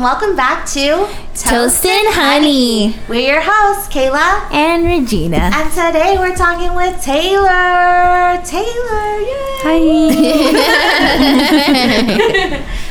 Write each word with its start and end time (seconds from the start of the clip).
and 0.00 0.04
welcome 0.06 0.34
back 0.34 0.64
to 0.64 1.06
Toast 1.34 1.84
and 1.84 2.14
Honey. 2.14 2.96
We're 3.06 3.32
your 3.32 3.42
hosts, 3.44 3.92
Kayla. 3.92 4.50
And 4.50 4.86
Regina. 4.86 5.50
And 5.52 5.70
today 5.70 6.16
we're 6.18 6.34
talking 6.34 6.74
with 6.74 7.02
Taylor. 7.02 8.40
Taylor, 8.42 9.20
yay! 9.20 9.60
Hi. 9.60 9.76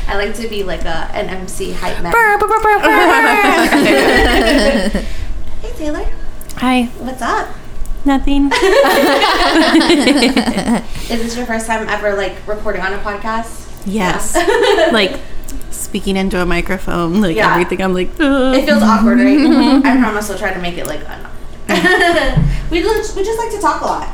I 0.14 0.18
like 0.18 0.36
to 0.36 0.48
be 0.48 0.62
like 0.62 0.86
a 0.86 1.10
an 1.16 1.30
MC 1.30 1.72
hype 1.72 2.00
man. 2.04 2.12
Brr, 2.12 2.38
brr, 2.38 2.48
brr. 2.48 2.80
Hey 5.62 5.74
Taylor, 5.78 6.06
Hi. 6.58 6.84
what's 7.00 7.24
up? 7.24 7.50
Nothing. 8.06 8.52
Is 11.10 11.24
this 11.24 11.36
your 11.36 11.48
first 11.48 11.66
time 11.66 11.90
ever 11.90 12.14
like 12.16 12.36
recording 12.48 12.84
on 12.84 12.94
a 12.94 13.00
podcast? 13.00 13.66
Yes. 13.88 14.36
like 14.94 15.20
speaking 15.80 16.16
into 16.18 16.42
a 16.42 16.46
microphone, 16.46 17.22
like 17.22 17.36
Yeah. 17.36 17.52
everything. 17.52 17.82
I'm 17.82 17.94
like, 17.94 18.10
Ugh. 18.20 18.56
It 18.56 18.66
feels 18.66 18.84
awkward, 18.84 19.20
right? 19.20 19.38
I 19.86 19.98
promise 20.00 20.30
I'll 20.30 20.38
try 20.38 20.54
to 20.54 20.60
make 20.62 20.78
it 20.78 20.86
like. 20.88 21.02
un- 21.10 21.26
we 22.72 22.82
just 22.82 23.16
we 23.16 23.24
just 23.24 23.38
like 23.38 23.52
to 23.52 23.60
talk 23.60 23.82
a 23.82 23.86
lot. 23.86 24.10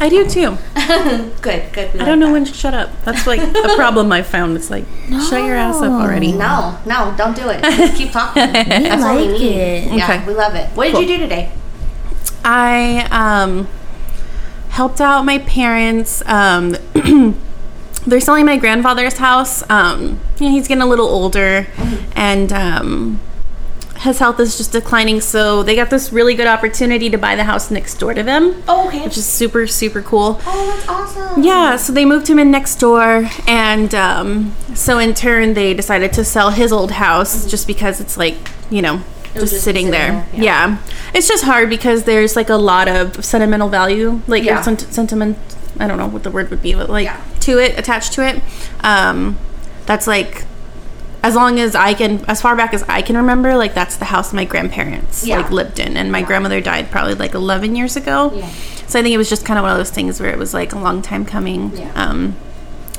I 0.00 0.08
do 0.08 0.28
too. 0.28 0.58
good, 1.40 1.72
good. 1.72 1.88
I 1.94 1.98
like 1.98 2.06
don't 2.06 2.18
know 2.18 2.26
that. 2.26 2.32
when 2.32 2.44
to 2.44 2.52
shut 2.52 2.74
up. 2.74 2.90
That's 3.04 3.26
like 3.28 3.40
a 3.40 3.76
problem 3.76 4.10
I 4.10 4.22
found. 4.22 4.56
It's 4.56 4.68
like, 4.68 4.84
shut 5.08 5.44
your 5.44 5.54
ass 5.54 5.76
up 5.76 5.92
already. 5.92 6.32
No, 6.32 6.76
no, 6.84 7.14
don't 7.16 7.36
do 7.36 7.48
it. 7.48 7.62
Just 7.62 7.96
keep 7.96 8.10
talking. 8.10 8.44
We 8.48 8.52
That's 8.52 9.02
what 9.02 9.16
we 9.16 9.22
like 9.28 9.40
need. 9.40 9.54
it. 9.56 9.92
Yeah, 9.94 10.04
Okay. 10.16 10.26
we 10.26 10.34
love 10.34 10.56
it. 10.56 10.68
What 10.70 10.86
did 10.86 10.92
Cool. 10.94 11.02
you 11.02 11.08
do 11.08 11.18
today? 11.18 11.52
I 12.44 13.06
um, 13.12 13.68
helped 14.70 15.00
out 15.00 15.24
my 15.24 15.38
parents. 15.38 16.22
Um, 16.26 16.74
they're 18.06 18.20
selling 18.20 18.46
my 18.46 18.56
grandfather's 18.56 19.18
house. 19.18 19.68
Um, 19.70 20.20
you 20.38 20.46
know, 20.46 20.52
he's 20.52 20.68
getting 20.68 20.82
a 20.82 20.86
little 20.86 21.06
older, 21.06 21.66
and 22.14 22.52
um, 22.52 23.20
his 24.00 24.18
health 24.18 24.38
is 24.40 24.56
just 24.58 24.72
declining. 24.72 25.20
So 25.20 25.62
they 25.62 25.74
got 25.76 25.88
this 25.90 26.12
really 26.12 26.34
good 26.34 26.46
opportunity 26.46 27.08
to 27.10 27.16
buy 27.18 27.36
the 27.36 27.44
house 27.44 27.70
next 27.70 27.94
door 27.94 28.12
to 28.14 28.22
them, 28.22 28.62
Oh, 28.68 28.88
okay. 28.88 29.04
which 29.04 29.16
is 29.16 29.24
super 29.26 29.66
super 29.66 30.02
cool. 30.02 30.40
oh, 30.46 30.66
that's 30.76 30.88
awesome. 30.88 31.42
Yeah, 31.42 31.76
so 31.76 31.92
they 31.92 32.04
moved 32.04 32.28
him 32.28 32.38
in 32.38 32.50
next 32.50 32.76
door, 32.76 33.28
and 33.46 33.94
um, 33.94 34.54
so 34.74 34.98
in 34.98 35.14
turn 35.14 35.54
they 35.54 35.72
decided 35.74 36.12
to 36.14 36.24
sell 36.24 36.50
his 36.50 36.72
old 36.72 36.90
house 36.92 37.50
just 37.50 37.66
because 37.66 38.00
it's 38.00 38.16
like 38.16 38.36
you 38.70 38.82
know 38.82 39.00
just, 39.34 39.52
just 39.52 39.64
sitting 39.64 39.90
there, 39.90 40.28
Yeah. 40.32 40.42
yeah. 40.42 40.78
it's 41.14 41.26
just 41.26 41.42
hard 41.44 41.68
because 41.68 42.04
there's 42.04 42.36
like 42.36 42.50
a 42.50 42.56
lot 42.56 42.86
of 42.86 43.24
sentimental 43.24 43.68
value, 43.68 44.20
like 44.28 44.44
Yeah. 44.44 44.60
sent- 44.60 44.82
sentiment. 44.92 45.36
I 45.78 45.86
don't 45.86 45.98
know 45.98 46.06
what 46.06 46.22
the 46.22 46.30
word 46.30 46.50
would 46.50 46.62
be, 46.62 46.74
but 46.74 46.88
like 46.90 47.04
Yeah. 47.06 47.20
to 47.40 47.58
it, 47.58 47.78
attached 47.78 48.12
to 48.14 48.26
it. 48.26 48.40
Um, 48.82 49.38
that's 49.86 50.06
like 50.06 50.44
as 51.22 51.34
long 51.34 51.58
as 51.58 51.74
I 51.74 51.94
can, 51.94 52.22
as 52.28 52.40
far 52.42 52.54
back 52.54 52.74
as 52.74 52.82
I 52.88 53.00
can 53.00 53.16
remember, 53.16 53.56
like 53.56 53.72
that's 53.74 53.96
the 53.96 54.04
house 54.04 54.32
my 54.32 54.44
grandparents 54.44 55.24
Yeah. 55.26 55.38
like 55.38 55.50
lived 55.50 55.78
in, 55.78 55.96
and 55.96 56.12
my 56.12 56.22
grandmother 56.22 56.60
died 56.60 56.90
probably 56.90 57.14
like 57.14 57.34
11 57.34 57.74
years 57.76 57.96
ago. 57.96 58.30
Yeah. 58.34 58.48
So 58.86 58.98
I 58.98 59.02
think 59.02 59.14
it 59.14 59.18
was 59.18 59.30
just 59.30 59.44
kind 59.46 59.58
of 59.58 59.62
one 59.62 59.72
of 59.72 59.78
those 59.78 59.90
things 59.90 60.20
where 60.20 60.30
it 60.30 60.38
was 60.38 60.52
like 60.52 60.74
a 60.74 60.78
long 60.78 61.00
time 61.00 61.24
coming. 61.24 61.72
Yeah. 61.74 61.90
Um, 61.94 62.36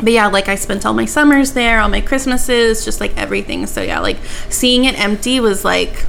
but 0.01 0.11
yeah, 0.11 0.27
like 0.27 0.49
I 0.49 0.55
spent 0.55 0.85
all 0.85 0.93
my 0.93 1.05
summers 1.05 1.51
there, 1.53 1.79
all 1.79 1.87
my 1.87 2.01
Christmases, 2.01 2.83
just 2.83 2.99
like 2.99 3.15
everything. 3.15 3.67
So 3.67 3.81
yeah, 3.83 3.99
like 3.99 4.17
seeing 4.49 4.85
it 4.85 4.99
empty 4.99 5.39
was 5.39 5.63
like 5.63 6.05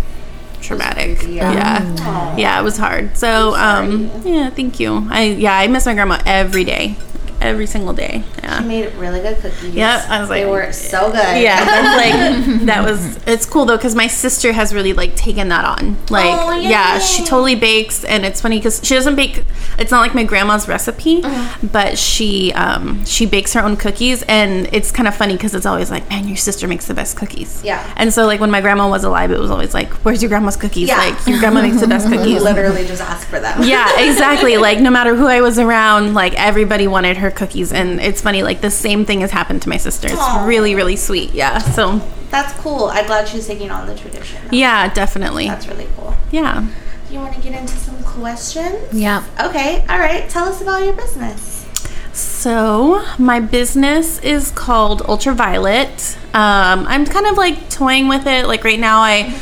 traumatic. 0.66 1.22
yeah. 1.28 1.52
yeah. 1.52 2.36
Yeah, 2.36 2.60
it 2.60 2.64
was 2.64 2.76
hard. 2.76 3.16
So 3.16 3.54
um, 3.54 4.10
yeah, 4.24 4.50
thank 4.50 4.80
you. 4.80 5.06
I 5.10 5.24
yeah, 5.24 5.56
I 5.56 5.66
miss 5.68 5.86
my 5.86 5.94
grandma 5.94 6.20
every 6.26 6.64
day, 6.64 6.96
every 7.40 7.66
single 7.66 7.92
day. 7.92 8.24
Yeah. 8.42 8.60
She 8.62 8.66
made 8.68 8.94
really 8.94 9.20
good 9.20 9.38
cookies. 9.38 9.74
Yeah, 9.74 10.04
I 10.08 10.20
was 10.20 10.30
like- 10.30 10.42
they 10.44 10.50
were 10.50 10.72
so 10.72 11.10
good. 11.10 11.42
Yeah, 11.42 11.64
that's 11.64 11.96
like 11.96 12.60
that 12.66 12.84
was. 12.84 13.18
It's 13.26 13.46
cool 13.46 13.64
though 13.66 13.76
because 13.76 13.94
my 13.94 14.06
sister 14.06 14.52
has 14.52 14.72
really 14.74 14.92
like 14.92 15.14
taken 15.16 15.48
that 15.48 15.64
on. 15.64 15.96
Like, 16.10 16.26
Oh, 16.38 16.52
yeah, 16.52 16.98
she 16.98 17.24
totally 17.24 17.54
bakes, 17.54 18.04
and 18.04 18.24
it's 18.24 18.40
funny 18.40 18.58
because 18.58 18.80
she 18.82 18.94
doesn't 18.94 19.16
bake. 19.16 19.42
It's 19.78 19.90
not 19.90 20.00
like 20.00 20.14
my 20.14 20.24
grandma's 20.24 20.68
recipe, 20.68 21.22
Uh-huh. 21.22 21.58
but 21.72 21.98
she 21.98 22.52
um 22.54 23.04
she 23.04 23.26
bakes 23.26 23.52
her 23.54 23.62
own 23.62 23.76
cookies, 23.76 24.22
and 24.22 24.68
it's 24.72 24.90
kind 24.90 25.06
of 25.08 25.14
funny 25.14 25.34
because 25.34 25.54
it's 25.54 25.66
always 25.66 25.90
like, 25.90 26.08
man, 26.10 26.26
your 26.28 26.36
sister 26.36 26.66
makes 26.68 26.86
the 26.86 26.94
best 26.94 27.16
cookies. 27.16 27.62
Yeah. 27.64 27.82
And 27.96 28.12
so 28.12 28.26
like 28.26 28.40
when 28.40 28.50
my 28.50 28.60
grandma 28.60 28.88
was 28.88 29.04
alive, 29.04 29.30
it 29.30 29.38
was 29.38 29.50
always 29.50 29.74
like, 29.74 29.90
where's 30.04 30.22
your 30.22 30.28
grandma's 30.28 30.56
cookies? 30.56 30.88
Yeah. 30.88 30.98
Like 30.98 31.26
your 31.26 31.38
grandma 31.38 31.62
makes 31.62 31.80
the 31.80 31.86
best 31.88 32.08
cookies. 32.12 32.42
literally 32.42 32.86
just 32.86 33.02
asked 33.02 33.26
for 33.28 33.40
them. 33.40 33.62
yeah, 33.62 34.00
exactly. 34.08 34.56
Like 34.56 34.80
no 34.80 34.90
matter 34.90 35.14
who 35.14 35.26
I 35.26 35.40
was 35.40 35.58
around, 35.58 36.14
like 36.14 36.34
everybody 36.34 36.86
wanted 36.86 37.16
her 37.18 37.25
cookies, 37.30 37.72
and 37.72 38.00
it's 38.00 38.20
funny. 38.20 38.42
Like 38.42 38.60
the 38.60 38.70
same 38.70 39.04
thing 39.04 39.20
has 39.20 39.30
happened 39.30 39.62
to 39.62 39.68
my 39.68 39.76
sister. 39.76 40.08
It's 40.08 40.16
Aw. 40.18 40.44
really, 40.46 40.74
really 40.74 40.96
sweet. 40.96 41.32
Yeah. 41.32 41.58
So 41.58 41.98
That's 42.30 42.52
cool. 42.60 42.86
I'm 42.86 43.06
glad 43.06 43.28
she's 43.28 43.46
taking 43.46 43.70
on 43.70 43.86
the 43.86 43.94
tradition. 43.96 44.40
yeah, 44.50 44.92
definitely. 44.92 45.48
That's 45.48 45.66
really 45.68 45.88
cool. 45.96 46.14
Yeah. 46.30 46.66
You 47.10 47.20
want 47.20 47.34
to 47.36 47.40
get 47.40 47.58
into 47.58 47.74
some 47.76 48.02
questions? 48.02 48.92
yeah. 48.92 49.24
Okay. 49.40 49.84
All 49.88 49.98
right. 49.98 50.28
Tell 50.28 50.48
us 50.48 50.60
about 50.60 50.84
your 50.84 50.94
business. 50.94 51.64
So 52.12 53.04
my 53.18 53.40
business 53.40 54.18
is 54.20 54.50
called 54.50 55.02
Ultraviolet. 55.02 56.16
Um, 56.34 56.86
I'm 56.88 57.04
kind 57.04 57.26
of 57.26 57.36
like 57.36 57.68
toying 57.70 58.08
with 58.08 58.26
it. 58.26 58.46
Like 58.46 58.64
right 58.64 58.80
now, 58.80 59.00
I 59.00 59.38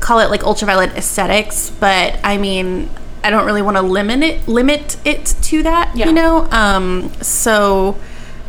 call 0.00 0.20
it 0.20 0.30
like 0.30 0.42
Ultraviolet 0.42 0.90
Aesthetics, 0.96 1.70
but 1.70 2.18
I 2.24 2.36
mean, 2.38 2.88
I 3.24 3.30
don't 3.30 3.46
really 3.46 3.62
want 3.62 3.76
to 3.76 3.82
limit 3.82 4.22
it 4.22 4.46
limit 4.46 4.96
it 5.04 5.24
to 5.42 5.62
that. 5.64 5.96
Yeah. 5.96 6.06
You 6.06 6.12
know. 6.12 6.48
Um, 6.50 7.12
so 7.22 7.98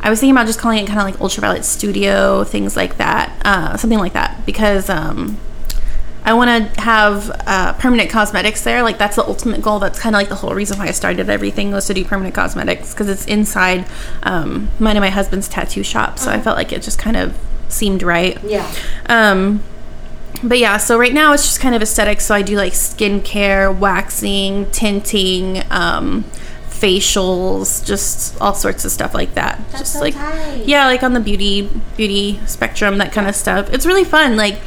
I 0.01 0.09
was 0.09 0.19
thinking 0.19 0.35
about 0.35 0.45
just 0.45 0.59
calling 0.59 0.83
it 0.83 0.87
kind 0.87 0.99
of 0.99 1.05
like 1.05 1.19
Ultraviolet 1.21 1.65
Studio, 1.65 2.43
things 2.43 2.75
like 2.75 2.97
that, 2.97 3.41
uh, 3.45 3.77
something 3.77 3.99
like 3.99 4.13
that, 4.13 4.45
because. 4.45 4.89
Um, 4.89 5.39
I 6.27 6.33
want 6.33 6.73
to 6.73 6.81
have 6.81 7.29
uh, 7.45 7.73
permanent 7.73 8.09
cosmetics 8.09 8.63
there. 8.63 8.81
Like 8.81 8.97
that's 8.97 9.15
the 9.15 9.23
ultimate 9.23 9.61
goal. 9.61 9.77
That's 9.77 9.99
kind 9.99 10.15
of 10.15 10.19
like 10.19 10.29
the 10.29 10.35
whole 10.35 10.55
reason 10.55 10.79
why 10.79 10.87
I 10.87 10.91
started 10.91 11.29
everything 11.29 11.71
was 11.71 11.85
to 11.85 11.93
do 11.93 12.03
permanent 12.03 12.33
cosmetics 12.33 12.95
because 12.95 13.09
it's 13.09 13.27
inside 13.27 13.85
um, 14.23 14.69
mine 14.79 14.95
and 14.95 15.03
my 15.03 15.11
husband's 15.11 15.47
tattoo 15.47 15.83
shop. 15.83 16.17
So 16.17 16.31
I 16.31 16.41
felt 16.41 16.57
like 16.57 16.73
it 16.73 16.81
just 16.81 16.97
kind 16.97 17.15
of 17.15 17.37
seemed 17.69 18.01
right. 18.01 18.43
Yeah. 18.43 18.67
Um, 19.05 19.63
but 20.43 20.59
yeah, 20.59 20.77
so 20.77 20.97
right 20.97 21.13
now 21.13 21.33
it's 21.33 21.43
just 21.43 21.59
kind 21.59 21.75
of 21.75 21.81
aesthetic. 21.81 22.21
So 22.21 22.35
I 22.35 22.41
do 22.41 22.55
like 22.57 22.73
skincare, 22.73 23.75
waxing, 23.75 24.69
tinting, 24.71 25.63
um, 25.71 26.23
facials, 26.69 27.85
just 27.85 28.39
all 28.41 28.53
sorts 28.53 28.85
of 28.85 28.91
stuff 28.91 29.13
like 29.13 29.33
that. 29.35 29.57
That's 29.71 29.79
just 29.79 29.93
so 29.93 29.99
like 29.99 30.13
tight. 30.13 30.63
yeah, 30.65 30.85
like 30.85 31.03
on 31.03 31.13
the 31.13 31.19
beauty 31.19 31.69
beauty 31.97 32.39
spectrum, 32.45 32.97
that 32.97 33.11
kind 33.11 33.27
of 33.27 33.35
stuff. 33.35 33.71
It's 33.73 33.85
really 33.85 34.03
fun. 34.03 34.35
Like 34.37 34.59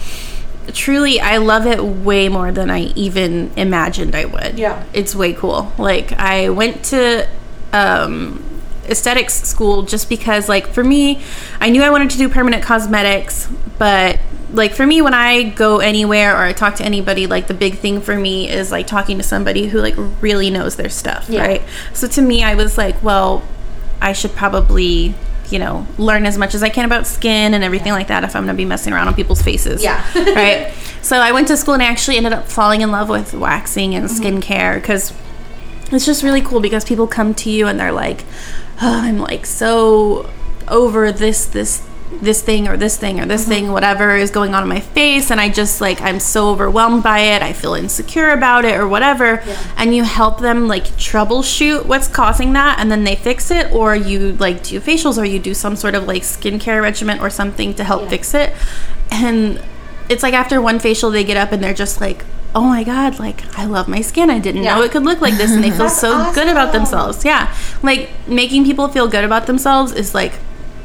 truly, 0.73 1.21
I 1.21 1.39
love 1.39 1.67
it 1.67 1.83
way 1.83 2.29
more 2.29 2.53
than 2.53 2.71
I 2.71 2.81
even 2.95 3.51
imagined 3.57 4.15
I 4.15 4.25
would. 4.25 4.59
Yeah. 4.59 4.85
it's 4.93 5.15
way 5.15 5.33
cool. 5.33 5.73
Like 5.79 6.13
I 6.13 6.49
went 6.51 6.85
to 6.87 7.29
um, 7.73 8.58
aesthetics 8.91 9.35
school 9.43 9.83
just 9.83 10.09
because, 10.09 10.49
like, 10.49 10.67
for 10.69 10.85
me, 10.85 11.23
I 11.61 11.71
knew 11.71 11.83
I 11.83 11.91
wanted 11.91 12.11
to 12.11 12.19
do 12.19 12.29
permanent 12.29 12.63
cosmetics, 12.63 13.49
but 13.79 14.19
like 14.53 14.73
for 14.73 14.87
me 14.87 15.03
when 15.03 15.15
i 15.15 15.43
go 15.43 15.79
anywhere 15.79 16.35
or 16.35 16.43
i 16.43 16.53
talk 16.53 16.75
to 16.77 16.85
anybody 16.85 17.27
like 17.27 17.49
the 17.49 17.55
big 17.55 17.77
thing 17.79 18.01
for 18.01 18.17
me 18.17 18.49
is 18.49 18.71
like 18.73 18.87
talking 18.87 19.19
to 19.19 19.23
somebody 19.23 19.67
who 19.69 19.79
like 19.81 19.95
really 20.23 20.51
knows 20.51 20.77
their 20.77 20.89
stuff 20.89 21.29
Yeah. 21.29 21.47
right 21.47 21.63
so 21.93 22.09
to 22.09 22.23
me 22.23 22.43
i 22.43 22.55
was 22.55 22.79
like 22.79 23.03
well 23.03 23.43
i 24.01 24.13
should 24.13 24.33
probably 24.33 25.15
you 25.51 25.59
know 25.59 25.87
learn 25.99 26.25
as 26.27 26.39
much 26.39 26.55
as 26.55 26.63
i 26.63 26.69
can 26.69 26.85
about 26.85 27.07
skin 27.07 27.55
and 27.55 27.63
everything 27.63 27.93
like 27.93 28.09
that 28.09 28.25
if 28.25 28.35
i'm 28.35 28.45
going 28.45 28.57
to 28.57 28.61
be 28.61 28.65
messing 28.65 28.93
around 28.93 29.09
on 29.09 29.15
people's 29.15 29.43
faces 29.43 29.83
Yeah. 29.83 30.03
right 30.35 30.73
so 31.03 31.19
i 31.19 31.33
went 31.33 31.49
to 31.49 31.57
school 31.57 31.75
and 31.75 31.83
i 31.83 31.87
actually 31.87 32.17
ended 32.17 32.33
up 32.33 32.49
falling 32.49 32.81
in 32.81 32.91
love 32.91 33.09
with 33.09 33.35
waxing 33.35 33.95
and 33.95 34.09
mm-hmm. 34.09 34.25
skincare 34.25 34.77
because 34.77 35.13
it's 35.91 36.05
just 36.07 36.23
really 36.23 36.43
cool 36.43 36.61
because 36.61 36.85
people 36.85 37.07
come 37.07 37.35
to 37.35 37.51
you 37.51 37.67
and 37.67 37.79
they're 37.79 37.93
like 37.93 38.25
oh, 38.83 39.01
i'm 39.05 39.19
like 39.19 39.47
so 39.47 40.29
over 40.69 41.13
this 41.13 41.47
this 41.47 41.87
this 42.11 42.43
thing 42.43 42.67
or 42.67 42.77
this 42.77 42.97
thing 42.97 43.21
or 43.21 43.27
this 43.27 43.43
mm-hmm. 43.43 43.51
thing 43.51 43.73
whatever 43.73 44.17
is 44.17 44.31
going 44.31 44.55
on 44.55 44.63
in 44.63 44.69
my 44.69 44.81
face 44.81 45.31
and 45.31 45.41
i 45.41 45.49
just 45.49 45.81
like 45.81 46.01
i'm 46.01 46.19
so 46.19 46.49
overwhelmed 46.51 47.03
by 47.03 47.21
it 47.21 47.43
i 47.43 47.53
feel 47.53 47.75
insecure 47.75 48.31
about 48.31 48.65
it 48.65 48.75
or 48.79 48.89
whatever 48.89 49.43
and 49.77 49.95
you 49.95 50.03
help 50.03 50.41
them 50.41 50.67
like 50.67 50.85
troubleshoot 50.97 51.85
what's 51.85 52.09
causing 52.09 52.55
that 52.55 52.79
and 52.81 52.91
then 52.91 53.05
they 53.05 53.15
fix 53.15 53.51
it 53.51 53.71
or 53.73 53.95
you 53.95 54.33
like 54.35 54.63
do 54.63 54.81
facials 54.81 55.19
or 55.19 55.25
you 55.25 55.39
do 55.39 55.53
some 55.53 55.77
sort 55.77 55.95
of 55.95 56.07
like 56.07 56.23
skincare 56.23 56.83
regimen 56.83 57.21
or 57.21 57.29
something 57.31 57.75
to 57.75 57.85
help 57.85 58.03
Yeah. 58.03 58.09
fix 58.09 58.35
it 58.35 58.55
and 59.11 59.63
it's 60.09 60.23
like 60.23 60.35
after 60.35 60.61
one 60.61 60.79
facial 60.79 61.11
they 61.11 61.25
get 61.25 61.37
up 61.37 61.53
and 61.53 61.63
they're 61.63 61.75
just 61.75 62.01
like 62.01 62.25
oh 62.55 62.63
my 62.63 62.83
god 62.83 63.19
like 63.19 63.45
i 63.59 63.65
love 63.65 63.89
my 63.89 64.01
skin. 64.01 64.31
I 64.31 64.39
didn't 64.39 64.63
know 64.65 64.83
it 64.83 64.91
could 64.91 65.05
look 65.05 65.21
like 65.21 65.35
this. 65.35 65.51
And 65.53 65.63
they 65.63 65.71
feel 65.71 65.89
so 65.91 66.33
good 66.33 66.49
about 66.49 66.73
themselves. 66.73 67.25
Yeah. 67.25 67.55
Like 67.83 68.11
making 68.27 68.65
people 68.65 68.89
feel 68.89 69.09
good 69.09 69.25
about 69.25 69.47
themselves 69.47 69.93
is 69.93 70.15
like 70.15 70.33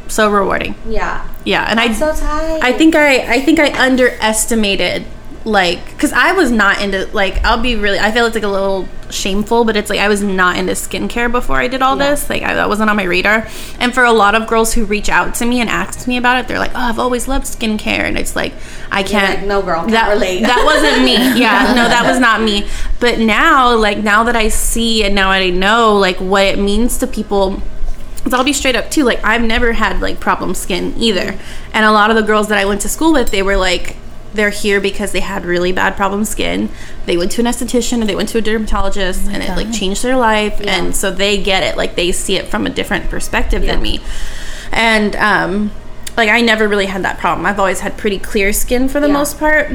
so 0.07 0.29
rewarding. 0.29 0.75
Yeah. 0.87 1.27
yeah. 1.45 1.65
And 1.69 1.79
That's 1.79 2.01
i 2.01 2.15
so 2.15 2.59
i 2.61 2.73
think 2.73 2.95
i 2.95 3.33
i 3.33 3.39
think 3.39 3.59
i 3.59 3.71
underestimated 3.81 5.05
like 5.45 5.83
because 5.91 6.13
I 6.13 6.31
was 6.31 6.51
not 6.51 6.81
into 6.81 7.05
like 7.13 7.43
I'll 7.43 7.61
be 7.61 7.75
really 7.75 7.99
I 7.99 8.11
feel 8.11 8.25
it's 8.25 8.35
like 8.35 8.43
a 8.45 8.47
little 8.47 8.87
shameful, 9.09 9.65
but 9.65 9.75
it's 9.75 9.89
like 9.89 9.99
I 9.99 10.07
was 10.07 10.23
not 10.23 10.57
into 10.57 10.71
skincare 10.71 11.29
before 11.31 11.57
I 11.57 11.67
did 11.67 11.81
all 11.81 11.97
Yeah. 11.97 12.11
this. 12.11 12.29
Like 12.29 12.41
I, 12.43 12.53
that 12.55 12.69
wasn't 12.69 12.89
on 12.89 12.95
my 12.95 13.03
radar. 13.03 13.45
And 13.79 13.93
for 13.93 14.03
a 14.05 14.11
lot 14.13 14.35
of 14.35 14.47
girls 14.47 14.73
who 14.73 14.85
reach 14.85 15.09
out 15.09 15.35
to 15.35 15.45
me 15.45 15.59
and 15.59 15.69
ask 15.69 16.07
me 16.07 16.15
about 16.17 16.39
it, 16.39 16.47
they're 16.47 16.59
like, 16.59 16.71
"Oh, 16.73 16.79
I've 16.79 16.97
always 16.97 17.27
loved 17.27 17.45
skincare," 17.45 17.99
and 18.05 18.17
it's 18.17 18.35
like 18.35 18.53
I 18.89 19.03
can't. 19.03 19.39
like, 19.39 19.47
"No, 19.47 19.61
girl, 19.61 19.81
can't 19.81 19.91
that 19.91 20.09
relate." 20.13 20.41
that 20.43 20.63
wasn't 20.65 21.03
me. 21.03 21.15
Yeah, 21.39 21.73
no, 21.75 21.87
that 21.89 22.05
was 22.05 22.19
not 22.19 22.41
me. 22.41 22.65
But 23.01 23.19
now, 23.19 23.75
like 23.75 23.97
now 23.97 24.23
that 24.23 24.35
I 24.37 24.47
see 24.47 25.03
and 25.03 25.13
now 25.13 25.29
I 25.29 25.49
know 25.49 25.97
like 25.97 26.17
what 26.17 26.43
it 26.45 26.57
means 26.59 26.97
to 26.99 27.07
people. 27.07 27.61
'cause 28.23 28.33
I'll 28.33 28.45
be 28.45 28.53
straight 28.53 28.77
up 28.77 28.89
too. 28.89 29.03
Like 29.03 29.19
I've 29.25 29.41
never 29.41 29.73
had 29.73 29.99
like 29.99 30.21
problem 30.21 30.55
skin 30.55 30.93
either, 30.97 31.33
mm-hmm. 31.33 31.71
and 31.73 31.85
a 31.85 31.91
lot 31.91 32.09
of 32.09 32.15
the 32.15 32.21
girls 32.23 32.47
that 32.47 32.57
I 32.57 32.63
went 32.63 32.79
to 32.81 32.87
school 32.89 33.11
with, 33.11 33.31
they 33.31 33.43
were 33.43 33.57
like, 33.57 33.97
they're 34.33 34.49
here 34.49 34.81
because 34.81 35.11
they 35.11 35.19
had 35.19 35.45
really 35.45 35.71
bad 35.71 35.95
problem 35.95 36.25
skin. 36.25 36.69
They 37.05 37.17
went 37.17 37.31
to 37.33 37.41
an 37.41 37.47
esthetician 37.47 38.01
or 38.01 38.05
they 38.05 38.15
went 38.15 38.29
to 38.29 38.37
a 38.37 38.41
dermatologist, 38.41 39.27
and 39.29 39.43
it 39.43 39.49
like 39.55 39.71
changed 39.71 40.03
their 40.03 40.17
life, 40.17 40.59
Yeah. 40.59 40.75
and 40.77 40.95
so 40.95 41.11
they 41.11 41.41
get 41.41 41.63
it. 41.63 41.77
Like 41.77 41.95
they 41.95 42.11
see 42.11 42.35
it 42.37 42.47
from 42.47 42.65
a 42.65 42.69
different 42.69 43.09
perspective 43.09 43.63
Yeah. 43.63 43.73
than 43.73 43.81
me, 43.83 44.01
and 44.71 45.15
um, 45.17 45.71
like 46.17 46.29
I 46.29 46.41
never 46.41 46.67
really 46.67 46.87
had 46.87 47.03
that 47.03 47.17
problem. 47.17 47.45
I've 47.45 47.59
always 47.59 47.79
had 47.81 47.97
pretty 47.97 48.19
clear 48.19 48.53
skin 48.53 48.87
for 48.89 48.99
the 48.99 49.07
Yeah. 49.07 49.13
most 49.13 49.39
part, 49.39 49.71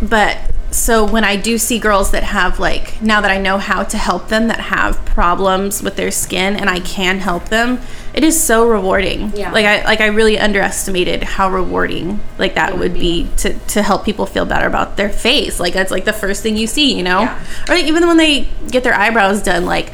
but 0.00 0.38
so 0.70 1.04
when 1.10 1.24
I 1.24 1.36
do 1.36 1.56
see 1.58 1.78
girls 1.78 2.10
that 2.10 2.22
have 2.22 2.58
like 2.58 3.00
now 3.00 3.20
that 3.20 3.30
I 3.30 3.38
know 3.38 3.56
how 3.58 3.82
to 3.84 3.96
help 3.96 4.28
them 4.28 4.48
that 4.48 4.60
have 4.60 5.02
problems 5.06 5.82
with 5.82 5.96
their 5.96 6.10
skin 6.10 6.56
and 6.56 6.68
I 6.68 6.80
can 6.80 7.18
help 7.20 7.48
them, 7.48 7.80
it 8.12 8.24
is 8.24 8.40
so 8.42 8.68
rewarding. 8.68 9.32
Yeah. 9.34 9.52
Like 9.52 9.64
I 9.64 9.84
like 9.84 10.00
I 10.00 10.06
really 10.06 10.38
underestimated 10.38 11.22
how 11.22 11.50
rewarding 11.50 12.20
like 12.38 12.54
that 12.56 12.78
would 12.78 12.94
be 12.94 13.28
to 13.38 13.54
to 13.58 13.82
help 13.82 14.04
people 14.04 14.26
feel 14.26 14.44
better 14.44 14.66
about 14.66 14.96
their 14.96 15.08
face. 15.08 15.58
Like 15.60 15.72
that's 15.72 15.90
like 15.90 16.04
the 16.04 16.12
first 16.12 16.42
thing 16.42 16.56
you 16.56 16.66
see, 16.66 16.94
you 16.94 17.02
know? 17.02 17.20
Yeah. 17.20 17.44
Or 17.68 17.74
like 17.74 17.84
even 17.86 18.06
when 18.06 18.16
they 18.16 18.48
get 18.70 18.82
their 18.84 18.94
eyebrows 18.94 19.42
done 19.42 19.64
like 19.66 19.92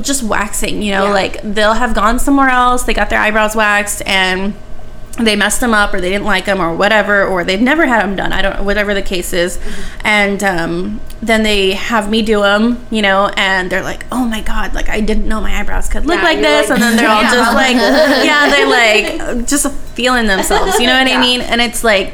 just 0.00 0.22
waxing, 0.22 0.82
you 0.82 0.92
know, 0.92 1.04
Yeah. 1.06 1.12
like 1.12 1.40
they'll 1.42 1.74
have 1.74 1.94
gone 1.94 2.18
somewhere 2.18 2.48
else, 2.48 2.84
they 2.84 2.94
got 2.94 3.10
their 3.10 3.20
eyebrows 3.20 3.54
waxed 3.54 4.02
and 4.06 4.54
they 5.18 5.34
messed 5.34 5.60
them 5.60 5.72
up 5.72 5.94
or 5.94 6.00
they 6.00 6.10
didn't 6.10 6.26
like 6.26 6.44
them 6.44 6.60
or 6.60 6.74
whatever 6.76 7.24
or 7.26 7.42
they've 7.42 7.60
never 7.62 7.86
had 7.86 8.02
them 8.02 8.14
done 8.16 8.32
i 8.34 8.42
don't 8.42 8.64
whatever 8.64 8.92
the 8.92 9.00
case 9.02 9.32
is 9.32 9.58
and 10.04 10.44
um, 10.44 11.00
then 11.22 11.42
they 11.42 11.72
have 11.72 12.10
me 12.10 12.20
do 12.20 12.42
them 12.42 12.84
you 12.90 13.00
know 13.00 13.30
and 13.36 13.70
they're 13.70 13.82
like 13.82 14.04
oh 14.12 14.26
my 14.26 14.42
god 14.42 14.74
like 14.74 14.88
i 14.90 15.00
didn't 15.00 15.26
know 15.26 15.40
my 15.40 15.58
eyebrows 15.58 15.88
could 15.88 16.04
look 16.04 16.16
Yeah, 16.18 16.22
like 16.22 16.38
this 16.40 16.68
like, 16.68 16.78
and 16.78 16.82
then 16.82 16.96
they're 16.96 17.08
all 17.08 17.22
yeah. 17.22 17.32
just 17.32 17.54
like 17.54 17.76
yeah 18.26 18.50
they're 18.50 18.68
like 19.38 19.46
just 19.48 19.70
feeling 19.94 20.26
themselves 20.26 20.78
you 20.78 20.86
know 20.86 20.98
what 20.98 21.08
Yeah. 21.08 21.18
i 21.18 21.20
mean 21.20 21.40
and 21.40 21.60
it's 21.62 21.82
like 21.82 22.12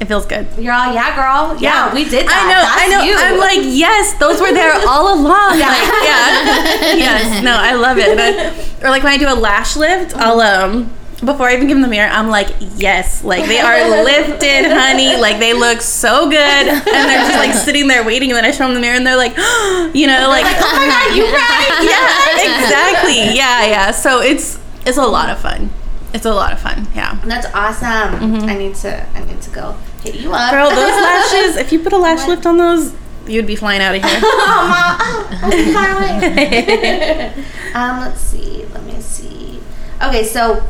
it 0.00 0.06
feels 0.06 0.26
good 0.26 0.46
You're 0.58 0.72
all, 0.74 0.92
yeah, 0.92 1.14
girl. 1.14 1.56
Yeah, 1.62 1.94
we 1.94 2.02
did 2.02 2.26
that. 2.26 2.34
I 2.34 2.42
know, 2.50 2.58
That's 2.58 2.82
I 2.82 2.86
know. 2.88 3.02
You. 3.04 3.14
I'm 3.16 3.38
like, 3.38 3.60
yes, 3.62 4.14
those 4.18 4.40
were 4.40 4.52
there 4.52 4.72
all 4.88 5.14
along. 5.14 5.60
Yeah, 5.60 5.68
like, 5.68 6.02
yeah, 6.02 6.96
yes. 6.96 7.44
No, 7.44 7.52
I 7.52 7.74
love 7.74 7.98
it. 7.98 8.18
I- 8.18 8.84
or 8.84 8.90
like 8.90 9.04
when 9.04 9.12
I 9.12 9.16
do 9.16 9.28
a 9.28 9.38
lash 9.38 9.76
lift, 9.76 10.16
I'll 10.16 10.40
um 10.40 10.90
before 11.24 11.48
I 11.48 11.54
even 11.54 11.68
give 11.68 11.76
them 11.76 11.82
the 11.82 11.88
mirror, 11.88 12.08
I'm 12.10 12.28
like, 12.28 12.48
yes, 12.76 13.22
like 13.22 13.46
they 13.46 13.60
are 13.60 14.02
lifted, 14.04 14.70
honey. 14.70 15.16
Like 15.16 15.38
they 15.38 15.52
look 15.54 15.80
so 15.80 16.28
good, 16.28 16.38
and 16.38 16.84
they're 16.86 17.26
just 17.28 17.38
like 17.38 17.54
sitting 17.54 17.86
there 17.88 18.04
waiting. 18.04 18.30
And 18.30 18.36
then 18.36 18.44
I 18.44 18.50
show 18.50 18.64
them 18.64 18.74
the 18.74 18.80
mirror, 18.80 18.96
and 18.96 19.06
they're 19.06 19.16
like, 19.16 19.36
you 19.94 20.06
know, 20.06 20.28
like, 20.28 20.44
oh 20.48 20.74
my 20.76 20.86
god, 20.88 21.16
you 21.16 21.24
right? 21.30 21.78
Yeah, 21.82 22.62
exactly. 22.64 23.36
Yeah, 23.36 23.66
yeah. 23.66 23.90
So 23.92 24.20
it's 24.20 24.58
it's 24.84 24.98
a 24.98 25.06
lot 25.06 25.30
of 25.30 25.38
fun. 25.38 25.70
It's 26.12 26.26
a 26.26 26.34
lot 26.34 26.52
of 26.52 26.60
fun. 26.60 26.86
Yeah. 26.94 27.18
That's 27.24 27.46
awesome. 27.54 28.44
I 28.48 28.58
need 28.58 28.74
to. 28.76 29.06
I 29.14 29.24
need 29.24 29.40
to 29.42 29.50
go 29.50 29.76
hit 30.02 30.16
you 30.16 30.32
up, 30.32 30.52
Mm-hmm. 30.52 30.56
Girl, 30.56 30.70
those 30.70 31.02
lashes, 31.02 31.56
if 31.56 31.72
you 31.72 31.78
put 31.78 31.92
a 31.92 31.98
lash 31.98 32.26
lift 32.28 32.44
on 32.44 32.58
those, 32.58 32.94
you'd 33.26 33.46
be 33.46 33.56
flying 33.56 33.80
out 33.80 33.94
of 33.94 34.02
here. 34.02 34.20
oh, 34.22 34.66
mom. 34.68 34.98
Oh, 35.00 35.50
oh, 35.52 35.72
far 35.72 36.18
away. 36.26 37.32
um, 37.74 38.00
let's 38.00 38.20
see. 38.20 38.64
Let 38.74 38.84
me 38.84 39.00
see. 39.00 39.60
Okay, 40.02 40.24
so 40.24 40.62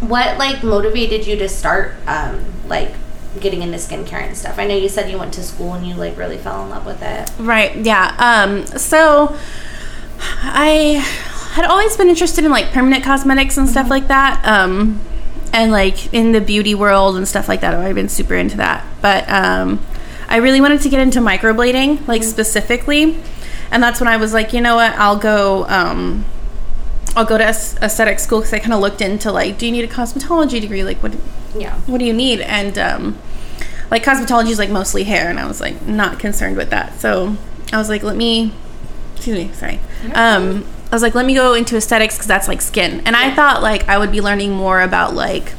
what 0.00 0.38
like 0.38 0.62
motivated 0.62 1.26
you 1.26 1.36
to 1.36 1.48
start 1.48 1.94
um 2.06 2.44
like 2.66 2.94
getting 3.40 3.62
into 3.62 3.78
skincare 3.78 4.22
and 4.22 4.36
stuff? 4.36 4.58
I 4.58 4.66
know 4.66 4.76
you 4.76 4.88
said 4.88 5.10
you 5.10 5.18
went 5.18 5.34
to 5.34 5.42
school 5.42 5.74
and 5.74 5.86
you 5.86 5.94
like 5.94 6.16
really 6.16 6.38
fell 6.38 6.62
in 6.64 6.70
love 6.70 6.86
with 6.86 7.02
it. 7.02 7.30
Right. 7.38 7.76
Yeah. 7.76 8.14
Um. 8.18 8.66
So, 8.66 9.36
I 10.18 11.04
had 11.52 11.64
always 11.64 11.96
been 11.96 12.08
interested 12.08 12.44
in 12.44 12.50
like 12.50 12.72
permanent 12.72 13.04
cosmetics 13.04 13.56
and 13.56 13.68
stuff 13.68 13.90
like 13.90 14.08
that. 14.08 14.40
Um, 14.44 15.00
and 15.52 15.72
like 15.72 16.12
in 16.12 16.32
the 16.32 16.40
beauty 16.40 16.74
world 16.74 17.16
and 17.16 17.26
stuff 17.26 17.48
like 17.48 17.60
that. 17.60 17.74
I've 17.74 17.94
been 17.94 18.08
super 18.08 18.34
into 18.34 18.56
that. 18.58 18.84
But 19.00 19.28
um, 19.28 19.84
I 20.28 20.36
really 20.36 20.60
wanted 20.60 20.82
to 20.82 20.88
get 20.88 21.00
into 21.00 21.20
microblading, 21.20 22.06
like 22.06 22.22
specifically, 22.22 23.18
and 23.70 23.82
that's 23.82 24.00
when 24.00 24.08
I 24.08 24.16
was 24.16 24.32
like, 24.32 24.52
you 24.52 24.60
know 24.60 24.76
what? 24.76 24.92
I'll 24.92 25.18
go. 25.18 25.66
Um, 25.68 26.24
I'll 27.18 27.24
go 27.24 27.36
to 27.36 27.48
aes- 27.48 27.76
aesthetic 27.82 28.20
school 28.20 28.38
because 28.38 28.52
I 28.52 28.60
kind 28.60 28.72
of 28.72 28.78
looked 28.78 29.00
into 29.00 29.32
like, 29.32 29.58
do 29.58 29.66
you 29.66 29.72
need 29.72 29.84
a 29.84 29.92
cosmetology 29.92 30.60
degree? 30.60 30.84
Like, 30.84 31.02
what? 31.02 31.16
Yeah. 31.56 31.74
what 31.86 31.98
do 31.98 32.04
you 32.04 32.12
need? 32.12 32.40
And 32.40 32.78
um, 32.78 33.18
like 33.90 34.04
cosmetology 34.04 34.50
is 34.50 34.58
like 34.60 34.70
mostly 34.70 35.02
hair, 35.02 35.28
and 35.28 35.40
I 35.40 35.46
was 35.48 35.60
like 35.60 35.82
not 35.84 36.20
concerned 36.20 36.56
with 36.56 36.70
that. 36.70 37.00
So 37.00 37.36
I 37.72 37.78
was 37.78 37.88
like, 37.88 38.04
let 38.04 38.14
me, 38.16 38.52
excuse 39.16 39.36
me, 39.36 39.52
sorry. 39.52 39.80
Um, 40.14 40.64
I 40.92 40.94
was 40.94 41.02
like, 41.02 41.16
let 41.16 41.26
me 41.26 41.34
go 41.34 41.54
into 41.54 41.76
aesthetics 41.76 42.14
because 42.14 42.28
that's 42.28 42.46
like 42.46 42.62
skin, 42.62 43.02
and 43.04 43.16
I 43.16 43.34
thought 43.34 43.62
like 43.62 43.88
I 43.88 43.98
would 43.98 44.12
be 44.12 44.20
learning 44.20 44.52
more 44.52 44.80
about 44.80 45.14
like 45.14 45.54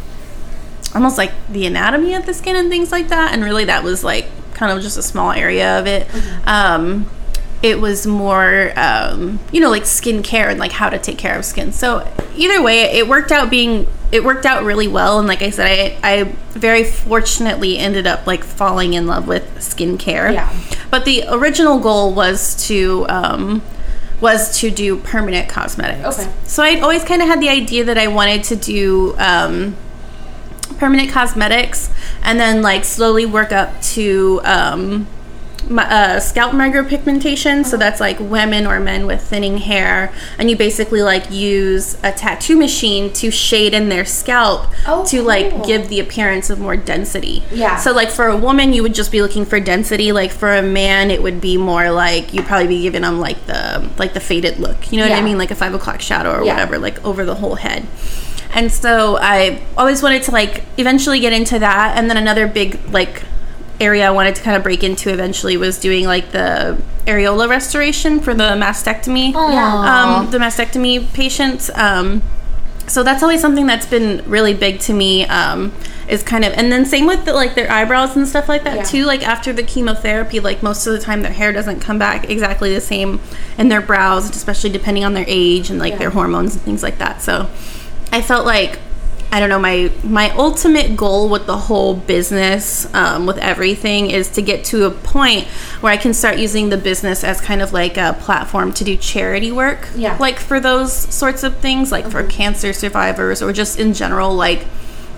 almost 0.95 1.17
like 1.17 1.33
the 1.49 1.65
anatomy 1.65 2.13
of 2.13 2.25
the 2.25 2.33
skin 2.33 2.55
and 2.55 2.69
things 2.69 2.91
like 2.91 3.09
that, 3.09 3.33
and 3.33 3.43
really 3.43 3.65
that 3.65 3.83
was 3.83 4.01
like 4.01 4.27
kind 4.53 4.71
of 4.71 4.81
just 4.81 4.97
a 4.97 5.03
small 5.03 5.31
area 5.33 5.77
of 5.77 5.87
it. 5.87 6.07
Um, 6.47 7.09
it 7.61 7.79
was 7.79 8.07
more 8.07 8.71
um, 8.77 9.39
you 9.51 9.59
know 9.59 9.69
like 9.69 9.83
skincare 9.83 10.49
and 10.49 10.59
like 10.59 10.71
how 10.71 10.89
to 10.89 10.97
take 10.97 11.17
care 11.17 11.37
of 11.37 11.43
skin 11.43 11.71
so 11.73 12.07
either 12.35 12.61
way 12.61 12.83
it 12.83 13.07
worked 13.07 13.31
out 13.31 13.49
being 13.49 13.85
it 14.11 14.23
worked 14.23 14.45
out 14.45 14.63
really 14.63 14.87
well 14.87 15.19
and 15.19 15.27
like 15.27 15.41
i 15.41 15.49
said 15.49 15.67
i 15.67 15.97
i 16.11 16.23
very 16.51 16.83
fortunately 16.83 17.77
ended 17.77 18.07
up 18.07 18.25
like 18.25 18.43
falling 18.43 18.93
in 18.93 19.05
love 19.07 19.27
with 19.27 19.43
skincare 19.57 20.33
Yeah. 20.33 20.49
but 20.89 21.03
the 21.05 21.25
original 21.29 21.79
goal 21.79 22.13
was 22.13 22.55
to 22.67 23.05
um 23.09 23.61
was 24.21 24.57
to 24.59 24.71
do 24.71 24.97
permanent 24.97 25.47
cosmetics 25.49 26.19
Okay. 26.19 26.31
so 26.45 26.63
i 26.63 26.79
always 26.79 27.03
kind 27.03 27.21
of 27.21 27.27
had 27.27 27.41
the 27.41 27.49
idea 27.49 27.83
that 27.83 27.97
i 27.97 28.07
wanted 28.07 28.43
to 28.45 28.55
do 28.55 29.15
um 29.17 29.75
permanent 30.77 31.11
cosmetics 31.11 31.89
and 32.23 32.39
then 32.39 32.61
like 32.61 32.85
slowly 32.85 33.25
work 33.25 33.51
up 33.51 33.81
to 33.81 34.39
um 34.45 35.07
uh, 35.77 36.19
scalp 36.19 36.51
micropigmentation 36.53 37.63
so 37.65 37.77
that's 37.77 37.99
like 37.99 38.19
women 38.19 38.65
or 38.65 38.79
men 38.79 39.05
with 39.05 39.21
thinning 39.21 39.57
hair 39.57 40.11
and 40.37 40.49
you 40.49 40.55
basically 40.55 41.01
like 41.01 41.29
use 41.31 41.95
a 42.03 42.11
tattoo 42.11 42.55
machine 42.57 43.11
to 43.13 43.29
shade 43.29 43.73
in 43.73 43.89
their 43.89 44.05
scalp 44.05 44.67
Oh, 44.87 45.05
to 45.07 45.21
like 45.21 45.51
cool. 45.51 45.65
give 45.65 45.89
the 45.89 45.99
appearance 45.99 46.49
of 46.49 46.59
more 46.59 46.75
density 46.75 47.43
Yeah. 47.51 47.77
so 47.77 47.91
like 47.91 48.09
for 48.09 48.27
a 48.27 48.35
woman 48.37 48.73
you 48.73 48.81
would 48.81 48.93
just 48.95 49.11
be 49.11 49.21
looking 49.21 49.45
for 49.45 49.59
density 49.59 50.11
like 50.11 50.31
for 50.31 50.55
a 50.55 50.61
man 50.63 51.11
it 51.11 51.21
would 51.21 51.39
be 51.39 51.57
more 51.57 51.91
like 51.91 52.33
you'd 52.33 52.45
probably 52.45 52.67
be 52.67 52.81
giving 52.81 53.01
them 53.03 53.19
like 53.19 53.45
the 53.45 53.87
like 53.97 54.13
the 54.13 54.19
faded 54.19 54.59
look 54.59 54.91
you 54.91 54.97
know 54.97 55.07
what 55.07 55.17
i 55.17 55.21
mean 55.21 55.37
like 55.37 55.51
a 55.51 55.55
five 55.55 55.73
o'clock 55.73 56.01
shadow 56.01 56.31
or 56.31 56.43
Yeah. 56.43 56.53
whatever 56.53 56.79
like 56.79 57.03
over 57.05 57.25
the 57.25 57.35
whole 57.35 57.55
head 57.55 57.85
and 58.51 58.71
so 58.71 59.15
I 59.21 59.61
always 59.77 60.01
wanted 60.01 60.23
to 60.23 60.31
like 60.31 60.63
eventually 60.79 61.19
get 61.19 61.33
into 61.33 61.59
that. 61.59 61.95
And 61.95 62.09
then 62.09 62.17
another 62.17 62.47
big 62.47 62.79
like 62.91 63.21
area 63.79 64.07
I 64.07 64.11
wanted 64.11 64.35
to 64.35 64.41
kind 64.43 64.57
of 64.57 64.63
break 64.63 64.83
into 64.83 65.11
eventually 65.11 65.57
was 65.57 65.79
doing 65.79 66.05
like 66.05 66.31
the 66.31 66.81
areola 67.05 67.49
restoration 67.49 68.19
for 68.19 68.33
the 68.33 68.49
mastectomy. 68.55 69.33
Um, 69.35 70.29
the 70.31 70.37
mastectomy 70.37 71.11
patients. 71.13 71.69
Um, 71.75 72.21
so 72.87 73.03
that's 73.03 73.21
always 73.21 73.39
something 73.41 73.67
that's 73.67 73.85
been 73.85 74.23
really 74.29 74.53
big 74.53 74.79
to 74.81 74.93
me. 74.93 75.25
Um, 75.25 75.71
is 76.07 76.23
kind 76.23 76.43
of 76.43 76.51
and 76.53 76.71
then 76.71 76.85
same 76.87 77.05
with 77.05 77.23
the, 77.25 77.33
like 77.33 77.53
their 77.53 77.71
eyebrows 77.71 78.15
and 78.15 78.27
stuff 78.27 78.49
like 78.49 78.63
that 78.63 78.77
Yeah. 78.77 78.83
too. 78.83 79.05
Like 79.05 79.21
after 79.25 79.53
the 79.53 79.61
chemotherapy, 79.61 80.39
like 80.39 80.63
most 80.63 80.87
of 80.87 80.93
the 80.93 80.99
time 80.99 81.21
their 81.21 81.31
hair 81.31 81.53
doesn't 81.53 81.81
come 81.81 81.99
back 81.99 82.27
exactly 82.31 82.73
the 82.73 82.81
same 82.81 83.21
in 83.59 83.69
their 83.69 83.79
brows, 83.81 84.27
especially 84.27 84.71
depending 84.71 85.03
on 85.05 85.13
their 85.13 85.25
age 85.27 85.69
and 85.69 85.77
like 85.79 85.93
Yeah. 85.93 85.99
their 85.99 86.09
hormones 86.09 86.55
and 86.55 86.63
things 86.63 86.81
like 86.81 86.97
that. 86.97 87.21
So 87.21 87.47
I 88.11 88.23
felt 88.23 88.47
like 88.47 88.79
I 89.31 89.39
don't 89.39 89.49
know 89.49 89.59
my 89.59 89.91
my 90.03 90.31
ultimate 90.31 90.97
goal 90.97 91.29
with 91.29 91.45
the 91.45 91.55
whole 91.57 91.93
business 91.95 92.91
um, 92.95 93.27
with 93.27 93.37
everything 93.37 94.09
is 94.09 94.27
to 94.29 94.41
get 94.41 94.65
to 94.65 94.85
a 94.85 94.91
point 94.91 95.45
where 95.81 95.93
I 95.93 95.97
can 95.97 96.13
start 96.15 96.39
using 96.39 96.69
the 96.69 96.77
business 96.77 97.23
as 97.23 97.39
kind 97.39 97.61
of 97.61 97.71
like 97.71 97.95
a 97.97 98.17
platform 98.19 98.73
to 98.73 98.83
do 98.83 98.97
charity 98.97 99.51
work 99.51 99.87
Yeah. 99.95 100.17
like 100.19 100.39
for 100.39 100.59
those 100.59 100.91
sorts 100.93 101.43
of 101.43 101.57
things 101.57 101.91
like 101.91 102.09
for 102.09 102.23
cancer 102.23 102.73
survivors 102.73 103.41
or 103.43 103.53
just 103.53 103.77
in 103.79 103.93
general 103.93 104.33
like 104.33 104.65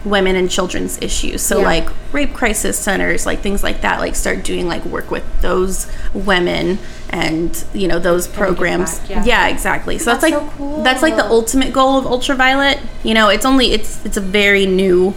women 0.03 0.35
and 0.35 0.49
children's 0.49 0.97
issues 1.01 1.41
so 1.41 1.59
Yeah. 1.59 1.65
like 1.65 1.89
rape 2.11 2.33
crisis 2.33 2.77
centers 2.79 3.25
like 3.25 3.41
things 3.41 3.61
like 3.63 3.81
that 3.81 3.99
like 3.99 4.15
start 4.15 4.43
doing 4.43 4.67
like 4.67 4.83
work 4.85 5.11
with 5.11 5.23
those 5.41 5.91
women 6.13 6.79
and 7.11 7.63
you 7.73 7.87
know 7.87 7.99
those 7.99 8.27
programs 8.27 8.97
back, 8.99 9.09
yeah. 9.09 9.23
yeah 9.25 9.47
exactly 9.47 9.97
so 9.99 10.05
That's 10.11 10.21
that's, 10.23 10.33
so 10.33 10.39
like 10.41 10.51
cool. 10.57 10.83
that's 10.83 11.01
like 11.03 11.15
the 11.17 11.25
ultimate 11.25 11.71
goal 11.71 11.97
of 11.99 12.05
ultraviolet 12.07 12.79
you 13.03 13.13
know 13.13 13.29
it's 13.29 13.45
only 13.45 13.73
it's 13.73 14.03
it's 14.05 14.17
a 14.17 14.21
very 14.21 14.65
new 14.65 15.13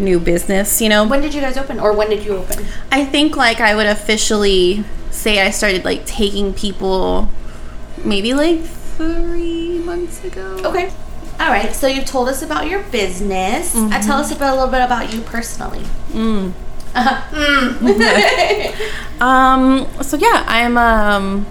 new 0.00 0.20
business, 0.20 0.80
you 0.80 0.88
know. 0.88 1.04
When 1.04 1.20
did 1.20 1.34
you 1.34 1.40
guys 1.40 1.56
open, 1.56 1.80
or 1.80 1.92
when 1.92 2.08
did 2.08 2.24
you 2.24 2.36
open? 2.36 2.64
I 2.92 3.04
think 3.04 3.36
like 3.36 3.58
I 3.58 3.74
would 3.74 3.86
officially 3.88 4.84
say 5.10 5.44
I 5.44 5.50
started 5.50 5.84
like 5.84 6.06
taking 6.06 6.54
people 6.54 7.28
maybe 8.04 8.32
like 8.32 8.60
three 8.62 9.78
months 9.80 10.22
ago. 10.22 10.60
Okay. 10.64 10.92
All 11.40 11.48
right. 11.50 11.74
So 11.74 11.86
you've 11.86 12.04
told 12.04 12.28
us 12.28 12.42
about 12.42 12.68
your 12.68 12.82
business. 12.84 13.74
Uh, 13.74 14.00
tell 14.02 14.18
us 14.18 14.32
about, 14.32 14.54
a 14.54 14.56
little 14.56 14.70
bit 14.70 14.82
about 14.82 15.12
you 15.12 15.20
personally. 15.20 15.84
Mm. 16.10 16.52
Uh-huh. 16.94 17.36
Mm. 17.36 18.94
Um. 19.20 19.86
So 20.02 20.16
yeah, 20.16 20.44
I'm 20.46 20.78
um 20.78 21.46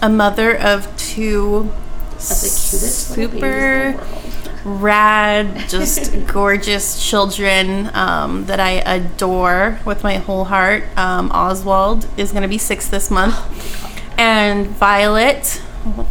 a 0.00 0.08
mother 0.08 0.56
of 0.56 0.96
two 0.96 1.72
That's 2.12 2.40
the 2.40 2.48
cutest 2.48 3.16
babies 3.16 3.34
in 3.34 3.40
super 3.40 4.30
rad, 4.64 5.64
just 5.68 6.26
gorgeous 6.26 7.04
children 7.08 7.90
um, 7.94 8.46
that 8.46 8.60
I 8.60 8.72
adore 8.86 9.78
with 9.84 10.02
my 10.02 10.16
whole 10.16 10.44
heart. 10.44 10.84
Um, 10.96 11.30
Oswald 11.32 12.06
is 12.16 12.30
going 12.32 12.42
to 12.42 12.48
be 12.48 12.58
six 12.58 12.88
this 12.88 13.10
month, 13.10 13.34
and 14.18 14.66
Violet, 14.66 15.62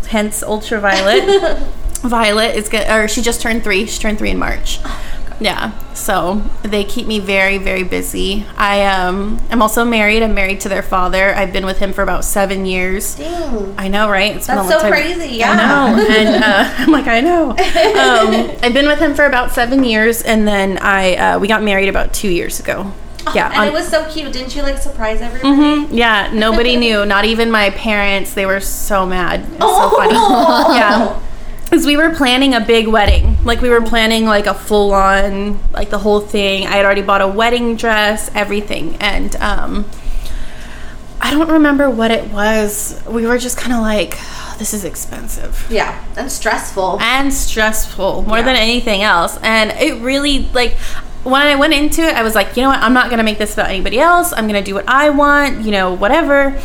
hence 0.10 0.44
ultraviolet. 0.44 1.62
Violet 2.02 2.56
is 2.56 2.70
good, 2.70 2.88
or 2.90 3.08
she 3.08 3.22
just 3.22 3.42
turned 3.42 3.64
three. 3.64 3.86
She 3.86 4.00
turned 4.00 4.18
three 4.18 4.30
in 4.32 4.38
March. 4.38 4.80
Yeah, 5.42 5.72
so 5.94 6.42
they 6.64 6.84
keep 6.84 7.08
me 7.08 7.20
very, 7.20 7.58
very 7.58 7.84
busy. 7.84 8.46
I 8.58 8.86
um, 8.88 9.40
I'm 9.50 9.62
also 9.62 9.86
married. 9.86 10.22
I'm 10.22 10.34
married 10.34 10.60
to 10.62 10.70
their 10.70 10.82
father. 10.84 11.34
I've 11.34 11.54
been 11.54 11.66
with 11.66 11.78
him 11.80 11.94
for 11.94 12.02
about 12.02 12.26
seven 12.26 12.66
years. 12.66 13.16
Dang. 13.16 13.74
I 13.78 13.88
know, 13.88 14.10
right? 14.10 14.36
It's 14.36 14.48
been 14.48 14.58
That's 14.58 14.68
a 14.68 14.72
long 14.72 14.80
so 14.82 14.90
time. 14.90 14.92
crazy, 14.92 15.38
yeah. 15.38 15.52
I 15.52 15.56
know, 15.96 16.08
and 16.10 16.44
uh, 16.44 16.74
I'm 16.80 16.92
like, 16.92 17.08
I 17.08 17.22
know. 17.22 17.52
Um, 18.00 18.58
I've 18.64 18.74
been 18.74 18.88
with 18.88 19.00
him 19.00 19.14
for 19.16 19.26
about 19.26 19.52
seven 19.52 19.84
years, 19.86 20.22
and 20.24 20.46
then 20.48 20.78
I 20.80 21.16
uh, 21.16 21.40
we 21.40 21.48
got 21.48 21.64
married 21.64 21.88
about 21.90 22.14
two 22.14 22.30
years 22.30 22.60
ago. 22.60 22.92
Yeah, 23.34 23.48
And 23.50 23.60
on- 23.62 23.68
it 23.68 23.74
was 23.74 23.88
so 23.88 24.10
cute. 24.12 24.34
Didn't 24.34 24.56
you 24.56 24.62
like 24.64 24.78
surprise 24.78 25.22
everybody? 25.22 25.56
Mhm, 25.56 25.88
yeah. 25.92 26.32
Nobody 26.34 26.76
knew, 26.76 27.06
not 27.06 27.24
even 27.26 27.50
my 27.52 27.70
parents. 27.72 28.34
They 28.34 28.46
were 28.46 28.60
so 28.60 29.06
mad. 29.06 29.42
It's 29.42 29.56
Oh. 29.62 29.90
so 29.90 29.98
funny. 29.98 30.16
Yeah. 30.80 31.20
Because 31.70 31.86
we 31.86 31.98
were 31.98 32.10
planning 32.16 32.56
a 32.56 32.60
big 32.62 32.88
wedding. 32.88 33.38
Like, 33.44 33.62
we 33.62 33.70
were 33.70 33.82
planning, 33.82 34.26
like, 34.26 34.48
a 34.48 34.54
full 34.56 34.92
on, 34.94 35.60
like, 35.72 35.92
the 35.92 36.00
whole 36.00 36.20
thing. 36.20 36.66
I 36.66 36.72
had 36.78 36.86
already 36.86 37.04
bought 37.04 37.22
a 37.22 37.28
wedding 37.28 37.76
dress, 37.76 38.32
everything. 38.34 38.96
And, 39.00 39.36
um, 39.36 39.86
I 41.22 41.32
don't 41.32 41.50
remember 41.52 41.90
what 41.90 42.10
it 42.12 42.32
was. 42.32 43.02
We 43.08 43.28
were 43.28 43.38
just 43.38 43.58
kind 43.58 43.74
of 43.74 43.82
like, 43.82 44.18
this 44.58 44.74
is 44.74 44.84
expensive 44.84 45.68
Yeah, 45.70 46.04
and 46.18 46.32
stressful. 46.32 46.98
and 47.02 47.32
stressful 47.34 48.24
more 48.24 48.38
Yeah. 48.40 48.44
than 48.46 48.56
anything 48.56 49.04
else. 49.04 49.38
And 49.44 49.72
it 49.72 50.02
really 50.02 50.50
like 50.54 50.76
when 51.24 51.42
I 51.42 51.56
went 51.56 51.74
into 51.74 52.02
it, 52.02 52.16
I 52.16 52.24
was 52.24 52.36
like, 52.36 52.56
you 52.56 52.64
know 52.64 52.70
what? 52.70 52.80
I'm 52.80 52.94
not 52.94 53.10
gonna 53.10 53.24
make 53.24 53.38
this 53.38 53.54
about 53.54 53.70
anybody 53.70 54.00
else. 54.00 54.32
I'm 54.34 54.48
gonna 54.48 54.64
do 54.64 54.74
what 54.74 54.88
I 54.88 55.10
want. 55.10 55.62
You 55.66 55.72
know, 55.72 55.94
whatever. 55.94 56.60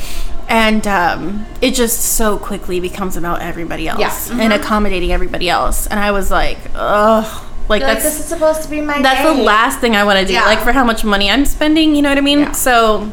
And 0.49 0.87
um, 0.87 1.47
it 1.63 1.75
just 1.75 2.01
so 2.17 2.37
quickly 2.39 2.79
becomes 2.79 3.17
about 3.17 3.41
everybody 3.41 3.89
else 3.89 4.01
Yeah. 4.01 4.11
Mm-hmm. 4.11 4.41
and 4.41 4.53
accommodating 4.53 5.11
everybody 5.11 5.49
else. 5.49 5.87
And 5.87 5.99
I 5.99 6.11
was 6.13 6.31
like, 6.31 6.59
ugh, 6.75 7.25
like 7.69 7.81
You're 7.81 7.89
like, 7.89 7.99
that's 8.03 8.05
this 8.05 8.21
is 8.21 8.27
supposed 8.27 8.63
to 8.63 8.69
be 8.69 8.83
my 8.83 9.01
that's 9.01 9.23
day. 9.23 9.35
the 9.37 9.43
last 9.43 9.81
thing 9.81 9.97
I 9.97 10.05
want 10.05 10.19
to 10.21 10.27
do. 10.27 10.35
Yeah. 10.35 10.45
Like 10.45 10.61
for 10.61 10.73
how 10.73 10.85
much 10.85 11.03
money 11.03 11.31
I'm 11.31 11.47
spending, 11.47 11.95
you 11.95 12.03
know 12.03 12.11
what 12.11 12.19
I 12.19 12.21
mean? 12.21 12.41
Yeah. 12.41 12.53
So 12.53 13.11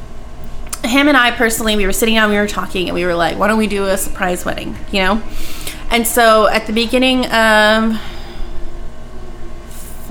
him 0.84 1.08
and 1.08 1.16
I 1.16 1.32
personally, 1.32 1.78
we 1.78 1.86
were 1.86 1.94
sitting 1.94 2.16
down, 2.16 2.30
we 2.32 2.36
were 2.38 2.48
talking, 2.48 2.88
and 2.90 2.96
we 2.96 3.06
were 3.06 3.16
like, 3.16 3.38
why 3.38 3.48
don't 3.48 3.58
we 3.58 3.68
do 3.68 3.86
a 3.86 3.98
surprise 3.98 4.44
wedding, 4.44 4.76
you 4.92 5.02
know? 5.02 5.22
And 5.90 6.06
so 6.06 6.48
at 6.48 6.68
the 6.68 6.74
beginning 6.74 7.26
of 7.28 7.98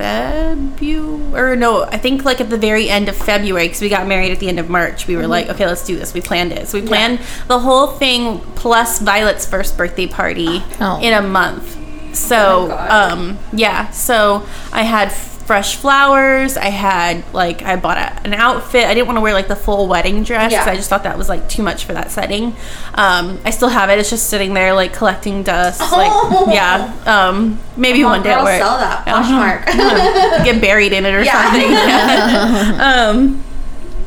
February, 0.00 1.34
or 1.34 1.56
no, 1.56 1.84
I 1.84 1.98
think 1.98 2.24
like 2.24 2.40
at 2.40 2.48
the 2.50 2.58
very 2.58 2.88
end 2.88 3.08
of 3.08 3.16
February, 3.16 3.66
because 3.68 3.80
we 3.80 3.88
got 3.88 4.06
married 4.06 4.32
at 4.32 4.40
the 4.40 4.48
end 4.48 4.58
of 4.58 4.68
March, 4.68 5.06
we 5.06 5.14
were 5.16 5.22
Mm-hmm. 5.22 5.30
like, 5.30 5.48
okay, 5.50 5.66
let's 5.66 5.84
do 5.84 5.96
this. 5.96 6.14
We 6.14 6.20
planned 6.22 6.52
it. 6.52 6.66
So 6.68 6.80
we 6.80 6.86
planned 6.86 7.20
the 7.46 7.58
whole 7.58 7.88
thing 7.88 8.40
plus 8.56 8.98
Violet's 9.00 9.46
first 9.46 9.76
birthday 9.76 10.06
party 10.06 10.62
Oh. 10.80 10.98
in 11.02 11.12
a 11.12 11.20
month. 11.22 11.76
So, 12.16 12.68
Oh 12.72 13.12
um, 13.12 13.38
yeah, 13.52 13.90
so 13.90 14.44
I 14.72 14.82
had 14.82 15.12
fresh 15.46 15.76
flowers. 15.76 16.56
I 16.56 16.66
had 16.70 17.24
like 17.34 17.62
I 17.62 17.76
bought 17.76 17.98
a, 17.98 18.22
an 18.24 18.34
outfit. 18.34 18.84
I 18.84 18.94
didn't 18.94 19.06
want 19.06 19.16
to 19.16 19.20
wear 19.20 19.32
like 19.32 19.48
the 19.48 19.56
full 19.56 19.88
wedding 19.88 20.22
dress. 20.22 20.52
Yeah. 20.52 20.64
I 20.64 20.76
just 20.76 20.88
thought 20.88 21.02
that 21.02 21.18
was 21.18 21.28
like 21.28 21.48
too 21.48 21.62
much 21.62 21.84
for 21.84 21.92
that 21.92 22.10
setting. 22.10 22.54
Um, 22.94 23.40
I 23.44 23.50
still 23.50 23.68
have 23.68 23.90
it. 23.90 23.98
It's 23.98 24.10
just 24.10 24.28
sitting 24.30 24.54
there 24.54 24.74
like 24.74 24.92
collecting 24.92 25.42
dust. 25.42 25.80
Oh. 25.82 26.44
Like 26.46 26.54
yeah, 26.54 26.94
um, 27.06 27.58
maybe 27.76 28.04
one 28.04 28.22
day 28.22 28.30
I'll 28.32 28.36
girl, 28.38 28.44
wear 28.44 28.56
it. 28.56 28.62
sell 28.62 28.78
that. 28.78 29.06
Poshmark. 29.06 30.44
Get 30.44 30.60
buried 30.60 30.92
in 30.92 31.04
it 31.04 31.14
or 31.14 31.22
Yeah. 31.24 31.52
something. 31.52 32.80
um, 32.80 33.44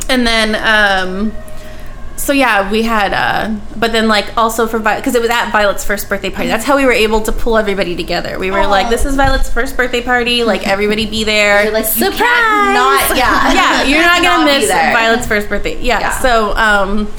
and 0.09 0.25
then 0.27 0.55
um, 0.55 1.31
so 2.23 2.31
yeah, 2.31 2.71
we 2.71 2.83
had, 2.83 3.13
uh, 3.13 3.59
but 3.75 3.91
then 3.91 4.07
like 4.07 4.37
also 4.37 4.65
for 4.65 4.79
Violet, 4.79 5.01
because 5.01 5.13
it 5.13 5.21
was 5.21 5.29
at 5.29 5.51
Violet's 5.51 5.83
first 5.83 6.07
birthday 6.07 6.29
party. 6.29 6.47
That's 6.47 6.63
how 6.63 6.77
we 6.77 6.85
were 6.85 6.93
able 6.93 7.19
to 7.19 7.33
pull 7.33 7.57
everybody 7.57 7.97
together. 7.97 8.39
We 8.39 8.49
were 8.49 8.65
like, 8.65 8.89
this 8.89 9.03
is 9.03 9.17
Violet's 9.17 9.49
first 9.49 9.75
birthday 9.75 10.01
party. 10.01 10.45
Like 10.45 10.65
everybody 10.65 11.05
be 11.05 11.25
there. 11.25 11.63
You're 11.65 11.73
like, 11.73 11.83
you 11.83 12.05
Surprise! 12.05 12.17
can't 12.19 12.73
not, 12.73 13.17
yeah. 13.17 13.53
yeah, 13.53 13.83
you're 13.83 14.01
not 14.01 14.21
gonna 14.21 14.45
Not 14.45 14.61
miss. 14.61 14.69
Violet's 14.69 15.27
first 15.27 15.49
birthday. 15.49 15.81
Yeah. 15.81 15.99
Yeah. 15.99 16.19
So 16.19 16.55
um, 16.55 17.11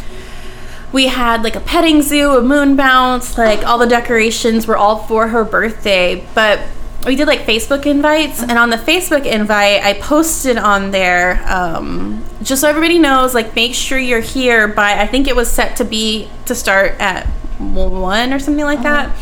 we 0.91 1.09
had 1.09 1.43
like 1.43 1.57
a 1.57 1.61
petting 1.61 2.01
zoo, 2.01 2.39
a 2.39 2.43
moon 2.43 2.75
bounce, 2.75 3.37
like 3.37 3.63
all 3.67 3.77
the 3.77 3.87
decorations 3.87 4.67
were 4.67 4.77
all 4.77 4.97
for 4.97 5.29
her 5.29 5.45
birthday, 5.45 6.27
but. 6.35 6.61
We 7.05 7.17
did 7.17 7.27
like 7.27 7.41
Facebook 7.41 7.87
invites, 7.87 8.41
and 8.41 8.53
on 8.53 8.71
the 8.71 8.77
Facebook 8.77 9.27
invite, 9.27 9.83
I 9.85 9.95
posted 9.95 10.57
on 10.57 10.91
there 10.91 11.43
um, 11.47 12.25
just 12.43 12.63
so 12.63 12.69
everybody 12.69 12.99
knows. 12.99 13.35
Like, 13.35 13.55
make 13.55 13.75
sure 13.75 13.99
you're 13.99 14.21
here 14.21 14.69
by. 14.69 15.01
I 15.01 15.07
think 15.07 15.29
it 15.29 15.37
was 15.37 15.51
set 15.51 15.77
to 15.77 15.85
be 15.85 16.29
to 16.47 16.55
start 16.55 16.99
at 17.01 17.27
one 17.59 18.33
or 18.33 18.39
something 18.39 18.65
like 18.65 18.83
that 18.83 19.15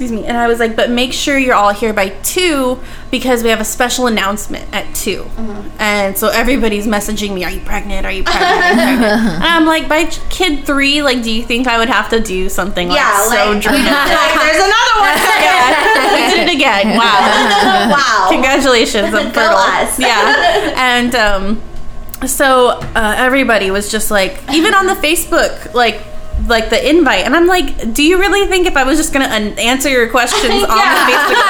excuse 0.00 0.18
me. 0.18 0.26
And 0.26 0.36
i 0.36 0.46
was 0.48 0.58
like 0.58 0.76
but 0.76 0.88
make 0.90 1.12
sure 1.12 1.36
you're 1.36 1.54
all 1.54 1.74
here 1.74 1.92
by 1.92 2.08
two 2.22 2.80
because 3.10 3.42
we 3.42 3.50
have 3.50 3.60
a 3.60 3.64
special 3.66 4.06
announcement 4.06 4.66
at 4.72 4.94
2 4.94 5.28
and 5.78 6.16
so 6.16 6.28
everybody's 6.28 6.86
messaging 6.86 7.34
me 7.34 7.44
are 7.44 7.50
you 7.50 7.60
pregnant? 7.60 8.06
Are 8.06 8.12
you 8.12 8.22
pregnant, 8.24 8.50
Are 8.50 8.70
you 8.70 8.76
pregnant? 8.76 9.02
and 9.44 9.44
i'm 9.44 9.66
like 9.66 9.88
by 9.90 10.04
kid 10.30 10.64
three 10.64 11.02
like 11.02 11.22
do 11.22 11.30
you 11.30 11.42
think 11.42 11.66
i 11.66 11.76
would 11.76 11.90
have 11.90 12.08
to 12.10 12.20
do 12.20 12.48
something 12.48 12.88
like 12.88 12.96
Yeah, 12.96 13.28
so 13.28 13.50
like, 13.52 13.62
dramatic? 13.62 14.16
like, 14.16 14.34
there's 14.40 14.64
another 14.64 14.96
one. 15.04 15.16
yeah. 15.44 15.68
We 16.14 16.34
did 16.34 16.48
it 16.48 16.54
again. 16.56 16.96
Wow. 16.96 17.88
Wow. 17.90 18.26
congratulations. 18.30 19.12
I'm 19.14 19.32
fertile. 19.32 19.56
us. 19.56 19.98
yeah. 19.98 20.72
And 20.76 21.14
um 21.14 21.62
so 22.26 22.68
uh, 22.94 23.14
everybody 23.18 23.70
was 23.70 23.90
just 23.90 24.10
like 24.10 24.38
even 24.52 24.74
on 24.74 24.86
the 24.86 24.94
facebook 24.94 25.72
like 25.74 26.02
like 26.46 26.70
the 26.70 26.88
invite 26.88 27.24
and 27.24 27.34
i'm 27.36 27.46
like 27.46 27.92
do 27.92 28.02
you 28.02 28.18
really 28.18 28.46
think 28.48 28.66
if 28.66 28.76
i 28.76 28.84
was 28.84 28.98
just 28.98 29.12
gonna 29.12 29.26
un- 29.26 29.58
answer 29.58 29.88
your 29.88 30.08
questions 30.08 30.44
on 30.64 30.76
Yeah. 30.78 30.94
the 30.94 31.12
facebook 31.12 31.42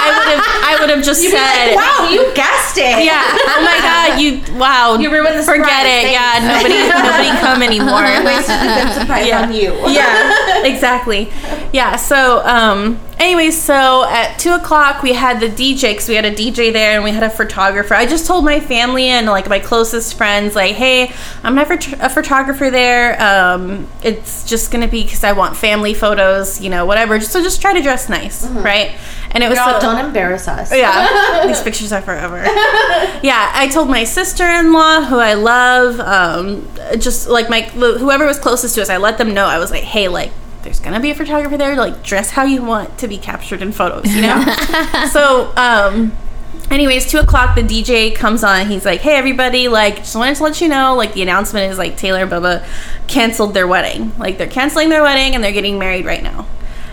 i 0.00 0.08
would 0.16 0.28
have 0.34 0.44
i 0.64 0.76
would 0.80 0.90
have 0.90 1.04
just 1.04 1.22
You'd 1.22 1.32
said 1.32 1.74
like, 1.74 1.76
wow, 1.76 2.08
you 2.10 2.32
guessed 2.34 2.78
it. 2.78 3.04
yeah 3.04 3.22
oh 3.24 3.60
my 3.62 3.78
god 3.82 4.20
you 4.20 4.40
wow 4.58 4.96
You 4.98 5.10
ruined 5.12 5.38
the 5.38 5.42
forget 5.42 5.84
it 5.86 6.10
yeah 6.12 6.38
nobody 6.42 6.78
nobody 6.88 7.30
come 7.40 7.62
anymore 7.62 8.02
Wasted 8.24 8.60
good 8.60 8.92
surprise 9.00 9.26
Yeah. 9.26 9.42
on 9.42 9.52
you. 9.52 9.74
yeah, 9.88 10.64
exactly. 10.64 11.30
Yeah. 11.72 11.96
So, 11.96 12.44
um, 12.46 12.98
anyway, 13.18 13.50
so 13.50 14.04
at 14.04 14.38
two 14.38 14.52
o'clock 14.52 15.02
we 15.02 15.12
had 15.12 15.40
the 15.40 15.48
DJ 15.48 15.92
because 15.92 16.08
we 16.08 16.14
had 16.14 16.24
a 16.24 16.34
DJ 16.34 16.72
there 16.72 16.94
and 16.94 17.04
we 17.04 17.10
had 17.10 17.22
a 17.22 17.30
photographer. 17.30 17.94
I 17.94 18.06
just 18.06 18.26
told 18.26 18.44
my 18.44 18.60
family 18.60 19.06
and 19.06 19.26
like 19.26 19.48
my 19.48 19.58
closest 19.58 20.16
friends, 20.16 20.54
like, 20.54 20.74
hey, 20.74 21.12
I'm 21.42 21.54
gonna 21.54 21.64
have 21.64 22.00
a, 22.00 22.08
photographer 22.08 22.70
there. 22.70 23.20
Um, 23.22 23.86
it's 24.02 24.44
just 24.48 24.70
gonna 24.70 24.88
be 24.88 25.02
because 25.02 25.24
I 25.24 25.32
want 25.32 25.56
family 25.56 25.94
photos, 25.94 26.60
you 26.60 26.70
know, 26.70 26.86
whatever. 26.86 27.20
So 27.20 27.42
just 27.42 27.60
try 27.60 27.72
to 27.74 27.82
dress 27.82 28.08
nice, 28.08 28.46
right? 28.46 28.96
And 29.30 29.44
it 29.44 29.48
was 29.48 29.58
Girl, 29.58 29.80
so- 29.80 29.80
don't 29.80 30.04
embarrass 30.04 30.48
us. 30.48 30.74
yeah, 30.74 31.44
these 31.46 31.60
pictures 31.60 31.92
are 31.92 32.00
forever. 32.00 32.42
Yeah, 33.22 33.50
I 33.54 33.68
told 33.72 33.88
my 33.90 34.04
sister-in-law, 34.04 35.02
who 35.06 35.18
I 35.18 35.34
love, 35.34 36.00
um, 36.00 36.66
just 36.98 37.28
like 37.28 37.50
my 37.50 37.62
whoever 37.62 38.24
was 38.26 38.38
closest 38.38 38.74
to 38.76 38.82
us, 38.82 38.88
I 38.88 38.96
let 38.96 39.18
them 39.18 39.34
know. 39.34 39.44
I 39.46 39.58
was 39.58 39.70
like, 39.70 39.84
hey, 39.84 40.08
like. 40.08 40.32
There's 40.68 40.80
gonna 40.80 41.00
be 41.00 41.10
a 41.10 41.14
photographer 41.14 41.56
there. 41.56 41.74
Like, 41.76 42.02
dress 42.02 42.28
how 42.28 42.44
you 42.44 42.62
want 42.62 42.98
to 42.98 43.08
be 43.08 43.16
captured 43.16 43.62
in 43.62 43.72
photos, 43.72 44.14
you 44.14 44.20
know. 44.20 44.38
so, 45.10 45.50
um, 45.56 46.12
anyways, 46.70 47.06
two 47.06 47.16
o'clock, 47.16 47.54
the 47.56 47.62
DJ 47.62 48.14
comes 48.14 48.44
on. 48.44 48.66
He's 48.66 48.84
like, 48.84 49.00
"Hey, 49.00 49.16
everybody! 49.16 49.66
Like, 49.68 49.96
just 49.96 50.14
wanted 50.14 50.36
to 50.36 50.42
let 50.42 50.60
you 50.60 50.68
know, 50.68 50.94
like, 50.94 51.14
the 51.14 51.22
announcement 51.22 51.72
is 51.72 51.78
like 51.78 51.96
Taylor 51.96 52.20
and 52.20 52.30
Bubba 52.30 52.68
canceled 53.06 53.54
their 53.54 53.66
wedding. 53.66 54.12
Like, 54.18 54.36
they're 54.36 54.46
canceling 54.46 54.90
their 54.90 55.02
wedding 55.02 55.34
and 55.34 55.42
they're 55.42 55.52
getting 55.52 55.78
married 55.78 56.04
right 56.04 56.22
now." 56.22 56.46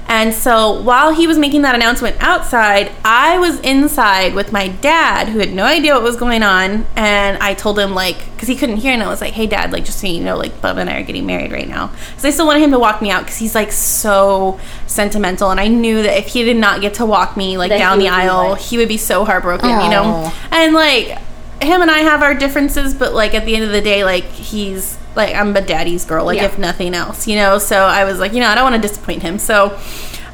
And 0.07 0.33
so 0.33 0.81
while 0.81 1.13
he 1.13 1.25
was 1.25 1.37
making 1.37 1.63
that 1.63 1.73
announcement 1.73 2.15
outside, 2.19 2.91
I 3.03 3.39
was 3.39 3.59
inside 3.61 4.35
with 4.35 4.51
my 4.51 4.67
dad, 4.67 5.29
who 5.29 5.39
had 5.39 5.51
no 5.51 5.63
idea 5.65 5.93
what 5.95 6.03
was 6.03 6.15
going 6.15 6.43
on. 6.43 6.85
And 6.95 7.37
I 7.39 7.55
told 7.55 7.79
him, 7.79 7.95
like, 7.95 8.17
because 8.33 8.47
he 8.47 8.55
couldn't 8.55 8.77
hear, 8.77 8.93
and 8.93 9.01
I 9.01 9.07
was 9.07 9.19
like, 9.19 9.33
hey, 9.33 9.47
dad, 9.47 9.71
like, 9.71 9.83
just 9.83 9.99
so 9.99 10.07
you 10.07 10.21
know, 10.21 10.37
like, 10.37 10.61
Bubba 10.61 10.77
and 10.77 10.89
I 10.89 10.99
are 10.99 11.03
getting 11.03 11.25
married 11.25 11.51
right 11.51 11.67
now. 11.67 11.87
Because 12.09 12.25
I 12.25 12.29
still 12.29 12.45
wanted 12.45 12.61
him 12.61 12.71
to 12.71 12.79
walk 12.79 13.01
me 13.01 13.09
out 13.09 13.23
because 13.23 13.37
he's, 13.37 13.55
like, 13.55 13.71
so 13.71 14.59
sentimental. 14.85 15.49
And 15.49 15.59
I 15.59 15.67
knew 15.67 16.03
that 16.03 16.17
if 16.19 16.27
he 16.27 16.43
did 16.43 16.57
not 16.57 16.81
get 16.81 16.93
to 16.95 17.05
walk 17.05 17.35
me, 17.35 17.57
like, 17.57 17.69
That 17.69 17.79
down 17.79 17.99
the 17.99 18.09
aisle, 18.09 18.51
like- 18.51 18.61
he 18.61 18.77
would 18.77 18.87
be 18.87 18.97
so 18.97 19.25
heartbroken, 19.25 19.69
you 19.69 19.89
know? 19.89 20.31
And, 20.51 20.73
like, 20.73 21.17
him 21.61 21.81
and 21.81 21.89
I 21.91 21.99
have 21.99 22.21
our 22.21 22.33
differences, 22.33 22.93
but 22.93 23.13
like 23.13 23.33
at 23.33 23.45
the 23.45 23.55
end 23.55 23.63
of 23.65 23.71
the 23.71 23.81
day, 23.81 24.03
like 24.03 24.25
he's 24.25 24.97
like 25.15 25.33
I'm 25.35 25.55
a 25.55 25.61
daddy's 25.61 26.05
girl, 26.05 26.25
like 26.25 26.37
Yeah. 26.37 26.45
if 26.45 26.57
nothing 26.57 26.93
else, 26.93 27.27
you 27.27 27.35
know. 27.35 27.57
So 27.57 27.77
I 27.85 28.03
was 28.03 28.19
like, 28.19 28.33
you 28.33 28.39
know, 28.39 28.47
I 28.49 28.55
don't 28.55 28.63
want 28.69 28.81
to 28.81 28.87
disappoint 28.87 29.21
him. 29.21 29.39
So 29.39 29.77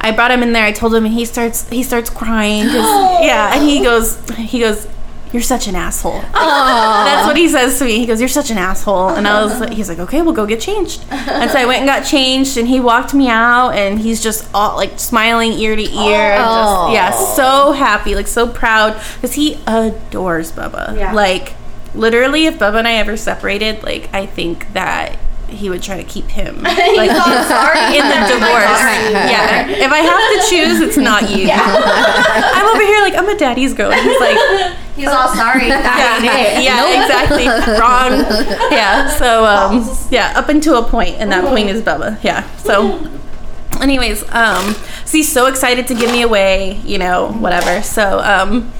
I 0.00 0.10
brought 0.10 0.30
him 0.32 0.42
in 0.42 0.52
there. 0.52 0.64
I 0.64 0.72
told 0.72 0.94
him, 0.94 1.04
and 1.04 1.14
he 1.14 1.24
starts 1.24 1.68
he 1.68 1.82
starts 1.82 2.10
crying. 2.10 2.64
yeah, 2.66 3.54
and 3.54 3.62
he 3.68 3.82
goes 3.82 4.18
he 4.36 4.60
goes. 4.60 4.86
You're 5.32 5.42
such 5.42 5.66
an 5.66 5.74
asshole. 5.74 6.20
That's 6.32 7.26
what 7.26 7.36
he 7.36 7.48
says 7.48 7.78
to 7.78 7.84
me. 7.86 7.98
He 7.98 8.06
goes, 8.06 8.20
"You're 8.20 8.28
such 8.28 8.50
an 8.50 8.58
asshole," 8.58 9.08
and 9.08 9.26
I 9.26 9.42
was 9.44 9.58
like, 9.60 9.72
"He's 9.72 9.88
like, 9.88 9.98
okay, 9.98 10.20
we'll 10.22 10.34
go 10.34 10.44
get 10.46 10.60
changed." 10.60 11.04
And 11.10 11.50
so 11.50 11.58
I 11.58 11.64
went 11.64 11.78
and 11.80 11.86
got 11.88 12.04
changed, 12.04 12.58
and 12.58 12.68
he 12.68 12.80
walked 12.80 13.14
me 13.14 13.28
out, 13.28 13.70
and 13.70 13.98
he's 13.98 14.22
just 14.22 14.46
all 14.54 14.76
like 14.76 14.98
smiling 15.00 15.52
ear 15.52 15.74
to 15.74 15.82
ear, 15.82 16.36
Oh. 16.38 16.92
just, 16.92 16.94
yeah, 16.94 17.10
so 17.34 17.72
happy, 17.72 18.14
like 18.14 18.26
so 18.26 18.46
proud, 18.46 19.00
because 19.14 19.32
he 19.34 19.58
adores 19.66 20.52
Bubba. 20.52 20.96
Yeah. 20.96 21.12
Like 21.14 21.54
literally, 21.94 22.46
if 22.46 22.58
Bubba 22.58 22.80
and 22.80 22.88
I 22.88 22.94
ever 22.94 23.16
separated, 23.16 23.82
like 23.82 24.10
I 24.14 24.26
think 24.26 24.72
that 24.74 25.16
he 25.52 25.70
would 25.70 25.82
try 25.82 25.96
to 25.96 26.04
keep 26.04 26.26
him 26.26 26.62
like 26.62 26.76
in 26.78 28.04
the 28.08 28.20
divorce. 28.28 28.80
Yeah, 29.12 29.68
if 29.68 29.92
I 29.92 29.98
have 29.98 30.44
to 30.44 30.50
choose, 30.50 30.80
it's 30.80 30.96
not 30.96 31.30
you. 31.36 31.46
Yeah. 31.46 31.60
I'm 31.60 32.66
over 32.74 32.82
here 32.82 33.00
like 33.00 33.14
I'm 33.14 33.28
a 33.28 33.36
daddy's 33.36 33.74
girl. 33.74 33.92
And 33.92 34.00
he's 34.08 34.20
like, 34.20 34.36
He's 34.96 35.08
all 35.08 35.28
sorry. 35.34 35.68
yeah, 35.68 36.22
Yeah. 36.22 36.60
yeah, 36.60 37.02
exactly. 37.02 37.46
Wrong. 37.48 38.12
Yeah. 38.70 39.08
So 39.16 39.44
um, 39.46 39.88
yeah, 40.10 40.32
up 40.36 40.48
until 40.50 40.84
a 40.84 40.88
point, 40.88 41.16
and 41.16 41.32
that 41.32 41.44
point 41.44 41.70
is 41.70 41.80
Bubba. 41.82 42.22
Yeah. 42.22 42.46
So. 42.58 43.08
Anyways, 43.80 44.22
um, 44.30 44.74
so 45.06 45.12
he's 45.16 45.32
so 45.32 45.46
excited 45.46 45.88
to 45.88 45.94
give 45.94 46.12
me 46.12 46.22
away, 46.22 46.74
you 46.84 46.98
know, 46.98 47.32
whatever. 47.32 47.82
So, 47.82 48.20
um, 48.20 48.70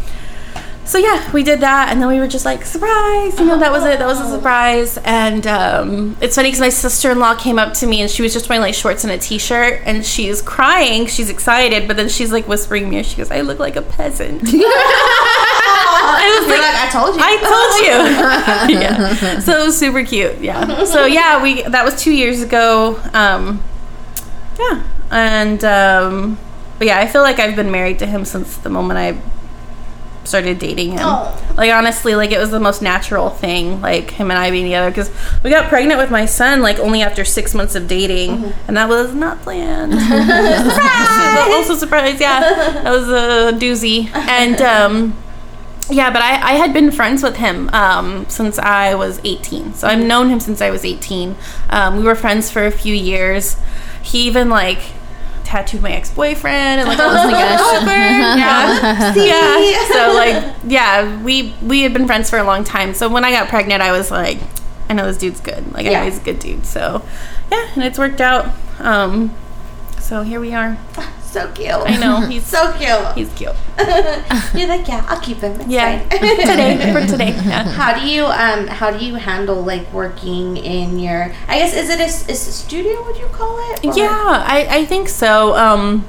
so 0.85 0.99
yeah, 0.99 1.31
we 1.33 1.45
did 1.45 1.61
that, 1.61 1.91
and 1.91 2.01
then 2.01 2.09
we 2.09 2.19
were 2.19 2.27
just 2.27 2.45
like, 2.45 2.65
surprise, 2.65 3.39
you 3.39 3.47
know, 3.47 3.59
that 3.59 3.71
was 3.71 3.85
it. 3.85 4.01
That 4.01 4.07
was 4.07 4.21
a 4.21 4.29
surprise. 4.29 4.99
And 5.05 5.47
um, 5.47 6.17
it's 6.21 6.35
funny 6.35 6.49
because 6.49 6.61
my 6.61 6.71
sister 6.71 7.13
in 7.13 7.21
law 7.21 7.37
came 7.37 7.59
up 7.59 7.75
to 7.75 7.87
me, 7.87 8.01
and 8.01 8.11
she 8.11 8.23
was 8.23 8.33
just 8.33 8.49
wearing 8.49 8.63
like 8.63 8.75
shorts 8.75 9.05
and 9.05 9.13
a 9.13 9.19
t 9.19 9.39
shirt, 9.39 9.81
and 9.85 10.05
she's 10.05 10.43
crying. 10.43 11.07
She's 11.07 11.31
excited, 11.31 11.87
but 11.87 11.97
then 11.97 12.09
she's 12.09 12.33
like 12.33 12.49
whispering 12.49 12.91
me, 12.91 13.03
she 13.05 13.17
goes, 13.17 13.31
"I 13.31 13.43
look 13.43 13.61
like 13.61 13.77
a 13.77 13.83
peasant." 13.83 14.43
I 16.05 16.39
was 16.41 16.49
like, 16.49 16.61
like, 16.61 16.75
I 16.75 16.89
told 16.91 17.15
you. 17.15 17.23
I 17.23 17.37
told 18.67 18.71
you. 18.71 18.81
yeah. 18.81 19.39
So 19.39 19.61
it 19.61 19.67
was 19.67 19.79
super 19.79 20.05
cute. 20.05 20.41
Yeah. 20.41 20.85
So 20.85 21.07
yeah, 21.07 21.41
we 21.41 21.63
that 21.63 21.85
was 21.85 22.01
two 22.03 22.13
years 22.13 22.43
ago. 22.43 23.01
Um, 23.13 23.63
yeah, 24.59 24.83
and 25.13 25.65
um, 25.65 26.39
but 26.79 26.89
yeah, 26.89 26.99
I 26.99 27.07
feel 27.07 27.23
like 27.23 27.39
I've 27.39 27.55
been 27.55 27.71
married 27.71 28.01
to 28.01 28.07
him 28.07 28.25
since 28.25 28.57
the 28.57 28.69
moment 28.69 28.99
I 28.99 29.21
started 30.25 30.59
dating 30.59 30.93
him. 30.93 31.01
Oh. 31.03 31.55
Like 31.57 31.73
honestly, 31.73 32.15
like 32.15 32.31
it 32.31 32.39
was 32.39 32.51
the 32.51 32.61
most 32.61 32.83
natural 32.83 33.31
thing. 33.31 33.81
Like 33.81 34.11
him 34.11 34.31
and 34.31 34.39
I 34.39 34.51
being 34.51 34.65
together 34.65 34.91
because 34.91 35.11
we 35.43 35.51
got 35.51 35.69
pregnant 35.69 35.99
with 35.99 36.11
my 36.11 36.27
son 36.27 36.63
like 36.63 36.79
only 36.79 37.03
after 37.03 37.25
six 37.25 37.55
months 37.55 37.75
of 37.75 37.89
dating, 37.89 38.53
and 38.67 38.77
that 38.77 38.89
was 38.89 39.15
not 39.15 39.41
planned. 39.43 39.93
also 41.53 41.75
surprise, 41.75 42.21
yeah, 42.21 42.41
that 42.41 42.91
was 42.91 43.09
a 43.09 43.57
doozy. 43.59 44.13
And 44.15 44.61
um, 44.63 45.17
yeah, 45.91 46.11
but 46.11 46.23
I, 46.23 46.53
I 46.53 46.53
had 46.53 46.73
been 46.73 46.91
friends 46.91 47.23
with 47.23 47.37
him 47.37 47.69
um, 47.71 48.29
since 48.29 48.59
I 48.59 48.95
was 48.95 49.21
18. 49.25 49.75
So 49.75 49.89
I've 49.89 50.05
known 50.05 50.29
him 50.29 50.41
since 50.41 50.61
I 50.61 50.71
was 50.71 50.85
18. 50.85 51.37
Um, 51.71 51.97
we 51.97 52.05
were 52.05 52.15
friends 52.15 52.51
for 52.51 52.65
a 52.65 52.71
few 52.71 52.95
years. 52.95 53.57
He 54.03 54.27
even 54.27 54.49
like 54.49 54.81
tattooed 55.53 55.83
my 55.83 55.93
ex-boyfriend 55.93 56.81
and 56.81 56.89
like 56.89 56.99
all 56.99 57.11
this 57.13 57.27
like 57.27 57.35
yeah. 58.37 59.15
yeah. 59.15 59.89
So 59.93 60.13
like 60.15 60.55
yeah, 60.67 61.23
we 61.23 61.55
we 61.63 61.83
had 61.83 61.93
been 61.93 62.07
friends 62.07 62.31
for 62.31 62.39
a 62.39 62.45
long 62.45 62.65
time. 62.65 62.95
So 62.95 63.09
when 63.11 63.23
I 63.25 63.31
got 63.31 63.49
pregnant, 63.49 63.83
I 63.83 63.93
was 63.93 64.11
like, 64.11 64.39
I 64.89 64.95
know 64.95 65.05
this 65.07 65.19
dude's 65.19 65.41
good. 65.41 65.71
Like 65.75 65.87
I 65.87 65.91
Yeah. 65.91 65.99
know 66.01 66.05
he's 66.07 66.19
a 66.19 66.25
good 66.25 66.39
dude. 66.39 66.65
So 66.65 67.05
yeah, 67.51 67.69
and 67.75 67.85
it's 67.85 67.99
worked 67.99 68.23
out. 68.23 68.47
Um, 68.79 69.35
so 70.01 70.23
here 70.23 70.41
we 70.41 70.55
are. 70.55 70.79
so 71.33 71.51
cute. 71.53 71.71
I 71.71 71.97
know 71.97 72.21
he's 72.31 72.45
So 72.47 72.73
cute. 72.79 73.15
he's 73.17 73.33
cute. 73.35 73.57
You're 74.55 74.69
like, 74.69 74.87
yeah, 74.87 75.05
I'll 75.09 75.21
keep 75.21 75.39
him. 75.39 75.59
It's 75.61 75.67
Yeah, 75.69 76.03
today 76.09 76.93
for 76.93 77.07
today. 77.13 77.31
Yeah. 77.31 77.65
How 77.65 77.99
do 77.99 78.07
you 78.07 78.25
um 78.27 78.67
how 78.69 78.91
do 78.91 79.05
you 79.05 79.15
handle 79.17 79.61
like 79.63 79.91
working 79.93 80.57
in 80.57 80.99
your 80.99 81.33
I 81.49 81.59
guess 81.59 81.75
is 81.75 81.89
it 81.89 82.01
a, 82.01 82.05
is 82.31 82.47
a 82.49 82.53
studio 82.53 83.03
would 83.07 83.17
you 83.17 83.27
call 83.33 83.57
it? 83.73 83.85
Or- 83.85 83.97
Yeah, 83.97 84.45
I, 84.47 84.67
I 84.79 84.85
think 84.85 85.09
so. 85.09 85.57
Um, 85.57 86.05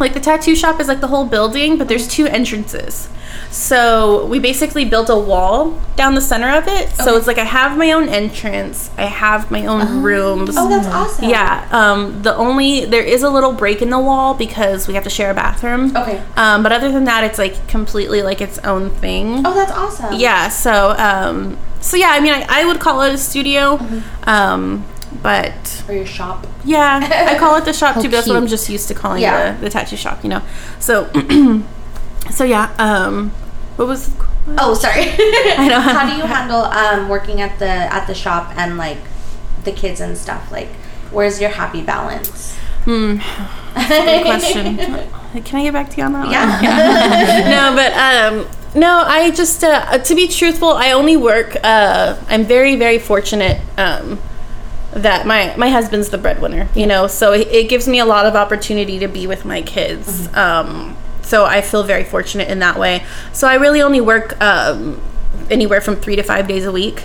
like 0.00 0.14
the 0.14 0.20
tattoo 0.20 0.56
shop 0.56 0.80
is 0.80 0.88
like 0.88 1.00
the 1.00 1.08
whole 1.08 1.26
building, 1.26 1.78
but 1.78 1.88
there's 1.88 2.08
two 2.08 2.26
entrances. 2.26 3.08
So 3.50 4.26
we 4.26 4.38
basically 4.38 4.84
built 4.84 5.10
a 5.10 5.16
wall 5.16 5.78
down 5.96 6.14
the 6.14 6.20
center 6.20 6.50
of 6.56 6.68
it. 6.68 6.90
So 6.90 7.16
it's 7.16 7.26
like 7.26 7.38
I 7.38 7.44
have 7.44 7.76
my 7.76 7.92
own 7.92 8.08
entrance, 8.08 8.90
I 8.96 9.04
have 9.04 9.50
my 9.50 9.66
own 9.66 10.02
rooms. 10.02 10.54
Oh, 10.56 10.68
that's 10.68 10.86
awesome. 10.86 11.28
Yeah. 11.28 11.66
Um, 11.70 12.22
the 12.22 12.34
only 12.36 12.84
there 12.84 13.02
is 13.02 13.22
a 13.22 13.30
little 13.30 13.52
break 13.52 13.82
in 13.82 13.90
the 13.90 13.98
wall 13.98 14.34
because 14.34 14.86
we 14.86 14.94
have 14.94 15.04
to 15.04 15.10
share 15.10 15.30
a 15.30 15.34
bathroom. 15.34 15.96
Okay. 15.96 16.22
Um, 16.36 16.62
but 16.62 16.72
other 16.72 16.92
than 16.92 17.04
that, 17.04 17.24
it's 17.24 17.38
like 17.38 17.66
completely 17.68 18.22
like 18.22 18.40
its 18.40 18.58
own 18.60 18.90
thing. 18.90 19.42
Oh, 19.44 19.54
that's 19.54 19.72
awesome. 19.72 20.18
Yeah. 20.18 20.48
So 20.48 20.94
um, 20.96 21.58
so 21.80 21.96
yeah, 21.96 22.10
I 22.10 22.20
mean, 22.20 22.32
I, 22.32 22.46
I 22.48 22.64
would 22.64 22.78
call 22.78 23.02
it 23.02 23.14
a 23.14 23.18
studio. 23.18 23.78
Mm-hmm. 23.78 24.28
Um, 24.28 24.84
but 25.22 25.66
For 25.86 25.92
your 25.92 26.06
shop. 26.06 26.46
yeah, 26.64 27.26
I 27.30 27.38
call 27.38 27.56
it 27.56 27.64
the 27.64 27.72
shop 27.72 27.94
too. 28.02 28.02
But 28.02 28.10
that's 28.12 28.28
what. 28.28 28.36
I'm 28.36 28.46
just 28.46 28.68
used 28.68 28.88
to 28.88 28.94
calling 28.94 29.22
Yeah. 29.22 29.52
the, 29.52 29.62
the 29.62 29.70
tattoo 29.70 29.96
shop, 29.96 30.22
you 30.22 30.30
know. 30.30 30.42
So, 30.78 31.10
so 32.30 32.44
yeah. 32.44 32.72
Um, 32.78 33.30
what 33.76 33.88
was? 33.88 34.10
Oh, 34.58 34.74
sorry. 34.74 35.02
I 35.58 35.66
know. 35.68 35.80
How 35.80 36.08
do 36.08 36.16
you 36.16 36.24
handle 36.24 36.62
um 36.64 37.08
working 37.08 37.40
at 37.40 37.58
the 37.58 37.68
at 37.68 38.06
the 38.06 38.14
shop 38.14 38.52
and 38.56 38.76
like 38.78 38.98
the 39.64 39.72
kids 39.72 40.00
and 40.00 40.16
stuff? 40.16 40.50
Like, 40.52 40.68
where's 41.10 41.40
your 41.40 41.50
happy 41.50 41.82
balance? 41.82 42.56
Hmm. 42.84 43.16
Good 43.74 44.22
question. 44.24 44.76
Can 45.44 45.60
I 45.60 45.62
get 45.64 45.72
back 45.72 45.90
to 45.90 45.96
you 45.98 46.04
on 46.04 46.12
that? 46.14 46.22
one? 46.24 46.32
Yeah. 46.32 47.50
no, 47.50 47.74
but 47.76 47.92
um, 47.92 48.80
no, 48.80 49.02
I 49.06 49.30
just 49.32 49.62
uh, 49.62 49.98
to 49.98 50.14
be 50.14 50.26
truthful, 50.28 50.70
I 50.70 50.92
only 50.92 51.16
work. 51.16 51.56
Uh, 51.62 52.16
I'm 52.28 52.44
very, 52.44 52.76
very 52.76 52.98
fortunate 52.98 53.60
um, 53.76 54.18
that 54.92 55.26
my 55.26 55.54
my 55.56 55.68
husband's 55.68 56.10
the 56.10 56.18
breadwinner. 56.18 56.68
You 56.74 56.86
know, 56.86 57.06
so 57.06 57.32
it, 57.32 57.48
it 57.48 57.68
gives 57.68 57.86
me 57.88 57.98
a 57.98 58.04
lot 58.04 58.26
of 58.26 58.34
opportunity 58.34 58.98
to 58.98 59.08
be 59.08 59.26
with 59.26 59.44
my 59.44 59.62
kids. 59.62 60.32
Um, 60.34 60.96
so 61.22 61.44
I 61.44 61.60
feel 61.60 61.82
very 61.84 62.04
fortunate 62.04 62.48
in 62.48 62.58
that 62.58 62.78
way. 62.78 63.04
So 63.32 63.46
I 63.46 63.54
really 63.54 63.82
only 63.82 64.00
work 64.00 64.40
um, 64.40 65.00
anywhere 65.50 65.80
from 65.80 65.96
three 65.96 66.16
to 66.16 66.22
five 66.22 66.48
days 66.48 66.64
a 66.64 66.72
week, 66.72 67.04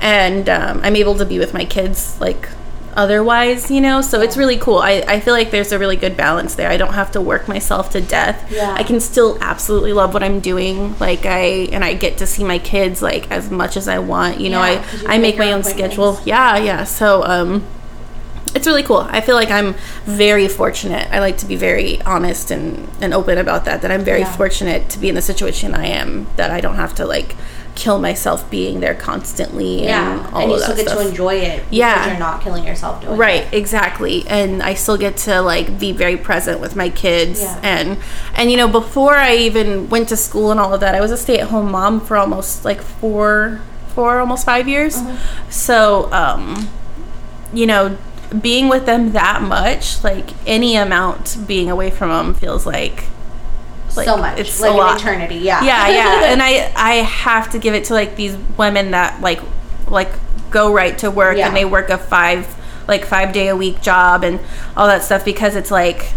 and 0.00 0.48
um, 0.48 0.80
I'm 0.82 0.96
able 0.96 1.14
to 1.16 1.26
be 1.26 1.38
with 1.38 1.52
my 1.52 1.64
kids 1.64 2.18
like 2.20 2.48
otherwise 2.96 3.70
you 3.70 3.80
know? 3.80 4.00
So 4.00 4.20
it's 4.20 4.36
really 4.36 4.56
cool. 4.58 4.78
I, 4.78 5.04
I 5.06 5.20
feel 5.20 5.34
like 5.34 5.50
there's 5.50 5.72
a 5.72 5.78
really 5.78 5.96
good 5.96 6.16
balance 6.16 6.54
there. 6.54 6.70
I 6.70 6.76
don't 6.76 6.94
have 6.94 7.10
to 7.12 7.20
work 7.20 7.46
myself 7.48 7.90
to 7.90 8.00
death. 8.00 8.50
Yeah. 8.50 8.72
i 8.74 8.82
can 8.82 9.00
still 9.00 9.38
absolutely 9.40 9.92
love 9.92 10.14
what 10.14 10.22
i'm 10.22 10.40
doing. 10.40 10.98
Like 10.98 11.26
i 11.26 11.68
and 11.72 11.84
i 11.84 11.94
get 11.94 12.18
to 12.18 12.26
see 12.26 12.42
my 12.44 12.58
kids 12.58 13.02
like 13.02 13.30
as 13.30 13.50
much 13.50 13.76
as 13.76 13.86
i 13.88 13.98
want. 13.98 14.40
You 14.40 14.50
know 14.50 14.64
Yeah, 14.64 14.84
i 15.06 15.14
i 15.14 15.18
make 15.18 15.36
make 15.36 15.38
my 15.38 15.52
own 15.52 15.62
schedule. 15.64 16.18
Yeah 16.24 16.56
yeah. 16.56 16.84
So 16.84 17.22
um 17.24 17.64
it's 18.54 18.66
really 18.66 18.82
cool. 18.84 18.98
I 19.10 19.20
feel 19.20 19.34
like 19.34 19.50
i'm 19.50 19.74
very 20.04 20.48
fortunate. 20.48 21.06
I 21.10 21.18
like 21.20 21.36
to 21.38 21.46
be 21.46 21.56
very 21.56 22.00
honest 22.02 22.50
and 22.50 22.88
and 23.02 23.12
open 23.12 23.36
about 23.38 23.64
that 23.66 23.82
that 23.82 23.90
i'm 23.90 24.04
very 24.04 24.20
Yeah. 24.20 24.36
fortunate 24.36 24.88
to 24.90 24.98
be 24.98 25.08
in 25.10 25.14
the 25.14 25.22
situation 25.22 25.74
i 25.74 25.86
am 25.86 26.26
that 26.36 26.50
i 26.50 26.60
don't 26.62 26.76
have 26.76 26.94
to 26.94 27.04
like 27.04 27.36
kill 27.76 27.98
myself 28.00 28.48
being 28.50 28.80
there 28.80 28.94
constantly 28.94 29.84
Yeah. 29.84 30.12
and 30.24 30.34
all 30.34 30.40
And 30.42 30.50
you 30.52 30.58
still 30.58 30.74
that 30.74 30.76
get 30.84 30.88
stuff. 30.88 31.02
to 31.02 31.08
enjoy 31.08 31.34
it. 31.34 31.56
because 31.58 31.72
Yeah. 31.72 32.08
You're 32.08 32.18
not 32.18 32.40
killing 32.42 32.64
yourself 32.64 33.02
doing 33.02 33.16
Right, 33.16 33.42
it. 33.52 33.54
exactly. 33.54 34.24
And 34.28 34.62
I 34.62 34.74
still 34.74 34.96
get 34.96 35.16
to 35.18 35.40
like 35.42 35.78
be 35.78 35.92
very 35.92 36.16
present 36.16 36.58
with 36.60 36.74
my 36.74 36.88
kids 36.88 37.40
Yeah. 37.42 37.58
and 37.62 37.96
and 38.34 38.50
you 38.50 38.56
know, 38.56 38.66
before 38.68 39.16
I 39.16 39.34
even 39.36 39.88
went 39.88 40.08
to 40.08 40.16
school 40.16 40.50
and 40.50 40.58
all 40.58 40.72
of 40.74 40.80
that, 40.80 40.94
I 40.94 41.00
was 41.00 41.12
a 41.12 41.16
stay-at-home 41.16 41.70
mom 41.70 42.00
for 42.00 42.16
almost 42.16 42.64
like 42.64 42.80
4 42.82 43.60
4 43.94 44.18
almost 44.20 44.44
5 44.44 44.66
years. 44.68 44.96
Mm-hmm. 44.96 45.16
So, 45.50 46.08
um 46.12 46.68
you 47.52 47.66
know, 47.66 47.96
being 48.40 48.68
with 48.68 48.86
them 48.86 49.12
that 49.12 49.40
much, 49.40 50.02
like 50.02 50.30
any 50.46 50.76
amount 50.76 51.36
being 51.46 51.70
away 51.70 51.90
from 51.90 52.08
them 52.10 52.34
feels 52.34 52.66
like 52.66 53.04
like, 53.96 54.06
so 54.06 54.16
much. 54.16 54.38
it's 54.38 54.60
like 54.60 54.70
a 54.70 54.72
an 54.72 54.78
lot. 54.78 54.98
eternity. 55.00 55.36
Yeah. 55.36 55.62
yeah 55.64 55.88
yeah 56.00 56.24
and 56.32 56.42
i 56.42 56.70
i 56.76 56.94
have 56.96 57.50
to 57.50 57.58
give 57.58 57.74
it 57.74 57.84
to 57.84 57.94
like 57.94 58.16
these 58.16 58.36
women 58.58 58.90
that 58.92 59.20
like 59.20 59.40
like 59.88 60.10
go 60.50 60.72
right 60.72 60.96
to 60.98 61.10
work 61.10 61.36
Yeah. 61.36 61.48
and 61.48 61.56
they 61.56 61.64
work 61.64 61.90
a 61.90 61.98
five 61.98 62.54
like 62.88 63.04
five 63.04 63.32
day 63.32 63.48
a 63.48 63.56
week 63.56 63.80
job 63.82 64.22
and 64.24 64.38
all 64.76 64.86
that 64.86 65.02
stuff 65.02 65.24
because 65.24 65.56
it's 65.56 65.70
like 65.70 66.12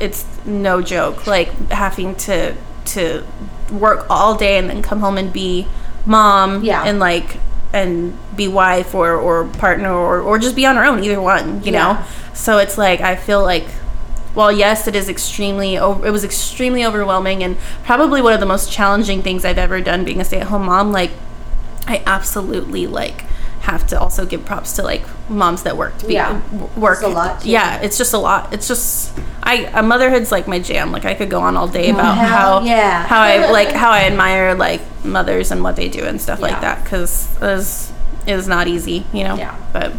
it's 0.00 0.24
no 0.44 0.82
joke 0.82 1.26
like 1.26 1.48
having 1.70 2.14
to 2.16 2.54
to 2.84 3.24
work 3.72 4.06
all 4.10 4.34
day 4.36 4.58
and 4.58 4.68
then 4.68 4.82
come 4.82 5.00
home 5.00 5.16
and 5.18 5.32
be 5.32 5.66
mom 6.06 6.62
Yeah. 6.64 6.84
and 6.84 6.98
like 6.98 7.38
and 7.72 8.16
be 8.36 8.46
wife 8.46 8.94
or 8.94 9.14
or 9.16 9.44
partner 9.46 9.90
or 9.92 10.20
or 10.20 10.38
just 10.38 10.54
be 10.54 10.66
on 10.66 10.76
her 10.76 10.84
own 10.84 11.02
either 11.02 11.20
one 11.20 11.62
you 11.64 11.72
Yeah. 11.72 11.92
know 11.94 12.04
so 12.34 12.58
it's 12.58 12.76
like 12.78 13.00
i 13.00 13.16
feel 13.16 13.42
like 13.42 13.66
while 14.34 14.52
yes, 14.52 14.86
it 14.88 14.94
is 14.96 15.08
extremely, 15.08 15.74
it 15.76 16.10
was 16.10 16.24
extremely 16.24 16.84
overwhelming 16.84 17.42
and 17.42 17.56
probably 17.84 18.20
one 18.20 18.32
of 18.32 18.40
the 18.40 18.46
most 18.46 18.70
challenging 18.72 19.22
things 19.22 19.44
I've 19.44 19.58
ever 19.58 19.80
done 19.80 20.04
being 20.04 20.20
a 20.20 20.24
stay-at-home 20.24 20.66
mom. 20.66 20.92
Like, 20.92 21.10
I 21.86 22.02
absolutely 22.06 22.86
like 22.86 23.22
have 23.60 23.86
to 23.86 23.98
also 23.98 24.26
give 24.26 24.44
props 24.44 24.74
to 24.74 24.82
like 24.82 25.02
moms 25.30 25.62
that 25.62 25.74
work 25.76 25.98
be 26.06 26.12
Yeah. 26.14 26.42
work 26.76 26.98
It's 26.98 27.06
a 27.06 27.08
lot, 27.08 27.40
too. 27.40 27.48
yeah 27.48 27.80
it's 27.80 27.96
just 27.96 28.12
a 28.12 28.18
lot 28.18 28.52
it's 28.52 28.68
just 28.68 29.18
i 29.42 29.80
motherhood's 29.80 30.30
like 30.30 30.46
my 30.46 30.58
jam 30.58 30.92
like 30.92 31.06
i 31.06 31.14
could 31.14 31.30
go 31.30 31.40
on 31.40 31.56
all 31.56 31.66
day 31.66 31.88
mm-hmm. 31.88 31.98
about 31.98 32.14
Hell 32.18 32.60
how 32.60 32.66
yeah. 32.66 33.06
how 33.06 33.22
i 33.22 33.50
like 33.58 33.70
how 33.72 33.90
i 33.90 34.00
admire 34.04 34.54
like 34.54 34.82
mothers 35.02 35.50
and 35.50 35.62
what 35.62 35.76
they 35.76 35.88
do 35.88 36.04
and 36.04 36.20
stuff 36.20 36.40
Yeah. 36.40 36.46
like 36.48 36.60
that 36.60 36.84
because 36.84 37.34
is 37.40 37.90
is 38.26 38.46
not 38.46 38.68
easy 38.68 39.06
you 39.14 39.24
know 39.24 39.36
Yeah. 39.36 39.56
but 39.72 39.94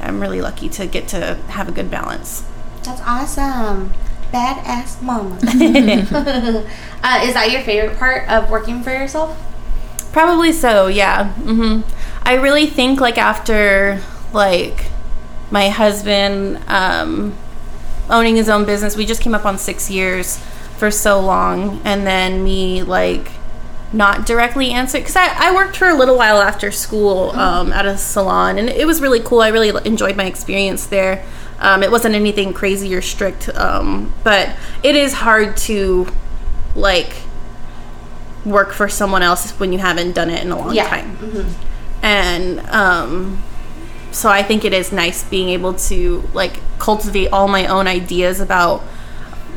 i'm 0.00 0.20
really 0.20 0.40
lucky 0.40 0.68
to 0.68 0.86
get 0.86 1.08
to 1.08 1.34
have 1.48 1.68
a 1.68 1.72
good 1.72 1.90
balance 1.90 2.44
That's 2.82 3.00
awesome. 3.02 3.92
Badass 4.32 5.02
mama. 5.02 5.38
uh, 7.02 7.20
is 7.24 7.34
that 7.34 7.48
your 7.50 7.62
favorite 7.62 7.98
part 7.98 8.28
of 8.28 8.50
working 8.50 8.82
for 8.82 8.90
yourself? 8.90 9.38
Probably 10.12 10.52
so, 10.52 10.86
yeah. 10.86 11.32
hmm 11.32 11.80
I 12.22 12.34
really 12.34 12.66
think 12.66 13.00
like 13.00 13.18
after 13.18 14.00
like 14.32 14.86
my 15.50 15.68
husband 15.68 16.62
um, 16.68 17.36
owning 18.08 18.36
his 18.36 18.48
own 18.48 18.64
business, 18.64 18.96
we 18.96 19.06
just 19.06 19.20
came 19.20 19.34
up 19.34 19.44
on 19.44 19.58
six 19.58 19.90
years 19.90 20.38
for 20.76 20.90
so 20.90 21.20
long, 21.20 21.80
and 21.84 22.06
then 22.06 22.44
me 22.44 22.82
like 22.82 23.32
not 23.92 24.24
directly 24.24 24.70
answer 24.70 24.98
because 24.98 25.16
I, 25.16 25.48
I 25.48 25.54
worked 25.54 25.76
for 25.76 25.88
a 25.88 25.94
little 25.94 26.16
while 26.16 26.40
after 26.40 26.70
school 26.70 27.30
um, 27.32 27.72
at 27.72 27.86
a 27.86 27.98
salon, 27.98 28.58
and 28.58 28.68
it 28.68 28.86
was 28.86 29.00
really 29.00 29.20
cool. 29.20 29.40
I 29.40 29.48
really 29.48 29.72
enjoyed 29.84 30.16
my 30.16 30.24
experience 30.26 30.86
there. 30.86 31.24
Um, 31.60 31.82
it 31.82 31.90
wasn't 31.90 32.14
anything 32.14 32.52
crazy 32.54 32.94
or 32.94 33.02
strict, 33.02 33.48
um, 33.50 34.12
but 34.24 34.50
it 34.82 34.96
is 34.96 35.12
hard 35.12 35.56
to 35.58 36.06
like 36.74 37.12
work 38.44 38.72
for 38.72 38.88
someone 38.88 39.22
else 39.22 39.50
when 39.60 39.72
you 39.72 39.78
haven't 39.78 40.12
done 40.12 40.30
it 40.30 40.42
in 40.42 40.50
a 40.52 40.56
long 40.58 40.74
Yeah. 40.74 40.88
time. 40.88 41.46
And 42.02 42.60
um, 42.70 43.42
so 44.10 44.30
I 44.30 44.42
think 44.42 44.64
it 44.64 44.72
is 44.72 44.90
nice 44.90 45.22
being 45.24 45.50
able 45.50 45.74
to 45.74 46.22
like 46.32 46.60
cultivate 46.78 47.28
all 47.28 47.46
my 47.48 47.66
own 47.66 47.86
ideas 47.86 48.40
about 48.40 48.82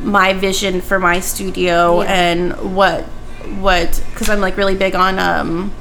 my 0.02 0.34
vision 0.34 0.82
for 0.82 0.98
my 0.98 1.20
studio 1.20 2.02
Yeah. 2.02 2.12
and 2.12 2.76
what 2.76 3.04
what 3.60 4.02
because 4.10 4.28
I'm 4.28 4.40
like 4.40 4.56
really 4.58 4.74
big 4.74 4.94
on 4.94 5.18
um, 5.18 5.72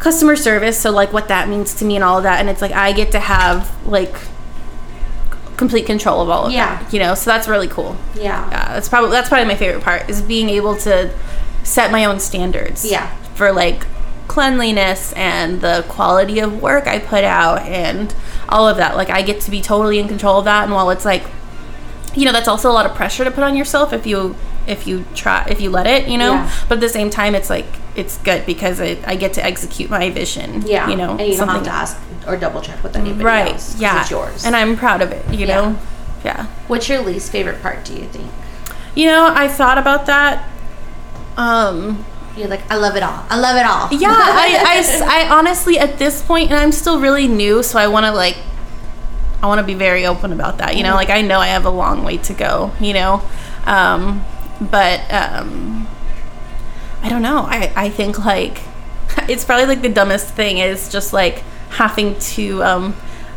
customer 0.00 0.34
service 0.36 0.78
so 0.80 0.90
like 0.90 1.12
what 1.12 1.28
that 1.28 1.48
means 1.48 1.74
to 1.74 1.84
me 1.84 1.94
and 1.96 2.04
all 2.04 2.16
of 2.18 2.22
that 2.24 2.40
and 2.40 2.48
it's 2.48 2.62
like 2.62 2.72
I 2.72 2.92
get 2.92 3.12
to 3.12 3.20
have 3.20 3.70
like 3.86 4.14
complete 5.58 5.84
control 5.84 6.22
of 6.22 6.30
all 6.30 6.46
of 6.46 6.52
Yeah. 6.52 6.82
that 6.82 6.92
you 6.92 6.98
know 7.00 7.14
so 7.14 7.28
that's 7.30 7.46
really 7.48 7.68
cool 7.68 7.96
Yeah. 8.14 8.48
yeah 8.50 8.72
that's 8.72 8.88
probably 8.88 9.10
that's 9.10 9.28
probably 9.28 9.46
my 9.46 9.56
favorite 9.56 9.82
part 9.82 10.08
is 10.08 10.22
being 10.22 10.48
able 10.48 10.76
to 10.78 11.12
set 11.64 11.90
my 11.92 12.04
own 12.06 12.18
standards 12.20 12.84
Yeah. 12.90 13.10
for 13.34 13.52
like 13.52 13.86
cleanliness 14.28 15.12
and 15.14 15.60
the 15.60 15.84
quality 15.88 16.38
of 16.38 16.62
work 16.62 16.86
i 16.86 16.98
put 16.98 17.24
out 17.24 17.60
and 17.62 18.14
all 18.48 18.68
of 18.68 18.76
that 18.76 18.94
like 18.96 19.10
i 19.10 19.20
get 19.22 19.40
to 19.40 19.50
be 19.50 19.60
totally 19.60 19.98
in 19.98 20.06
control 20.06 20.38
of 20.38 20.44
that 20.44 20.64
and 20.64 20.72
while 20.72 20.90
it's 20.90 21.04
like 21.04 21.24
you 22.14 22.24
know 22.24 22.32
that's 22.32 22.46
also 22.48 22.70
a 22.70 22.72
lot 22.72 22.86
of 22.86 22.94
pressure 22.94 23.24
to 23.24 23.30
put 23.30 23.42
on 23.42 23.56
yourself 23.56 23.92
if 23.92 24.06
you 24.06 24.36
if 24.66 24.86
you 24.86 25.04
try 25.14 25.44
if 25.48 25.60
you 25.60 25.70
let 25.70 25.86
it 25.86 26.06
you 26.08 26.18
know 26.18 26.32
Yeah. 26.34 26.50
but 26.68 26.74
at 26.76 26.80
the 26.82 26.88
same 26.88 27.10
time 27.10 27.34
it's 27.34 27.50
like 27.50 27.66
it's 27.98 28.16
good 28.18 28.46
because 28.46 28.78
it, 28.80 28.98
i 29.06 29.14
get 29.16 29.32
to 29.34 29.44
execute 29.44 29.90
my 29.90 30.08
vision 30.10 30.62
Yeah. 30.66 30.88
you 30.88 30.96
know 30.96 31.10
and 31.18 31.26
you 31.28 31.36
don't 31.36 31.48
have 31.48 31.64
to 31.64 31.70
ask 31.70 31.96
or 32.26 32.36
double 32.36 32.60
check 32.62 32.82
with 32.82 32.94
anybody 32.96 33.24
right 33.24 33.52
else. 33.54 33.78
yeah 33.78 34.00
It's 34.02 34.10
yours. 34.10 34.44
and 34.46 34.54
i'm 34.56 34.76
proud 34.76 35.02
of 35.02 35.10
it 35.12 35.24
you 35.32 35.46
Yeah. 35.46 35.54
know 35.60 35.78
yeah 36.24 36.46
What's 36.68 36.88
your 36.88 37.00
least 37.02 37.30
favorite 37.32 37.60
part, 37.62 37.84
do 37.84 37.92
you 37.94 38.06
think? 38.06 38.30
you 38.94 39.06
know 39.06 39.32
i 39.34 39.48
thought 39.48 39.78
about 39.78 40.06
that 40.06 40.48
um 41.36 42.04
You're 42.36 42.48
like, 42.48 42.62
I 42.70 42.76
love 42.76 42.94
it 42.96 43.02
all. 43.02 43.24
I 43.28 43.36
love 43.38 43.56
it 43.56 43.66
all. 43.66 43.88
yeah 44.00 44.08
I, 44.14 44.48
I, 45.02 45.26
I 45.26 45.38
honestly 45.38 45.78
at 45.78 45.98
this 45.98 46.22
point 46.22 46.50
and 46.50 46.58
i'm 46.58 46.72
still 46.72 47.00
really 47.00 47.26
new 47.28 47.62
so 47.62 47.78
i 47.78 47.86
want 47.88 48.06
to 48.06 48.12
like 48.12 48.36
i 49.42 49.46
want 49.46 49.58
to 49.60 49.66
be 49.66 49.74
very 49.74 50.06
open 50.06 50.32
about 50.32 50.58
that 50.58 50.76
you 50.76 50.82
know 50.82 50.94
like 50.94 51.10
i 51.10 51.20
know 51.22 51.38
i 51.40 51.48
have 51.48 51.64
a 51.64 51.70
long 51.70 52.04
way 52.04 52.16
to 52.18 52.32
go 52.34 52.72
you 52.80 52.92
know 52.92 53.22
um 53.66 54.24
but 54.60 55.00
um 55.12 55.86
i 57.08 57.10
don't 57.10 57.22
know 57.22 57.38
i 57.48 57.72
i 57.74 57.88
think 57.88 58.22
like 58.24 58.60
it's 59.30 59.42
probably 59.44 59.64
like 59.64 59.80
the 59.80 59.88
dumbest 59.88 60.28
thing 60.34 60.58
is 60.58 60.90
just 60.90 61.14
like 61.14 61.38
having 61.70 62.18
to 62.18 62.62
um 62.62 62.92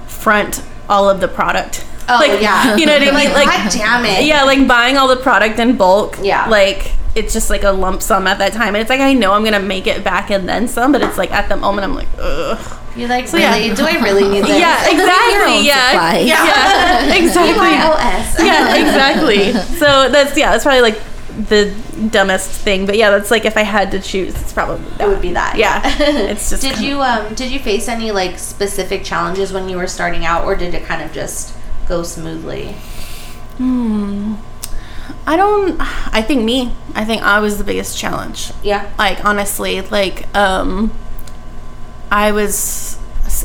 front 0.07 0.61
all 0.89 1.09
of 1.09 1.21
the 1.21 1.27
product 1.27 1.85
Oh, 2.09 2.15
like, 2.19 2.41
yeah. 2.41 2.75
you 2.79 2.85
know 2.85 2.93
what 2.93 3.01
i 3.07 3.11
mean 3.11 3.31
Like, 3.33 3.45
God 3.47 3.71
damn 3.71 4.05
it. 4.05 4.25
yeah 4.25 4.43
like 4.43 4.67
buying 4.67 4.97
all 4.97 5.07
the 5.07 5.15
product 5.15 5.57
in 5.59 5.77
bulk 5.77 6.17
Yeah. 6.21 6.47
like 6.49 6.91
it's 7.15 7.31
just 7.33 7.49
like 7.49 7.63
a 7.63 7.71
lump 7.71 8.01
sum 8.01 8.27
at 8.27 8.39
that 8.39 8.51
time 8.51 8.75
and 8.75 8.81
it's 8.81 8.89
like 8.89 8.99
i 8.99 9.13
know 9.13 9.31
i'm 9.31 9.43
gonna 9.45 9.59
make 9.61 9.87
it 9.87 10.03
back 10.03 10.29
and 10.29 10.49
then 10.49 10.67
some 10.67 10.91
but 10.91 11.01
it's 11.01 11.17
like 11.17 11.31
at 11.31 11.47
the 11.47 11.55
moment 11.55 11.85
i'm 11.85 11.95
like 11.95 12.07
ugh 12.19 12.79
You're 12.97 13.07
like, 13.07 13.31
yeah. 13.31 13.55
really? 13.55 13.73
Do 13.75 13.85
I 13.85 13.95
really 14.03 14.27
need 14.27 14.43
this? 14.43 14.59
yeah 14.65 14.83
exactly 14.91 15.59
own 15.59 15.63
yeah 15.63 16.17
yeah 16.19 17.15
exactly 17.15 17.53
BYOS. 17.53 18.45
yeah 18.45 18.75
exactly 18.75 19.53
so 19.77 20.09
that's 20.09 20.35
yeah 20.37 20.51
that's 20.51 20.63
probably 20.65 20.81
like 20.81 20.99
the 21.47 21.73
dumbest 22.11 22.49
thing 22.49 22.85
but 22.85 22.95
yeah 22.97 23.09
that's 23.09 23.31
like 23.31 23.45
if 23.45 23.55
i 23.57 23.61
had 23.63 23.91
to 23.91 23.99
choose 23.99 24.33
it's 24.41 24.53
probably 24.53 24.83
that. 24.97 25.07
Would 25.07 25.21
be 25.21 25.33
that. 25.33 25.57
yeah 25.57 25.81
it's 26.29 26.49
just 26.49 26.61
Did 26.61 26.79
you 26.79 27.01
um 27.01 27.33
did 27.35 27.51
you 27.51 27.59
face 27.59 27.87
any 27.87 28.11
like 28.11 28.37
specific 28.39 29.03
challenges 29.03 29.51
when 29.53 29.69
you 29.69 29.77
were 29.77 29.87
starting 29.87 30.25
out 30.25 30.45
or 30.45 30.55
did 30.55 30.73
it 30.73 30.83
kind 30.83 31.01
of 31.01 31.11
just 31.13 31.55
go 31.87 32.03
smoothly? 32.03 32.73
Hmm. 33.57 34.35
i 35.27 35.35
don't 35.37 35.77
i 36.13 36.21
think 36.21 36.43
me 36.43 36.73
i 36.95 37.03
think 37.05 37.21
i 37.21 37.39
was 37.39 37.57
the 37.57 37.63
biggest 37.63 37.97
challenge 37.97 38.51
Yeah. 38.63 38.89
like 38.97 39.23
honestly 39.25 39.81
like 39.81 40.33
um 40.35 40.91
i 42.11 42.31
was 42.31 42.97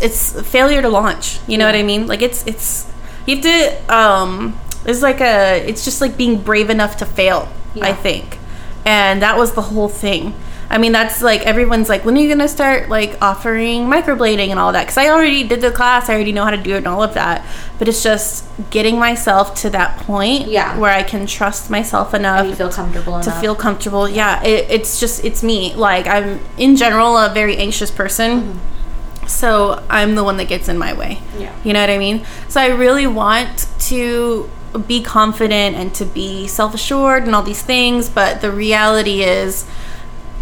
it's 0.02 0.40
failure 0.48 0.82
to 0.82 0.88
launch 0.88 1.38
you 1.46 1.58
know 1.58 1.66
what 1.66 1.74
i 1.74 1.82
mean 1.82 2.06
like 2.06 2.22
it's 2.22 2.46
it's 2.46 2.90
you 3.26 3.36
have 3.36 3.44
to 3.44 3.94
um 3.94 4.58
it's 4.84 5.02
like 5.02 5.20
a 5.20 5.62
it's 5.68 5.84
just 5.84 6.00
like 6.00 6.16
being 6.16 6.40
brave 6.40 6.70
enough 6.70 6.96
to 6.98 7.06
fail 7.06 7.48
i 7.82 7.92
think. 7.92 8.38
And 8.84 9.20
that 9.22 9.36
was 9.36 9.52
the 9.54 9.62
whole 9.62 9.88
thing. 9.88 10.32
I 10.68 10.78
mean 10.78 10.90
that's 10.92 11.22
like 11.22 11.42
everyone's 11.42 11.88
like 11.88 12.04
when 12.04 12.16
are 12.16 12.20
you 12.20 12.28
gonna 12.28 12.48
start 12.48 12.88
like 12.88 13.16
offering 13.22 13.86
microblading 13.86 14.48
and 14.48 14.58
all 14.58 14.72
that? 14.72 14.82
Because 14.84 14.96
i 14.98 15.08
already 15.08 15.42
did 15.46 15.60
the 15.60 15.70
class 15.70 16.08
i 16.08 16.14
already 16.14 16.32
know 16.32 16.42
how 16.44 16.50
to 16.50 16.56
do 16.56 16.74
it 16.74 16.78
and 16.78 16.88
all 16.88 17.02
of 17.04 17.14
that. 17.14 17.44
But 17.78 17.88
it's 17.88 18.02
just 18.02 18.44
getting 18.70 18.98
myself 18.98 19.54
to 19.62 19.70
that 19.70 19.98
point 20.00 20.48
Yeah. 20.48 20.76
where 20.78 20.92
i 20.92 21.02
can 21.04 21.26
trust 21.26 21.70
myself 21.70 22.14
enough 22.14 22.46
And 22.46 22.56
feel 22.56 22.70
comfortable 22.70 23.20
to 23.20 23.28
enough. 23.30 23.40
feel 23.40 23.54
comfortable. 23.54 24.08
Yeah 24.08 24.42
it, 24.42 24.66
it's 24.70 24.98
just 24.98 25.24
it's 25.24 25.42
me. 25.42 25.74
Like 25.74 26.06
i'm 26.08 26.40
in 26.58 26.74
general 26.76 27.16
a 27.16 27.32
very 27.32 27.56
anxious 27.56 27.90
person. 27.92 28.30
Mm-hmm. 28.42 29.26
So 29.28 29.84
i'm 29.90 30.14
the 30.16 30.24
one 30.24 30.36
that 30.38 30.48
gets 30.48 30.68
in 30.68 30.78
my 30.78 30.92
way. 30.92 31.20
Yeah. 31.38 31.52
you 31.64 31.72
know 31.72 31.80
what 31.80 31.90
i 31.90 31.98
mean? 31.98 32.24
So 32.48 32.60
i 32.60 32.66
really 32.68 33.06
want 33.06 33.68
to 33.90 34.50
be 34.78 35.02
confident 35.02 35.76
and 35.76 35.94
to 35.94 36.04
be 36.04 36.46
self-assured 36.46 37.24
and 37.24 37.34
all 37.34 37.42
these 37.42 37.62
things 37.62 38.08
but 38.08 38.40
the 38.40 38.50
reality 38.50 39.22
is 39.22 39.64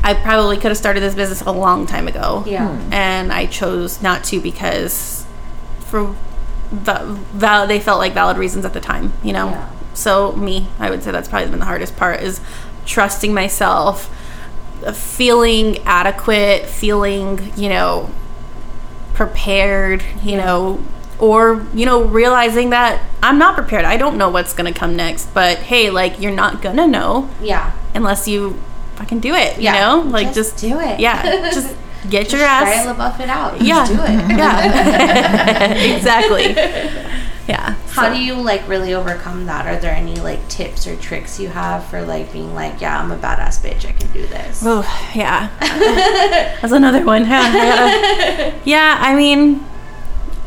i 0.03 0.13
probably 0.15 0.57
could 0.57 0.69
have 0.69 0.77
started 0.77 1.01
this 1.01 1.15
business 1.15 1.41
a 1.43 1.51
long 1.53 1.87
time 1.87 2.07
ago 2.09 2.43
Yeah. 2.47 2.79
and 2.93 3.33
i 3.33 3.47
chose 3.47 4.01
not 4.03 4.25
to 4.25 4.41
because 4.41 5.25
for 5.87 6.15
val- 6.71 7.15
val- 7.35 7.67
they 7.67 7.81
felt 7.81 7.99
like 7.99 8.13
valid 8.15 8.37
reasons 8.37 8.65
at 8.65 8.73
the 8.73 8.81
time 8.81 9.13
you 9.23 9.33
know 9.33 9.49
Yeah. 9.51 9.71
so 9.95 10.33
me 10.33 10.69
i 10.79 10.91
would 10.91 11.03
say 11.03 11.11
that's 11.11 11.29
probably 11.29 11.51
been 11.51 11.59
the 11.61 11.65
hardest 11.67 11.97
part 11.97 12.21
is 12.21 12.41
trusting 12.87 13.33
myself 13.33 14.11
uh, 14.85 14.93
feeling 14.93 15.79
adequate 15.87 16.67
feeling 16.67 17.53
you 17.57 17.69
know 17.69 18.11
prepared 19.15 20.03
you 20.23 20.37
know 20.37 20.83
or 21.21 21.65
you 21.75 21.87
know 21.87 22.03
realizing 22.05 22.71
that 22.71 23.01
i'm 23.23 23.39
not 23.39 23.55
prepared 23.55 23.85
i 23.85 23.97
don't 23.97 24.17
know 24.19 24.29
what's 24.29 24.53
gonna 24.53 24.73
come 24.73 24.97
next 24.97 25.27
but 25.35 25.59
hey 25.59 25.91
like 25.91 26.21
you're 26.21 26.33
not 26.35 26.61
gonna 26.63 26.87
know 26.87 27.29
Yeah. 27.41 27.73
unless 27.95 28.27
you 28.29 28.61
fucking 28.97 29.21
do 29.21 29.35
it 29.35 29.59
Yeah. 29.59 29.75
you 29.75 29.81
know 30.05 30.11
like 30.11 30.29
Just 30.35 30.53
just, 30.53 30.59
do 30.59 30.81
it. 30.81 30.99
yeah 31.01 31.23
just 31.53 31.75
get 32.11 32.33
your 32.33 32.43
ass 32.43 32.85
buff 32.97 33.19
it 33.21 33.29
out. 33.31 33.61
yeah 33.63 33.87
Just 33.87 33.93
do 33.93 34.01
it. 34.03 34.37
yeah 34.39 35.73
exactly 35.97 36.53
yeah 37.49 37.75
How 37.91 38.09
So- 38.09 38.15
do 38.15 38.21
you 38.23 38.35
like 38.35 38.67
really 38.69 38.95
overcome 38.95 39.47
that? 39.47 39.67
Are 39.67 39.77
there 39.79 39.93
any 39.95 40.17
like 40.17 40.47
tips 40.49 40.87
or 40.87 40.97
tricks 40.97 41.39
you 41.39 41.49
have 41.49 41.85
for 41.87 42.03
like 42.03 42.33
being 42.33 42.55
like, 42.55 42.81
yeah, 42.81 42.99
I'm 43.01 43.13
a 43.13 43.17
badass 43.19 43.61
bitch. 43.63 43.85
I 43.87 43.93
can 43.93 44.11
do 44.13 44.27
this. 44.27 44.63
Oh, 44.65 44.83
yeah. 45.15 45.49
That's 46.61 46.73
another 46.73 47.05
one. 47.05 47.25
Yeah, 47.27 48.55
yeah, 48.65 48.97
I 49.01 49.15
mean, 49.15 49.65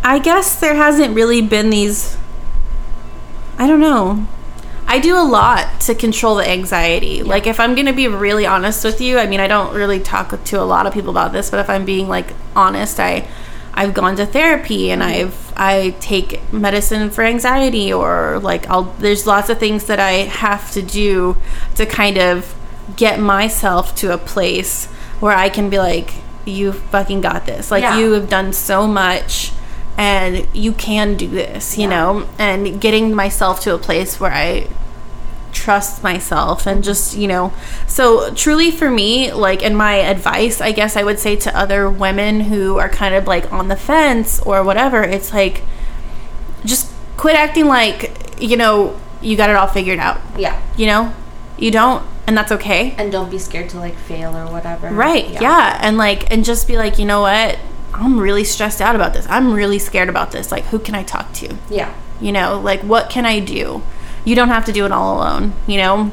I 0.03 0.19
guess 0.19 0.59
there 0.59 0.75
hasn't 0.75 1.15
really 1.15 1.41
been 1.41 1.69
these. 1.69 2.17
I 3.57 3.67
don't 3.67 3.79
know. 3.79 4.27
I 4.89 4.99
do 4.99 5.17
a 5.17 5.23
lot 5.23 5.81
to 5.81 5.95
control 5.95 6.35
the 6.35 6.49
anxiety. 6.49 7.21
Like, 7.21 7.45
if 7.45 7.59
I'm 7.59 7.75
going 7.75 7.87
to 7.87 7.93
be 7.93 8.07
really 8.07 8.45
honest 8.45 8.85
with 8.85 9.01
you, 9.01 9.19
I 9.19 9.27
mean, 9.27 9.41
I 9.41 9.47
don't 9.47 9.75
really 9.75 9.99
talk 9.99 10.41
to 10.45 10.61
a 10.61 10.63
lot 10.63 10.87
of 10.87 10.93
people 10.93 11.09
about 11.09 11.33
this, 11.33 11.49
but 11.49 11.59
if 11.59 11.69
I'm 11.69 11.85
being 11.85 12.07
like 12.07 12.33
honest, 12.55 12.99
I. 12.99 13.27
I've 13.73 13.93
gone 13.93 14.15
to 14.15 14.25
therapy 14.25 14.89
and 14.89 15.03
mm-hmm. 15.03 15.27
I've 15.27 15.53
I 15.55 15.89
take 15.99 16.51
medicine 16.51 17.11
for 17.11 17.23
anxiety 17.23 17.93
or 17.93 18.39
like 18.39 18.67
I'll 18.71 18.85
there's 18.97 19.27
lots 19.27 19.49
of 19.49 19.59
things 19.59 19.85
that 19.85 19.99
I 19.99 20.11
have 20.23 20.71
to 20.71 20.81
do 20.81 21.37
to 21.75 21.85
kind 21.85 22.17
of 22.17 22.55
get 22.95 23.19
myself 23.19 23.93
to 23.97 24.11
a 24.11 24.17
place 24.17 24.87
where 25.19 25.35
I 25.35 25.49
can 25.49 25.69
be 25.69 25.77
like 25.77 26.15
you 26.43 26.73
fucking 26.73 27.21
got 27.21 27.45
this. 27.45 27.69
Like 27.69 27.83
Yeah. 27.83 27.99
you 27.99 28.13
have 28.13 28.29
done 28.29 28.51
so 28.51 28.87
much 28.87 29.51
and 29.97 30.47
you 30.53 30.71
can 30.73 31.15
do 31.15 31.27
this, 31.27 31.77
you 31.77 31.83
Yeah. 31.83 31.89
know? 31.89 32.27
And 32.37 32.79
getting 32.79 33.13
myself 33.15 33.59
to 33.61 33.73
a 33.73 33.77
place 33.77 34.19
where 34.19 34.31
I 34.31 34.67
trust 35.53 36.03
myself 36.03 36.67
and 36.67 36.83
just 36.83 37.17
you 37.17 37.27
know 37.27 37.51
so 37.87 38.31
truly 38.35 38.69
for 38.69 38.91
me 38.91 39.31
like 39.33 39.63
in 39.63 39.75
my 39.75 39.95
advice 39.95 40.61
i 40.61 40.71
guess 40.71 40.95
i 40.95 41.01
would 41.01 41.17
say 41.17 41.35
to 41.35 41.57
other 41.57 41.89
women 41.89 42.41
who 42.41 42.77
are 42.77 42.89
kind 42.89 43.15
of 43.15 43.25
like 43.25 43.51
on 43.51 43.67
the 43.67 43.75
fence 43.75 44.39
or 44.41 44.61
whatever 44.63 45.01
it's 45.01 45.33
like 45.33 45.63
just 46.63 46.91
quit 47.15 47.35
acting 47.35 47.65
like 47.65 48.11
you 48.39 48.55
know 48.55 48.99
you 49.19 49.35
got 49.35 49.49
it 49.49 49.55
all 49.55 49.65
figured 49.67 49.97
out 49.97 50.21
Yeah. 50.37 50.61
you 50.75 50.85
know 50.85 51.11
you 51.57 51.71
don't 51.71 52.05
and 52.27 52.37
that's 52.37 52.51
okay 52.51 52.93
And 52.97 53.11
don't 53.11 53.31
be 53.31 53.39
scared 53.39 53.69
to 53.69 53.79
like 53.79 53.95
fail 53.95 54.37
or 54.37 54.45
whatever. 54.51 54.89
right 54.89 55.27
yeah. 55.41 55.79
and 55.81 55.97
like 55.97 56.29
and 56.31 56.45
just 56.45 56.67
be 56.67 56.77
like 56.77 56.99
you 56.99 57.05
know 57.05 57.21
what 57.21 57.57
i'm 57.93 58.19
really 58.19 58.43
stressed 58.43 58.81
out 58.81 58.95
about 58.95 59.13
this. 59.13 59.25
I'm 59.29 59.53
really 59.53 59.79
scared 59.79 60.09
about 60.09 60.31
this. 60.31 60.51
Like 60.51 60.65
who 60.65 60.79
can 60.79 60.95
i 60.95 61.03
talk 61.03 61.33
to? 61.33 61.55
Yeah. 61.69 61.93
you 62.21 62.31
know 62.31 62.59
like 62.59 62.81
what 62.81 63.09
can 63.09 63.25
i 63.25 63.39
do? 63.39 63.81
You 64.25 64.35
don't 64.35 64.49
have 64.49 64.65
to 64.65 64.71
do 64.73 64.85
it 64.85 64.91
all 64.91 65.17
alone 65.17 65.53
you 65.67 65.77
know? 65.77 66.11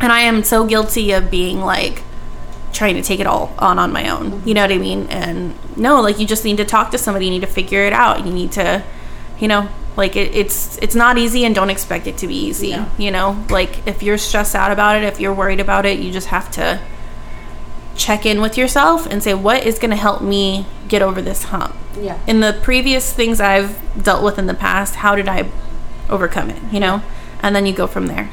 And 0.00 0.12
i 0.12 0.20
am 0.20 0.42
so 0.44 0.64
guilty 0.66 1.12
of 1.12 1.30
being 1.30 1.60
like 1.60 2.02
trying 2.72 2.94
to 2.96 3.02
take 3.02 3.20
it 3.20 3.26
all 3.26 3.54
on 3.58 3.78
on 3.78 3.92
my 3.92 4.08
own. 4.10 4.30
Mm-hmm. 4.30 4.48
You 4.48 4.54
know 4.54 4.62
what 4.62 4.72
i 4.72 4.78
mean? 4.78 5.06
And 5.08 5.54
no 5.76 6.00
like 6.00 6.18
you 6.18 6.26
just 6.26 6.44
need 6.44 6.58
to 6.58 6.64
talk 6.64 6.90
to 6.90 6.98
somebody. 6.98 7.24
You 7.26 7.30
need 7.32 7.40
to 7.40 7.46
figure 7.46 7.82
it 7.86 7.92
out. 7.92 8.24
You 8.26 8.32
need 8.32 8.52
to 8.52 8.82
you 9.40 9.48
know 9.48 9.68
like 9.96 10.14
it, 10.14 10.34
it's 10.34 10.76
it's 10.82 10.94
not 10.94 11.16
easy 11.16 11.44
and 11.46 11.54
don't 11.54 11.70
expect 11.70 12.06
it 12.06 12.18
to 12.18 12.26
be 12.26 12.34
easy 12.34 12.70
No. 12.72 12.86
you 12.98 13.10
know? 13.10 13.44
Like 13.48 13.86
if 13.86 14.02
you're 14.02 14.18
stressed 14.18 14.54
out 14.54 14.70
about 14.70 14.96
it 14.96 15.04
if 15.04 15.18
you're 15.20 15.32
worried 15.32 15.60
about 15.60 15.86
it 15.86 15.98
you 15.98 16.12
just 16.12 16.26
have 16.28 16.50
to 16.52 16.78
check 17.96 18.26
in 18.26 18.40
with 18.40 18.56
yourself 18.58 19.06
and 19.06 19.22
say 19.22 19.34
what 19.34 19.64
is 19.64 19.78
going 19.78 19.90
to 19.90 19.96
help 19.96 20.22
me 20.22 20.66
get 20.88 21.02
over 21.02 21.20
this 21.22 21.44
hump 21.44 21.74
Yeah. 22.00 22.18
in 22.26 22.40
the 22.40 22.58
previous 22.62 23.12
things 23.12 23.40
I've 23.40 23.78
dealt 24.02 24.22
with 24.22 24.38
in 24.38 24.46
the 24.46 24.54
past, 24.54 24.96
how 24.96 25.14
did 25.16 25.28
I 25.28 25.50
overcome 26.10 26.50
it? 26.50 26.62
You 26.72 26.80
know, 26.80 27.02
and 27.42 27.54
then 27.56 27.66
you 27.66 27.72
go 27.72 27.86
from 27.86 28.06
there. 28.06 28.30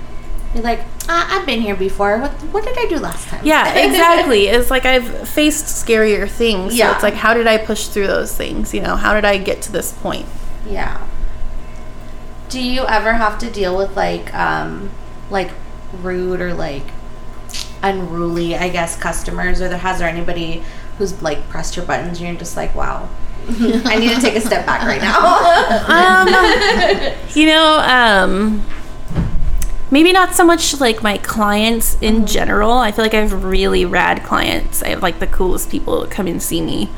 You're 0.53 0.63
like, 0.63 0.81
ah, 1.09 1.27
I've 1.39 1.47
been 1.47 1.61
here 1.61 1.75
before. 1.75 2.19
What 2.19 2.31
what 2.53 2.63
did 2.63 2.77
I 2.77 2.85
do 2.85 2.99
last 2.99 3.27
time? 3.27 3.43
Yeah, 3.43 3.73
exactly. 3.87 4.47
it's 4.47 4.69
like 4.69 4.85
I've 4.85 5.27
faced 5.27 5.65
scarier 5.65 6.29
things. 6.29 6.75
Yeah. 6.77 6.89
So 6.89 6.93
it's 6.93 7.03
like, 7.03 7.15
how 7.15 7.33
did 7.33 7.47
I 7.47 7.57
push 7.57 7.87
through 7.87 8.05
those 8.07 8.35
things? 8.37 8.71
You 8.73 8.81
know, 8.81 8.95
how 8.95 9.15
did 9.15 9.25
I 9.25 9.37
get 9.39 9.63
to 9.63 9.71
this 9.71 9.91
point? 9.91 10.27
Yeah. 10.67 11.07
Do 12.49 12.61
you 12.61 12.85
ever 12.85 13.13
have 13.13 13.39
to 13.39 13.49
deal 13.49 13.75
with 13.75 13.95
like 13.95 14.31
um 14.35 14.91
like 15.31 15.49
rude 16.01 16.39
or 16.39 16.53
like 16.53 16.83
unruly, 17.83 18.55
I 18.55 18.69
guess, 18.69 18.95
customers 18.97 19.61
or 19.61 19.69
there 19.69 19.77
has 19.77 19.99
there 19.99 20.07
anybody 20.09 20.63
who's 20.97 21.21
like 21.21 21.47
pressed 21.49 21.75
your 21.75 21.85
buttons 21.85 22.19
and 22.19 22.27
you're 22.29 22.37
just 22.37 22.55
like, 22.57 22.73
wow. 22.73 23.09
I 23.47 23.97
need 23.99 24.15
to 24.15 24.21
take 24.21 24.35
a 24.35 24.41
step 24.41 24.65
back 24.65 24.83
right 24.83 25.01
now. 25.01 25.13
Um, 25.93 27.13
you 27.33 27.45
know, 27.45 27.79
um, 27.79 28.65
maybe 29.91 30.11
not 30.13 30.33
so 30.33 30.45
much 30.45 30.79
like 30.79 31.03
my 31.03 31.17
clients 31.17 31.97
in 32.01 32.25
general. 32.25 32.71
I 32.71 32.91
feel 32.91 33.03
like 33.03 33.13
I 33.13 33.19
have 33.19 33.43
really 33.43 33.83
rad 33.85 34.23
clients. 34.23 34.81
I 34.81 34.89
have 34.89 35.03
like 35.03 35.19
the 35.19 35.27
coolest 35.27 35.69
people 35.69 36.01
that 36.01 36.09
come 36.11 36.27
and 36.27 36.41
see 36.41 36.61
me. 36.61 36.89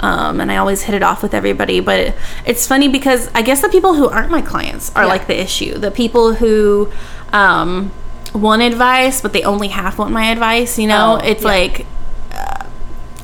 Um, 0.00 0.40
and 0.40 0.50
I 0.50 0.56
always 0.56 0.82
hit 0.82 0.96
it 0.96 1.02
off 1.04 1.22
with 1.22 1.34
everybody. 1.34 1.78
But 1.78 2.16
it's 2.44 2.66
funny 2.66 2.88
because 2.88 3.30
I 3.34 3.42
guess 3.42 3.62
the 3.62 3.68
people 3.68 3.94
who 3.94 4.08
aren't 4.08 4.30
my 4.30 4.42
clients 4.42 4.90
are 4.96 5.04
Yeah. 5.04 5.08
like 5.08 5.28
the 5.28 5.40
issue. 5.40 5.78
The 5.78 5.92
people 5.92 6.34
who 6.34 6.90
um, 7.32 7.92
want 8.32 8.62
advice, 8.62 9.20
but 9.20 9.32
they 9.32 9.42
only 9.42 9.68
half 9.68 9.98
want 9.98 10.12
my 10.12 10.26
advice. 10.30 10.78
You 10.78 10.86
know, 10.88 11.18
Oh, 11.20 11.24
it's 11.26 11.42
yeah. 11.42 11.48
like 11.48 11.86
uh, 12.32 12.64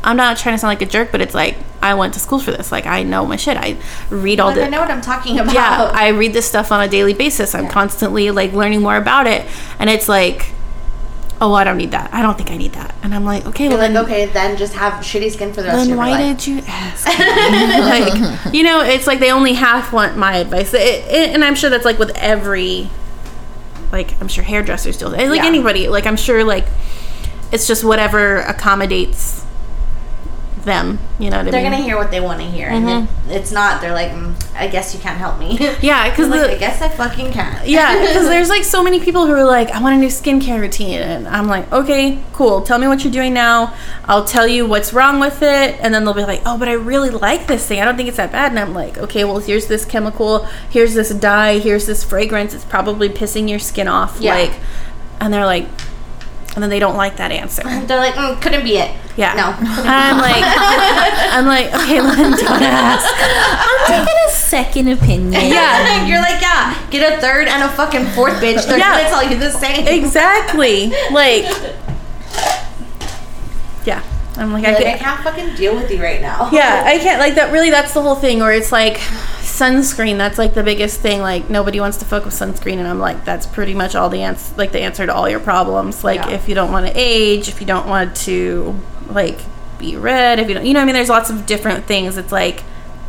I'm 0.04 0.16
not 0.16 0.36
trying 0.36 0.54
to 0.54 0.58
sound 0.58 0.70
like 0.70 0.82
a 0.82 0.90
jerk, 0.90 1.10
but 1.12 1.20
it's 1.20 1.34
like 1.34 1.56
I 1.80 1.94
went 1.94 2.14
to 2.14 2.20
school 2.20 2.38
for 2.40 2.50
this. 2.50 2.70
Like 2.72 2.86
I 2.86 3.02
know 3.04 3.24
my 3.24 3.36
shit. 3.36 3.56
I 3.56 3.76
read 4.10 4.40
all 4.40 4.48
like, 4.48 4.56
the 4.56 4.64
I 4.64 4.68
know 4.68 4.80
what 4.80 4.90
I'm 4.90 5.00
talking 5.00 5.38
about. 5.38 5.54
yeah 5.54 5.90
i 5.94 6.08
read 6.08 6.32
this 6.32 6.46
stuff 6.46 6.70
on 6.72 6.80
a 6.82 6.88
daily 6.88 7.14
basis 7.14 7.54
i'm 7.54 7.64
Yeah. 7.64 7.70
constantly 7.70 8.30
like 8.30 8.52
learning 8.52 8.82
more 8.82 8.96
about 8.96 9.26
it 9.26 9.46
and 9.78 9.88
it's 9.90 10.08
like 10.08 10.52
oh 11.40 11.52
i 11.54 11.62
don't 11.64 11.76
need 11.76 11.92
that 11.92 12.12
i 12.12 12.20
don't 12.22 12.36
think 12.36 12.50
i 12.50 12.56
need 12.56 12.72
that 12.72 12.94
and 13.02 13.14
i'm 13.14 13.24
like 13.24 13.46
okay 13.46 13.64
You're 13.64 13.74
well 13.74 13.82
like, 13.82 13.92
then, 13.92 14.04
okay, 14.04 14.26
then 14.26 14.56
just 14.56 14.74
have 14.74 14.94
shitty 15.04 15.30
skin 15.30 15.52
for 15.52 15.62
the 15.62 15.68
rest 15.68 15.76
then 15.78 15.82
of 15.84 15.88
your 15.90 15.98
why 15.98 16.10
life. 16.10 16.38
did 16.38 16.46
you 16.48 16.62
ask 16.66 17.06
like 18.44 18.54
you 18.54 18.62
know 18.64 18.80
it's 18.82 19.06
like 19.06 19.20
they 19.20 19.30
only 19.30 19.52
half 19.54 19.92
want 19.92 20.16
my 20.16 20.36
advice 20.38 20.74
it, 20.74 20.80
it- 20.80 21.30
and 21.34 21.44
i'm 21.44 21.54
sure 21.54 21.70
that's 21.70 21.84
like 21.84 21.98
with 21.98 22.10
every 22.16 22.90
like 23.92 24.20
i'm 24.20 24.28
sure 24.28 24.44
hairdressers 24.44 24.96
do 24.98 25.06
like 25.08 25.36
Yeah. 25.36 25.46
anybody 25.46 25.88
like 25.88 26.06
i'm 26.06 26.16
sure 26.16 26.44
like 26.44 26.66
it's 27.52 27.66
just 27.66 27.84
whatever 27.84 28.38
accommodates 28.42 29.44
them 30.64 30.98
you 31.18 31.30
know 31.30 31.38
what 31.38 31.50
They're 31.50 31.60
i 31.60 31.62
mean 31.62 31.72
gonna 31.72 31.82
hear 31.82 31.96
what 31.96 32.10
they 32.10 32.20
want 32.20 32.40
to 32.40 32.46
hear, 32.46 32.68
and 32.68 32.86
then 32.86 33.08
it's 33.28 33.52
not. 33.52 33.80
They're 33.80 33.92
like, 33.92 34.10
mm, 34.10 34.34
I 34.54 34.68
guess 34.68 34.94
you 34.94 35.00
can't 35.00 35.18
help 35.18 35.38
me. 35.38 35.58
yeah 35.80 36.08
because 36.10 36.28
like, 36.28 36.50
I 36.50 36.56
guess 36.56 36.80
I 36.80 36.88
fucking 36.88 37.32
can. 37.32 37.62
Yeah, 37.68 38.00
because 38.00 38.26
there's 38.28 38.48
like 38.48 38.64
so 38.64 38.82
many 38.82 39.00
people 39.00 39.26
who 39.26 39.32
are 39.32 39.44
like, 39.44 39.70
I 39.70 39.80
want 39.80 39.96
a 39.96 39.98
new 39.98 40.08
skincare 40.08 40.60
routine. 40.60 41.00
And 41.00 41.28
I'm 41.28 41.46
like, 41.46 41.70
okay, 41.72 42.22
cool. 42.32 42.62
Tell 42.62 42.78
me 42.78 42.86
what 42.88 43.04
you're 43.04 43.12
doing 43.12 43.34
now. 43.34 43.74
I'll 44.04 44.24
tell 44.24 44.46
you 44.46 44.66
what's 44.66 44.92
wrong 44.92 45.20
with 45.20 45.42
it. 45.42 45.78
And 45.80 45.92
then 45.92 46.04
they'll 46.04 46.14
be 46.14 46.24
like, 46.24 46.42
oh, 46.46 46.58
but 46.58 46.68
I 46.68 46.72
really 46.72 47.10
like 47.10 47.46
this 47.46 47.66
thing. 47.66 47.80
I 47.80 47.84
don't 47.84 47.96
think 47.96 48.08
it's 48.08 48.16
that 48.16 48.32
bad. 48.32 48.52
And 48.52 48.58
I'm 48.58 48.74
like, 48.74 48.98
okay, 48.98 49.24
well, 49.24 49.38
here's 49.38 49.66
this 49.66 49.84
chemical. 49.84 50.44
Here's 50.70 50.94
this 50.94 51.10
dye. 51.10 51.58
Here's 51.58 51.86
this 51.86 52.04
fragrance. 52.04 52.54
It's 52.54 52.64
probably 52.64 53.08
pissing 53.08 53.48
your 53.48 53.58
skin 53.58 53.88
off. 53.88 54.18
Yeah. 54.20 54.34
Like, 54.34 54.58
and 55.20 55.32
they're 55.32 55.46
like, 55.46 55.68
and 56.58 56.62
then 56.64 56.70
they 56.70 56.80
don't 56.80 56.96
like 56.96 57.18
that 57.18 57.30
answer. 57.30 57.62
They're 57.86 57.98
like, 58.00 58.14
mm, 58.14 58.42
couldn't 58.42 58.64
be 58.64 58.78
it. 58.78 58.90
Yeah. 59.16 59.32
No. 59.34 59.54
I'm 59.86 60.18
like, 60.18 60.42
I'm 60.42 61.46
like, 61.46 61.66
okay, 61.72 62.00
Lynn, 62.00 62.32
don't 62.32 62.62
ask. 62.62 63.06
I'm 63.14 63.86
taking 63.86 64.18
a 64.26 64.30
second 64.32 64.88
opinion. 64.88 65.30
Yeah. 65.46 66.04
You're 66.04 66.18
like, 66.18 66.40
yeah, 66.42 66.74
get 66.90 67.16
a 67.16 67.20
third 67.20 67.46
and 67.46 67.62
a 67.62 67.68
fucking 67.68 68.06
fourth 68.06 68.42
bitch. 68.42 68.66
They're 68.66 68.76
Yeah. 68.78 68.98
gonna 68.98 69.08
tell 69.08 69.30
you 69.30 69.38
the 69.38 69.52
same. 69.52 69.86
Exactly. 69.86 70.88
Like, 71.12 71.44
yeah. 73.84 74.02
I'm 74.36 74.52
like, 74.52 74.64
I, 74.64 74.72
Like, 74.72 74.86
I 74.86 74.98
can't 74.98 75.20
fucking 75.22 75.54
deal 75.54 75.76
with 75.76 75.90
you 75.92 76.02
right 76.02 76.20
now. 76.20 76.50
yeah, 76.52 76.82
I 76.84 76.98
can't 76.98 77.20
like 77.20 77.36
that. 77.36 77.52
Really, 77.52 77.70
that's 77.70 77.94
the 77.94 78.02
whole 78.02 78.16
thing. 78.16 78.40
Where 78.40 78.52
it's 78.52 78.72
like 78.72 79.00
sunscreen. 79.60 80.18
That's 80.18 80.38
like 80.38 80.54
the 80.54 80.62
biggest 80.62 81.00
thing. 81.00 81.20
Like 81.20 81.48
nobody 81.50 81.80
wants 81.80 81.98
to 81.98 82.04
fuck 82.04 82.24
with 82.24 82.34
sunscreen, 82.34 82.78
and 82.78 82.86
I'm 82.86 82.98
like, 82.98 83.24
that's 83.24 83.46
pretty 83.46 83.74
much 83.74 83.94
all 83.94 84.08
the 84.08 84.22
answer. 84.22 84.54
Like 84.56 84.72
the 84.72 84.80
answer 84.80 85.06
to 85.06 85.14
all 85.14 85.28
your 85.28 85.40
problems. 85.40 86.04
Like 86.04 86.16
Yeah. 86.20 86.30
if 86.30 86.48
you 86.48 86.54
don't 86.54 86.72
want 86.72 86.86
to 86.86 86.92
age, 86.94 87.48
if 87.48 87.60
you 87.60 87.66
don't 87.66 87.86
want 87.88 88.16
to 88.18 88.78
like 89.08 89.38
be 89.78 89.96
red, 89.96 90.38
if 90.38 90.48
you 90.48 90.54
don't, 90.54 90.66
you 90.66 90.72
know, 90.74 90.80
what 90.80 90.84
I 90.84 90.86
mean, 90.86 90.94
there's 90.94 91.08
lots 91.08 91.30
of 91.30 91.46
different 91.46 91.84
things. 91.86 92.16
It's 92.16 92.32
like 92.32 92.62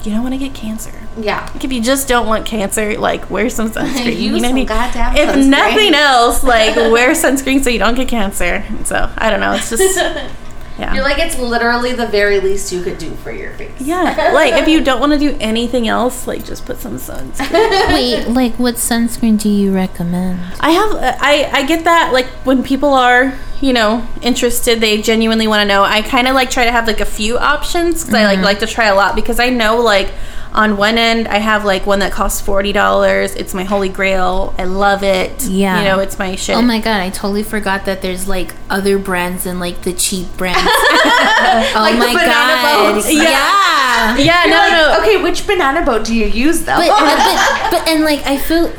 you 0.03 0.11
don't 0.11 0.21
want 0.23 0.33
to 0.33 0.37
get 0.39 0.53
cancer. 0.53 0.93
Yeah. 1.17 1.49
Like 1.53 1.63
if 1.65 1.73
you 1.73 1.81
just 1.81 2.07
don't 2.07 2.25
want 2.27 2.45
cancer, 2.45 2.97
like 2.97 3.29
wear 3.29 3.49
some 3.49 3.69
sunscreen. 3.71 4.05
Use 4.05 4.19
you 4.19 4.29
know 4.31 4.37
what 4.37 4.45
I 4.45 4.53
mean? 4.53 4.65
goddamn 4.65 5.15
if 5.17 5.29
sunscreen. 5.29 5.49
nothing 5.49 5.93
else, 5.93 6.43
like 6.43 6.75
wear 6.91 7.11
sunscreen 7.11 7.63
so 7.63 7.69
you 7.69 7.79
don't 7.79 7.95
get 7.95 8.07
cancer. 8.07 8.63
So 8.85 9.11
I 9.17 9.29
don't 9.29 9.39
know. 9.41 9.53
It's 9.53 9.69
just 9.69 9.99
yeah. 10.79 10.93
You're 10.93 11.03
like, 11.03 11.19
it's 11.19 11.37
literally 11.37 11.91
the 11.91 12.07
very 12.07 12.39
least 12.39 12.71
you 12.71 12.81
could 12.81 12.97
do 12.97 13.13
for 13.15 13.31
your 13.31 13.51
face. 13.53 13.81
yeah, 13.81 14.31
like 14.33 14.53
if 14.53 14.67
you 14.67 14.81
don't 14.81 14.99
want 14.99 15.11
to 15.11 15.19
do 15.19 15.35
anything 15.39 15.87
else, 15.87 16.25
like 16.25 16.45
just 16.45 16.65
put 16.65 16.77
some 16.77 16.95
sunscreen. 16.95 17.87
Wait, 17.93 18.27
like 18.29 18.55
what 18.55 18.75
sunscreen 18.75 19.39
do 19.39 19.49
you 19.49 19.73
recommend? 19.73 20.39
I 20.59 20.71
have 20.71 20.91
uh, 20.93 21.17
I 21.19 21.49
I 21.51 21.63
get 21.65 21.83
that 21.83 22.13
like 22.13 22.27
when 22.45 22.63
people 22.63 22.93
are 22.93 23.37
you 23.59 23.73
know 23.73 24.07
interested, 24.21 24.79
they 24.79 25.01
genuinely 25.01 25.47
want 25.47 25.61
to 25.61 25.67
know. 25.67 25.83
I 25.83 26.01
kind 26.01 26.27
of 26.27 26.35
like 26.35 26.49
try 26.49 26.63
to 26.63 26.71
have 26.71 26.87
like 26.87 27.01
a 27.01 27.05
few 27.05 27.37
options 27.37 28.03
because 28.03 28.15
I 28.15 28.23
like 28.23 28.37
mm-hmm. 28.37 28.45
like 28.45 28.59
to 28.59 28.67
try 28.67 28.85
a 28.85 28.95
lot 28.95 29.15
because 29.15 29.39
I 29.39 29.49
know 29.49 29.81
like 29.81 30.11
on 30.53 30.77
one 30.77 30.97
end 30.97 31.27
I 31.27 31.37
have 31.37 31.63
like 31.65 31.85
one 31.85 31.99
that 31.99 32.11
costs 32.11 32.41
forty 32.41 32.71
dollars. 32.71 33.35
It's 33.35 33.53
my 33.53 33.63
holy 33.63 33.89
grail. 33.89 34.53
I 34.57 34.63
love 34.65 35.03
it. 35.03 35.43
Yeah. 35.45 35.79
you 35.79 35.85
know 35.85 35.99
it's 35.99 36.17
my 36.17 36.35
shit. 36.35 36.55
Oh 36.57 36.61
my 36.61 36.79
god, 36.79 37.01
I 37.01 37.09
totally 37.09 37.43
forgot 37.43 37.85
that 37.85 38.01
there's 38.01 38.27
like 38.27 38.53
other 38.69 38.97
brands 38.97 39.43
than 39.43 39.59
like 39.59 39.81
the 39.83 39.93
cheap 39.93 40.27
brands. 40.37 40.59
oh 40.63 41.71
Like 41.75 41.93
the 41.93 41.99
my 41.99 42.13
banana 42.13 42.25
god. 42.27 42.93
boats. 42.95 43.13
Yeah. 43.13 44.17
yeah, 44.17 44.45
You're 44.45 44.53
no, 44.53 44.57
like, 44.57 44.71
no. 44.71 45.01
Okay, 45.01 45.21
which 45.21 45.45
banana 45.47 45.85
boat 45.85 46.05
do 46.05 46.15
you 46.15 46.25
use 46.25 46.63
though? 46.65 46.77
But, 46.77 46.87
but, 46.89 47.71
but 47.71 47.87
and 47.89 48.03
like 48.03 48.25
I 48.25 48.37
feel 48.37 48.71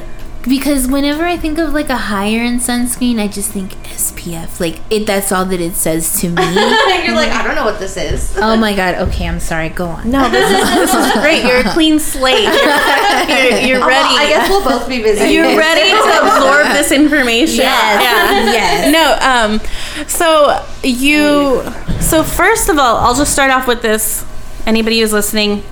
because 0.42 0.88
whenever 0.88 1.24
I 1.24 1.36
think 1.36 1.58
of 1.58 1.72
like 1.74 1.90
a 1.90 1.96
higher 1.96 2.40
end 2.40 2.60
sunscreen, 2.60 3.18
I 3.20 3.28
just 3.28 3.50
think 3.50 3.72
SPF. 3.84 4.58
Like 4.60 4.80
it 4.90 5.06
that's 5.06 5.32
all 5.32 5.44
that 5.44 5.60
it 5.60 5.74
says 5.74 6.20
to 6.20 6.28
me. 6.28 6.42
You're 7.04 7.14
like, 7.14 7.30
I 7.30 7.42
don't 7.44 7.54
know 7.54 7.64
what 7.64 7.78
this 7.78 7.96
is. 7.96 8.36
oh 8.40 8.56
my 8.56 8.74
god. 8.74 8.94
Okay, 9.08 9.26
I'm 9.28 9.40
sorry. 9.40 9.68
Go 9.68 9.86
on. 9.86 10.10
No, 10.10 10.28
this 10.30 10.50
is 10.50 10.74
this 10.74 10.94
is 10.94 11.12
great. 11.20 11.44
You're 11.44 11.60
a 11.60 11.72
clean 11.72 11.98
slate. 11.98 12.44
You're, 12.44 12.52
you're, 12.52 13.60
you're 13.60 13.80
Well, 13.80 13.88
ready. 13.88 14.16
I 14.16 14.26
guess 14.28 14.48
we'll 14.48 14.64
both 14.64 14.88
be 14.88 15.02
busy. 15.02 15.32
you're 15.34 15.56
ready 15.58 15.90
to 15.90 16.26
absorb 16.26 16.68
this 16.76 16.90
information. 16.92 17.64
Yes. 17.64 18.02
Yeah. 18.02 18.52
Yes. 18.52 18.92
No. 18.92 19.56
Um. 19.56 20.06
So 20.08 20.64
you. 20.82 21.62
So 22.00 22.22
first 22.24 22.68
of 22.68 22.78
all, 22.78 22.96
I'll 22.96 23.14
just 23.14 23.32
start 23.32 23.50
off 23.50 23.66
with 23.66 23.82
this. 23.82 24.24
Anybody 24.66 25.00
who's 25.00 25.12
listening, 25.12 25.62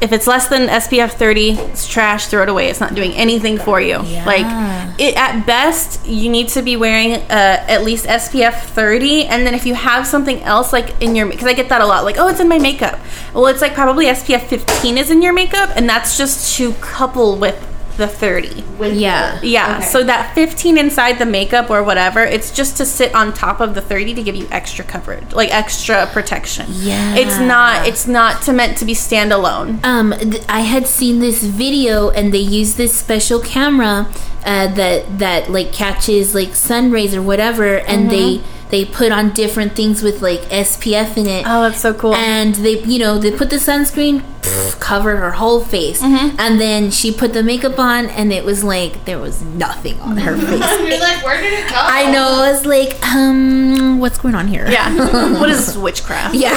if 0.00 0.12
it's 0.12 0.26
less 0.26 0.48
than 0.48 0.68
SPF 0.68 1.12
30, 1.12 1.52
it's 1.52 1.86
trash. 1.86 2.26
Throw 2.26 2.42
it 2.42 2.48
away. 2.48 2.68
It's 2.68 2.80
not 2.80 2.94
doing 2.94 3.12
anything 3.12 3.58
for 3.58 3.80
you. 3.80 4.02
Yeah. 4.04 4.24
Like 4.24 5.00
it 5.00 5.16
at 5.16 5.46
best, 5.46 6.06
you 6.06 6.30
need 6.30 6.48
to 6.48 6.62
be 6.62 6.76
wearing 6.76 7.14
uh, 7.14 7.64
at 7.68 7.82
least 7.82 8.06
SPF 8.06 8.60
30, 8.60 9.24
and 9.26 9.46
then 9.46 9.54
if 9.54 9.64
you 9.66 9.74
have 9.74 10.06
something 10.06 10.42
else 10.42 10.72
like 10.72 11.00
in 11.02 11.16
your 11.16 11.26
because 11.28 11.46
I 11.46 11.54
get 11.54 11.68
that 11.70 11.80
a 11.80 11.86
lot, 11.86 12.04
like 12.04 12.16
oh, 12.18 12.28
it's 12.28 12.40
in 12.40 12.48
my 12.48 12.58
makeup. 12.58 12.98
Well, 13.34 13.46
it's 13.46 13.60
like 13.60 13.74
probably 13.74 14.06
SPF 14.06 14.42
15 14.42 14.98
is 14.98 15.10
in 15.10 15.22
your 15.22 15.32
makeup, 15.32 15.70
and 15.76 15.88
that's 15.88 16.18
just 16.18 16.56
to 16.56 16.72
couple 16.74 17.36
with 17.36 17.75
the 17.96 18.06
30. 18.06 18.62
With 18.78 18.94
Yeah. 18.94 19.38
the- 19.40 19.46
Yeah, 19.48 19.76
okay. 19.78 19.86
so 19.86 20.02
that 20.04 20.34
15 20.34 20.76
inside 20.78 21.18
the 21.18 21.26
makeup 21.26 21.70
or 21.70 21.82
whatever, 21.82 22.20
it's 22.24 22.50
just 22.50 22.76
to 22.76 22.84
sit 22.84 23.14
on 23.14 23.32
top 23.32 23.60
of 23.60 23.74
the 23.74 23.80
30 23.80 24.14
to 24.14 24.22
give 24.22 24.36
you 24.36 24.46
extra 24.50 24.84
coverage, 24.84 25.32
like 25.32 25.52
extra 25.54 26.06
protection. 26.12 26.66
Yeah. 26.70 27.14
It's 27.16 27.38
not 27.38 27.86
it's 27.86 28.06
not 28.06 28.42
to 28.42 28.52
meant 28.52 28.76
to 28.78 28.84
be 28.84 28.94
standalone. 28.94 29.84
um 29.84 30.14
th- 30.18 30.42
i 30.48 30.60
had 30.60 30.86
seen 30.86 31.20
this 31.20 31.42
video 31.42 32.10
and 32.10 32.32
they 32.34 32.38
use 32.60 32.74
this 32.74 32.92
special 32.94 33.40
camera 33.40 34.06
uh, 34.44 34.66
that 34.74 35.18
that 35.18 35.50
like 35.50 35.72
catches 35.72 36.34
like 36.34 36.54
sun 36.54 36.90
rays 36.90 37.14
or 37.14 37.22
whatever 37.22 37.78
and 37.92 38.10
they 38.10 38.40
they 38.70 38.84
put 38.84 39.12
on 39.12 39.30
different 39.32 39.74
things 39.76 40.02
with 40.02 40.20
like 40.22 40.40
spf 40.50 41.16
in 41.16 41.26
it 41.26 41.44
Oh, 41.46 41.62
that's 41.62 41.80
so 41.80 41.94
cool. 41.94 42.14
and 42.14 42.54
they 42.56 42.80
you 42.82 42.98
know 42.98 43.18
they 43.18 43.30
put 43.30 43.50
the 43.50 43.56
sunscreen 43.56 44.22
pff, 44.42 44.78
covered 44.80 45.16
her 45.16 45.30
whole 45.32 45.60
face 45.64 46.02
Mm-hmm. 46.02 46.36
and 46.40 46.60
then 46.60 46.90
she 46.90 47.12
put 47.12 47.32
the 47.32 47.42
makeup 47.42 47.78
on 47.78 48.06
and 48.06 48.32
it 48.32 48.44
was 48.44 48.64
like 48.64 49.04
there 49.04 49.18
was 49.18 49.40
nothing 49.42 49.98
on 50.00 50.16
her 50.16 50.36
face 50.36 50.50
You're 50.90 50.98
like, 51.00 51.24
where 51.24 51.40
did 51.40 51.52
it 51.52 51.68
go? 51.70 51.76
i 51.78 52.10
know 52.10 52.42
i 52.42 52.50
was 52.50 52.66
like 52.66 53.00
um 53.06 53.98
what's 53.98 54.18
going 54.18 54.34
on 54.34 54.46
here 54.48 54.66
yeah. 54.68 54.92
what 55.40 55.48
is 55.50 55.66
this 55.66 55.76
witchcraft? 55.76 56.34
yeah 56.34 56.54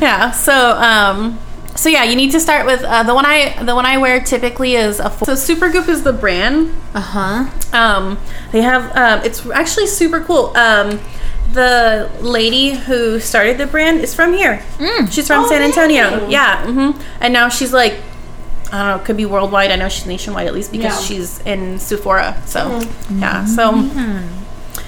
Yeah. 0.00 0.30
So 0.32 0.52
um 0.76 1.38
so 1.76 1.88
yeah, 1.88 2.04
you 2.04 2.16
need 2.16 2.32
to 2.32 2.40
start 2.40 2.66
with 2.66 2.82
uh, 2.82 3.02
the 3.04 3.14
one 3.14 3.24
I 3.26 3.62
the 3.62 3.74
one 3.74 3.86
I 3.86 3.98
wear 3.98 4.20
typically 4.20 4.74
is 4.74 4.98
a 5.00 5.10
full. 5.10 5.26
So 5.26 5.34
Supergoop 5.34 5.88
is 5.88 6.02
the 6.02 6.12
brand. 6.12 6.74
uh-huh 6.94 7.46
Um, 7.72 8.18
they 8.52 8.62
have 8.62 8.94
um, 8.96 9.24
it's 9.24 9.44
actually 9.50 9.86
super 9.86 10.20
cool. 10.20 10.56
Um, 10.56 10.98
the 11.52 12.10
lady 12.20 12.70
who 12.74 13.20
started 13.20 13.56
the 13.58 13.66
brand 13.66 14.00
is 14.00 14.14
from 14.14 14.32
here. 14.32 14.62
She's 15.10 15.26
from 15.28 15.44
Oh, 15.44 15.48
San 15.48 15.62
Antonio. 15.62 16.10
really? 16.18 16.32
Yeah, 16.32 16.64
hmm 16.66 16.90
and 17.20 17.32
now 17.32 17.48
she's 17.48 17.72
like, 17.72 17.94
I 18.72 18.78
don't 18.82 18.98
know, 18.98 19.04
could 19.04 19.16
be 19.16 19.26
worldwide. 19.26 19.70
I 19.70 19.76
know 19.76 19.88
she's 19.88 20.06
nationwide 20.06 20.46
at 20.48 20.54
least 20.54 20.72
because 20.72 21.00
Yeah. 21.00 21.06
she's 21.06 21.40
in 21.46 21.78
Sephora. 21.78 22.42
So 22.46 22.80
yeah, 23.12 23.44
so 23.46 23.72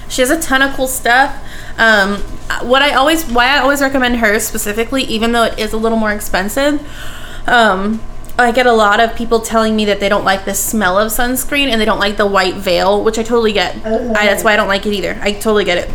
she 0.09 0.21
has 0.21 0.29
a 0.31 0.39
ton 0.41 0.61
of 0.61 0.73
cool 0.75 0.87
stuff. 0.87 1.43
Um, 1.77 2.17
what 2.67 2.81
I 2.81 2.93
always, 2.95 3.25
why 3.25 3.47
I 3.47 3.59
always 3.59 3.79
recommend 3.81 4.17
hers 4.17 4.43
specifically, 4.43 5.03
even 5.03 5.31
though 5.31 5.43
it 5.43 5.59
is 5.59 5.71
a 5.71 5.77
little 5.77 5.97
more 5.97 6.11
expensive. 6.11 6.81
Um, 7.47 8.01
I 8.37 8.51
get 8.51 8.65
a 8.65 8.73
lot 8.73 8.99
of 8.99 9.15
people 9.15 9.41
telling 9.41 9.75
me 9.75 9.85
that 9.85 9.99
they 9.99 10.07
don't 10.07 10.23
like 10.23 10.45
the 10.45 10.53
smell 10.53 10.97
of 10.97 11.11
sunscreen 11.11 11.67
and 11.67 11.79
they 11.79 11.85
don't 11.85 11.99
like 11.99 12.17
the 12.17 12.25
white 12.25 12.55
veil, 12.55 13.03
which 13.03 13.19
I 13.19 13.23
totally 13.23 13.51
get. 13.51 13.75
I, 13.85 14.25
that's 14.25 14.43
why 14.43 14.53
I 14.53 14.55
don't 14.55 14.67
like 14.67 14.85
it 14.85 14.93
either. 14.93 15.19
I 15.21 15.33
totally 15.33 15.65
get 15.65 15.77
it. 15.77 15.89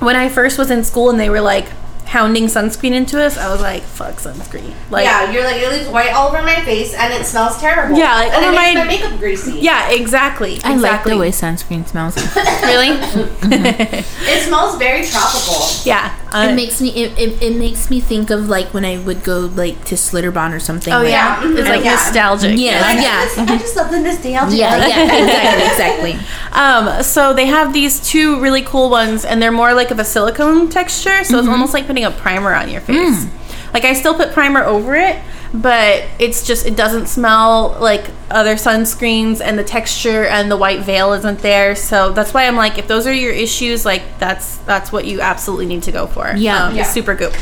When 0.00 0.16
I 0.16 0.28
first 0.28 0.58
was 0.58 0.70
in 0.70 0.82
school 0.82 1.10
and 1.10 1.20
they 1.20 1.28
were 1.28 1.40
like 1.40 1.66
hounding 2.08 2.44
sunscreen 2.46 2.92
into 2.92 3.22
us, 3.22 3.36
I 3.36 3.50
was 3.52 3.60
like, 3.60 3.82
"Fuck 3.82 4.14
sunscreen!" 4.16 4.72
Like, 4.90 5.04
yeah, 5.04 5.30
you're 5.30 5.44
like, 5.44 5.56
it 5.62 5.68
leaves 5.70 5.88
white 5.88 6.12
all 6.12 6.28
over 6.28 6.42
my 6.42 6.60
face 6.64 6.94
and 6.94 7.12
it 7.12 7.24
smells 7.26 7.58
terrible. 7.60 7.96
Yeah, 7.98 8.14
like, 8.14 8.32
and 8.32 8.44
over 8.44 8.52
it 8.54 8.56
makes 8.56 8.74
my- 8.74 8.84
my 8.84 8.88
makeup 8.88 9.18
greasy. 9.18 9.58
yeah, 9.60 9.90
exactly. 9.90 10.52
i 10.64 10.68
like 10.68 10.74
exactly. 10.76 11.12
the 11.12 11.18
way 11.18 11.30
sunscreen 11.30 11.86
smells 11.86 12.16
Really? 12.62 12.90
It 14.30 14.42
smells 14.46 14.76
very 14.78 15.04
tropical. 15.06 15.66
yeah. 15.84 16.14
Uh, 16.32 16.48
it 16.50 16.54
makes 16.54 16.80
me 16.80 16.90
it, 16.90 17.18
it, 17.18 17.42
it 17.42 17.56
makes 17.56 17.88
me 17.88 18.00
think 18.00 18.28
of 18.30 18.48
like 18.50 18.74
when 18.74 18.84
I 18.84 18.98
would 18.98 19.24
go 19.24 19.40
like 19.40 19.84
to 19.86 19.94
Schlitterbahn 19.94 20.54
or 20.54 20.60
something. 20.60 20.92
oh 20.92 20.98
like- 20.98 21.08
yeah, 21.10 21.42
Yeah. 21.42 21.58
it's 21.58 21.68
like 21.68 21.84
Yeah. 21.84 21.92
nostalgic. 21.92 22.58
Yes, 22.58 22.84
I 22.84 22.92
yeah. 23.00 23.24
just, 23.24 23.38
I 23.38 23.58
just 23.58 23.76
love 23.76 23.90
the 23.90 24.00
nostalgia. 24.00 24.56
Yeah, 24.56 24.86
yeah, 24.86 25.02
exactly, 25.24 26.12
exactly. 26.12 26.26
Um, 26.52 27.02
so 27.02 27.32
they 27.32 27.46
have 27.46 27.72
these 27.72 28.00
two 28.06 28.40
really 28.40 28.62
cool 28.62 28.90
ones, 28.90 29.24
and 29.24 29.40
they're 29.40 29.52
more 29.52 29.72
like 29.74 29.90
of 29.90 29.98
a 29.98 30.04
silicone 30.04 30.68
texture, 30.68 31.24
so 31.24 31.38
it's 31.38 31.48
almost 31.48 31.72
like 31.72 31.86
putting 31.98 32.16
a 32.18 32.22
primer 32.22 32.54
on 32.54 32.68
your 32.68 32.80
face. 32.80 33.26
Like 33.74 33.84
I 33.84 33.92
still 33.92 34.14
put 34.14 34.32
primer 34.32 34.64
over 34.64 34.94
it, 34.94 35.20
but 35.52 36.04
it's 36.18 36.46
just 36.46 36.66
it 36.66 36.76
doesn't 36.76 37.06
smell 37.06 37.76
like 37.80 38.06
other 38.30 38.54
sunscreens, 38.54 39.40
and 39.40 39.58
the 39.58 39.64
texture 39.64 40.24
and 40.24 40.50
the 40.50 40.56
white 40.56 40.80
veil 40.80 41.12
isn't 41.12 41.40
there. 41.40 41.74
So 41.74 42.12
that's 42.12 42.32
why 42.32 42.46
I'm 42.46 42.56
like, 42.56 42.78
if 42.78 42.86
those 42.88 43.06
are 43.06 43.12
your 43.12 43.32
issues, 43.32 43.84
like 43.84 44.02
that's 44.18 44.56
that's 44.58 44.90
what 44.92 45.04
you 45.04 45.20
absolutely 45.20 45.66
need 45.66 45.82
to 45.84 45.92
go 45.92 46.06
for. 46.06 46.32
Yeah. 46.36 46.66
um, 46.68 46.76
Yeah. 46.76 46.84
super 46.84 47.14
goop. 47.14 47.34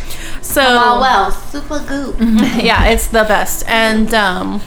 So 0.42 0.62
well, 0.62 1.30
super 1.30 1.78
goop. 1.86 2.16
yeah, 2.62 2.86
it's 2.86 3.06
the 3.08 3.24
best. 3.24 3.64
And 3.68 4.12
um 4.14 4.62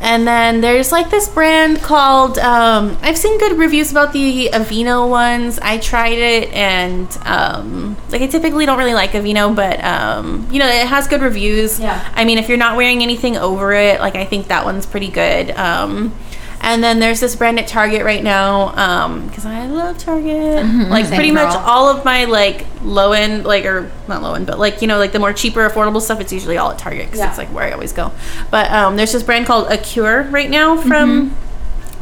and 0.00 0.26
then 0.26 0.60
there's 0.60 0.92
like 0.92 1.10
this 1.10 1.28
brand 1.28 1.80
called 1.80 2.38
um 2.38 2.96
I've 3.02 3.18
seen 3.18 3.38
good 3.38 3.58
reviews 3.58 3.90
about 3.90 4.12
the 4.12 4.50
Aveeno 4.52 5.08
ones. 5.08 5.58
I 5.58 5.78
tried 5.78 6.18
it 6.18 6.52
and 6.52 7.08
um 7.24 7.96
like 8.10 8.22
I 8.22 8.26
typically 8.26 8.66
don't 8.66 8.78
really 8.78 8.94
like 8.94 9.12
Aveeno, 9.12 9.54
but 9.54 9.82
um 9.84 10.48
you 10.50 10.58
know, 10.58 10.68
it 10.68 10.86
has 10.86 11.08
good 11.08 11.22
reviews. 11.22 11.80
Yeah. 11.80 12.10
I 12.14 12.24
mean, 12.24 12.38
if 12.38 12.48
you're 12.48 12.58
not 12.58 12.76
wearing 12.76 13.02
anything 13.02 13.36
over 13.36 13.72
it, 13.72 14.00
like 14.00 14.16
I 14.16 14.24
think 14.24 14.48
that 14.48 14.64
one's 14.64 14.86
pretty 14.86 15.08
good. 15.08 15.50
Um 15.52 16.14
and 16.60 16.82
then 16.82 16.98
there's 16.98 17.20
this 17.20 17.34
brand 17.36 17.58
at 17.58 17.66
Target 17.68 18.04
right 18.04 18.22
now, 18.22 18.74
um, 18.76 19.26
because 19.28 19.46
I 19.46 19.66
love 19.66 19.98
Target. 19.98 20.64
Like 20.88 21.06
Same 21.06 21.14
pretty 21.14 21.30
much 21.32 21.54
all 21.54 21.88
of 21.88 22.04
my 22.04 22.24
like 22.24 22.66
low 22.82 23.12
end, 23.12 23.44
like 23.44 23.64
or 23.64 23.90
not 24.08 24.22
low 24.22 24.34
end, 24.34 24.46
but 24.46 24.58
like 24.58 24.80
you 24.82 24.88
know, 24.88 24.98
like 24.98 25.12
the 25.12 25.18
more 25.18 25.32
cheaper, 25.32 25.68
affordable 25.68 26.00
stuff. 26.00 26.20
It's 26.20 26.32
usually 26.32 26.56
all 26.56 26.70
at 26.70 26.78
Target 26.78 27.06
because 27.06 27.18
Yeah. 27.20 27.28
it's 27.28 27.38
like 27.38 27.48
where 27.48 27.64
I 27.64 27.72
always 27.72 27.92
go. 27.92 28.12
But 28.50 28.70
um, 28.72 28.96
there's 28.96 29.12
this 29.12 29.22
brand 29.22 29.46
called 29.46 29.70
Acure 29.70 30.22
right 30.30 30.50
now 30.50 30.76
from 30.76 31.36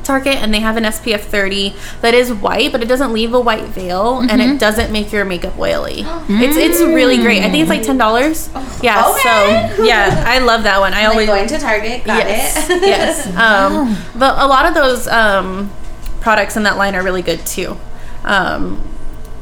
Target, 0.07 0.37
and 0.37 0.53
they 0.55 0.61
have 0.61 0.77
an 0.77 0.85
SPF 0.85 1.21
30 1.21 1.75
that 2.01 2.15
is 2.15 2.33
white, 2.33 2.73
but 2.73 2.83
it 2.83 2.87
doesn't 2.87 3.13
leave 3.13 3.35
a 3.35 3.41
white 3.41 3.65
veil, 3.65 4.21
and 4.21 4.41
it 4.41 4.59
doesn't 4.61 4.93
make 4.93 5.13
your 5.13 5.25
makeup 5.25 5.59
oily. 5.59 6.05
It's 6.29 6.57
it's 6.57 6.81
really 6.81 7.19
great. 7.19 7.43
I 7.43 7.51
think 7.51 7.63
it's 7.63 7.71
like 7.71 7.83
ten 7.83 7.99
dollars. 7.99 8.49
Yeah. 8.83 9.11
Okay. 9.11 9.75
So 9.77 9.85
yeah, 9.85 10.25
I 10.27 10.39
love 10.39 10.63
that 10.65 10.79
one. 10.81 10.93
I 10.95 11.05
Like 11.07 11.11
always 11.11 11.27
going 11.29 11.49
to 11.49 11.59
Target, 11.59 12.05
got 12.05 12.27
yes, 12.27 12.69
it. 12.71 12.83
yes. 12.95 13.27
Um, 13.37 13.97
but 14.19 14.39
a 14.39 14.47
lot 14.47 14.67
of 14.67 14.75
those 14.75 15.07
um, 15.09 15.71
products 16.21 16.57
in 16.57 16.63
that 16.65 16.77
line 16.77 16.95
are 16.95 17.03
really 17.03 17.23
good 17.23 17.45
too. 17.47 17.77
Um, 18.25 18.83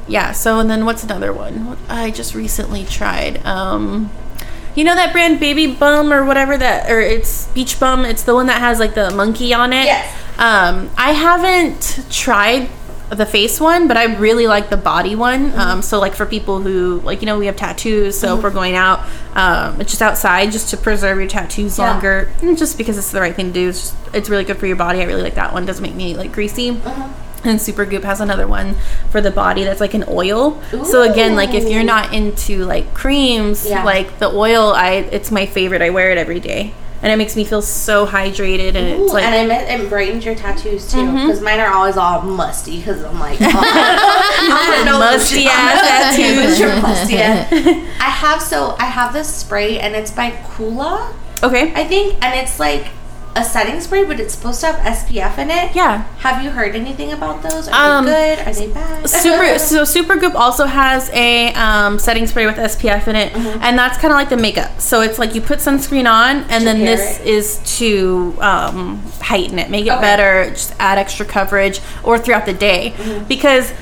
yeah. 0.09 0.33
So 0.33 0.59
and 0.61 0.69
then 0.71 0.85
what's 0.85 1.03
another 1.05 1.33
one? 1.33 1.77
I 1.89 2.11
just 2.11 2.35
recently 2.35 2.85
tried. 2.85 3.45
Um, 3.45 4.11
you 4.75 4.85
know 4.85 4.95
that 4.95 5.13
brand 5.13 5.41
Baby 5.41 5.75
Bum 5.75 6.13
or 6.13 6.25
whatever 6.25 6.57
that, 6.59 6.91
or 6.91 7.01
it's 7.01 7.47
Beach 7.49 7.79
Bum. 7.79 8.05
It's 8.05 8.23
the 8.25 8.35
one 8.35 8.47
that 8.47 8.61
has 8.61 8.79
like 8.81 8.95
the 8.95 9.11
monkey 9.11 9.55
on 9.55 9.73
it. 9.73 9.85
Yes. 9.87 10.21
Um, 10.39 10.91
I 10.97 11.13
haven't 11.13 12.07
tried 12.11 12.69
the 13.11 13.27
face 13.27 13.61
one, 13.61 13.87
but 13.87 13.97
I 13.97 14.17
really 14.17 14.47
like 14.47 14.71
the 14.71 14.77
body 14.77 15.15
one. 15.15 15.51
Mm-hmm. 15.51 15.59
Um, 15.61 15.83
so 15.83 16.01
like 16.01 16.15
for 16.15 16.27
people 16.27 16.61
who 16.61 17.01
like 17.01 17.21
you 17.21 17.27
know 17.27 17.39
we 17.39 17.47
have 17.47 17.57
tattoos, 17.57 18.19
so 18.19 18.37
if 18.37 18.43
we're 18.43 18.51
going 18.51 18.75
out, 18.75 19.01
um, 19.35 19.81
it's 19.81 19.91
just 19.93 20.03
outside 20.03 20.51
just 20.51 20.71
to 20.71 20.77
preserve 20.77 21.19
your 21.19 21.29
tattoos 21.29 21.79
Yeah. 21.79 21.93
longer, 21.93 22.33
and 22.43 22.57
just 22.59 22.77
because 22.79 22.99
it's 22.99 23.13
the 23.13 23.21
right 23.21 23.35
thing 23.35 23.49
to 23.49 23.53
do. 23.53 23.69
It's, 23.69 23.91
just, 23.93 24.15
it's 24.15 24.29
really 24.31 24.45
good 24.45 24.57
for 24.57 24.67
your 24.67 24.77
body. 24.77 25.01
I 25.01 25.05
really 25.05 25.23
like 25.23 25.35
that 25.37 25.53
one. 25.53 25.67
Doesn't 25.67 25.83
make 25.83 25.95
me 25.95 26.17
like 26.17 26.33
greasy. 26.33 26.71
Uh-huh. 26.71 27.09
And 27.45 27.59
Supergoop 27.59 28.05
has 28.05 28.21
another 28.21 28.47
one 28.47 28.75
for 29.11 29.21
the 29.21 29.31
body 29.31 29.65
that's 29.65 29.81
like 29.81 29.95
an 29.95 30.05
oil. 30.09 30.61
So 30.85 31.03
again, 31.03 31.37
like 31.37 31.53
if 31.55 31.69
you're 31.69 31.83
not 31.85 32.13
into 32.15 32.65
like 32.65 32.95
creams, 32.95 33.67
Yeah. 33.67 33.85
like 33.85 34.19
the 34.19 34.29
oil, 34.29 34.73
I 34.73 34.93
it's 35.13 35.31
my 35.31 35.47
favorite. 35.47 35.83
I 35.83 35.91
wear 35.91 36.11
it 36.11 36.17
every 36.19 36.41
day, 36.41 36.73
and 37.03 37.13
it 37.13 37.17
makes 37.17 37.37
me 37.37 37.45
feel 37.45 37.61
so 37.63 38.07
hydrated. 38.07 38.75
And 38.77 39.01
Ooh, 39.01 39.05
it's 39.05 39.13
like 39.13 39.25
Mm-hmm. 39.25 39.51
and 39.51 39.53
it, 39.53 39.81
it 39.83 39.89
brightens 39.91 40.25
your 40.25 40.35
tattoos 40.35 40.91
too, 40.91 41.05
because 41.13 41.41
mine 41.43 41.61
are 41.61 41.73
always 41.73 41.97
all 41.97 42.23
musty. 42.23 42.79
Because 42.79 43.05
I'm 43.05 43.21
like, 43.21 43.39
oh, 43.43 43.47
I'm 43.47 44.85
Musty 44.99 45.47
ass 45.47 46.17
tattoos. 46.17 46.83
musty 46.83 47.19
ass. 47.19 47.53
I 48.01 48.09
have 48.09 48.41
so 48.43 48.75
I 48.79 48.87
have 48.87 49.13
this 49.13 49.29
spray, 49.33 49.79
and 49.81 49.95
it's 49.95 50.11
by 50.11 50.31
Coola, 50.31 51.13
okay, 51.43 51.73
I 51.75 51.85
think, 51.85 52.15
and 52.25 52.39
it's 52.41 52.59
like 52.59 52.87
a 53.37 53.45
setting 53.45 53.81
spray, 53.81 54.05
but 54.05 54.21
it's 54.21 54.35
supposed 54.35 54.61
to 54.61 54.67
have 54.73 54.77
SPF 54.99 55.39
in 55.39 55.51
it. 55.51 55.75
yeah. 55.75 56.03
Have 56.19 56.43
you 56.45 56.51
heard 56.51 56.77
anything 56.77 57.13
about 57.13 57.43
those? 57.43 57.67
Are 57.69 57.99
Um, 57.99 58.05
they 58.07 58.37
good? 58.37 58.47
Are 58.47 58.53
they 58.55 58.69
bad? 58.73 59.09
Super 59.23 59.59
so 59.59 59.83
Supergoop 59.83 60.35
also 60.35 60.67
has 60.67 61.11
a 61.13 61.53
um, 61.55 61.99
setting 61.99 62.27
spray 62.27 62.47
with 62.47 62.57
SPF 62.57 63.09
in 63.09 63.17
it, 63.17 63.33
Mm-hmm. 63.33 63.59
and 63.63 63.79
that's 63.79 63.99
kind 63.99 64.13
of 64.13 64.17
like 64.17 64.29
the 64.29 64.37
makeup. 64.37 64.81
So 64.81 65.01
it's 65.01 65.19
like 65.19 65.35
you 65.35 65.41
put 65.41 65.59
sunscreen 65.59 66.09
on, 66.11 66.45
and 66.51 66.65
then 66.67 66.79
this 66.85 67.19
it. 67.21 67.27
is 67.27 67.79
to 67.79 68.37
um, 68.41 69.03
heighten 69.21 69.59
it, 69.59 69.69
make 69.71 69.87
it 69.87 69.91
Okay. 69.93 70.01
better, 70.01 70.51
just 70.51 70.75
add 70.79 70.99
extra 70.99 71.27
coverage, 71.27 71.81
or 72.05 72.19
throughout 72.19 72.47
the 72.47 72.53
day. 72.55 72.95
Mm-hmm. 72.97 73.25
Because 73.27 73.73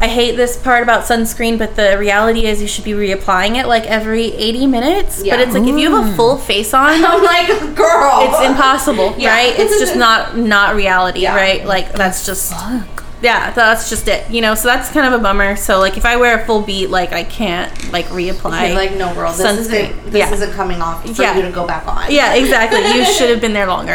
I 0.00 0.06
hate 0.06 0.36
this 0.36 0.56
part 0.56 0.84
about 0.84 1.04
sunscreen, 1.04 1.58
but 1.58 1.74
the 1.74 1.98
reality 1.98 2.46
is 2.46 2.62
you 2.62 2.68
should 2.68 2.84
be 2.84 2.92
reapplying 2.92 3.56
it 3.56 3.66
like 3.66 3.84
every 3.86 4.26
80 4.32 4.66
minutes. 4.68 5.24
Yeah. 5.24 5.36
But 5.36 5.40
it's 5.48 5.54
like 5.54 5.68
if 5.68 5.76
you 5.76 5.92
have 5.92 6.12
a 6.12 6.16
full 6.16 6.36
mm. 6.36 6.40
face 6.42 6.72
on, 6.72 7.04
I'm 7.04 7.22
like, 7.24 7.74
girl, 7.74 8.20
it's 8.22 8.40
impossible, 8.46 9.14
Yeah. 9.18 9.30
right? 9.30 9.58
It's 9.58 9.78
just 9.80 9.96
not 10.06 10.36
not 10.36 10.76
reality, 10.76 11.20
Yeah. 11.20 11.34
right? 11.34 11.64
Like 11.64 11.92
that's 11.92 12.24
just 12.24 12.52
Fuck. 12.52 12.97
Yeah, 13.22 13.50
that's 13.52 13.88
just 13.90 14.08
it. 14.08 14.28
You 14.30 14.40
know, 14.40 14.54
so 14.54 14.68
that's 14.68 14.90
kind 14.90 15.12
of 15.12 15.18
a 15.20 15.22
bummer. 15.22 15.56
So 15.56 15.78
like 15.78 15.96
if 15.96 16.04
I 16.06 16.16
wear 16.16 16.40
a 16.40 16.46
full 16.46 16.62
beat, 16.62 16.88
like 16.88 17.12
I 17.12 17.24
can't 17.24 17.92
like 17.92 18.06
reapply. 18.06 18.68
You're 18.68 18.76
like, 18.76 18.92
no, 18.96 19.14
girl, 19.14 19.32
this 19.32 19.46
sunscreen. 19.46 19.58
isn't 19.90 20.04
this 20.06 20.14
Yeah. 20.14 20.32
isn't 20.32 20.52
coming 20.54 20.80
off 20.82 21.04
for 21.04 21.22
Yeah. 21.22 21.36
you 21.36 21.42
to 21.42 21.50
go 21.50 21.66
back 21.66 21.86
on. 21.86 22.10
Yeah, 22.10 22.34
exactly. 22.34 22.80
You 22.80 23.04
should 23.16 23.30
have 23.30 23.40
been 23.40 23.52
there 23.52 23.66
longer. 23.66 23.94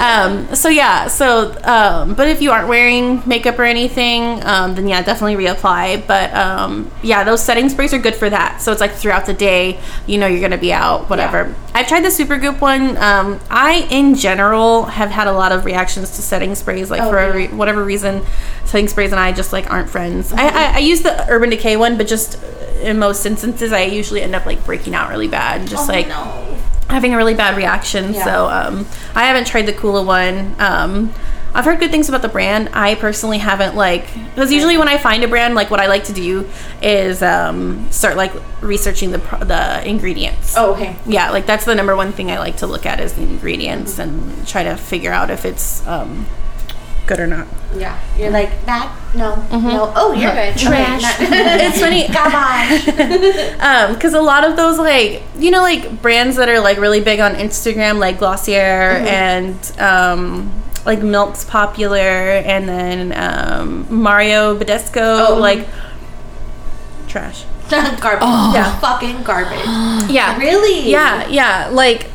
Um, 0.00 0.54
so 0.54 0.68
yeah, 0.68 1.08
so 1.08 1.56
um, 1.64 2.14
but 2.14 2.28
if 2.28 2.40
you 2.42 2.50
aren't 2.52 2.68
wearing 2.68 3.22
makeup 3.26 3.58
or 3.58 3.64
anything, 3.64 4.42
um, 4.44 4.74
then 4.74 4.86
yeah, 4.88 5.02
definitely 5.02 5.42
reapply. 5.44 6.06
But 6.06 6.32
um, 6.34 6.90
yeah, 7.02 7.24
those 7.24 7.42
setting 7.42 7.68
sprays 7.68 7.92
are 7.94 7.98
good 7.98 8.14
for 8.14 8.28
that. 8.30 8.60
So 8.62 8.72
it's 8.72 8.80
like 8.80 8.92
throughout 8.92 9.26
the 9.26 9.34
day, 9.34 9.80
you 10.06 10.18
know, 10.18 10.26
you're 10.26 10.40
gonna 10.42 10.58
be 10.58 10.72
out, 10.72 11.08
whatever. 11.10 11.54
I've 11.74 11.88
tried 11.88 12.02
the 12.04 12.10
Super 12.10 12.26
Supergoop 12.26 12.60
one. 12.60 12.96
Um, 12.96 13.38
I 13.50 13.86
in 13.90 14.14
general 14.16 14.84
have 14.86 15.10
had 15.10 15.26
a 15.28 15.32
lot 15.32 15.52
of 15.52 15.64
reactions 15.64 16.16
to 16.16 16.22
setting 16.22 16.54
sprays, 16.56 16.90
like 16.90 17.00
Oh, 17.00 17.08
for 17.08 17.18
a 17.18 17.32
re- 17.32 17.46
whatever 17.48 17.84
reason, 17.84 18.22
setting 18.66 18.88
sprays 18.88 19.12
and 19.12 19.20
I 19.20 19.32
just 19.32 19.52
like 19.52 19.70
aren't 19.70 19.88
friends. 19.90 20.32
I, 20.32 20.46
I, 20.48 20.74
I 20.74 20.78
use 20.78 21.02
the 21.02 21.28
Urban 21.30 21.50
Decay 21.50 21.76
one, 21.76 21.96
but 21.96 22.06
just 22.06 22.42
in 22.82 22.98
most 22.98 23.24
instances, 23.24 23.72
I 23.72 23.82
usually 23.84 24.22
end 24.22 24.34
up 24.34 24.44
like 24.46 24.64
breaking 24.64 24.94
out 24.94 25.08
really 25.10 25.28
bad, 25.28 25.66
just 25.68 25.88
Oh, 25.88 25.92
like 25.92 26.08
no. 26.08 26.58
having 26.90 27.14
a 27.14 27.16
really 27.16 27.34
bad 27.34 27.56
reaction. 27.56 28.12
Yeah. 28.14 28.24
So 28.24 28.46
um, 28.48 28.86
I 29.14 29.24
haven't 29.26 29.46
tried 29.46 29.66
the 29.66 29.72
Coola 29.72 30.04
one. 30.04 30.54
Um, 30.58 31.12
I've 31.54 31.64
heard 31.64 31.78
good 31.80 31.90
things 31.90 32.10
about 32.10 32.20
the 32.20 32.28
brand. 32.28 32.68
I 32.74 32.96
personally 32.96 33.38
haven't 33.38 33.76
like 33.76 34.12
because 34.34 34.52
usually 34.52 34.76
when 34.76 34.88
I 34.88 34.98
find 34.98 35.24
a 35.24 35.28
brand, 35.28 35.54
like 35.54 35.70
what 35.70 35.80
I 35.80 35.86
like 35.86 36.04
to 36.04 36.12
do 36.12 36.46
is 36.82 37.22
um, 37.22 37.90
start 37.90 38.16
like 38.18 38.32
researching 38.60 39.10
the 39.10 39.18
the 39.18 39.88
ingredients. 39.88 40.54
Oh, 40.54 40.74
okay. 40.74 40.96
Yeah, 41.06 41.30
like 41.30 41.46
that's 41.46 41.64
the 41.64 41.74
number 41.74 41.96
one 41.96 42.12
thing 42.12 42.30
I 42.30 42.38
like 42.40 42.58
to 42.58 42.66
look 42.66 42.84
at 42.84 43.00
is 43.00 43.14
the 43.14 43.22
ingredients 43.22 43.98
and 43.98 44.46
try 44.46 44.64
to 44.64 44.76
figure 44.76 45.12
out 45.12 45.30
if 45.30 45.46
it's 45.46 45.86
um, 45.86 46.26
good 47.06 47.20
or 47.20 47.26
not. 47.26 47.46
Yeah. 47.76 47.98
You're 48.18 48.30
like, 48.30 48.64
that? 48.66 48.90
No. 49.14 49.36
No. 49.50 49.92
Oh, 49.94 50.12
you're 50.12 50.32
good. 50.32 50.56
Trash. 50.58 51.04
Okay, 51.20 51.26
It's 51.66 51.80
funny. 51.80 52.08
Garbage. 52.08 53.60
um 53.60 53.94
because 53.94 54.14
a 54.14 54.20
lot 54.20 54.44
of 54.44 54.56
those 54.56 54.78
like 54.78 55.22
you 55.38 55.50
know 55.50 55.62
like 55.62 56.02
brands 56.02 56.36
that 56.36 56.48
are 56.48 56.60
like 56.60 56.78
really 56.78 57.00
big 57.00 57.20
on 57.20 57.34
instagram 57.34 57.98
like 57.98 58.18
glossier 58.18 58.56
Mm-hmm. 58.96 59.06
and 59.06 59.80
um 59.80 60.52
like 60.84 61.02
milk's 61.02 61.44
popular 61.44 61.98
and 61.98 62.68
then 62.68 63.12
um 63.16 63.86
Mario 63.90 64.56
Badescu 64.58 65.28
Oh, 65.28 65.38
like 65.38 65.66
trash 67.08 67.44
garbage. 67.68 68.22
Yeah. 68.54 68.78
Fucking 68.78 69.22
garbage. 69.24 69.64
yeah 70.10 70.38
Really? 70.38 70.88
yeah 70.90 71.26
yeah 71.28 71.68
like 71.72 72.10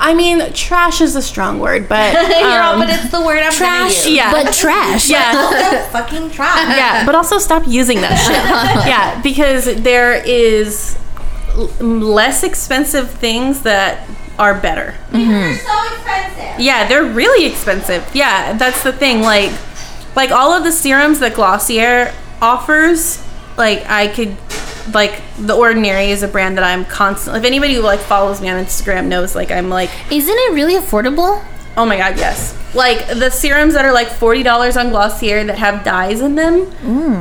i 0.00 0.14
mean 0.14 0.52
trash 0.54 1.00
is 1.00 1.14
a 1.14 1.22
strong 1.22 1.58
word 1.60 1.88
but 1.88 2.12
You're 2.40 2.60
all, 2.62 2.74
um, 2.74 2.80
but 2.80 2.88
it's 2.90 3.10
the 3.10 3.20
word 3.20 3.38
I'm 3.42 3.52
Trash, 3.52 3.96
gonna 3.98 4.08
use. 4.10 4.16
Yeah. 4.16 4.32
but 4.32 4.52
trash. 4.54 5.08
yeah 5.10 5.86
fucking 5.92 6.30
trash. 6.30 6.76
yeah, 6.76 7.04
but 7.06 7.14
also 7.14 7.38
stop 7.38 7.64
using 7.66 8.00
that 8.00 8.16
shit. 8.16 8.86
yeah, 8.88 9.20
because 9.22 9.64
there 9.82 10.14
is 10.14 10.96
l- 11.54 11.66
less 11.80 12.42
expensive 12.42 13.10
things 13.10 13.62
that 13.62 14.08
are 14.38 14.54
better. 14.58 14.94
They're 15.12 15.54
so 15.58 15.94
expensive. 15.94 16.60
Yeah, 16.60 16.88
they're 16.88 17.04
really 17.04 17.46
expensive. 17.46 18.08
Yeah, 18.14 18.54
that's 18.56 18.82
the 18.82 18.92
thing. 18.92 19.20
Like, 19.20 19.52
like 20.16 20.30
all 20.30 20.52
of 20.52 20.64
the 20.64 20.72
serums 20.72 21.18
that 21.20 21.34
Glossier 21.34 22.14
offers, 22.40 23.22
like 23.58 23.84
I 23.86 24.08
could, 24.08 24.36
like 24.94 25.20
the 25.38 25.54
Ordinary 25.54 26.10
is 26.10 26.22
a 26.22 26.28
brand 26.28 26.56
that 26.58 26.64
I'm 26.64 26.84
constantly. 26.84 27.40
If 27.40 27.46
anybody 27.46 27.74
who 27.74 27.82
like 27.82 28.00
follows 28.00 28.40
me 28.40 28.48
on 28.48 28.62
Instagram 28.64 29.06
knows, 29.06 29.34
like 29.34 29.50
I'm 29.50 29.68
like, 29.68 29.90
Isn't 30.10 30.34
it 30.36 30.52
really 30.54 30.74
affordable? 30.76 31.44
oh 31.76 31.86
my 31.86 31.96
god, 31.96 32.16
yes. 32.18 32.56
Like 32.74 33.06
the 33.08 33.30
serums 33.30 33.74
that 33.74 33.84
are 33.84 33.92
like 33.92 34.08
forty 34.08 34.42
dollars 34.42 34.76
on 34.76 34.90
Glossier 34.90 35.44
that 35.44 35.58
have 35.58 35.84
dyes 35.84 36.20
in 36.20 36.34
them, 36.34 36.62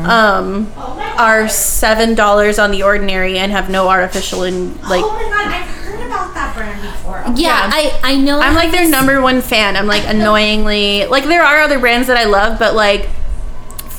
um, 0.06 0.72
Oh 0.78 1.16
are 1.18 1.48
seven 1.50 2.14
dollars 2.16 2.60
on 2.60 2.72
the 2.72 2.84
Ordinary 2.84 3.38
and 3.40 3.52
have 3.52 3.70
no 3.70 3.90
artificial 3.90 4.44
in 4.44 4.76
like. 4.82 5.04
oh 5.04 5.12
my 5.14 5.24
god, 5.24 5.48
I've 5.48 5.68
heard 5.86 6.06
about 6.06 6.34
that 6.34 6.56
brand 6.56 6.82
before. 6.82 7.20
Okay. 7.22 7.42
Yeah, 7.42 7.66
Yeah. 7.68 7.72
I 7.74 8.00
I 8.04 8.16
know. 8.16 8.40
I'm 8.40 8.54
like 8.56 8.72
their 8.72 8.88
number 8.90 9.22
one 9.22 9.42
fan. 9.42 9.76
I'm 9.76 9.88
like 9.88 10.04
annoyingly 10.06 11.06
like 11.06 11.24
there 11.26 11.44
are 11.44 11.60
other 11.62 11.80
brands 11.80 12.08
that 12.08 12.18
I 12.18 12.26
love, 12.26 12.60
but 12.60 12.76
like 12.76 13.10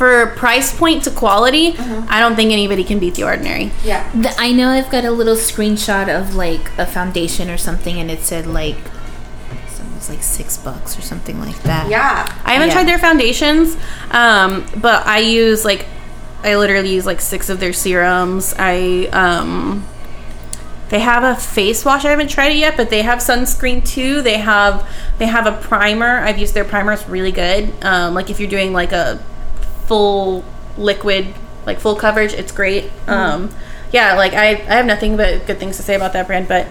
for 0.01 0.29
price 0.29 0.75
point 0.75 1.05
to 1.05 1.11
quality, 1.11 1.75
I 2.09 2.21
don't 2.21 2.35
think 2.35 2.53
anybody 2.53 2.85
can 2.85 2.99
beat 2.99 3.17
the 3.17 3.25
ordinary. 3.25 3.71
Yeah. 3.85 4.11
The, 4.19 4.35
I 4.39 4.51
know 4.51 4.71
I've 4.71 4.89
got 4.91 5.05
a 5.05 5.11
little 5.11 5.35
screenshot 5.37 6.09
of 6.09 6.35
like 6.35 6.71
a 6.79 6.87
foundation 6.87 7.51
or 7.51 7.59
something, 7.59 8.01
and 8.01 8.11
it 8.11 8.21
said 8.21 8.47
like 8.47 8.77
it 8.79 9.95
was 9.95 10.09
like 10.09 10.23
six 10.23 10.57
bucks 10.57 10.97
or 10.99 11.03
something 11.03 11.39
like 11.39 11.61
that. 11.65 11.91
Yeah. 11.91 12.25
I 12.47 12.53
haven't 12.55 12.69
Yeah. 12.69 12.73
tried 12.77 12.89
their 12.89 12.99
foundations, 12.99 13.77
um, 14.11 14.65
but 14.79 15.07
I 15.07 15.19
use 15.19 15.67
like 15.67 15.85
I 16.43 16.57
literally 16.57 16.95
use 16.95 17.05
like 17.05 17.21
six 17.21 17.51
of 17.51 17.61
their 17.61 17.75
serums. 17.75 18.55
I 18.59 19.07
um 19.13 19.85
they 20.89 21.01
have 21.01 21.25
a 21.25 21.35
face 21.39 21.85
wash. 21.85 22.07
I 22.07 22.11
haven't 22.11 22.29
tried 22.31 22.53
it 22.53 22.57
yet, 22.57 22.79
but 22.79 22.89
they 22.89 23.03
have 23.03 23.19
sunscreen 23.19 23.87
too. 23.87 24.23
They 24.23 24.39
have 24.39 24.89
they 25.19 25.27
have 25.27 25.47
a 25.47 25.53
primer. 25.61 26.21
I've 26.21 26.39
used 26.39 26.55
their 26.55 26.65
primer. 26.65 26.93
It's 26.95 27.07
really 27.07 27.33
good. 27.33 27.71
Um, 27.85 28.15
like 28.15 28.31
if 28.31 28.41
you're 28.41 28.49
doing 28.49 28.73
like 28.73 28.93
a 28.93 29.21
full 29.91 30.45
liquid, 30.79 31.35
like 31.67 31.81
full 31.81 31.97
coverage, 31.97 32.33
it's 32.33 32.53
great. 32.53 32.93
Um, 33.09 33.51
yeah, 33.91 34.15
like 34.15 34.35
I 34.35 34.51
I 34.51 34.77
have 34.79 34.87
nothing 34.87 35.17
but 35.17 35.49
good 35.49 35.59
things 35.59 35.77
to 35.79 35.83
say 35.83 35.97
about 35.97 36.13
that 36.13 36.29
brand, 36.29 36.47
but 36.47 36.69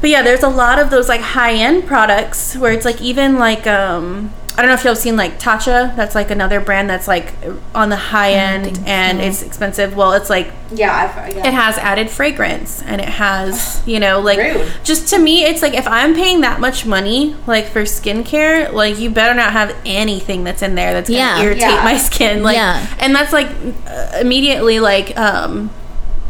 but 0.00 0.08
yeah, 0.08 0.22
there's 0.22 0.42
a 0.42 0.48
lot 0.48 0.78
of 0.78 0.88
those 0.88 1.06
like 1.06 1.20
high 1.20 1.52
end 1.52 1.86
products 1.86 2.56
where 2.56 2.72
it's 2.72 2.86
like 2.86 3.02
even 3.02 3.38
like 3.38 3.66
um 3.66 4.32
I 4.58 4.62
don't 4.62 4.68
know 4.70 4.74
if 4.74 4.84
y'all 4.84 4.94
have 4.94 4.98
seen 4.98 5.16
like 5.16 5.38
Tatcha. 5.38 5.94
That's 5.96 6.14
like 6.14 6.30
another 6.30 6.60
brand 6.60 6.88
that's 6.88 7.06
like 7.06 7.34
on 7.74 7.90
the 7.90 7.96
high 7.96 8.32
end 8.32 8.80
and 8.86 9.18
so. 9.18 9.24
it's 9.24 9.42
expensive. 9.42 9.94
Well, 9.94 10.14
it's 10.14 10.30
like 10.30 10.50
Yeah. 10.70 10.94
I've, 10.94 11.34
yeah. 11.36 11.46
it 11.46 11.52
has 11.52 11.76
added 11.76 12.08
fragrance 12.08 12.82
and 12.82 13.00
it 13.00 13.08
has 13.08 13.82
you 13.86 14.00
know 14.00 14.20
like 14.20 14.38
Rude. 14.38 14.66
just 14.82 15.08
to 15.08 15.18
me 15.18 15.44
it's 15.44 15.62
like 15.62 15.74
if 15.74 15.86
i'm 15.86 16.12
paying 16.14 16.40
that 16.40 16.58
much 16.58 16.84
money 16.86 17.36
like 17.46 17.66
for 17.66 17.82
skincare 17.82 18.72
like 18.72 18.98
you 18.98 19.08
better 19.10 19.32
not 19.34 19.52
have 19.52 19.76
anything 19.86 20.42
that's 20.42 20.62
in 20.62 20.74
there 20.74 20.92
that's 20.92 21.08
gonna 21.08 21.18
Yeah. 21.20 21.40
irritate 21.42 21.60
Yeah. 21.62 21.84
my 21.84 21.96
skin 21.98 22.42
like 22.42 22.56
Yeah. 22.56 22.84
and 22.98 23.14
that's 23.14 23.32
like 23.32 23.48
uh, 23.86 24.18
immediately 24.20 24.80
like 24.80 25.16
um 25.16 25.70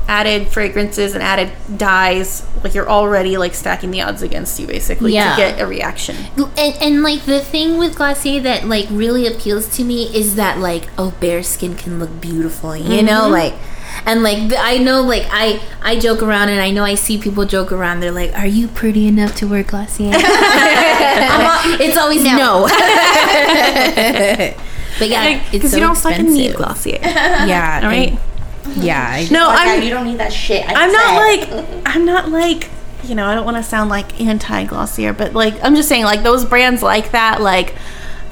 added 0.08 0.48
fragrances 0.48 1.14
and 1.14 1.22
added 1.22 1.50
dyes 1.76 2.46
like 2.62 2.74
you're 2.74 2.88
already 2.88 3.36
like 3.36 3.54
stacking 3.54 3.90
the 3.90 4.00
odds 4.00 4.22
against 4.22 4.58
you 4.60 4.66
basically 4.66 5.12
Yeah. 5.12 5.34
to 5.34 5.40
get 5.42 5.60
a 5.60 5.66
reaction. 5.66 6.16
And, 6.36 6.76
and 6.80 7.02
like 7.02 7.24
the 7.24 7.40
thing 7.40 7.76
with 7.78 7.96
Glossier 7.96 8.40
that 8.42 8.66
like 8.66 8.86
really 8.90 9.26
appeals 9.26 9.66
to 9.76 9.84
me 9.84 10.04
is 10.16 10.36
that 10.36 10.58
like 10.58 10.88
oh 10.96 11.12
bare 11.20 11.42
skin 11.42 11.74
can 11.74 11.98
look 11.98 12.20
beautiful 12.20 12.76
you 12.76 12.84
Mm-hmm. 12.84 13.06
know 13.06 13.28
like 13.28 13.54
and 14.04 14.22
like 14.22 14.52
I 14.58 14.78
know 14.78 15.02
like 15.02 15.26
I 15.30 15.60
I 15.82 15.98
joke 15.98 16.22
around 16.22 16.50
and 16.50 16.60
I 16.60 16.70
know 16.70 16.84
I 16.84 16.94
see 16.94 17.18
people 17.18 17.44
joke 17.46 17.72
around 17.72 18.00
they're 18.00 18.12
like 18.12 18.32
are 18.36 18.46
you 18.46 18.68
pretty 18.68 19.08
enough 19.08 19.34
to 19.36 19.48
wear 19.48 19.62
Glossier 19.64 20.12
it's 21.80 21.96
always 21.98 22.22
no, 22.22 22.68
but 24.98 25.08
yeah 25.08 25.24
it's 25.40 25.50
because 25.50 25.70
so 25.72 25.76
you 25.78 25.82
don't 25.82 25.96
fucking 25.98 26.32
need 26.32 26.50
expensive. 26.50 26.56
glossier 26.56 26.98
yeah 27.02 27.80
all 27.82 27.88
right. 27.88 28.10
and- 28.10 28.18
yeah 28.76 29.06
I- 29.10 29.28
no 29.30 29.46
Like, 29.46 29.68
i'm 29.68 29.82
you 29.82 29.90
don't 29.90 30.06
need 30.06 30.18
that 30.18 30.32
shit. 30.32 30.66
I 30.68 30.72
I'm 30.84 30.92
not 30.92 31.14
like 31.16 31.66
I'm 31.86 32.04
not 32.04 32.28
like 32.30 32.70
you 33.04 33.14
know 33.14 33.26
I 33.26 33.34
don't 33.34 33.44
want 33.44 33.56
to 33.56 33.62
sound 33.62 33.88
like 33.90 34.20
anti 34.20 34.64
Glossier, 34.64 35.12
but 35.12 35.32
like 35.34 35.54
I'm 35.62 35.76
just 35.76 35.88
saying 35.88 36.04
like 36.04 36.22
those 36.22 36.44
brands 36.44 36.82
like 36.82 37.12
that 37.12 37.40
like 37.40 37.74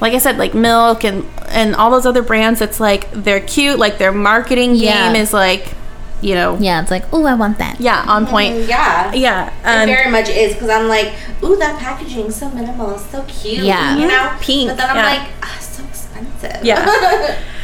like 0.01 0.13
I 0.13 0.17
said 0.17 0.37
like 0.37 0.53
Milk 0.53 1.03
and 1.05 1.25
and 1.47 1.75
all 1.75 1.89
those 1.91 2.05
other 2.05 2.21
brands. 2.21 2.59
It's 2.61 2.79
like 2.81 3.09
they're 3.11 3.39
cute. 3.39 3.79
Like 3.79 3.97
their 3.97 4.11
marketing 4.11 4.75
Yeah. 4.75 5.13
game 5.13 5.21
is 5.21 5.31
like 5.31 5.73
you 6.21 6.33
know 6.35 6.57
yeah, 6.59 6.81
it's 6.81 6.91
like 6.91 7.05
oh 7.13 7.25
I 7.25 7.35
want 7.35 7.59
that 7.59 7.79
Yeah, 7.79 8.03
on 8.07 8.25
point. 8.27 8.53
Mm, 8.55 8.67
Yeah. 8.67 9.13
Yeah, 9.13 9.47
It 9.47 9.81
um, 9.83 9.87
very 9.87 10.11
much 10.11 10.27
is 10.29 10.53
because 10.53 10.69
I'm 10.69 10.87
like, 10.89 11.13
ooh, 11.43 11.55
that 11.57 11.79
packaging's 11.79 12.35
so 12.35 12.49
minimal, 12.49 12.91
it's 12.95 13.05
so 13.09 13.23
cute. 13.27 13.63
Yeah. 13.63 13.97
you 13.97 14.07
know, 14.07 14.35
Pink, 14.41 14.69
But 14.69 14.77
then 14.77 14.89
I'm 14.89 14.95
yeah. 14.97 15.05
like, 15.23 15.29
ah, 15.43 15.57
so 15.61 15.83
expensive. 15.85 16.65
Yeah. 16.65 17.37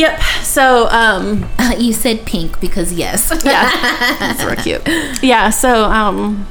yep. 0.00 0.20
So 0.42 0.86
um 0.90 1.48
you 1.78 1.92
said 1.92 2.24
pink 2.26 2.60
because 2.60 2.92
yes 2.92 3.30
yeah 3.44 3.70
that's 4.18 4.42
real 4.44 4.56
cute 4.56 4.82
yeah 5.22 5.50
so 5.50 5.84
um 5.84 6.46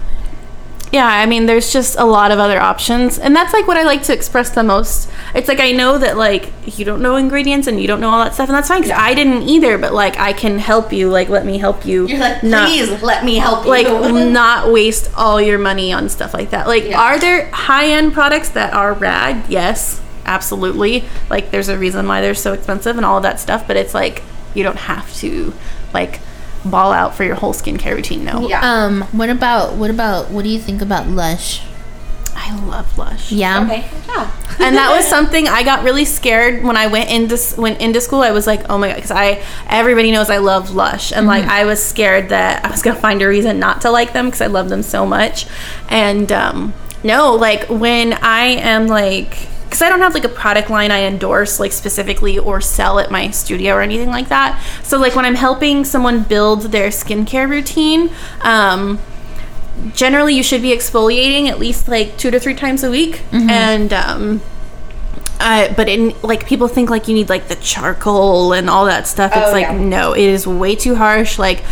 yeah 0.92 1.06
i 1.06 1.26
mean 1.28 1.46
there's 1.46 1.72
just 1.72 1.96
a 2.00 2.04
lot 2.06 2.32
of 2.32 2.40
other 2.40 2.60
options 2.60 3.20
and 3.20 3.36
that's 3.36 3.54
like 3.54 3.68
what 3.68 3.78
i 3.78 3.84
like 3.84 4.02
to 4.02 4.12
express 4.14 4.50
the 4.52 4.64
most 4.64 5.08
it's 5.36 5.48
like 5.48 5.60
i 5.60 5.72
know 5.72 6.00
that 6.00 6.18
like 6.18 6.52
you 6.78 6.84
don't 6.84 7.00
know 7.02 7.16
ingredients 7.16 7.68
and 7.68 7.80
you 7.80 7.88
don't 7.88 8.00
know 8.02 8.10
all 8.10 8.24
that 8.24 8.34
stuff 8.34 8.50
and 8.50 8.56
that's 8.58 8.70
fine 8.70 8.82
because 8.82 8.98
i 8.98 9.14
didn't 9.14 9.44
either 9.44 9.78
but 9.78 9.94
like 9.94 10.18
i 10.18 10.34
can 10.34 10.58
help 10.58 10.92
you 10.92 11.08
like 11.08 11.30
let 11.30 11.46
me 11.46 11.60
help 11.60 11.86
you 11.86 12.08
You're 12.08 12.18
like, 12.20 12.42
not- 12.42 12.68
please 12.70 12.90
let 13.04 13.24
me 13.24 13.36
help 13.36 13.66
you. 13.66 13.70
like 13.70 13.88
not 14.42 14.72
waste 14.72 15.12
all 15.16 15.40
your 15.40 15.60
money 15.60 15.94
on 15.94 16.10
stuff 16.10 16.34
like 16.34 16.50
that 16.52 16.66
like 16.66 16.86
Yeah. 16.86 17.00
are 17.00 17.20
there 17.20 17.52
high-end 17.52 18.14
products 18.14 18.50
that 18.58 18.74
are 18.74 18.94
rad 18.94 19.46
yes 19.48 20.02
absolutely 20.26 21.04
like 21.30 21.52
there's 21.52 21.70
a 21.70 21.78
reason 21.78 22.08
why 22.08 22.22
they're 22.22 22.36
so 22.36 22.54
expensive 22.54 22.98
and 22.98 23.06
all 23.06 23.18
of 23.18 23.24
that 23.24 23.40
stuff 23.40 23.66
but 23.68 23.76
it's 23.76 23.94
like 23.94 24.24
you 24.54 24.64
don't 24.64 24.78
have 24.78 25.14
to 25.16 25.54
like 25.94 26.20
ball 26.66 26.92
out 26.92 27.16
for 27.16 27.24
your 27.24 27.36
whole 27.36 27.54
skincare 27.54 27.96
routine 27.96 28.24
no 28.24 28.48
yeah. 28.48 28.62
um 28.62 29.02
what 29.12 29.30
about 29.30 29.76
what 29.76 29.90
about 29.90 30.30
what 30.30 30.44
do 30.44 30.50
you 30.50 30.60
think 30.60 30.82
about 30.82 31.08
Lush 31.08 31.62
i 32.36 32.56
love 32.66 32.98
lush 32.98 33.32
yeah 33.32 33.64
okay. 33.64 33.90
Yeah. 34.08 34.32
and 34.60 34.76
that 34.76 34.92
was 34.92 35.08
something 35.08 35.48
I 35.48 35.64
got 35.64 35.84
really 35.84 36.06
scared 36.06 36.64
when 36.64 36.76
I 36.76 36.88
went 36.88 37.10
into 37.10 37.38
went 37.58 37.80
into 37.80 38.02
school. 38.02 38.22
I 38.22 38.32
was 38.32 38.46
like, 38.46 38.70
oh 38.70 38.78
my 38.78 38.90
god, 38.90 38.96
because 38.96 39.12
I 39.12 39.44
everybody 39.68 40.12
knows 40.12 40.30
I 40.30 40.38
love 40.38 40.72
Lush, 40.72 41.14
and 41.14 41.28
like 41.28 41.46
I 41.46 41.66
was 41.66 41.82
scared 41.82 42.30
that 42.30 42.66
I 42.66 42.72
was 42.72 42.82
gonna 42.82 43.00
find 43.00 43.22
a 43.22 43.28
reason 43.28 43.60
not 43.60 43.82
to 43.82 43.92
like 43.92 44.14
them 44.14 44.26
because 44.26 44.42
I 44.42 44.48
love 44.48 44.70
them 44.70 44.84
so 44.84 45.06
much. 45.06 45.48
And 45.88 46.32
um, 46.32 46.74
no, 47.04 47.36
like 47.36 47.70
when 47.70 48.14
I 48.14 48.46
am 48.46 48.88
like 48.88 49.48
because 49.70 49.84
I 49.84 49.90
don't 49.90 50.00
have 50.02 50.16
like 50.16 50.24
a 50.24 50.30
product 50.30 50.72
line 50.72 50.90
I 50.90 51.04
endorse 51.04 51.60
like 51.60 51.72
specifically 51.72 52.40
or 52.40 52.60
sell 52.60 52.98
at 52.98 53.12
my 53.12 53.30
studio 53.30 53.76
or 53.76 53.82
anything 53.82 54.10
like 54.10 54.30
that. 54.30 54.60
So 54.84 54.98
like 54.98 55.16
when 55.16 55.26
I'm 55.26 55.36
helping 55.36 55.86
someone 55.86 56.24
build 56.24 56.64
their 56.72 56.90
skincare 56.90 57.48
routine, 57.48 58.10
um, 58.42 58.98
generally 59.94 60.34
you 60.36 60.42
should 60.44 60.62
be 60.64 60.70
exfoliating 60.70 61.48
at 61.48 61.60
least 61.60 61.88
like 61.88 62.18
two 62.18 62.32
to 62.32 62.40
three 62.40 62.56
times 62.56 62.84
a 62.84 62.90
week, 62.90 63.22
and 63.32 63.94
um, 63.94 64.42
uh, 65.40 65.72
but 65.76 65.88
in 65.88 66.14
like 66.24 66.48
people 66.48 66.68
think 66.68 66.90
like 66.90 67.08
you 67.08 67.14
need 67.14 67.30
like 67.30 67.48
the 67.48 67.56
charcoal 67.58 68.54
and 68.54 68.70
all 68.70 68.86
that 68.86 69.08
stuff. 69.08 69.32
It's 69.36 69.50
Oh, 69.50 69.52
like 69.54 69.68
yeah. 69.68 69.78
no, 69.78 70.14
it 70.14 70.24
is 70.26 70.46
way 70.48 70.76
too 70.76 70.96
harsh. 70.96 71.38
Like 71.40 71.64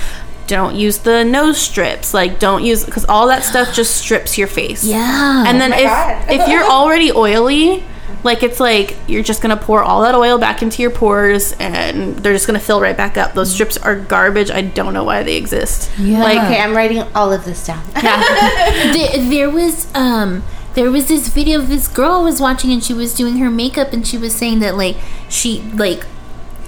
don't 0.48 0.76
use 0.76 1.00
the 1.00 1.24
nose 1.24 1.58
strips. 1.60 2.14
Like 2.14 2.39
don't 2.39 2.64
use 2.64 2.84
because 2.86 3.06
all 3.06 3.28
that 3.28 3.43
stuff 3.43 3.74
just 3.74 3.95
strips 4.04 4.38
your 4.38 4.48
face. 4.48 4.84
Yeah. 4.84 5.43
And 5.48 5.60
then 5.62 5.72
my 5.72 5.78
if 5.78 5.84
God. 5.86 6.26
if 6.30 6.48
you're 6.48 6.64
already 6.64 7.12
oily, 7.12 7.84
like 8.24 8.43
it's 8.43 8.60
like 8.60 8.98
you're 9.08 9.24
just 9.24 9.41
gonna 9.41 9.58
pour 9.58 9.84
all 9.84 10.02
that 10.02 10.16
oil 10.16 10.38
back 10.38 10.62
into 10.62 10.82
your 10.82 10.91
pores 10.91 11.54
and 11.54 12.16
they're 12.18 12.34
just 12.34 12.48
gonna 12.48 12.60
fill 12.60 12.82
right 12.82 12.98
back 12.98 13.18
up. 13.18 13.34
Those 13.34 13.54
strips 13.54 13.78
are 13.78 13.95
garbage. 13.95 14.50
I 14.50 14.62
don't 14.62 14.93
know 14.93 15.04
why 15.04 15.24
they 15.24 15.36
exist. 15.38 15.91
Yeah. 16.00 16.24
Like 16.24 16.38
Okay, 16.39 16.60
I'm 16.60 16.76
writing 16.76 17.02
all 17.14 17.32
of 17.32 17.45
this 17.45 17.66
down. 17.66 17.84
yeah. 18.02 18.22
there, 18.93 19.30
there 19.30 19.50
was 19.50 19.88
um 19.93 20.43
there 20.74 20.91
was 20.91 21.08
this 21.08 21.28
video 21.30 21.60
of 21.60 21.70
this 21.70 21.88
girl 21.88 22.12
I 22.12 22.22
was 22.22 22.39
watching 22.39 22.72
and 22.72 22.84
she 22.84 22.93
was 22.93 23.14
doing 23.16 23.38
her 23.38 23.50
makeup 23.50 23.93
and 23.93 24.06
she 24.08 24.18
was 24.18 24.34
saying 24.36 24.60
that 24.60 24.76
like 24.78 24.95
she 25.30 25.62
like 25.74 26.06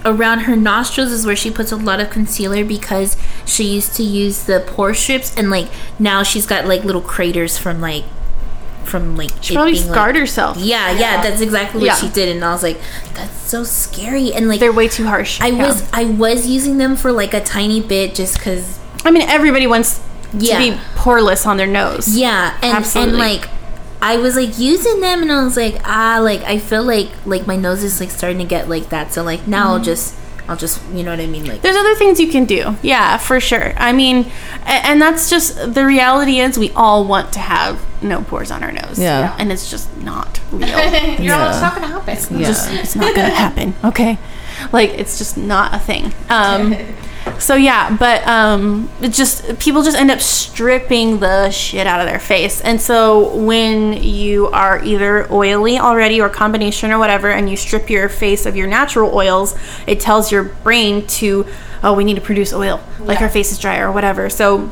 around 0.05 0.39
her 0.41 0.55
nostrils 0.55 1.11
is 1.11 1.25
where 1.25 1.35
she 1.35 1.51
puts 1.51 1.71
a 1.71 1.75
lot 1.75 1.99
of 1.99 2.09
concealer 2.09 2.63
because 2.63 3.17
she 3.45 3.63
used 3.65 3.95
to 3.95 4.03
use 4.03 4.43
the 4.45 4.63
pore 4.65 4.93
strips 4.93 5.35
and 5.37 5.49
like 5.51 5.67
now 5.99 6.23
she's 6.23 6.45
got 6.45 6.65
like 6.65 6.83
little 6.83 7.01
craters 7.01 7.57
from 7.57 7.81
like 7.81 8.05
from 8.85 9.15
like 9.15 9.29
She 9.41 9.53
probably 9.53 9.73
being, 9.73 9.83
like- 9.85 9.91
scarred 9.93 10.15
herself. 10.15 10.57
yeah, 10.57 10.91
yeah, 10.91 11.21
that's 11.21 11.41
exactly 11.41 11.79
what 11.81 11.85
Yeah. 11.87 11.95
she 11.95 12.09
did, 12.09 12.29
and 12.29 12.43
I 12.43 12.51
was 12.53 12.63
like, 12.63 12.79
"That's 13.13 13.37
so 13.37 13.63
scary." 13.63 14.33
And 14.33 14.47
like, 14.47 14.59
They're 14.59 14.71
way 14.73 14.87
too 14.87 15.05
harsh. 15.05 15.39
I 15.41 15.47
Yeah. 15.47 15.67
was, 15.67 15.83
I 15.93 16.05
was 16.05 16.47
using 16.47 16.77
them 16.79 16.95
for 16.95 17.11
like 17.11 17.33
a 17.35 17.39
tiny 17.43 17.81
bit, 17.81 18.15
just 18.15 18.39
because 18.39 18.79
I 19.05 19.11
mean, 19.11 19.21
everybody 19.29 19.67
wants 19.67 19.99
Yeah. 20.33 20.57
to 20.57 20.71
be 20.71 20.77
poreless 20.95 21.45
on 21.45 21.57
their 21.57 21.67
nose. 21.67 22.07
Yeah, 22.17 22.53
and 22.63 22.73
Absolutely. 22.77 23.11
and 23.13 23.19
like 23.19 23.49
I 24.01 24.17
was 24.17 24.35
like 24.35 24.57
using 24.57 25.01
them 25.01 25.21
and 25.21 25.31
I 25.31 25.43
was 25.43 25.57
like, 25.57 25.81
ah, 25.83 26.19
like 26.21 26.41
I 26.43 26.57
feel 26.59 26.83
like 26.83 27.09
like 27.25 27.45
my 27.47 27.55
nose 27.55 27.83
is 27.83 27.99
like 27.99 28.09
starting 28.11 28.39
to 28.39 28.45
get 28.45 28.69
like 28.69 28.89
that. 28.89 29.11
So 29.13 29.23
like 29.23 29.47
now 29.47 29.65
Mm-hmm. 29.65 29.73
I'll 29.73 29.83
just 29.83 30.15
I'll 30.47 30.55
just 30.57 30.81
you 30.93 31.03
know 31.03 31.11
what 31.11 31.19
I 31.19 31.27
mean? 31.27 31.45
Like 31.45 31.61
There's 31.61 31.75
other 31.75 31.93
things 31.95 32.19
you 32.19 32.27
can 32.29 32.45
do. 32.45 32.75
Yeah, 32.81 33.17
for 33.17 33.39
sure. 33.39 33.73
I 33.77 33.91
mean, 33.91 34.31
and 34.65 35.01
that's 35.01 35.29
just 35.29 35.73
the 35.75 35.85
reality 35.85 36.39
is 36.39 36.57
we 36.57 36.71
all 36.71 37.05
want 37.05 37.33
to 37.33 37.39
have 37.39 37.79
no 38.01 38.21
pores 38.23 38.49
on 38.51 38.63
our 38.63 38.71
nose. 38.71 38.97
Yeah. 38.97 39.35
And 39.37 39.51
it's 39.51 39.69
just 39.69 39.95
not 39.97 40.39
real. 40.51 40.67
You're 40.69 41.35
all, 41.35 41.41
Yeah. 41.41 41.49
it's 41.51 41.61
not 41.61 41.75
gonna 41.75 41.87
happen. 41.87 42.39
Yeah. 42.39 42.47
just 42.47 42.71
it's 42.71 42.95
not 42.95 43.13
gonna 43.15 43.29
happen 43.29 43.75
okay 43.83 44.17
like 44.73 44.89
it's 44.89 45.17
just 45.17 45.37
not 45.37 45.73
a 45.73 45.79
thing 45.79 46.11
um 46.29 46.73
so 47.37 47.55
yeah 47.55 47.95
but 47.99 48.25
um 48.27 48.89
it 49.01 49.09
just 49.13 49.59
people 49.59 49.83
just 49.83 49.97
end 49.97 50.09
up 50.09 50.19
stripping 50.21 51.19
the 51.19 51.49
shit 51.51 51.85
out 51.85 51.99
of 51.99 52.07
their 52.07 52.19
face. 52.19 52.61
And 52.61 52.79
so 52.81 53.35
when 53.35 53.93
you 54.01 54.47
are 54.47 54.83
either 54.83 55.31
oily 55.31 55.77
already 55.77 56.19
or 56.21 56.29
combination 56.29 56.91
or 56.91 56.97
whatever 56.97 57.29
and 57.29 57.49
you 57.49 57.55
strip 57.57 57.89
your 57.89 58.09
face 58.09 58.45
of 58.45 58.55
your 58.55 58.67
natural 58.67 59.13
oils 59.13 59.55
it 59.85 59.99
tells 59.99 60.31
your 60.31 60.43
brain 60.43 61.05
to 61.07 61.45
oh 61.83 61.93
we 61.93 62.03
need 62.03 62.15
to 62.15 62.21
produce 62.21 62.53
oil. 62.53 62.81
Like 62.99 63.19
Yeah. 63.19 63.25
our 63.25 63.29
face 63.29 63.51
is 63.51 63.59
dry 63.59 63.77
or 63.79 63.91
whatever. 63.91 64.29
So 64.29 64.71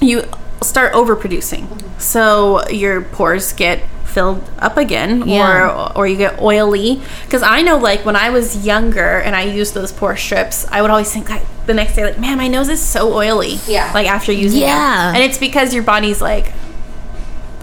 you 0.00 0.24
start 0.62 0.92
overproducing 0.94 1.66
so 2.00 2.66
your 2.68 3.02
pores 3.02 3.52
get 3.52 3.82
filled 4.04 4.48
up 4.60 4.76
again 4.76 5.26
Yeah. 5.26 5.88
or 5.90 5.98
or 5.98 6.06
you 6.06 6.16
get 6.16 6.40
oily 6.40 7.02
because 7.24 7.42
i 7.42 7.62
know 7.62 7.76
like 7.78 8.04
when 8.04 8.14
i 8.16 8.30
was 8.30 8.64
younger 8.64 9.18
and 9.18 9.34
i 9.34 9.42
used 9.42 9.74
those 9.74 9.90
pore 9.92 10.16
strips 10.16 10.66
i 10.70 10.80
would 10.80 10.90
always 10.90 11.12
think 11.12 11.28
like 11.28 11.42
the 11.66 11.74
next 11.74 11.96
day 11.96 12.04
like 12.04 12.18
man 12.20 12.38
my 12.38 12.46
nose 12.48 12.68
is 12.68 12.80
so 12.80 13.12
oily 13.12 13.58
Yeah. 13.66 13.90
like 13.92 14.06
after 14.06 14.30
using 14.32 14.60
Yeah. 14.62 15.10
it 15.10 15.14
and 15.16 15.22
it's 15.24 15.38
because 15.38 15.74
your 15.74 15.82
body's 15.82 16.22
like 16.22 16.52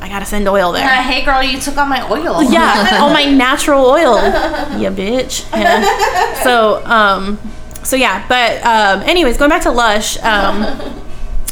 i 0.02 0.10
gotta 0.10 0.26
send 0.26 0.48
oil 0.48 0.72
there 0.74 0.88
hey 1.04 1.24
girl, 1.24 1.42
you 1.42 1.60
took 1.60 1.78
all 1.78 1.86
my 1.86 2.02
oil. 2.12 2.44
yeah, 2.52 2.98
all 3.00 3.14
my 3.14 3.26
natural 3.46 3.86
oil. 3.86 4.16
yeah, 4.18 4.90
bitch. 4.90 5.46
Yeah. 5.52 6.44
So, 6.44 6.84
um, 6.86 7.40
so 7.84 7.96
yeah, 7.96 8.26
but 8.28 8.64
um, 8.66 9.02
anyways, 9.08 9.38
going 9.38 9.50
back 9.50 9.62
to 9.64 9.72
Lush, 9.72 10.18
um, 10.24 10.64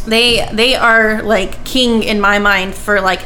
they 0.10 0.48
they 0.52 0.76
are 0.76 1.22
like 1.24 1.64
king 1.66 2.04
in 2.04 2.20
my 2.20 2.40
mind 2.40 2.76
for 2.76 3.02
like 3.02 3.22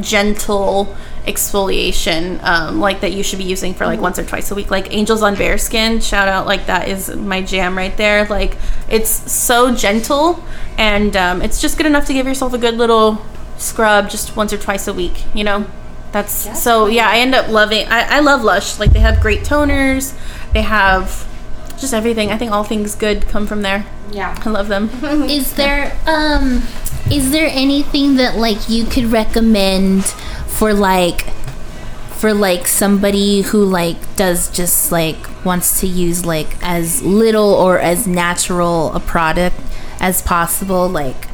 gentle 0.00 0.94
exfoliation, 1.26 2.42
um, 2.44 2.78
like 2.78 3.00
that 3.00 3.12
you 3.12 3.22
should 3.22 3.38
be 3.38 3.44
using 3.44 3.74
for 3.74 3.84
like 3.84 4.00
once 4.00 4.18
or 4.18 4.24
twice 4.24 4.50
a 4.50 4.54
week. 4.54 4.70
Like 4.70 4.92
Angels 4.92 5.22
on 5.22 5.34
Bare 5.34 5.58
Skin, 5.58 6.00
shout 6.00 6.28
out, 6.28 6.46
like 6.46 6.66
that 6.66 6.88
is 6.88 7.14
my 7.14 7.42
jam 7.42 7.76
right 7.76 7.96
there. 7.96 8.26
Like 8.26 8.56
it's 8.88 9.10
so 9.10 9.74
gentle, 9.74 10.42
and 10.78 11.16
um, 11.16 11.42
it's 11.42 11.60
just 11.60 11.76
good 11.76 11.86
enough 11.86 12.06
to 12.06 12.12
give 12.12 12.26
yourself 12.26 12.52
a 12.52 12.58
good 12.58 12.74
little 12.74 13.20
scrub 13.58 14.08
just 14.08 14.36
once 14.36 14.52
or 14.52 14.58
twice 14.58 14.86
a 14.88 14.92
week. 14.92 15.24
You 15.34 15.44
know. 15.44 15.66
That's 16.12 16.62
so 16.62 16.86
yeah. 16.86 17.10
I 17.10 17.18
end 17.18 17.34
up 17.34 17.48
loving. 17.48 17.86
I, 17.88 18.16
I 18.16 18.20
love 18.20 18.42
Lush. 18.42 18.78
Like 18.78 18.92
they 18.92 19.00
have 19.00 19.20
great 19.20 19.40
toners. 19.40 20.14
They 20.52 20.62
have 20.62 21.28
just 21.78 21.94
everything. 21.94 22.30
I 22.30 22.38
think 22.38 22.52
all 22.52 22.64
things 22.64 22.94
good 22.94 23.26
come 23.28 23.46
from 23.46 23.62
there. 23.62 23.86
Yeah. 24.10 24.40
I 24.44 24.50
love 24.50 24.68
them. 24.68 24.88
is 25.28 25.54
there 25.54 25.96
um 26.06 26.62
is 27.10 27.30
there 27.30 27.48
anything 27.52 28.16
that 28.16 28.36
like 28.36 28.68
you 28.68 28.84
could 28.84 29.04
recommend 29.06 30.04
for 30.04 30.72
like 30.72 31.30
for 32.16 32.32
like 32.32 32.66
somebody 32.66 33.42
who 33.42 33.64
like 33.64 34.16
does 34.16 34.50
just 34.50 34.90
like 34.90 35.16
wants 35.44 35.80
to 35.80 35.86
use 35.86 36.24
like 36.24 36.56
as 36.62 37.02
little 37.02 37.52
or 37.52 37.78
as 37.78 38.06
natural 38.06 38.92
a 38.94 39.00
product 39.00 39.56
as 40.00 40.22
possible 40.22 40.88
like 40.88 41.28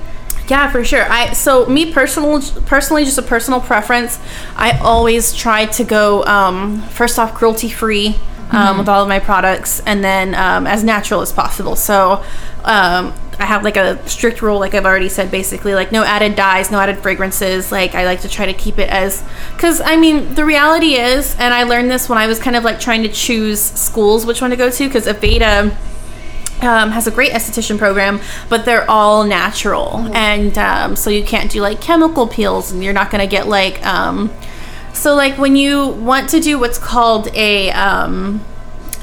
Yeah, 0.49 0.71
for 0.71 0.85
sure. 0.85 1.11
I 1.11 1.33
so 1.35 1.67
me 1.67 1.93
personal 1.93 2.43
personally, 2.67 3.05
just 3.05 3.17
a 3.17 3.23
personal 3.23 3.61
preference. 3.61 4.19
I 4.57 4.77
always 4.79 5.33
try 5.33 5.67
to 5.67 5.85
go 5.85 6.25
um, 6.25 6.83
first 6.89 7.19
off 7.19 7.33
cruelty 7.33 7.71
free. 7.71 8.17
Um, 8.53 8.77
with 8.77 8.87
all 8.87 9.03
of 9.03 9.09
my 9.09 9.19
products, 9.19 9.81
and 9.87 10.05
then 10.05 10.35
um, 10.35 10.67
as 10.67 10.85
natural 10.85 11.23
as 11.23 11.33
possible. 11.33 11.75
So, 11.75 12.23
um, 12.65 13.15
I 13.39 13.47
have 13.47 13.65
like 13.65 13.79
a 13.79 14.07
strict 14.07 14.43
rule, 14.43 14.61
like 14.61 14.75
I've 14.75 14.85
already 14.85 15.09
said, 15.09 15.31
basically, 15.31 15.75
like 15.75 15.91
no 15.91 16.05
added 16.05 16.37
dyes, 16.37 16.71
no 16.71 16.79
added 16.79 16.99
fragrances. 16.99 17.73
Like 17.73 17.95
I 17.95 18.05
like 18.05 18.21
to 18.21 18.29
try 18.29 18.45
to 18.45 18.53
keep 18.53 18.79
it 18.79 18.91
as, 18.91 19.25
because 19.57 19.81
I 19.81 19.97
mean, 19.97 20.35
the 20.35 20.45
reality 20.45 20.97
is, 20.97 21.35
and 21.39 21.55
I 21.55 21.63
learned 21.63 21.91
this 21.91 22.11
when 22.11 22.19
I 22.19 22.27
was 22.27 22.39
kind 22.39 22.55
of 22.55 22.63
like 22.63 22.79
trying 22.79 23.03
to 23.05 23.09
choose 23.09 23.59
schools, 23.59 24.27
which 24.27 24.43
one 24.43 24.51
to 24.51 24.57
go 24.57 24.71
to, 24.71 24.87
because 24.87 25.07
Aveda 25.07 25.75
um, 26.63 26.91
has 26.91 27.07
a 27.07 27.11
great 27.11 27.33
esthetician 27.33 27.79
program, 27.79 28.21
but 28.51 28.67
they're 28.67 28.89
all 28.91 29.25
natural, 29.25 30.11
and 30.13 30.59
um, 30.59 30.95
so 30.95 31.09
you 31.09 31.25
can't 31.25 31.51
do 31.51 31.63
like 31.63 31.81
chemical 31.81 32.29
peels, 32.29 32.71
and 32.71 32.85
you're 32.85 32.93
not 32.93 33.11
going 33.11 33.23
to 33.23 33.31
get 33.31 33.49
like. 33.49 33.85
Um, 33.87 34.31
so 34.93 35.15
like 35.15 35.39
when 35.39 35.57
you 35.57 35.87
want 35.89 36.31
to 36.31 36.41
do 36.41 36.59
what's 36.59 36.79
called 36.79 37.29
a 37.35 37.71
um, 37.73 38.45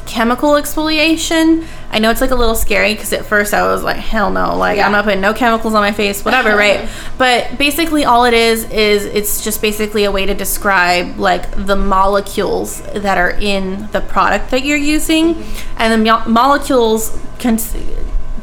chemical 0.05 0.51
exfoliation, 0.51 1.65
I 1.91 1.99
know 1.99 2.09
it's 2.11 2.21
like 2.21 2.31
a 2.31 2.35
little 2.35 2.55
scary 2.55 2.93
because 2.93 3.13
at 3.13 3.25
first 3.25 3.53
I 3.53 3.63
was 3.63 3.83
like, 3.83 3.97
hell 3.97 4.29
no, 4.31 4.55
like 4.57 4.77
Yeah. 4.77 4.85
I'm 4.85 4.91
not 4.91 5.05
putting 5.05 5.21
no 5.21 5.33
chemicals 5.33 5.73
on 5.73 5.81
my 5.81 5.91
face, 5.91 6.23
whatever, 6.23 6.55
right? 6.55 6.87
But 7.17 7.57
basically, 7.57 8.05
all 8.05 8.25
it 8.25 8.33
is 8.33 8.63
is 8.71 9.05
it's 9.05 9.43
just 9.43 9.61
basically 9.61 10.03
a 10.05 10.11
way 10.11 10.25
to 10.25 10.33
describe 10.33 11.17
like 11.17 11.65
the 11.65 11.75
molecules 11.75 12.81
that 12.93 13.17
are 13.17 13.31
in 13.31 13.87
the 13.91 14.01
product 14.01 14.51
that 14.51 14.63
you're 14.63 14.77
using, 14.77 15.43
and 15.77 15.93
the 15.93 15.97
mo- 16.11 16.23
molecules 16.27 17.17
can, 17.39 17.57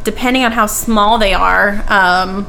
depending 0.04 0.44
on 0.44 0.52
how 0.52 0.66
small 0.66 1.18
they 1.18 1.32
are. 1.34 1.84
Um, 1.88 2.46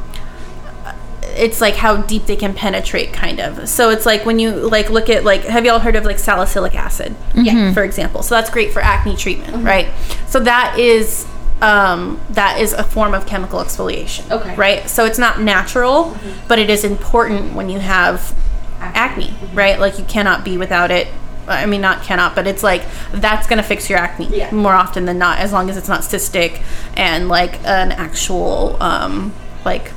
it's 1.38 1.62
like 1.62 1.76
how 1.76 1.98
deep 1.98 2.26
they 2.26 2.36
can 2.36 2.54
penetrate 2.54 3.14
kind 3.14 3.40
of. 3.40 3.70
So 3.70 3.90
it's 3.90 4.06
like 4.06 4.26
when 4.26 4.40
you 4.40 4.52
like 4.52 4.90
look 4.90 5.10
at 5.10 5.24
like 5.24 5.44
have 5.44 5.66
y'all 5.66 5.80
heard 5.80 5.96
of 5.96 6.04
like 6.06 6.20
salicylic 6.20 6.76
acid? 6.76 7.16
Yeah 7.36 7.74
for 7.74 7.84
example. 7.84 8.24
So 8.24 8.36
that's 8.36 8.50
great 8.50 8.72
for 8.74 8.82
acne 8.82 9.16
treatment 9.16 9.64
right? 9.64 9.88
So 10.28 10.40
that 10.42 10.78
is 10.80 11.26
um, 11.62 12.22
that 12.32 12.60
is 12.62 12.74
a 12.74 12.84
form 12.84 13.14
of 13.16 13.26
chemical 13.26 13.60
exfoliation 13.60 14.30
Okay. 14.30 14.56
right? 14.56 14.88
So 14.90 15.06
it's 15.06 15.18
not 15.20 15.42
natural 15.42 16.16
but 16.48 16.60
it 16.60 16.70
is 16.70 16.84
important 16.84 17.54
when 17.54 17.70
you 17.70 17.80
have 17.80 18.36
acne 18.80 19.34
right? 19.54 19.80
Like 19.80 19.98
you 19.98 20.06
cannot 20.06 20.44
be 20.46 20.58
without 20.58 20.92
it. 20.92 21.08
I 21.50 21.66
mean, 21.66 21.80
not 21.80 22.04
cannot, 22.04 22.36
but 22.36 22.46
it's 22.46 22.62
like 22.62 22.84
that's 23.14 23.48
gonna 23.48 23.64
fix 23.64 23.90
your 23.90 23.98
acne 24.00 24.28
Yeah. 24.38 24.52
more 24.52 24.74
often 24.74 25.06
than 25.06 25.18
not, 25.18 25.40
as 25.40 25.54
long 25.54 25.70
as 25.70 25.78
it's 25.78 25.88
not 25.88 26.02
cystic 26.02 26.62
and 26.98 27.30
like 27.30 27.54
an 27.66 27.94
actual 27.94 28.76
um, 28.84 29.34
like 29.64 29.94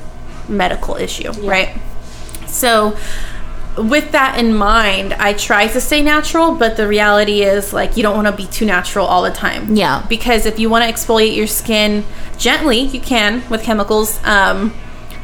medical 0.49 0.95
issue, 0.95 1.31
right? 1.41 1.79
So 2.47 2.97
with 3.77 4.11
that 4.11 4.37
in 4.37 4.53
mind, 4.53 5.13
I 5.13 5.33
try 5.33 5.67
to 5.67 5.79
stay 5.79 6.01
natural, 6.01 6.55
but 6.55 6.75
the 6.75 6.87
reality 6.87 7.41
is 7.41 7.73
like 7.73 7.95
you 7.95 8.03
don't 8.03 8.15
want 8.15 8.27
to 8.27 8.33
be 8.35 8.47
too 8.47 8.65
natural 8.65 9.05
all 9.05 9.21
the 9.23 9.31
time. 9.31 9.75
Yeah. 9.75 10.05
Because 10.09 10.45
if 10.45 10.59
you 10.59 10.69
want 10.69 10.83
to 10.85 10.91
exfoliate 10.91 11.35
your 11.35 11.47
skin 11.47 12.03
gently, 12.37 12.81
you 12.81 12.99
can 12.99 13.47
with 13.49 13.63
chemicals. 13.63 14.21
Um, 14.23 14.73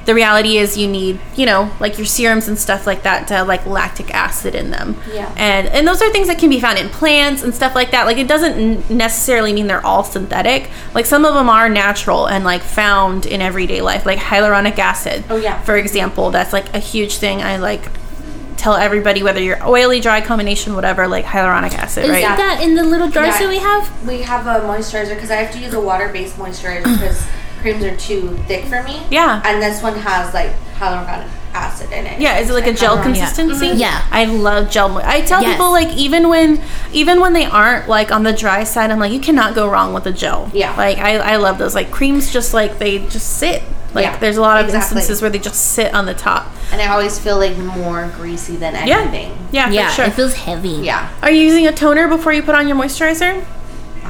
the 0.08 0.16
reality 0.16 0.58
is 0.58 0.78
you 0.78 0.88
need, 0.88 1.20
you 1.36 1.46
know, 1.46 1.70
like 1.82 1.98
your 1.98 2.06
serums 2.08 2.48
and 2.48 2.58
stuff 2.58 2.88
like 2.88 3.04
that 3.04 3.28
to 3.28 3.34
have 3.36 3.48
like 3.48 3.66
lactic 3.66 4.12
acid 4.16 4.56
in 4.56 4.72
them. 4.72 4.96
Yeah. 5.14 5.32
And 5.38 5.68
and 5.68 5.86
those 5.86 6.02
are 6.02 6.10
things 6.10 6.28
that 6.30 6.40
can 6.40 6.50
be 6.50 6.62
found 6.62 6.80
in 6.80 6.88
plants 6.88 7.44
and 7.44 7.54
stuff 7.54 7.76
like 7.76 7.92
that. 7.92 8.06
Like 8.06 8.18
it 8.18 8.28
doesn't 8.28 8.90
necessarily 8.90 9.52
mean 9.52 9.68
they're 9.68 9.86
all 9.86 10.06
synthetic. 10.06 10.70
Like 10.94 11.06
some 11.06 11.26
of 11.26 11.34
them 11.34 11.50
are 11.50 11.68
natural 11.68 12.26
and 12.28 12.46
like 12.46 12.62
found 12.62 13.26
in 13.26 13.42
everyday 13.42 13.82
life, 13.82 14.06
like 14.06 14.18
hyaluronic 14.18 14.80
acid. 14.80 15.26
Oh, 15.30 15.36
yeah. 15.36 15.62
For 15.64 15.76
example, 15.76 16.32
that's 16.32 16.54
like 16.54 16.74
a 16.74 16.80
huge 16.80 17.18
thing. 17.18 17.42
I 17.42 17.58
like 17.58 17.84
tell 18.56 18.76
everybody 18.76 19.22
whether 19.24 19.42
you're 19.42 19.62
oily, 19.68 20.00
dry 20.00 20.22
combination, 20.22 20.74
whatever, 20.74 21.06
like 21.08 21.26
hyaluronic 21.26 21.74
acid, 21.74 22.06
Isn't 22.06 22.16
right? 22.16 22.22
that 22.38 22.62
in 22.64 22.76
the 22.76 22.84
little 22.84 23.10
jars 23.10 23.28
Yeah. 23.28 23.40
that 23.40 23.50
we 23.50 23.60
have? 23.60 24.08
We 24.08 24.22
have 24.22 24.48
a 24.48 24.66
moisturizer 24.66 25.16
because 25.16 25.30
I 25.32 25.36
have 25.36 25.54
to 25.54 25.60
use 25.60 25.74
a 25.74 25.82
water-based 25.82 26.38
moisturizer 26.38 26.84
because 26.98 27.28
creams 27.62 27.84
are 27.84 27.96
too 27.98 28.38
thick 28.48 28.66
for 28.66 28.84
me. 28.84 29.02
Yeah. 29.10 29.42
And 29.46 29.62
this 29.62 29.82
one 29.82 29.96
has 30.00 30.34
like 30.34 30.52
hyaluronic 30.78 31.28
acid 31.54 31.92
in 31.92 32.06
it. 32.06 32.20
Yeah, 32.22 32.38
is 32.38 32.50
it 32.50 32.54
like 32.54 32.68
a 32.68 32.74
gel 32.74 32.98
hyaluronic- 32.98 33.04
consistency? 33.04 33.70
Mhm. 33.72 33.80
Yeah. 33.80 34.02
I 34.12 34.26
love 34.26 34.70
gel. 34.70 34.90
mo- 34.90 35.02
I 35.04 35.22
tell 35.22 35.42
Yes. 35.42 35.54
people 35.54 35.72
like 35.72 35.90
even 35.98 36.30
when 36.30 36.62
even 36.94 37.20
when 37.20 37.34
they 37.34 37.46
aren't 37.46 37.88
like 37.90 38.12
on 38.12 38.24
the 38.24 38.34
dry 38.34 38.64
side, 38.64 38.92
I'm 38.92 39.00
like 39.00 39.12
you 39.12 39.20
cannot 39.20 39.56
go 39.56 39.68
wrong 39.68 39.94
with 39.94 40.06
a 40.06 40.12
gel. 40.14 40.50
Yeah. 40.54 40.76
Like 40.78 40.98
I, 41.00 41.18
I 41.18 41.36
love 41.38 41.58
those. 41.58 41.74
Like 41.76 41.92
creams 41.92 42.32
just 42.32 42.54
like 42.54 42.78
they 42.80 43.00
just 43.08 43.38
sit. 43.38 43.64
Like 43.94 44.04
Yeah, 44.06 44.18
there's 44.18 44.38
a 44.38 44.42
lot 44.42 44.60
of 44.60 44.66
exactly. 44.66 44.98
instances 44.98 45.22
where 45.22 45.32
they 45.32 45.40
just 45.40 45.72
sit 45.72 45.94
on 45.96 46.06
the 46.06 46.14
top. 46.14 46.52
And 46.72 46.82
I 46.82 46.88
always 46.88 47.18
feel 47.18 47.38
like 47.40 47.58
more 47.58 48.12
greasy 48.18 48.56
than 48.58 48.76
Yeah. 48.86 49.00
anything. 49.00 49.32
Yeah, 49.52 49.70
Yeah, 49.70 49.88
for 49.90 49.96
sure. 49.96 50.06
it 50.06 50.14
feels 50.14 50.34
heavy. 50.36 50.70
Yeah. 50.84 51.08
Are 51.24 51.32
you 51.32 51.42
using 51.42 51.66
a 51.66 51.72
toner 51.72 52.08
before 52.08 52.34
you 52.34 52.44
put 52.44 52.54
on 52.54 52.68
your 52.68 52.78
moisturizer? 52.78 53.44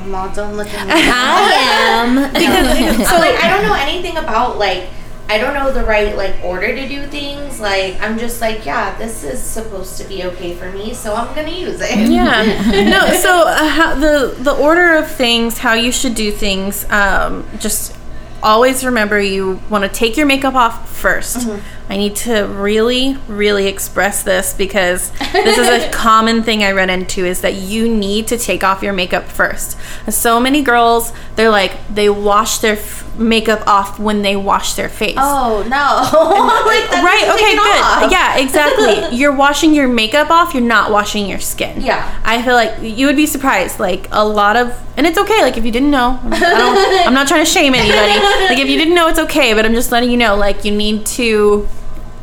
I'm 0.07 0.15
all 0.15 0.29
done 0.33 0.55
looking 0.55 0.73
at 0.73 0.87
I 0.89 2.03
am. 2.03 2.33
Because 2.33 3.07
So 3.09 3.17
like 3.17 3.35
I 3.35 3.49
don't 3.49 3.63
know 3.63 3.75
anything 3.75 4.17
about 4.17 4.57
like 4.57 4.87
I 5.29 5.37
don't 5.37 5.53
know 5.53 5.73
the 5.73 5.83
right 5.83 6.15
like 6.15 6.35
order 6.43 6.73
to 6.73 6.87
do 6.87 7.05
things. 7.07 7.59
Like 7.59 7.99
I'm 8.01 8.17
just 8.17 8.39
like, 8.39 8.65
yeah, 8.65 8.97
this 8.97 9.25
is 9.25 9.41
supposed 9.43 9.97
to 9.97 10.05
be 10.07 10.23
okay 10.23 10.55
for 10.55 10.71
me, 10.71 10.93
so 10.93 11.13
I'm 11.13 11.35
gonna 11.35 11.51
use 11.51 11.81
it. 11.81 12.09
yeah 12.09 12.43
no 12.89 13.11
so 13.11 13.43
uh, 13.45 13.67
how, 13.67 13.93
the 13.95 14.35
the 14.39 14.53
order 14.55 14.95
of 14.95 15.11
things 15.11 15.57
how 15.57 15.73
you 15.73 15.91
should 15.91 16.15
do 16.15 16.31
things 16.31 16.89
um, 16.89 17.45
just 17.59 17.93
always 18.41 18.85
remember 18.85 19.19
you 19.19 19.59
want 19.69 19.83
to 19.83 19.89
take 19.89 20.15
your 20.15 20.25
makeup 20.27 20.53
off 20.55 21.01
1st 21.01 21.61
i 21.89 21.97
need 21.97 22.15
to 22.15 22.41
really 22.47 23.15
really 23.27 23.67
express 23.67 24.23
this 24.23 24.53
because 24.53 25.11
this 25.31 25.57
is 25.57 25.67
a 25.67 25.89
common 25.91 26.43
thing 26.43 26.63
i 26.63 26.71
run 26.71 26.89
into 26.89 27.25
is 27.25 27.41
that 27.41 27.55
you 27.55 27.87
need 27.87 28.27
to 28.27 28.37
take 28.37 28.63
off 28.63 28.81
your 28.83 28.93
makeup 28.93 29.25
first. 29.25 29.77
So 30.09 30.39
many 30.39 30.61
girls 30.61 31.11
they're 31.35 31.49
like 31.49 31.73
they 31.93 32.09
wash 32.09 32.59
their 32.59 32.73
f- 32.77 33.17
makeup 33.17 33.65
off 33.67 33.99
when 33.99 34.21
they 34.21 34.35
wash 34.35 34.73
their 34.75 34.89
face. 34.89 35.15
Oh 35.17 35.63
no! 35.63 35.87
like, 36.65 37.03
right 37.03 37.27
okay 37.33 37.55
good. 37.55 37.81
off. 37.81 38.11
yeah 38.11 38.37
exactly. 38.37 38.95
You're 39.17 39.35
washing 39.35 39.73
your 39.73 39.87
makeup 39.87 40.29
off 40.29 40.53
you're 40.53 40.63
not 40.63 40.91
washing 40.91 41.27
your 41.27 41.39
skin. 41.39 41.81
Yeah. 41.81 42.19
i 42.23 42.41
feel 42.41 42.53
like 42.53 42.73
you 42.81 43.05
would 43.07 43.15
be 43.15 43.25
surprised 43.25 43.79
like 43.79 44.07
a 44.11 44.25
lot 44.25 44.55
of 44.55 44.77
and 44.97 45.05
it's 45.05 45.17
okay 45.17 45.41
like 45.41 45.57
if 45.57 45.65
you 45.65 45.71
didn't 45.71 45.91
know. 45.91 46.19
I 46.23 46.39
don't, 46.39 47.07
i'm 47.07 47.13
not 47.13 47.27
trying 47.27 47.45
to 47.45 47.51
shame 47.51 47.73
anybody. 47.73 48.19
Like 48.49 48.59
if 48.59 48.67
you 48.67 48.77
didn't 48.77 48.95
know 48.95 49.07
it's 49.07 49.19
okay 49.19 49.53
but 49.53 49.65
i'm 49.65 49.73
just 49.73 49.91
letting 49.91 50.11
you 50.11 50.17
know 50.17 50.35
like 50.35 50.65
you 50.65 50.71
need 50.75 51.05
to 51.17 51.67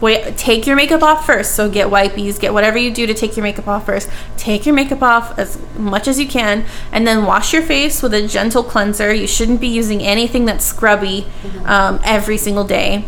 wait 0.04 0.36
take 0.36 0.66
your 0.66 0.76
makeup 0.76 1.02
off 1.02 1.24
first. 1.24 1.54
So 1.54 1.70
get 1.70 1.88
wipies 1.88 2.38
get 2.38 2.52
whatever 2.52 2.76
you 2.76 2.92
do 2.92 3.06
to 3.06 3.14
take 3.14 3.36
your 3.36 3.42
makeup 3.42 3.66
off 3.66 3.86
first. 3.86 4.08
Take 4.36 4.66
your 4.66 4.74
makeup 4.74 5.02
off 5.02 5.38
as 5.38 5.58
much 5.78 6.06
as 6.06 6.20
you 6.20 6.28
can 6.28 6.66
and 6.92 7.06
then 7.06 7.24
wash 7.24 7.54
your 7.54 7.62
face 7.62 8.02
with 8.02 8.12
a 8.12 8.28
gentle 8.28 8.62
cleanser. 8.62 9.12
You 9.12 9.26
shouldn't 9.26 9.62
be 9.62 9.68
using 9.68 10.02
anything 10.02 10.44
that's 10.44 10.64
scrubby 10.64 11.26
um, 11.64 12.00
every 12.04 12.36
single 12.36 12.64
day. 12.64 13.06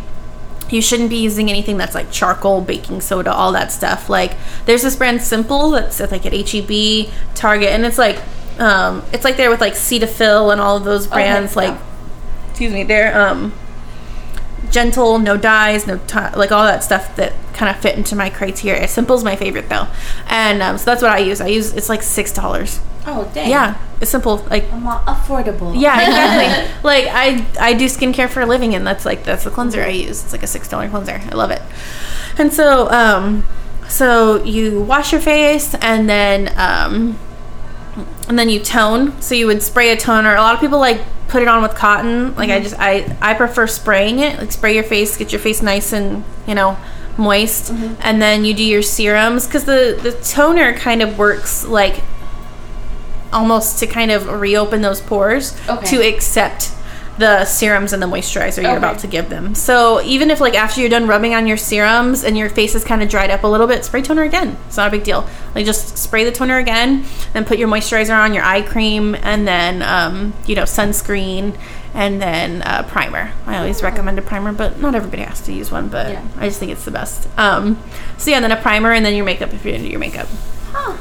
You 0.71 0.81
shouldn't 0.81 1.11
be 1.11 1.17
using 1.17 1.49
anything 1.49 1.77
that's 1.77 1.95
like 1.95 2.11
charcoal, 2.11 2.61
baking 2.61 3.01
soda, 3.01 3.31
all 3.31 3.51
that 3.51 3.71
stuff. 3.71 4.09
Like 4.09 4.35
there's 4.65 4.81
this 4.81 4.95
brand 4.95 5.21
Simple 5.21 5.71
that's 5.71 5.99
like 5.99 6.25
at 6.25 6.33
HEB, 6.33 7.09
Target, 7.35 7.69
and 7.69 7.85
it's 7.85 7.99
like 7.99 8.19
um, 8.59 9.03
it's 9.13 9.23
like 9.23 9.37
there 9.37 9.51
with 9.51 9.61
like 9.61 9.73
Cetaphil 9.73 10.51
and 10.51 10.59
all 10.59 10.77
of 10.77 10.83
those 10.83 11.05
brands. 11.05 11.55
Okay, 11.55 11.69
like 11.69 11.79
excuse 12.49 12.73
me, 12.73 12.83
they're 12.83 13.15
um, 13.17 13.53
gentle, 14.71 15.19
no 15.19 15.37
dyes, 15.37 15.87
no 15.87 15.97
ti 16.07 16.19
like 16.35 16.51
all 16.51 16.65
that 16.65 16.83
stuff 16.83 17.15
that 17.15 17.33
kind 17.53 17.73
of 17.73 17.81
fit 17.81 17.97
into 17.97 18.15
my 18.15 18.29
criteria. 18.29 18.87
Simple's 18.87 19.23
my 19.23 19.35
favorite 19.35 19.69
though, 19.69 19.87
and 20.27 20.61
um, 20.61 20.77
so 20.77 20.85
that's 20.85 21.01
what 21.01 21.11
I 21.11 21.19
use. 21.19 21.41
I 21.41 21.47
use 21.47 21.73
it's 21.73 21.89
like 21.89 22.03
six 22.03 22.31
dollars. 22.31 22.79
Oh 23.05 23.29
dang. 23.33 23.49
Yeah, 23.49 23.77
it's 24.01 24.11
simple. 24.11 24.37
Like 24.49 24.69
affordable. 24.69 25.79
yeah, 25.79 26.01
exactly. 26.07 26.81
like 26.83 27.05
I 27.07 27.45
I 27.59 27.73
do 27.73 27.85
skincare 27.85 28.29
for 28.29 28.41
a 28.41 28.45
living, 28.45 28.75
and 28.75 28.85
that's 28.85 29.05
like 29.05 29.23
that's 29.23 29.43
the 29.45 29.49
cleanser 29.49 29.81
I 29.81 29.89
use. 29.89 30.23
It's 30.23 30.33
like 30.33 30.43
a 30.43 30.47
six 30.47 30.67
dollar 30.67 30.89
cleanser. 30.89 31.21
I 31.31 31.35
love 31.35 31.51
it. 31.51 31.61
And 32.37 32.53
so 32.53 32.89
um, 32.91 33.45
so 33.87 34.43
you 34.43 34.81
wash 34.81 35.11
your 35.11 35.21
face, 35.21 35.73
and 35.75 36.09
then 36.09 36.53
um, 36.57 37.17
and 38.27 38.37
then 38.37 38.49
you 38.49 38.59
tone. 38.59 39.19
So 39.21 39.35
you 39.35 39.47
would 39.47 39.61
spray 39.63 39.91
a 39.91 39.97
toner. 39.97 40.35
A 40.35 40.41
lot 40.41 40.53
of 40.53 40.59
people 40.59 40.79
like 40.79 41.01
put 41.27 41.41
it 41.41 41.47
on 41.47 41.61
with 41.61 41.75
cotton. 41.75 42.35
Like 42.35 42.49
I 42.49 42.55
mm-hmm. 42.55 42.63
just 42.63 42.75
I 42.79 43.17
I 43.21 43.33
prefer 43.33 43.67
spraying 43.67 44.19
it. 44.19 44.39
Like 44.39 44.51
spray 44.51 44.75
your 44.75 44.83
face, 44.83 45.17
get 45.17 45.31
your 45.31 45.39
face 45.39 45.61
nice 45.61 45.93
and 45.93 46.23
you 46.45 46.55
know 46.55 46.77
moist, 47.17 47.71
mm-hmm. 47.71 47.95
and 48.01 48.21
then 48.21 48.45
you 48.45 48.53
do 48.53 48.63
your 48.63 48.81
serums 48.81 49.45
because 49.45 49.65
the 49.65 49.99
the 50.01 50.11
toner 50.11 50.73
kind 50.73 51.01
of 51.01 51.17
works 51.17 51.65
like 51.65 52.03
almost 53.33 53.79
to 53.79 53.87
kind 53.87 54.11
of 54.11 54.27
reopen 54.27 54.81
those 54.81 55.01
pores 55.01 55.55
Okay. 55.67 55.85
to 55.87 56.07
accept 56.07 56.71
the 57.17 57.45
serums 57.45 57.93
and 57.93 58.01
the 58.03 58.07
moisturizer 58.07 58.61
you're 58.61 58.71
Okay. 58.71 58.77
about 58.77 58.99
to 58.99 59.07
give 59.07 59.29
them. 59.29 59.55
So 59.55 60.01
even 60.03 60.29
if 60.29 60.39
like 60.39 60.53
after 60.55 60.81
you're 60.81 60.89
done 60.89 61.07
rubbing 61.07 61.33
on 61.33 61.47
your 61.47 61.57
serums 61.57 62.23
and 62.23 62.37
your 62.37 62.49
face 62.49 62.75
is 62.75 62.83
kind 62.83 63.01
of 63.01 63.09
dried 63.09 63.31
up 63.31 63.43
a 63.43 63.47
little 63.47 63.65
bit, 63.67 63.83
spray 63.85 64.01
toner 64.03 64.23
again. 64.23 64.55
It's 64.67 64.77
not 64.77 64.87
a 64.87 64.91
big 64.91 65.03
deal. 65.03 65.27
Like 65.55 65.65
just 65.65 65.97
spray 65.97 66.23
the 66.23 66.31
toner 66.31 66.57
again, 66.57 67.05
then 67.33 67.43
put 67.45 67.57
your 67.57 67.67
moisturizer 67.69 68.15
on, 68.17 68.33
your 68.33 68.43
eye 68.43 68.61
cream, 68.61 69.15
and 69.15 69.47
then 69.47 69.81
um, 69.81 70.33
you 70.45 70.53
know 70.55 70.63
sunscreen, 70.63 71.57
and 71.95 72.21
then 72.21 72.61
uh, 72.61 72.83
primer. 72.83 73.31
I 73.47 73.57
always 73.57 73.81
recommend 73.81 74.19
a 74.19 74.21
primer, 74.21 74.53
but 74.53 74.79
not 74.79 74.93
everybody 74.93 75.23
has 75.23 75.41
to 75.41 75.53
use 75.53 75.71
one. 75.71 75.87
But 75.89 76.11
Yeah. 76.11 76.25
I 76.37 76.47
just 76.47 76.59
think 76.59 76.71
it's 76.71 76.85
the 76.85 76.91
best. 76.91 77.27
Um, 77.37 77.81
so 78.19 78.29
yeah, 78.29 78.37
and 78.37 78.43
then 78.43 78.51
a 78.51 78.61
primer, 78.61 78.91
and 78.93 79.03
then 79.03 79.15
your 79.15 79.25
makeup 79.25 79.53
if 79.53 79.65
you're 79.65 79.73
into 79.73 79.89
your 79.89 79.99
makeup. 79.99 80.27
Huh. 80.71 80.97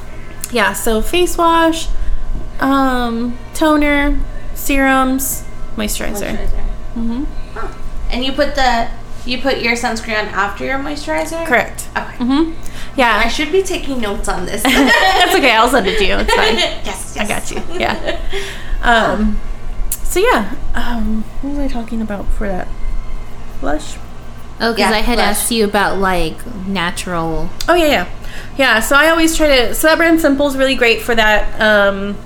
Yeah, 0.51 0.73
so 0.73 1.03
face 1.03 1.37
wash, 1.37 1.89
um, 2.61 3.37
toner, 3.53 4.19
serums, 4.55 5.43
moisturizer. 5.77 6.37
Moisturizer. 6.97 7.27
Huh. 7.55 7.69
And 8.11 8.25
you 8.25 8.33
put 8.33 8.55
the 8.55 8.89
you 9.25 9.41
put 9.43 9.59
your 9.61 9.75
sunscreen 9.75 10.19
on 10.21 10.29
after 10.29 10.65
your 10.65 10.79
moisturizer. 10.79 11.45
Correct. 11.47 11.89
Okay. 11.97 12.17
hmm 12.17 12.53
I 12.99 13.29
should 13.29 13.53
be 13.53 13.63
taking 13.63 14.01
notes 14.01 14.29
on 14.29 14.47
this. 14.47 14.63
that's 14.63 15.35
okay. 15.35 15.55
I'll 15.55 15.69
send 15.69 15.87
it 15.87 15.99
to 15.99 16.05
you. 16.05 16.17
It's 16.17 16.35
fine. 16.35 16.55
yes, 16.85 17.13
yes. 17.15 17.19
I 17.19 17.27
got 17.29 17.51
you. 17.51 17.79
Yeah. 17.81 18.21
Um. 18.83 19.41
So 19.91 20.21
yeah. 20.21 20.55
Um. 20.75 21.25
What 21.43 21.51
was 21.51 21.59
I 21.59 21.69
talking 21.69 22.01
about 22.01 22.27
for 22.33 22.47
that? 22.47 22.69
Blush. 23.61 23.97
Oh, 24.61 24.73
because 24.73 24.79
Yeah, 24.79 24.91
I 24.91 25.01
had 25.01 25.17
blush. 25.17 25.27
asked 25.29 25.51
you 25.51 25.65
about 25.65 25.99
like 25.99 26.37
natural. 26.67 27.51
Oh 27.69 27.75
yeah, 27.75 27.87
yeah, 27.87 28.09
yeah. 28.57 28.81
So 28.81 28.95
I 28.95 29.09
always 29.09 29.37
try 29.37 29.49
to. 29.49 29.75
So 29.75 29.89
that 29.89 29.97
brand 29.97 30.21
Simple 30.21 30.47
is 30.47 30.57
really 30.57 30.75
great 30.77 31.03
for 31.03 31.15
that. 31.15 31.61
Um, 31.61 32.17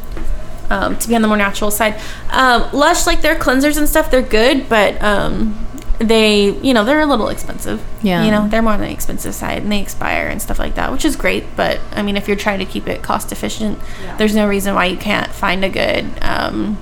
um, 0.70 0.96
to 0.98 1.08
be 1.08 1.14
on 1.14 1.22
the 1.22 1.28
more 1.28 1.36
natural 1.36 1.70
side. 1.70 2.00
Um, 2.30 2.70
Lush, 2.72 3.06
like 3.06 3.20
their 3.20 3.34
cleansers 3.36 3.76
and 3.76 3.88
stuff, 3.88 4.10
they're 4.10 4.22
good, 4.22 4.68
but 4.68 5.00
um, 5.02 5.66
they, 5.98 6.50
you 6.60 6.72
know, 6.72 6.84
they're 6.84 7.00
a 7.00 7.06
little 7.06 7.28
expensive. 7.28 7.82
Yeah. 8.02 8.24
You 8.24 8.30
know, 8.30 8.48
they're 8.48 8.62
more 8.62 8.72
on 8.72 8.80
the 8.80 8.90
expensive 8.90 9.34
side, 9.34 9.62
and 9.62 9.70
they 9.70 9.80
expire 9.80 10.28
and 10.28 10.40
stuff 10.40 10.58
like 10.58 10.76
that, 10.76 10.90
which 10.92 11.04
is 11.04 11.16
great. 11.16 11.44
But 11.56 11.80
I 11.92 12.02
mean, 12.02 12.16
if 12.16 12.26
you're 12.28 12.36
trying 12.38 12.60
to 12.60 12.64
keep 12.64 12.88
it 12.88 13.02
cost 13.02 13.32
efficient, 13.32 13.78
Yeah. 14.02 14.16
there's 14.16 14.34
no 14.34 14.48
reason 14.48 14.74
why 14.74 14.86
you 14.86 14.96
can't 14.96 15.30
find 15.30 15.64
a 15.64 15.68
good. 15.68 16.06
Um, 16.22 16.78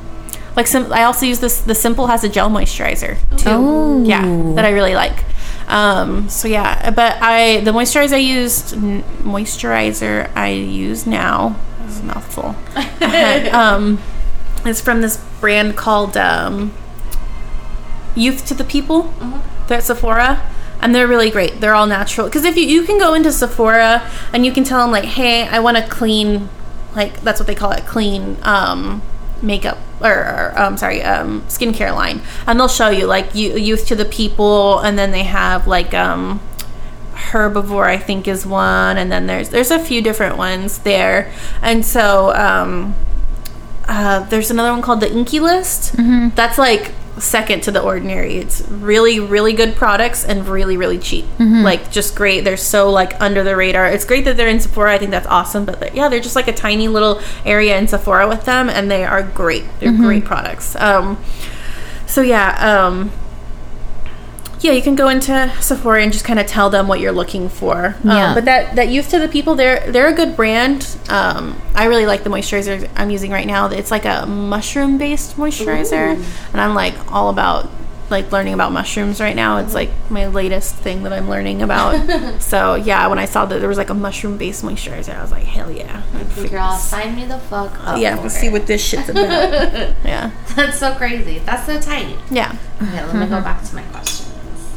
like 0.55 0.66
some, 0.66 0.93
I 0.93 1.05
also 1.05 1.24
use 1.26 1.41
this. 1.41 1.61
The 1.61 1.74
Simple 1.74 2.09
has 2.09 2.24
a 2.24 2.28
gel 2.28 2.51
moisturizer 2.51 3.16
too. 3.36 3.49
Oh. 3.49 4.05
Yeah, 4.05 4.22
that 4.55 4.64
I 4.64 4.70
really 4.70 4.95
like. 4.95 5.24
Um, 5.68 6.28
so 6.30 6.49
yeah, 6.49 6.91
but 6.91 7.18
I 7.20 7.61
the 7.61 7.72
moisturizer 7.72 8.14
I 8.14 8.16
used 8.16 8.74
moisturizer 9.22 10.30
I 10.34 10.49
use 10.51 11.07
now 11.07 11.57
is 11.87 12.01
a 12.01 12.05
mouthful. 12.05 12.57
um, 13.55 14.01
it's 14.64 14.81
from 14.81 15.01
this 15.01 15.16
brand 15.41 15.76
called 15.76 16.16
um, 16.16 16.74
Youth 18.14 18.47
to 18.47 18.55
the 18.55 18.64
People. 18.64 19.12
They're 19.66 19.79
at 19.79 19.85
Sephora. 19.85 20.51
And 20.81 20.95
they're 20.95 21.09
really 21.09 21.31
great. 21.31 21.61
They're 21.61 21.74
all 21.74 21.89
natural. 21.89 22.29
Because 22.29 22.45
if 22.45 22.57
you 22.57 22.62
you 22.62 22.85
can 22.85 22.99
go 22.99 23.12
into 23.12 23.33
Sephora 23.33 24.09
and 24.33 24.47
you 24.47 24.53
can 24.53 24.62
tell 24.62 24.81
them 24.81 24.93
like, 24.93 25.05
hey, 25.05 25.43
I 25.49 25.59
want 25.59 25.76
a 25.76 25.83
clean, 25.83 26.49
like 26.95 27.20
that's 27.22 27.41
what 27.41 27.49
they 27.49 27.57
call 27.57 27.72
it, 27.72 27.85
clean 27.85 28.37
um, 28.43 29.03
makeup 29.43 29.79
or, 30.01 30.12
or 30.12 30.53
um, 30.57 30.76
sorry, 30.76 31.03
um, 31.03 31.43
skincare 31.43 31.95
line, 31.95 32.20
and 32.47 32.59
they'll 32.59 32.68
show 32.68 32.89
you 32.89 33.07
like 33.07 33.35
you, 33.35 33.57
Youth 33.57 33.87
to 33.89 33.97
the 33.97 34.05
People, 34.05 34.79
and 34.81 34.99
then 34.99 35.11
they 35.11 35.24
have 35.24 35.66
like 35.66 35.95
um, 35.95 36.41
Herbivore, 37.31 37.87
I 37.87 37.99
think, 37.99 38.29
is 38.29 38.47
one, 38.47 38.97
and 38.97 39.11
then 39.11 39.27
there's 39.27 39.49
there's 39.51 39.71
a 39.71 39.79
few 39.79 40.01
different 40.03 40.37
ones 40.37 40.79
there, 40.79 41.33
and 41.62 41.85
so 41.85 42.33
um, 42.35 42.95
uh, 43.89 44.21
there's 44.29 44.51
another 44.51 44.71
one 44.73 44.83
called 44.83 45.01
the 45.01 45.09
INKEY 45.11 45.41
List. 45.41 45.95
That's 46.35 46.59
like 46.59 46.93
second 47.19 47.62
to 47.64 47.73
the 47.73 47.83
ordinary. 47.83 48.37
It's 48.37 48.61
really 48.69 49.19
really 49.19 49.53
good 49.53 49.75
products 49.75 50.25
and 50.25 50.47
really 50.47 50.77
really 50.77 50.99
cheap. 50.99 51.25
Like 51.64 51.91
just 51.91 52.14
great. 52.14 52.45
They're 52.45 52.57
so 52.57 52.91
like 52.91 53.21
under 53.21 53.43
the 53.43 53.57
radar. 53.57 53.87
It's 53.87 54.05
great 54.05 54.25
that 54.27 54.37
they're 54.37 54.49
in 54.49 54.61
Sephora. 54.61 54.95
I 54.95 54.99
think 54.99 55.11
that's 55.11 55.27
awesome. 55.27 55.64
But 55.64 55.81
they're- 55.81 55.91
yeah, 55.95 56.09
they're 56.09 56.21
just 56.21 56.37
like 56.37 56.47
a 56.49 56.53
tiny 56.53 56.87
little 56.87 57.21
area 57.45 57.77
in 57.77 57.89
Sephora 57.89 58.29
with 58.29 58.45
them, 58.45 58.69
and 58.71 58.89
they 58.91 59.05
are 59.05 59.23
great. 59.25 59.64
They're 59.81 59.93
great 59.93 60.25
products. 60.25 60.77
Um, 60.77 61.19
so 62.07 62.21
yeah. 62.23 62.55
Um, 62.87 63.11
yeah, 64.61 64.72
you 64.72 64.82
can 64.82 64.94
go 64.96 65.09
into 65.09 65.52
Sephora 65.61 66.02
and 66.02 66.12
just 66.12 66.24
kind 66.24 66.38
of 66.38 66.46
tell 66.46 66.70
them 66.70 66.88
what 66.88 67.00
you're 67.00 67.12
looking 67.12 67.48
for. 67.48 67.94
Um, 68.04 68.09
Yeah. 68.11 68.34
but 68.34 68.44
that 68.46 68.76
that 68.76 68.88
youth 68.88 69.09
to 69.11 69.18
the 69.18 69.28
people, 69.28 69.54
they're 69.54 69.80
they're 69.92 70.09
a 70.09 70.12
good 70.14 70.36
brand. 70.36 70.86
Um, 71.09 71.61
I 71.74 71.84
really 71.86 72.06
like 72.06 72.24
the 72.24 72.30
moisturizer 72.30 72.88
I'm 72.96 73.11
using 73.11 73.30
right 73.30 73.46
now. 73.46 73.66
It's 73.66 73.90
like 73.90 74.04
a 74.04 74.26
mushroom 74.26 74.98
based 74.98 75.36
moisturizer, 75.36 76.16
and 76.52 76.61
I'm 76.61 76.74
like 76.74 76.94
all 77.12 77.30
about 77.30 77.68
like 78.11 78.32
learning 78.32 78.54
about 78.54 78.72
mushrooms 78.72 79.20
right 79.20 79.36
now. 79.36 79.59
It's 79.59 79.74
like 79.74 79.90
my 80.09 80.28
latest 80.28 80.74
thing 80.76 81.02
that 81.02 81.12
I'm 81.12 81.28
learning 81.28 81.61
about. 81.61 82.40
so 82.40 82.74
yeah, 82.74 83.06
when 83.06 83.18
I 83.18 83.26
saw 83.26 83.44
that 83.44 83.59
there 83.59 83.68
was 83.68 83.76
like 83.76 83.90
a 83.90 83.94
mushroom 83.94 84.38
based 84.38 84.64
moisturizer, 84.64 85.14
I 85.14 85.20
was 85.20 85.30
like, 85.30 85.44
hell 85.44 85.70
yeah, 85.70 86.02
Girl, 86.50 86.72
sign 86.78 87.16
me 87.16 87.26
the 87.26 87.38
fuck 87.38 87.78
up. 87.86 88.00
yeah. 88.00 88.16
Let's 88.18 88.34
see 88.34 88.48
what 88.48 88.66
this 88.66 88.82
shit's 88.82 89.11
about. 89.11 89.22
yeah, 90.04 90.30
That's 90.56 90.78
so 90.78 90.94
crazy. 90.94 91.40
That's 91.40 91.66
so 91.66 91.78
tight. 91.80 92.16
yeah. 92.30 92.56
Okay, 92.82 93.04
let 93.04 93.14
me 93.14 93.26
go 93.26 93.42
back 93.42 93.62
to 93.64 93.74
my 93.74 93.82
questions. 93.82 94.28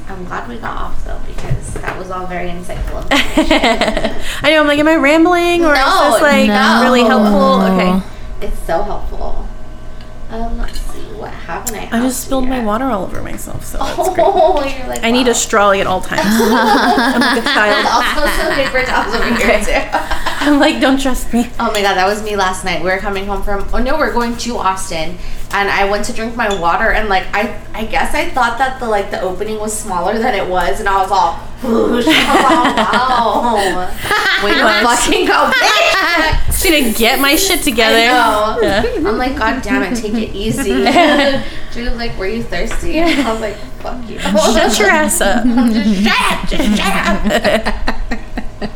I'm 0.08 0.26
glad 0.26 0.48
we 0.50 0.58
got 0.58 0.76
off 0.78 1.06
though 1.06 1.20
because 1.26 1.74
that 1.76 1.98
was 1.98 2.12
all 2.12 2.26
very 2.28 2.50
insightful. 2.50 3.08
I 3.12 4.52
know. 4.52 4.62
I'm 4.62 4.68
like, 4.68 4.80
am 4.80 4.88
I 4.88 4.96
rambling 4.96 5.64
or 5.64 5.74
No, 5.74 6.08
is 6.08 6.14
this 6.14 6.22
like 6.22 6.48
no. 6.48 6.82
really 6.84 7.04
helpful? 7.04 7.62
Okay. 7.62 8.48
it's 8.48 8.60
so 8.68 8.82
helpful. 8.84 9.48
Um, 10.30 10.58
let's 10.60 10.80
see, 10.80 11.02
what 11.18 11.32
haven't 11.32 11.76
I? 11.76 11.90
I 11.92 12.02
just 12.02 12.24
spilled 12.24 12.48
my 12.48 12.64
water 12.64 12.86
all 12.86 13.04
over 13.04 13.22
myself, 13.22 13.66
so 13.66 13.78
that's 13.80 14.10
great. 14.16 14.20
Oh, 14.26 14.64
you're 14.64 14.88
like. 14.88 15.04
I 15.04 15.12
need 15.12 15.28
a 15.28 15.34
straw 15.34 15.72
at 15.72 15.86
all 15.88 16.00
times. 16.00 16.22
I'm 16.26 17.20
like 17.20 17.42
a 17.44 17.46
child. 17.46 17.86
Also, 17.86 18.42
some 18.42 18.54
paper 18.54 18.86
towels 18.86 19.14
over 19.14 19.36
here 19.36 19.60
too. 19.60 19.90
I'm 20.44 20.58
like, 20.60 20.80
don't 20.80 21.00
trust 21.02 21.34
me. 21.34 21.50
Oh 21.60 21.72
my 21.74 21.82
god, 21.82 21.96
that 21.96 22.08
was 22.08 22.24
me 22.24 22.38
last 22.38 22.64
night. 22.64 22.82
We 22.82 22.90
were 22.90 22.98
coming 23.00 23.26
home 23.26 23.44
from 23.44 23.68
oh 23.74 23.80
no, 23.80 23.98
we're 23.98 24.14
going 24.14 24.38
to 24.38 24.58
Austin. 24.58 25.18
And 25.54 25.70
I 25.70 25.90
went 25.90 26.06
to 26.06 26.14
drink 26.14 26.36
my 26.36 26.54
water 26.60 26.92
and 26.92 27.10
like 27.10 27.24
I 27.34 27.62
I 27.74 27.86
guess 27.86 28.16
I 28.16 28.30
thought 28.30 28.58
that 28.58 28.80
the 28.80 28.88
like 28.88 29.12
the 29.12 29.22
opening 29.22 29.60
was 29.60 29.78
smaller 29.78 30.18
than 30.18 30.34
it 30.34 30.48
was 30.48 30.80
and 30.80 30.88
I 30.88 31.02
was 31.02 31.12
all 31.12 31.34
whoosh. 31.64 32.08
wow. 32.08 33.56
Way 34.44 34.54
to 34.54 34.64
fucking 34.84 35.28
go, 35.28 35.52
bitch. 35.54 36.46
Just 36.48 36.64
gonna 36.64 36.94
get 36.94 37.20
my 37.20 37.36
shit 37.36 37.62
together. 37.64 37.98
I 37.98 38.56
know. 38.56 38.62
Yeah. 38.62 38.84
I'm 39.10 39.18
like, 39.18 39.38
God 39.38 39.62
damn 39.62 39.84
it, 39.84 39.96
take 39.98 40.14
it 40.14 40.34
easy. 40.36 40.86
she 41.72 41.82
was 41.82 41.96
like, 41.96 42.18
Were 42.18 42.28
you 42.28 42.42
thirsty? 42.44 42.98
And 42.98 43.28
I 43.28 43.32
was 43.32 43.42
like, 43.42 43.58
fuck 43.82 44.10
you. 44.10 44.20
Shut 44.20 44.80
your 44.80 44.90
ass 44.90 45.22
up. 45.22 45.44
just 45.46 46.04
shut 46.04 46.32
up, 46.32 46.50
just 46.50 46.78
shut 46.78 47.68
up. 47.68 48.72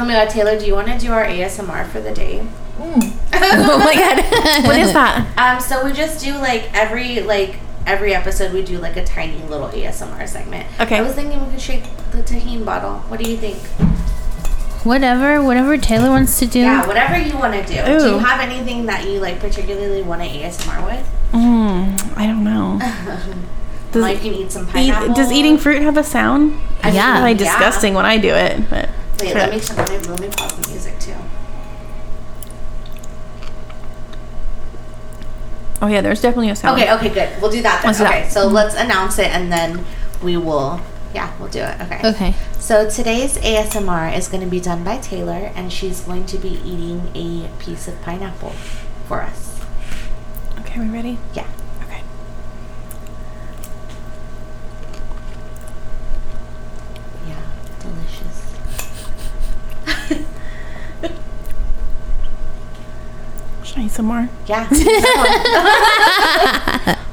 Oh 0.00 0.04
my 0.04 0.12
god, 0.12 0.30
Taylor, 0.30 0.58
do 0.58 0.64
you 0.66 0.74
want 0.74 0.86
to 0.88 0.98
do 0.98 1.10
our 1.12 1.24
ASMR 1.24 1.86
for 1.88 2.00
the 2.00 2.12
day? 2.12 2.46
Mm. 2.78 3.17
oh 3.34 3.78
my 3.78 3.94
god. 3.94 4.66
What 4.66 4.76
is 4.76 4.92
that? 4.92 5.26
Um, 5.36 5.60
so 5.60 5.84
we 5.84 5.92
just 5.92 6.24
do 6.24 6.32
like 6.34 6.70
every 6.74 7.20
like 7.20 7.56
every 7.86 8.14
episode 8.14 8.52
we 8.52 8.62
do 8.62 8.78
like 8.78 8.96
a 8.96 9.04
tiny 9.04 9.42
little 9.44 9.68
ASMR 9.68 10.26
segment. 10.28 10.66
Okay. 10.80 10.98
I 10.98 11.02
was 11.02 11.14
thinking 11.14 11.44
we 11.44 11.50
could 11.52 11.60
shake 11.60 11.84
the 12.10 12.22
tahini 12.22 12.64
bottle. 12.64 12.98
What 13.08 13.20
do 13.20 13.30
you 13.30 13.36
think? 13.36 13.58
whatever, 14.84 15.42
whatever 15.42 15.76
Taylor 15.76 16.10
wants 16.10 16.38
to 16.38 16.46
do. 16.46 16.60
Yeah, 16.60 16.86
whatever 16.86 17.18
you 17.18 17.36
want 17.36 17.54
to 17.54 17.62
do. 17.62 17.98
Do 17.98 18.10
you 18.10 18.18
have 18.18 18.40
anything 18.40 18.86
that 18.86 19.06
you 19.08 19.20
like 19.20 19.38
particularly 19.40 20.02
want 20.02 20.22
to 20.22 20.28
ASMR 20.28 20.84
with? 20.84 21.06
Mm, 21.32 22.16
I 22.16 22.26
don't 22.26 22.44
know. 22.44 22.78
Does, 23.92 24.02
like 24.02 24.22
you 24.24 24.32
can 24.32 24.40
eat 24.40 24.52
some 24.52 24.64
eat, 24.64 24.72
pineapple. 24.72 25.14
does 25.14 25.32
eating 25.32 25.56
fruit 25.56 25.80
have 25.80 25.96
a 25.96 26.04
sound? 26.04 26.60
I 26.82 26.90
Yeah. 26.90 27.20
Really 27.20 27.30
yeah. 27.32 27.38
disgusting 27.38 27.94
when 27.94 28.04
I 28.04 28.18
do 28.18 28.28
it. 28.28 28.68
But 28.68 28.90
Wait, 29.18 29.34
let 29.34 29.50
me, 29.50 29.60
let 29.76 29.90
me 29.90 29.98
let 30.10 30.20
me 30.20 30.28
pause 30.28 30.54
the 30.56 30.68
music 30.68 30.98
too. 30.98 31.14
Oh 35.80 35.86
yeah, 35.86 36.00
there's 36.00 36.20
definitely 36.20 36.50
a 36.50 36.56
sound. 36.56 36.80
Okay, 36.80 36.92
okay, 36.94 37.08
good. 37.08 37.40
We'll 37.40 37.50
do 37.50 37.62
that 37.62 37.82
then. 37.82 37.88
Let's 37.90 37.98
do 37.98 38.04
okay, 38.04 38.22
that. 38.22 38.32
so 38.32 38.46
let's 38.48 38.74
announce 38.74 39.18
it 39.18 39.28
and 39.28 39.52
then 39.52 39.84
we 40.22 40.36
will. 40.36 40.80
Yeah, 41.14 41.32
we'll 41.38 41.48
do 41.48 41.60
it. 41.60 41.80
Okay. 41.80 42.00
Okay. 42.10 42.34
So 42.58 42.88
today's 42.90 43.38
ASMR 43.38 44.16
is 44.16 44.28
going 44.28 44.42
to 44.42 44.48
be 44.50 44.60
done 44.60 44.84
by 44.84 44.98
Taylor, 44.98 45.52
and 45.54 45.72
she's 45.72 46.00
going 46.02 46.26
to 46.26 46.36
be 46.36 46.60
eating 46.64 47.10
a 47.14 47.48
piece 47.58 47.88
of 47.88 48.00
pineapple 48.02 48.50
for 49.06 49.22
us. 49.22 49.60
Okay, 50.60 50.80
are 50.80 50.82
we 50.82 50.90
ready? 50.90 51.18
Yeah. 51.32 51.46
Delicious. 57.80 58.44
Should 63.64 63.78
I 63.78 63.82
eat 63.84 63.87
some 63.98 64.06
more? 64.06 64.28
Yeah. 64.46 64.68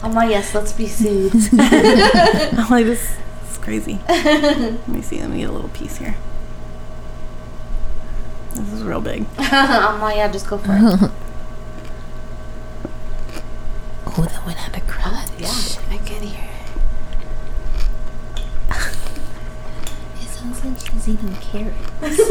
oh 0.03 0.11
my 0.13 0.27
yes, 0.29 0.53
let's 0.53 0.71
be 0.71 0.85
soothed. 0.87 1.49
I'm 1.59 2.69
like 2.69 2.85
this. 2.85 3.17
It's 3.47 3.57
crazy. 3.57 3.99
Let 4.07 4.87
me 4.87 5.01
see. 5.01 5.19
Let 5.19 5.31
me 5.31 5.39
get 5.39 5.49
a 5.49 5.51
little 5.51 5.69
piece 5.69 5.97
here. 5.97 6.15
This 8.53 8.71
is 8.71 8.83
real 8.83 9.01
big. 9.01 9.25
oh 9.39 9.97
my 9.99 10.13
yeah, 10.13 10.31
just 10.31 10.47
go 10.47 10.59
for 10.59 10.73
it. 10.73 11.11
Oh, 14.05 14.21
that 14.21 14.45
went 14.45 14.61
out 14.63 14.77
of 14.77 14.87
crunch. 14.87 15.27
Oh, 15.27 15.35
yeah. 15.39 15.49
I 15.91 15.97
can 16.05 16.21
hear 16.21 16.47
it. 18.69 18.95
it 20.21 20.29
sounds 20.29 20.63
like 20.63 20.79
she's 20.79 21.09
eating 21.09 21.35
carrots. 21.37 22.21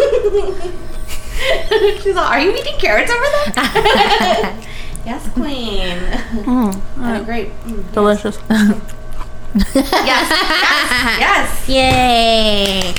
She's 2.03 2.14
like, 2.14 2.30
are 2.30 2.41
you 2.41 2.53
eating 2.55 2.78
carrots 2.78 3.11
over 3.11 3.24
there? 3.24 3.53
yes, 5.05 5.28
queen. 5.32 5.99
Mm, 6.45 6.80
Oh, 6.99 7.24
great. 7.24 7.51
Mm. 7.62 7.93
delicious. 7.93 8.39
Yes, 8.49 10.28
yes, 10.30 11.18
yes. 11.20 11.68
Yay! 11.68 12.95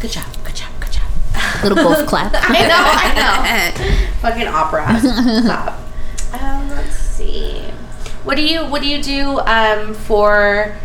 Good 0.00 0.10
job, 0.10 0.26
good 0.44 0.54
job, 0.54 0.70
good 0.80 0.92
job. 0.92 1.08
Little 1.62 1.76
both 1.82 2.06
clap. 2.06 2.32
I 2.34 2.66
know, 2.68 2.76
I 2.78 3.14
know. 3.14 4.06
Fucking 4.20 4.46
opera. 4.46 4.98
Stop. 5.00 5.80
Um, 6.40 6.68
let's 6.70 6.96
see. 6.96 7.60
What 8.24 8.36
do 8.36 8.42
you 8.42 8.64
What 8.66 8.82
do 8.82 8.88
you 8.88 9.02
do 9.02 9.40
um, 9.40 9.94
for 9.94 10.76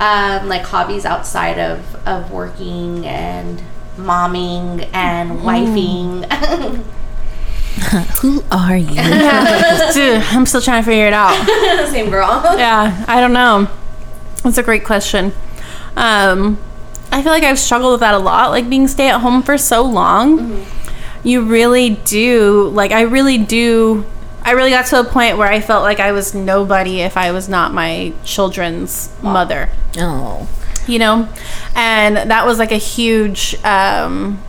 um, 0.00 0.48
like 0.48 0.62
hobbies 0.62 1.04
outside 1.04 1.58
of 1.58 1.80
of 2.06 2.30
working 2.30 3.06
and 3.06 3.62
momming 3.98 4.88
and 4.92 5.40
wifing? 5.40 6.24
Who 8.20 8.42
are 8.50 8.76
you? 8.76 8.86
Dude, 9.94 10.22
I'm 10.34 10.46
still 10.46 10.60
trying 10.60 10.82
to 10.82 10.86
figure 10.86 11.06
it 11.06 11.12
out. 11.12 11.34
Same 11.90 12.10
girl. 12.10 12.28
Yeah, 12.58 13.04
I 13.06 13.20
don't 13.20 13.32
know. 13.32 13.68
That's 14.42 14.58
a 14.58 14.62
great 14.62 14.84
question. 14.84 15.32
Um, 15.96 16.58
I 17.12 17.22
feel 17.22 17.32
like 17.32 17.44
I've 17.44 17.58
struggled 17.58 17.92
with 17.92 18.00
that 18.00 18.14
a 18.14 18.18
lot, 18.18 18.50
like 18.50 18.68
being 18.68 18.88
stay 18.88 19.08
at 19.08 19.20
home 19.20 19.42
for 19.42 19.56
so 19.56 19.82
long. 19.82 20.66
You 21.22 21.42
really 21.42 21.90
do, 21.90 22.68
like, 22.72 22.92
I 22.92 23.02
really 23.02 23.38
do. 23.38 24.04
I 24.42 24.52
really 24.52 24.70
got 24.70 24.86
to 24.86 25.00
a 25.00 25.04
point 25.04 25.36
where 25.36 25.48
I 25.48 25.60
felt 25.60 25.82
like 25.82 26.00
I 26.00 26.12
was 26.12 26.34
nobody 26.34 27.00
if 27.00 27.16
I 27.16 27.32
was 27.32 27.48
not 27.48 27.72
my 27.74 28.12
children's 28.24 29.10
mother. 29.22 29.68
Oh. 29.98 30.48
You 30.88 30.98
know? 30.98 31.28
And 31.74 32.16
that 32.16 32.46
was 32.46 32.58
like 32.58 32.72
a 32.72 32.76
huge 32.76 33.54
um 33.64 34.42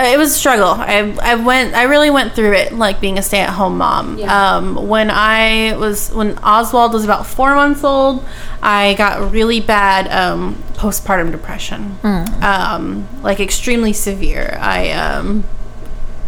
it 0.00 0.16
was 0.16 0.30
a 0.30 0.34
struggle. 0.34 0.68
I, 0.68 1.16
I 1.20 1.34
went 1.34 1.74
i 1.74 1.82
really 1.84 2.10
went 2.10 2.32
through 2.34 2.52
it 2.52 2.72
like 2.72 3.00
being 3.00 3.18
a 3.18 3.22
stay-at-home 3.22 3.78
mom. 3.78 4.18
Yeah. 4.18 4.56
um 4.56 4.88
when 4.88 5.10
i 5.10 5.76
was 5.76 6.12
when 6.12 6.38
oswald 6.38 6.92
was 6.92 7.04
about 7.04 7.26
four 7.26 7.54
months 7.56 7.82
old 7.82 8.24
i 8.62 8.94
got 8.94 9.32
really 9.32 9.60
bad 9.60 10.06
um 10.08 10.54
postpartum 10.74 11.32
depression. 11.32 11.98
Um 12.42 13.08
like 13.22 13.40
extremely 13.40 13.92
severe. 13.92 14.56
I 14.60 14.92
um 14.92 15.44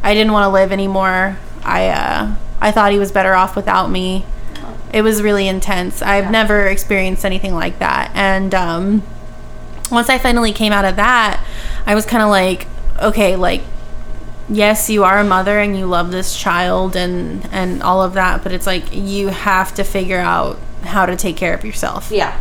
i 0.02 0.14
didn't 0.14 0.32
want 0.32 0.44
to 0.44 0.48
live 0.48 0.72
anymore. 0.72 1.38
I 1.62 1.88
uh 1.88 2.34
i 2.60 2.72
thought 2.72 2.90
he 2.90 2.98
was 2.98 3.12
better 3.12 3.34
off 3.34 3.54
without 3.54 3.88
me 3.90 4.24
it 4.92 5.02
was 5.02 5.22
really 5.22 5.46
intense. 5.48 6.02
I've 6.02 6.24
Yeah. 6.24 6.30
never 6.30 6.66
experienced 6.66 7.24
anything 7.24 7.54
like 7.54 7.78
that. 7.78 8.10
And 8.14 8.54
um, 8.54 9.02
once 9.90 10.08
I 10.08 10.18
finally 10.18 10.52
came 10.52 10.72
out 10.72 10.84
of 10.84 10.96
that, 10.96 11.44
I 11.86 11.94
was 11.94 12.06
kind 12.06 12.22
of 12.22 12.28
like, 12.28 12.66
okay, 13.00 13.36
like, 13.36 13.62
yes, 14.48 14.90
you 14.90 15.04
are 15.04 15.18
a 15.18 15.24
mother 15.24 15.58
and 15.60 15.76
you 15.78 15.86
love 15.86 16.10
this 16.10 16.36
child 16.36 16.96
and 16.96 17.48
and 17.52 17.82
all 17.82 18.02
of 18.02 18.14
that, 18.14 18.42
but 18.42 18.52
it's 18.52 18.66
like 18.66 18.92
you 18.94 19.28
have 19.28 19.72
to 19.74 19.84
figure 19.84 20.18
out 20.18 20.58
how 20.82 21.06
to 21.06 21.16
take 21.16 21.36
care 21.36 21.54
of 21.54 21.64
yourself 21.64 22.10
Yeah. 22.10 22.38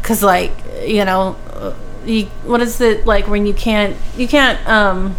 because 0.00 0.22
like 0.22 0.50
you 0.84 1.04
know 1.04 1.36
you 2.04 2.24
what 2.44 2.60
is 2.62 2.80
it 2.80 3.06
like 3.06 3.28
when 3.28 3.46
you 3.46 3.54
can't 3.54 3.94
you 4.16 4.26
can't 4.26 4.58
um 4.66 5.14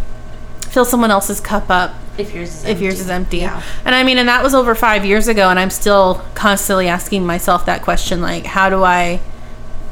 fill 0.68 0.84
someone 0.84 1.10
else's 1.10 1.40
cup 1.40 1.70
up 1.70 1.94
If 2.16 2.32
yours 2.34 2.48
is 2.54 2.64
if 2.64 2.80
yours 2.80 3.00
is 3.00 3.10
empty. 3.10 3.38
Yeah. 3.38 3.62
And 3.84 3.94
I 3.94 4.02
mean, 4.04 4.18
and 4.18 4.28
that 4.28 4.42
was 4.42 4.54
over 4.54 4.74
five 4.74 5.04
years 5.04 5.26
ago, 5.28 5.48
and 5.50 5.58
I'm 5.58 5.70
still 5.70 6.22
constantly 6.34 6.88
asking 6.88 7.26
myself 7.26 7.66
that 7.66 7.82
question 7.82 8.20
like, 8.20 8.44
how 8.46 8.70
do 8.70 8.84
I 8.84 9.20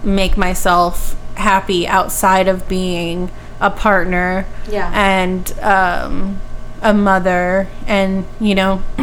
make 0.04 0.36
myself 0.36 1.16
happy 1.36 1.86
outside 1.86 2.46
of 2.48 2.68
being 2.68 3.30
a 3.60 3.70
partner 3.70 4.46
Yeah. 4.68 4.90
and 4.94 5.52
um, 5.60 6.40
a 6.80 6.94
mother? 6.94 7.66
And, 7.86 8.24
you 8.40 8.54
know, 8.54 8.82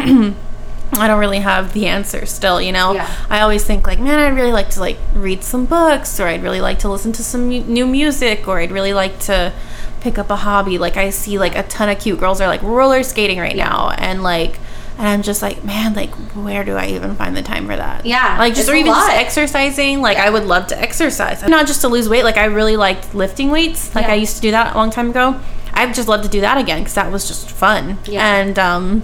I 0.91 1.07
don't 1.07 1.19
really 1.19 1.39
have 1.39 1.73
the 1.73 1.87
answer 1.87 2.25
still, 2.25 2.59
you 2.61 2.71
know? 2.71 2.93
Yeah. 2.93 3.09
I 3.29 3.41
always 3.41 3.63
think 3.63 3.85
like, 3.85 3.99
man, 3.99 4.17
I'd 4.19 4.35
really 4.35 4.51
like 4.51 4.69
to 4.71 4.79
like 4.79 4.97
read 5.13 5.43
some 5.43 5.65
books 5.65 6.19
or 6.19 6.27
I'd 6.27 6.41
really 6.41 6.61
like 6.61 6.79
to 6.79 6.89
listen 6.89 7.11
to 7.13 7.23
some 7.23 7.47
mu- 7.47 7.61
new 7.63 7.85
music 7.85 8.47
or 8.47 8.59
I'd 8.59 8.71
really 8.71 8.93
like 8.93 9.19
to 9.21 9.53
pick 10.01 10.17
up 10.17 10.29
a 10.29 10.35
hobby. 10.35 10.77
Like 10.77 10.97
I 10.97 11.09
see 11.09 11.37
like 11.39 11.55
a 11.55 11.63
ton 11.63 11.89
of 11.89 11.99
cute 11.99 12.19
girls 12.19 12.41
are 12.41 12.47
like 12.47 12.61
roller 12.61 13.03
skating 13.03 13.39
right 13.39 13.55
now 13.55 13.89
and 13.97 14.23
like 14.23 14.59
and 14.97 15.07
I'm 15.07 15.21
just 15.21 15.41
like, 15.41 15.63
man, 15.63 15.93
like 15.93 16.11
where 16.35 16.65
do 16.65 16.75
I 16.75 16.87
even 16.87 17.15
find 17.15 17.35
the 17.35 17.41
time 17.41 17.67
for 17.67 17.75
that? 17.75 18.05
Yeah, 18.05 18.35
Like 18.37 18.53
just 18.53 18.67
or 18.69 18.75
even 18.75 18.91
just 18.91 19.11
exercising. 19.11 20.01
Like 20.01 20.17
I 20.17 20.29
would 20.29 20.43
love 20.43 20.67
to 20.67 20.79
exercise. 20.79 21.41
Not 21.47 21.67
just 21.67 21.81
to 21.81 21.87
lose 21.87 22.09
weight, 22.09 22.23
like 22.23 22.37
I 22.37 22.45
really 22.45 22.75
liked 22.75 23.15
lifting 23.15 23.49
weights. 23.49 23.95
Like 23.95 24.05
Yeah. 24.05 24.11
I 24.11 24.15
used 24.15 24.35
to 24.35 24.41
do 24.41 24.51
that 24.51 24.75
a 24.75 24.77
long 24.77 24.89
time 24.91 25.09
ago. 25.11 25.39
I'd 25.73 25.93
just 25.93 26.09
love 26.09 26.23
to 26.23 26.27
do 26.27 26.41
that 26.41 26.57
again 26.57 26.79
because 26.79 26.95
that 26.95 27.11
was 27.11 27.27
just 27.27 27.49
fun. 27.49 27.97
Yeah. 28.05 28.25
And 28.39 28.59
um 28.59 29.03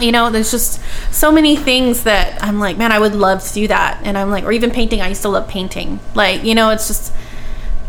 you 0.00 0.10
know, 0.10 0.30
there's 0.30 0.50
just 0.50 0.80
so 1.12 1.30
many 1.30 1.56
things 1.56 2.04
that 2.04 2.42
I'm 2.42 2.58
like, 2.58 2.76
man, 2.76 2.92
I 2.92 2.98
would 2.98 3.14
love 3.14 3.42
to 3.44 3.52
do 3.52 3.68
that. 3.68 4.00
And 4.04 4.16
I'm 4.18 4.30
like, 4.30 4.44
or 4.44 4.52
even 4.52 4.70
painting. 4.70 5.00
I 5.00 5.08
used 5.08 5.22
to 5.22 5.28
love 5.28 5.48
painting. 5.48 6.00
Like, 6.14 6.42
you 6.44 6.54
know, 6.54 6.70
it's 6.70 6.88
just, 6.88 7.12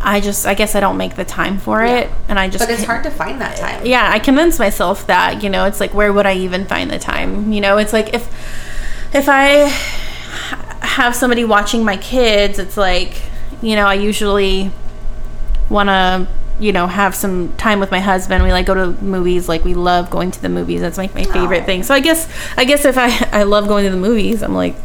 I 0.04 0.20
just, 0.20 0.46
I 0.46 0.54
guess 0.54 0.74
I 0.74 0.80
don't 0.80 0.96
make 0.98 1.16
the 1.16 1.24
time 1.24 1.58
for 1.58 1.82
it. 1.82 2.10
And 2.28 2.38
I 2.38 2.48
just, 2.48 2.62
But 2.62 2.70
it's 2.70 2.84
hard 2.84 3.02
to 3.04 3.10
find 3.10 3.40
that 3.40 3.56
time. 3.56 3.84
yeah, 3.86 4.10
I 4.12 4.18
convince 4.18 4.58
myself 4.58 5.06
that, 5.06 5.42
you 5.42 5.48
know, 5.48 5.64
it's 5.64 5.80
like, 5.80 5.94
where 5.94 6.12
would 6.12 6.26
I 6.26 6.34
even 6.34 6.66
find 6.66 6.90
the 6.90 6.98
time? 6.98 7.52
You 7.52 7.60
know, 7.60 7.78
it's 7.78 7.92
like 7.92 8.12
if, 8.12 8.28
if 9.14 9.28
I 9.28 9.72
have 10.86 11.16
somebody 11.16 11.44
watching 11.44 11.84
my 11.84 11.96
kids, 11.96 12.58
it's 12.58 12.76
like, 12.76 13.22
you 13.62 13.76
know, 13.76 13.86
I 13.86 13.94
usually 13.94 14.70
want 15.70 15.88
to 15.88 16.28
you 16.60 16.72
know 16.72 16.86
have 16.86 17.16
some 17.16 17.52
time 17.56 17.80
with 17.80 17.90
my 17.90 17.98
husband 17.98 18.44
we 18.44 18.52
like 18.52 18.64
go 18.64 18.74
to 18.74 19.02
movies 19.02 19.48
like 19.48 19.64
we 19.64 19.74
love 19.74 20.08
going 20.08 20.30
to 20.30 20.40
the 20.40 20.48
movies 20.48 20.80
that's 20.80 20.96
like 20.96 21.12
my 21.12 21.24
favorite 21.24 21.62
Aw. 21.62 21.66
thing 21.66 21.82
so 21.82 21.92
i 21.92 21.98
guess 21.98 22.28
i 22.56 22.64
guess 22.64 22.84
if 22.84 22.96
i 22.96 23.08
i 23.32 23.42
love 23.42 23.66
going 23.66 23.84
to 23.84 23.90
the 23.90 23.96
movies 23.96 24.40
i'm 24.40 24.54
like 24.54 24.76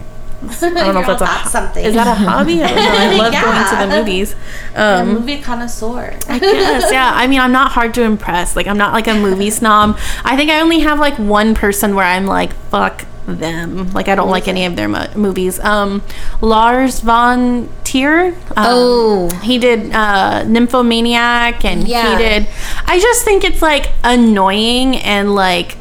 i 0.42 0.70
don't 0.70 0.74
know 0.94 1.02
if 1.02 1.20
that's 1.20 1.48
a 1.48 1.50
something. 1.50 1.84
is 1.84 1.94
that 1.96 2.08
a 2.08 2.14
hobby 2.14 2.64
i 2.64 2.68
i 2.70 3.16
love 3.18 3.34
Yeah. 3.34 3.44
going 3.44 3.70
to 3.70 3.88
the 3.88 4.00
movies 4.00 4.36
a 4.76 5.00
um 5.02 5.14
movie 5.14 5.42
connoisseur? 5.42 6.18
I 6.30 6.40
guess. 6.40 6.92
yeah. 6.92 7.12
I 7.14 7.28
mean, 7.28 7.40
I'm 7.40 7.52
not 7.52 7.72
hard 7.72 7.94
to 7.96 8.04
impress. 8.04 8.56
Like, 8.56 8.68
I'm 8.68 8.78
not 8.78 8.94
like 8.94 9.08
a 9.08 9.14
movie 9.16 9.50
snob. 9.60 9.98
I 10.24 10.38
think 10.38 10.50
I 10.52 10.62
only 10.62 10.80
have 10.80 11.00
like 11.00 11.16
one 11.18 11.56
person 11.56 11.96
where 11.96 12.06
I'm 12.06 12.26
like, 12.28 12.54
fuck 12.70 13.06
them. 13.26 13.92
Like, 13.92 14.08
I 14.08 14.16
don't 14.16 14.30
like 14.30 14.48
any 14.48 14.66
of 14.66 14.76
their 14.76 14.88
mo- 14.88 15.08
movies. 15.16 15.60
Um, 15.60 16.02
Lars 16.42 17.00
von 17.02 17.68
Trier. 17.84 18.28
Um, 18.28 18.34
Oh. 18.58 19.30
he 19.42 19.58
did 19.58 19.92
uh, 19.92 20.44
Nymphomaniac, 20.46 21.66
and 21.66 21.88
Yeah. 21.88 22.18
he 22.18 22.24
did. 22.24 22.48
I 22.86 23.00
just 23.00 23.26
think 23.26 23.44
it's 23.44 23.62
like 23.62 23.92
annoying 24.04 24.96
and 24.98 25.34
like 25.36 25.76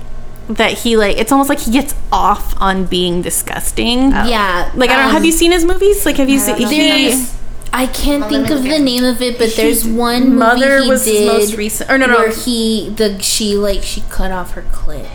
that 0.48 0.72
he 0.72 0.96
like. 0.96 1.16
It's 1.18 1.32
almost 1.32 1.48
like 1.48 1.60
he 1.60 1.70
gets 1.72 1.94
off 2.12 2.54
on 2.60 2.84
being 2.86 3.22
disgusting. 3.22 4.10
Yeah. 4.10 4.70
Like, 4.74 4.90
I 4.90 4.96
don't. 4.96 5.04
um, 5.06 5.10
have 5.12 5.24
you 5.24 5.32
seen 5.32 5.52
his 5.52 5.64
movies? 5.64 6.04
Like, 6.06 6.16
have 6.16 6.28
you 6.28 6.38
seen? 6.38 6.56
he- 6.56 7.08
There's, 7.08 7.34
I 7.72 7.86
can't 7.86 8.24
Oh, 8.24 8.28
let 8.28 8.46
think 8.46 8.50
of 8.58 8.64
look 8.64 8.76
the 8.78 8.82
name 8.82 9.04
of 9.04 9.20
it, 9.20 9.38
but 9.38 9.54
there's 9.54 9.86
one 9.86 10.22
movie 10.30 10.36
Mother 10.38 10.82
he 10.82 10.88
was 10.88 11.04
his 11.04 11.26
most 11.26 11.56
recent- 11.56 11.90
or 11.90 11.98
no, 11.98 12.06
no. 12.06 12.16
where 12.16 12.30
he 12.30 12.88
the 12.96 13.20
she 13.22 13.56
like 13.56 13.82
she 13.82 14.02
cut 14.08 14.30
off 14.32 14.52
her 14.52 14.62
clit. 14.62 15.06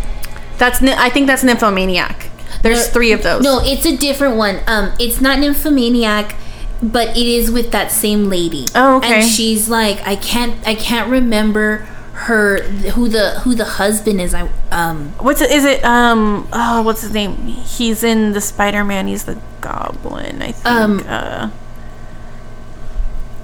That's. 0.60 0.82
I 0.82 1.10
think 1.10 1.26
that's 1.28 1.44
Nymphomaniac. 1.44 2.30
There's 2.62 2.88
No, 2.88 2.94
three 2.94 3.12
of 3.12 3.24
those. 3.24 3.44
No, 3.44 3.60
it's 3.64 3.86
a 3.86 3.98
different 3.98 4.38
one. 4.38 4.60
Um, 4.68 4.94
it's 5.00 5.20
not 5.20 5.40
Nymphomaniac, 5.40 6.36
but 6.82 7.10
it 7.18 7.26
is 7.28 7.50
with 7.52 7.72
that 7.72 7.92
same 7.92 8.30
lady. 8.30 8.68
Oh, 8.76 8.98
okay. 8.98 9.16
And 9.22 9.28
she's 9.28 9.68
like, 9.68 10.00
I 10.08 10.16
can't, 10.16 10.56
I 10.66 10.76
can't 10.76 11.10
remember 11.10 11.86
her 12.14 12.62
who 12.62 13.10
the 13.10 13.40
who 13.40 13.56
the 13.56 13.66
husband 13.66 14.22
is. 14.22 14.34
I 14.34 14.50
um 14.72 15.10
What's 15.20 15.42
it? 15.42 15.52
Is 15.52 15.66
it 15.66 15.84
um? 15.84 16.48
Oh, 16.54 16.82
what's 16.84 17.02
his 17.02 17.12
name? 17.12 17.36
He's 17.38 18.04
in 18.04 18.34
the 18.34 18.42
Spider 18.42 18.84
Man. 18.84 19.08
He's 19.08 19.26
the 19.26 19.40
Goblin. 19.62 20.42
I 20.42 20.52
think. 20.52 20.66
Um, 20.66 21.04
uh, 21.08 21.50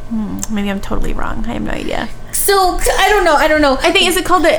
hmm, 0.09 0.39
maybe 0.53 0.69
I'm 0.69 0.81
totally 0.81 1.13
wrong. 1.13 1.45
I 1.45 1.53
have 1.53 1.61
no 1.63 1.71
idea. 1.71 2.09
So 2.49 2.93
I 2.97 3.09
don't 3.09 3.23
know. 3.23 3.35
I 3.35 3.47
don't 3.47 3.61
know. 3.61 3.77
I 3.81 3.91
think 3.91 4.07
is 4.07 4.17
it 4.17 4.25
called 4.25 4.43
the 4.43 4.49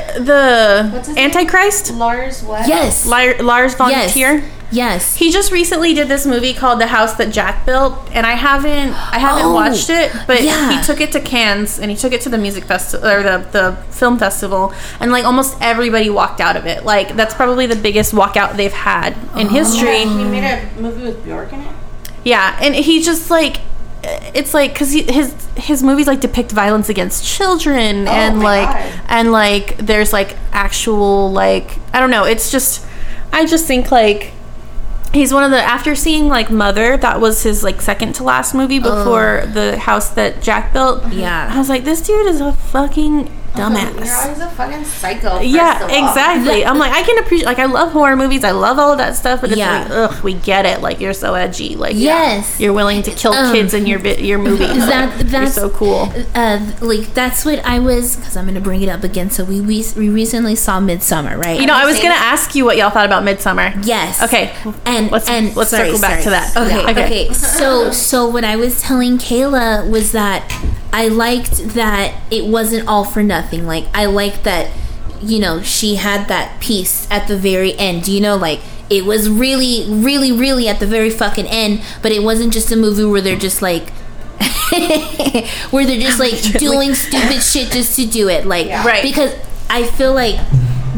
What's 0.93 1.09
the 1.09 1.15
his 1.15 1.17
name? 1.17 1.19
Antichrist? 1.31 1.93
Lars 1.95 2.43
what? 2.43 2.67
yes, 2.69 3.07
Lar- 3.07 3.39
Lars 3.43 3.75
von 3.75 3.91
yes, 3.91 4.13
Trier. 4.13 4.43
yes. 4.71 5.17
He 5.17 5.31
just 5.33 5.51
recently 5.51 5.93
did 5.95 6.07
this 6.09 6.25
movie 6.27 6.55
called 6.55 6.81
The 6.81 6.87
House 6.87 7.15
That 7.15 7.31
Jack 7.33 7.67
Built, 7.67 7.95
and 8.13 8.25
I 8.27 8.33
haven't 8.35 8.91
I 9.15 9.19
haven't 9.19 9.47
Oh, 9.47 9.55
watched 9.55 9.91
it, 9.91 10.13
but 10.27 10.43
yeah. 10.43 10.79
he 10.79 10.85
took 10.87 11.01
it 11.01 11.11
to 11.13 11.21
Cannes 11.21 11.79
and 11.81 11.91
he 11.91 11.97
took 11.97 12.13
it 12.13 12.21
to 12.23 12.29
the 12.29 12.39
music 12.39 12.65
festival 12.65 13.09
or 13.09 13.23
the 13.23 13.39
the 13.51 13.77
film 13.93 14.19
festival, 14.19 14.73
and 15.01 15.11
like 15.13 15.25
almost 15.25 15.57
everybody 15.61 16.11
walked 16.11 16.41
out 16.41 16.57
of 16.57 16.67
it. 16.67 16.85
Like 16.85 17.17
that's 17.17 17.35
probably 17.35 17.67
the 17.67 17.77
biggest 17.77 18.13
walkout 18.15 18.57
they've 18.57 18.73
had 18.73 19.17
in 19.37 19.49
history. 19.49 20.03
Oh. 20.05 20.19
He 20.19 20.25
made 20.25 20.45
a 20.45 20.81
movie 20.81 21.03
with 21.03 21.25
Bjork 21.25 21.53
in 21.53 21.61
it. 21.61 21.75
Yeah, 22.25 22.57
and 22.61 22.75
he 22.75 23.03
just 23.03 23.31
like 23.31 23.57
it's 24.03 24.55
like 24.55 24.73
because 24.73 24.93
his 24.93 25.35
his 25.57 25.83
movies 25.83 26.07
like 26.07 26.21
depict 26.21 26.53
violence 26.53 26.89
against 26.89 27.25
children 27.25 28.09
Oh 28.09 28.11
and 28.11 28.41
like 28.41 28.69
God. 28.69 29.05
and 29.09 29.33
like 29.33 29.77
there's 29.79 30.13
like 30.13 30.37
actual 30.53 31.31
like 31.31 31.79
I 31.93 32.01
don't 32.01 32.11
know. 32.11 32.25
It's 32.25 32.51
just 32.51 32.87
I 33.33 33.47
just 33.47 33.67
think 33.67 33.91
like 33.91 34.33
he's 35.13 35.35
one 35.35 35.45
of 35.45 35.51
the 35.51 35.61
after 35.61 35.95
seeing 35.95 36.29
like 36.29 36.51
Mother 36.51 36.97
that 36.97 37.21
was 37.21 37.43
his 37.43 37.63
like 37.63 37.81
second 37.81 38.15
to 38.15 38.25
last 38.25 38.55
movie 38.55 38.81
oh. 38.83 38.83
before 38.83 39.45
the 39.53 39.79
house 39.79 40.11
that 40.11 40.43
Jack 40.43 40.73
built. 40.73 41.13
Yeah. 41.13 41.51
I 41.53 41.59
was 41.59 41.69
like 41.69 41.85
this 41.85 42.01
dude 42.01 42.27
is 42.27 42.41
a 42.41 42.53
fucking 42.53 43.31
You're 43.57 43.67
dumbass. 43.67 44.23
always 44.25 44.39
a 44.41 44.49
fucking 44.51 44.85
psycho. 44.85 45.41
Yeah, 45.41 45.85
exactly. 45.87 46.65
I'm 46.65 46.79
like, 46.79 46.93
I 46.93 47.03
can 47.03 47.19
appreciate, 47.19 47.47
like, 47.47 47.59
I 47.59 47.65
love 47.67 47.91
horror 47.93 48.15
movies. 48.17 48.45
I 48.45 48.53
love 48.53 48.79
all 48.79 48.93
of 48.93 48.99
that 48.99 49.17
stuff, 49.17 49.41
but 49.41 49.51
it's 49.51 49.59
Yeah. 49.59 49.83
like, 49.83 49.91
ugh, 49.91 50.23
we 50.25 50.35
get 50.35 50.67
it. 50.67 50.81
Like, 50.81 51.01
you're 51.01 51.13
so 51.13 51.35
edgy. 51.35 51.75
Like, 51.77 51.95
Yes. 51.97 52.61
you're 52.61 52.73
willing 52.73 53.03
to 53.03 53.11
kill 53.11 53.33
Um, 53.35 53.53
kids 53.53 53.75
in 53.75 53.87
your 53.87 53.99
vi- 53.99 54.21
your 54.21 54.39
movies. 54.39 54.69
that- 54.87 55.09
Like, 55.11 55.19
you're 55.19 55.25
that's- 55.31 55.55
so 55.55 55.69
cool. 55.69 56.13
Uh, 56.35 56.59
like 56.81 57.13
that's 57.15 57.45
what 57.45 57.61
I 57.67 57.79
was 57.81 58.17
because 58.17 58.37
I'm 58.37 58.47
gonna 58.47 58.61
bring 58.61 58.83
it 58.83 58.89
up 58.89 59.03
again. 59.05 59.31
So 59.31 59.45
we 59.45 59.61
we, 59.61 59.85
we 59.97 60.09
recently 60.09 60.55
saw 60.55 60.79
Midsommar, 60.81 61.37
right? 61.37 61.61
You 61.61 61.67
know, 61.67 61.75
I 61.75 61.85
was 61.85 61.97
gonna 61.99 62.15
ask 62.15 62.55
you 62.55 62.65
what 62.65 62.77
y'all 62.77 62.91
thought 62.91 63.07
about 63.07 63.25
Midsommar. 63.25 63.85
Yes. 63.85 64.23
Okay. 64.23 64.53
And 64.87 65.11
Let's- 65.11 65.29
and 65.29 65.55
let's 65.57 65.71
sorry, 65.71 65.87
circle 65.87 66.01
back 66.01 66.23
sorry. 66.23 66.23
to 66.25 66.31
that. 66.31 66.57
Okay. 66.57 66.77
Yeah. 66.85 66.91
Okay. 66.91 67.05
Okay. 67.27 67.33
So 67.35 67.91
so 67.91 68.27
what 68.29 68.45
I 68.45 68.57
was 68.57 68.81
telling 68.81 69.19
Kayla 69.19 69.89
was 69.89 70.13
that 70.13 70.43
I 70.93 71.09
liked 71.09 71.57
that 71.75 72.15
it 72.31 72.45
wasn't 72.47 72.89
all 72.89 73.05
for 73.05 73.23
nothing. 73.23 73.67
Like 73.67 73.85
I 73.95 74.07
liked 74.07 74.45
that 74.45 74.71
you 75.23 75.39
know 75.39 75.63
she 75.63 75.97
had 75.97 76.29
that 76.29 76.61
piece 76.61 77.11
at 77.11 77.29
the 77.29 77.37
very 77.37 77.77
end. 77.79 78.09
You 78.09 78.21
know, 78.21 78.37
like 78.37 78.61
it 78.89 79.05
was 79.05 79.29
really 79.29 79.87
really 79.89 80.33
really 80.33 80.69
at 80.69 80.81
the 80.81 80.87
very 80.87 81.11
fucking 81.11 81.47
end, 81.47 81.83
but 82.03 82.13
it 82.13 82.23
wasn't 82.23 82.53
just 82.53 82.71
a 82.73 82.77
movie 82.77 83.05
where 83.05 83.21
they're 83.21 83.37
just 83.39 83.63
like. 83.63 83.91
where 85.71 85.85
they're 85.85 86.01
just 86.01 86.19
like 86.21 86.41
doing 86.59 86.95
stupid 86.95 87.43
shit 87.43 87.71
just 87.73 87.97
to 87.97 88.07
do 88.07 88.29
it 88.29 88.47
like 88.47 88.67
Yeah. 88.67 88.87
Right. 88.87 89.03
because 89.03 89.35
i 89.69 89.83
feel 89.85 90.15
like 90.15 90.37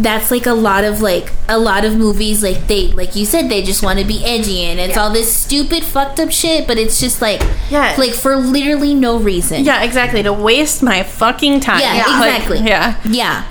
that's 0.03 0.31
like 0.31 0.47
a 0.47 0.53
lot 0.53 0.85
of 0.85 1.01
like 1.01 1.33
a 1.49 1.59
lot 1.59 1.85
of 1.85 1.97
movies 1.97 2.43
like 2.43 2.67
they 2.67 2.89
like 2.93 3.15
you 3.15 3.25
said 3.25 3.49
they 3.49 3.63
just 3.63 3.83
want 3.83 3.99
to 3.99 4.05
be 4.05 4.25
edgy 4.25 4.63
and 4.65 4.81
it's 4.81 4.97
Yeah. 4.97 5.03
all 5.03 5.11
this 5.13 5.35
stupid 5.35 5.85
fucked 5.85 6.19
up 6.21 6.31
shit 6.31 6.67
but 6.67 6.77
it's 6.79 6.99
just 7.01 7.21
like 7.23 7.41
Yeah. 7.71 7.95
like 7.99 8.15
for 8.15 8.37
literally 8.37 8.95
no 8.95 9.19
reason 9.19 9.65
Yeah, 9.65 9.83
exactly. 9.83 10.23
To 10.23 10.33
waste 10.33 10.83
my 10.83 11.03
fucking 11.03 11.61
time. 11.61 11.81
yeah, 11.81 11.95
Yeah. 11.97 12.19
Like, 12.19 12.35
exactly 12.43 12.59
yeah. 12.69 12.97
yeah 13.05 13.45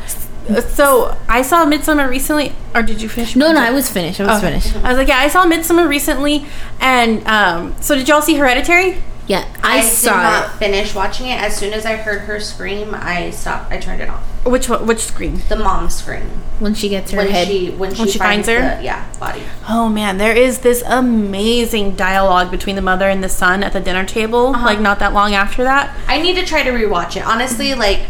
So 0.75 1.15
I 1.29 1.43
saw 1.43 1.65
Midsommar 1.65 2.09
recently, 2.09 2.53
or 2.75 2.81
did 2.81 3.01
you 3.01 3.07
finish? 3.07 3.35
no 3.35 3.51
no 3.53 3.61
i 3.61 3.71
was 3.71 3.89
finished 3.89 4.19
i 4.19 4.25
was 4.25 4.41
finished 4.41 4.75
I 4.83 4.89
was 4.89 4.97
like, 4.97 5.07
yeah, 5.07 5.19
I 5.19 5.27
saw 5.29 5.45
Midsommar 5.45 5.87
recently, 5.87 6.45
and 6.81 7.25
um, 7.27 7.75
so 7.79 7.95
did 7.95 8.07
y'all 8.09 8.21
see 8.21 8.35
Hereditary? 8.35 8.97
Yeah 9.31 9.47
i, 9.63 9.77
I, 9.77 9.81
saw 9.81 10.11
did 10.11 10.23
not 10.23 10.45
it 10.45 10.57
finish 10.57 10.93
watching 10.93 11.27
it. 11.27 11.41
As 11.41 11.55
soon 11.55 11.71
as 11.71 11.85
I 11.85 11.95
heard 11.95 12.21
her 12.21 12.39
scream, 12.41 12.93
I 12.93 13.29
stopped. 13.29 13.71
I 13.71 13.77
turned 13.77 14.01
it 14.01 14.09
off. 14.09 14.21
Which 14.45 14.67
one, 14.67 14.85
which 14.85 14.99
screen? 14.99 15.41
The 15.47 15.55
mom 15.55 15.89
scream 15.89 16.27
when 16.59 16.73
she 16.73 16.89
gets 16.89 17.11
her 17.11 17.17
when 17.17 17.29
head 17.29 17.47
she 17.47 17.71
when 17.71 17.93
she, 17.93 18.09
she 18.09 18.19
finds 18.19 18.49
her? 18.49 18.77
the, 18.77 18.83
yeah 18.83 19.09
body. 19.19 19.43
Oh 19.69 19.87
man, 19.87 20.17
there 20.17 20.35
is 20.35 20.59
this 20.59 20.83
amazing 20.85 21.95
dialogue 21.95 22.51
between 22.51 22.75
the 22.75 22.81
mother 22.81 23.09
and 23.09 23.23
the 23.23 23.29
son 23.29 23.63
at 23.63 23.71
the 23.71 23.79
dinner 23.79 24.05
table. 24.05 24.47
Uh-huh. 24.47 24.65
Like 24.65 24.81
not 24.81 24.99
that 24.99 25.13
long 25.13 25.33
after 25.33 25.63
that. 25.63 25.95
I 26.07 26.21
need 26.21 26.35
to 26.35 26.45
try 26.45 26.63
to 26.63 26.71
rewatch 26.71 27.15
it. 27.15 27.25
Honestly, 27.25 27.73
like 27.73 28.01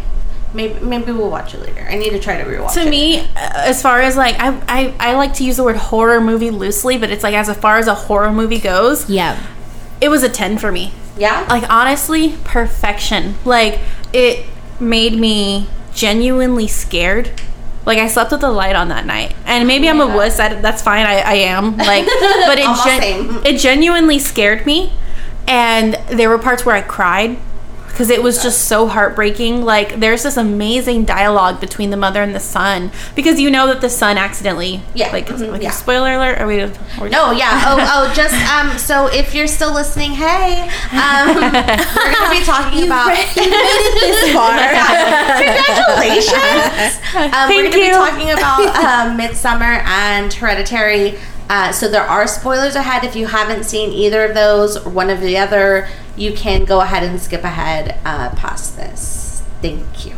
maybe 0.55 0.79
maybe 0.83 1.11
we'll 1.11 1.29
watch 1.29 1.53
it 1.53 1.61
later. 1.61 1.85
I 1.87 1.97
need 1.97 2.11
to 2.11 2.19
try 2.19 2.37
to 2.37 2.49
rewatch 2.49 2.71
it. 2.71 2.81
To 2.81 2.87
it. 2.87 2.89
me, 2.89 3.19
uh, 3.19 3.25
as 3.35 3.79
far 3.79 4.01
as 4.01 4.17
like 4.17 4.35
I, 4.39 4.59
I 4.67 5.11
I 5.11 5.13
like 5.13 5.35
to 5.35 5.43
use 5.43 5.57
the 5.57 5.63
word 5.63 5.77
horror 5.77 6.19
movie 6.19 6.49
loosely, 6.49 6.97
but 6.97 7.11
it's 7.11 7.21
like 7.23 7.35
as 7.35 7.55
far 7.57 7.77
as 7.77 7.85
a 7.85 7.95
horror 7.95 8.31
movie 8.31 8.59
goes, 8.59 9.07
yeah 9.07 9.39
it 10.01 10.09
was 10.09 10.23
a 10.23 10.29
ten 10.29 10.57
for 10.57 10.71
me. 10.71 10.91
Yeah. 11.17 11.45
Like 11.49 11.69
honestly, 11.69 12.37
perfection. 12.43 13.35
Like 13.45 13.79
it 14.13 14.45
made 14.79 15.13
me 15.13 15.67
genuinely 15.93 16.67
scared. 16.67 17.31
Like 17.85 17.97
I 17.97 18.07
slept 18.07 18.31
with 18.31 18.41
the 18.41 18.51
light 18.51 18.75
on 18.75 18.89
that 18.89 19.05
night, 19.05 19.35
and 19.45 19.67
maybe 19.67 19.89
I'm 19.89 19.99
a 19.99 20.07
wuss. 20.07 20.39
I, 20.39 20.53
that's 20.53 20.83
fine. 20.83 21.05
I, 21.05 21.19
I 21.21 21.33
am. 21.33 21.77
Like, 21.77 22.05
but 22.45 22.59
it 22.59 22.85
gen- 22.85 23.45
it 23.45 23.59
genuinely 23.59 24.19
scared 24.19 24.65
me, 24.67 24.93
and 25.47 25.95
there 26.07 26.29
were 26.29 26.37
parts 26.37 26.63
where 26.63 26.75
I 26.75 26.81
cried 26.81 27.39
because 28.01 28.09
it 28.09 28.23
was 28.23 28.41
just 28.41 28.65
so 28.67 28.87
heartbreaking. 28.87 29.63
Like 29.63 29.99
there's 29.99 30.23
this 30.23 30.35
amazing 30.35 31.05
dialogue 31.05 31.61
between 31.61 31.91
the 31.91 31.97
mother 31.97 32.23
and 32.23 32.33
the 32.33 32.39
son 32.39 32.89
because 33.13 33.39
you 33.39 33.51
know 33.51 33.67
that 33.67 33.79
the 33.79 33.91
son 33.91 34.17
accidentally 34.17 34.81
Yeah, 34.95 35.11
like 35.11 35.29
it's 35.29 35.39
mhm, 35.39 35.51
like 35.51 35.61
yeah. 35.61 35.69
a 35.69 35.71
spoiler 35.71 36.13
alert. 36.13 36.39
Are 36.39 36.47
we? 36.47 36.63
Or, 36.63 37.09
No, 37.09 37.29
yeah. 37.29 37.61
Oh, 37.67 37.77
oh, 38.09 38.13
just 38.15 38.33
um. 38.51 38.75
So 38.79 39.05
if 39.05 39.35
you're 39.35 39.45
still 39.45 39.71
listening, 39.71 40.13
hey, 40.13 40.61
um, 40.93 41.35
we're 41.35 42.11
gonna 42.11 42.31
be 42.31 42.43
talking 42.43 42.85
about. 42.85 43.13
this 43.35 44.33
far. 44.33 44.57
Congratulations! 45.37 46.97
Um, 47.13 47.49
we're 47.49 47.69
going 47.69 47.71
to 47.71 47.77
be 47.77 47.89
talking 47.91 48.31
about 48.31 48.61
uh, 48.75 49.15
Midsommar 49.15 49.83
and 49.85 50.33
Hereditary. 50.33 51.19
Uh, 51.53 51.71
so 51.71 51.87
there 51.89 52.03
are 52.15 52.25
spoilers 52.27 52.75
ahead. 52.75 53.03
If 53.03 53.13
you 53.15 53.27
haven't 53.27 53.65
seen 53.65 53.91
either 53.91 54.23
of 54.27 54.33
those 54.33 54.77
or 54.77 54.89
one 54.89 55.09
of 55.09 55.19
the 55.19 55.37
other, 55.37 55.87
you 56.15 56.31
can 56.33 56.63
go 56.65 56.79
ahead 56.79 57.03
and 57.03 57.19
skip 57.21 57.43
ahead 57.43 57.99
uh, 58.05 58.29
past 58.35 58.77
this. 58.77 59.41
Thank 59.61 60.05
you. 60.05 60.15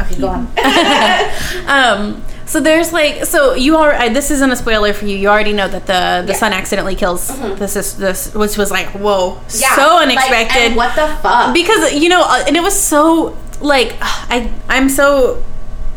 Okay, 0.00 0.16
go 0.18 0.28
on. 0.36 0.48
Um. 1.68 2.24
So 2.46 2.60
there's 2.60 2.92
like 2.92 3.24
so 3.24 3.54
you 3.54 3.76
are 3.76 3.92
uh, 3.92 4.08
this 4.10 4.30
isn't 4.30 4.50
a 4.50 4.56
spoiler 4.56 4.92
for 4.92 5.06
you. 5.06 5.16
You 5.16 5.28
already 5.28 5.52
know 5.54 5.66
that 5.68 5.86
the 5.86 5.92
the 5.92 5.94
Yeah. 5.94 6.20
Mm-hmm. 6.22 6.38
son 6.38 6.52
accidentally 6.52 6.94
kills 6.94 7.28
this 7.58 7.74
is 7.76 7.96
this 7.96 8.34
which 8.34 8.56
was 8.58 8.70
like 8.70 8.88
whoa 8.88 9.40
Yeah, 9.54 9.74
so 9.76 9.86
like, 9.96 10.08
unexpected. 10.08 10.62
and 10.62 10.76
what 10.76 10.94
the 10.94 11.06
fuck? 11.22 11.54
because 11.54 11.94
you 11.94 12.08
know 12.10 12.22
uh, 12.22 12.44
and 12.46 12.54
it 12.56 12.62
was 12.62 12.78
so 12.78 13.36
like 13.62 13.96
i 14.00 14.52
i'm 14.68 14.88
so 14.90 15.42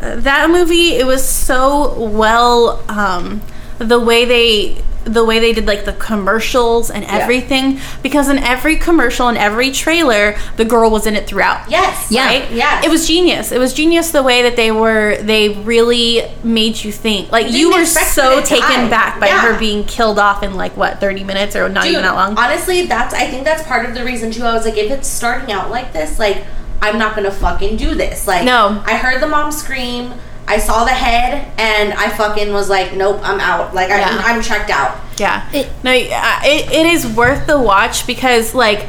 uh, 0.00 0.16
that 0.28 0.48
movie 0.48 0.96
it 0.96 1.06
was 1.06 1.22
so 1.28 1.92
well 2.08 2.82
um 2.88 3.42
the 3.78 3.98
way 3.98 4.24
they 4.24 4.82
the 5.04 5.24
way 5.24 5.38
they 5.38 5.54
did 5.54 5.64
like 5.66 5.86
the 5.86 5.92
commercials 5.94 6.90
and 6.90 7.02
everything 7.06 7.80
because 8.02 8.28
in 8.28 8.36
every 8.38 8.76
commercial 8.76 9.28
and 9.28 9.38
every 9.38 9.70
trailer 9.70 10.36
the 10.56 10.64
girl 10.66 10.90
was 10.90 11.06
in 11.06 11.14
it 11.16 11.26
throughout 11.26 11.70
yes. 11.70 12.08
Yeah. 12.10 12.26
right? 12.26 12.50
Yes. 12.50 12.84
It 12.84 12.90
was 12.90 13.06
genius. 13.06 13.50
It 13.50 13.58
was 13.58 13.72
genius 13.72 14.10
the 14.10 14.22
way 14.22 14.42
that 14.42 14.56
they 14.56 14.70
were. 14.70 15.16
They 15.22 15.48
really 15.50 16.22
made 16.44 16.84
you 16.84 16.92
think. 16.92 17.32
Like 17.32 17.50
you 17.50 17.72
were 17.72 17.86
so 17.86 18.42
taken 18.42 18.90
back 18.90 19.18
by 19.18 19.28
Yeah. 19.28 19.40
her 19.52 19.58
being 19.58 19.84
killed 19.84 20.18
off 20.18 20.42
in 20.42 20.54
like 20.56 20.76
what 20.76 21.00
thirty 21.00 21.24
minutes 21.24 21.56
or 21.56 21.70
not 21.70 21.86
even 21.86 22.02
that 22.02 22.14
long. 22.14 22.36
Honestly, 22.36 22.84
that's 22.86 23.14
I 23.14 23.28
think 23.28 23.44
that's 23.44 23.62
part 23.62 23.86
of 23.88 23.94
the 23.94 24.04
reason 24.04 24.30
too. 24.30 24.42
I 24.44 24.52
was 24.52 24.66
like, 24.66 24.76
if 24.76 24.90
it's 24.90 25.08
starting 25.08 25.52
out 25.52 25.70
like 25.70 25.94
this, 25.94 26.18
like 26.18 26.44
I'm 26.82 26.98
not 26.98 27.16
gonna 27.16 27.30
fucking 27.30 27.76
do 27.76 27.94
this. 27.94 28.26
Like, 28.26 28.44
No. 28.44 28.82
I 28.84 28.96
heard 28.96 29.22
the 29.22 29.26
mom 29.26 29.52
scream. 29.52 30.12
I 30.48 30.58
saw 30.58 30.84
the 30.84 30.90
head, 30.90 31.46
and 31.58 31.92
I 31.92 32.08
fucking 32.08 32.52
was 32.52 32.68
like, 32.70 32.94
nope, 32.94 33.20
I'm 33.22 33.38
out. 33.38 33.74
Like, 33.74 33.90
Yeah. 33.90 34.08
I'm, 34.24 34.36
I'm 34.36 34.42
checked 34.42 34.70
out. 34.70 34.98
Yeah. 35.18 35.48
It- 35.52 35.70
no, 35.84 35.90
uh, 35.92 36.40
it, 36.44 36.72
it 36.72 36.86
is 36.86 37.06
worth 37.06 37.46
the 37.46 37.60
watch 37.60 38.06
because, 38.06 38.54
like, 38.54 38.86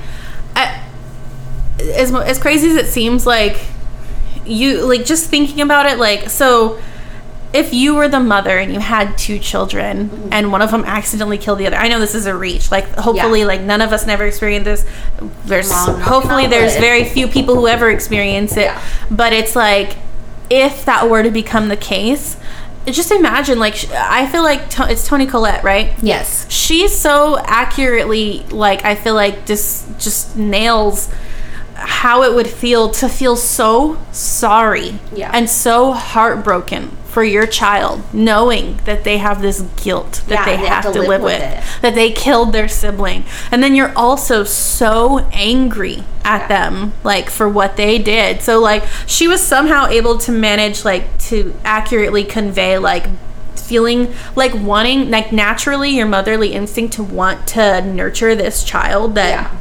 I, 0.55 0.82
as, 1.80 2.14
as 2.14 2.39
crazy 2.39 2.70
as 2.70 2.76
it 2.76 2.88
seems, 2.88 3.26
like, 3.26 3.57
you, 4.45 4.86
like, 4.88 5.05
just 5.05 5.30
thinking 5.30 5.62
about 5.62 5.86
it, 5.86 5.97
like, 5.99 6.30
so 6.30 6.80
if 7.51 7.74
you 7.74 7.95
were 7.95 8.07
the 8.07 8.20
mother 8.20 8.57
and 8.60 8.72
you 8.72 8.80
had 8.80 9.18
two 9.18 9.39
children 9.39 10.10
Mm-hmm. 10.10 10.30
and 10.34 10.51
one 10.51 10.62
of 10.62 10.70
them 10.72 10.86
accidentally 10.86 11.38
killed 11.39 11.57
the 11.60 11.68
other, 11.68 11.78
I 11.78 11.88
know 11.88 11.99
this 11.99 12.14
is 12.16 12.26
a 12.28 12.36
reach. 12.36 12.72
Like, 12.72 12.88
hopefully, 12.95 13.39
Yeah. 13.41 13.45
like, 13.47 13.62
none 13.62 13.82
of 13.82 13.91
us 13.91 14.05
never 14.05 14.26
experienced 14.26 14.66
this. 14.66 14.86
There's, 15.45 15.70
Mom, 15.70 15.99
hopefully, 15.99 16.47
there's 16.47 16.78
very 16.78 17.03
few 17.05 17.28
people 17.28 17.55
who 17.55 17.68
ever 17.68 17.89
experience 17.89 18.53
it. 18.55 18.66
Yeah. 18.66 18.82
But 19.12 19.34
it's 19.34 19.55
like, 19.55 19.97
if 20.50 20.86
that 20.86 21.10
were 21.10 21.24
to 21.24 21.32
become 21.32 21.68
the 21.68 21.78
case, 21.78 22.38
just 22.86 23.12
imagine, 23.12 23.60
like, 23.60 23.76
I 23.93 24.26
feel 24.28 24.41
like 24.41 24.70
to- 24.72 24.89
it's 24.89 25.08
Toni 25.08 25.26
Collette, 25.28 25.64
right? 25.64 25.93
Yes. 26.02 26.45
she's 26.50 26.97
so 26.97 27.38
accurately 27.45 28.45
like 28.52 28.84
i 28.86 28.95
feel 28.95 29.14
like 29.16 29.45
just 29.45 29.86
just 30.00 30.36
nails 30.38 31.10
how 31.76 32.24
it 32.24 32.34
would 32.34 32.47
feel 32.47 32.89
to 32.89 33.08
feel 33.10 33.36
so 33.36 33.97
sorry 34.12 34.97
Yeah. 35.14 35.32
and 35.34 35.50
so 35.50 35.91
heartbroken 35.93 36.95
for 37.10 37.24
your 37.24 37.47
child 37.47 38.01
knowing 38.14 38.78
that 38.86 39.03
they 39.03 39.18
have 39.18 39.41
this 39.41 39.62
guilt 39.84 40.24
that 40.28 40.45
Yeah, 40.47 40.57
they, 40.57 40.68
have, 40.68 40.84
to 40.93 41.01
live, 41.01 41.22
with, 41.22 41.41
it. 41.41 41.64
that 41.82 41.95
they 41.95 42.12
killed 42.12 42.53
their 42.53 42.68
sibling 42.68 43.24
and 43.51 43.64
then 43.64 43.76
you're 43.76 43.93
also 43.95 44.43
so 44.43 45.20
angry 45.34 46.03
at 46.24 46.41
Yeah. 46.41 46.47
them 46.47 46.93
like 47.03 47.30
for 47.30 47.49
what 47.49 47.76
they 47.78 47.97
did 47.97 48.41
so 48.41 48.60
like 48.60 48.84
she 49.07 49.28
was 49.28 49.41
somehow 49.41 49.88
able 49.88 50.18
to 50.20 50.32
manage 50.32 50.86
like 50.86 51.18
to 51.18 51.53
accurately 51.64 52.24
convey 52.24 52.78
like 52.78 53.07
feeling 53.55 54.14
like 54.36 54.53
wanting 54.55 55.10
like 55.12 55.32
naturally 55.32 55.89
your 55.91 56.07
motherly 56.07 56.53
instinct 56.53 56.93
to 56.93 57.03
want 57.03 57.47
to 57.47 57.82
nurture 57.82 58.36
this 58.36 58.64
child 58.64 59.16
that 59.16 59.51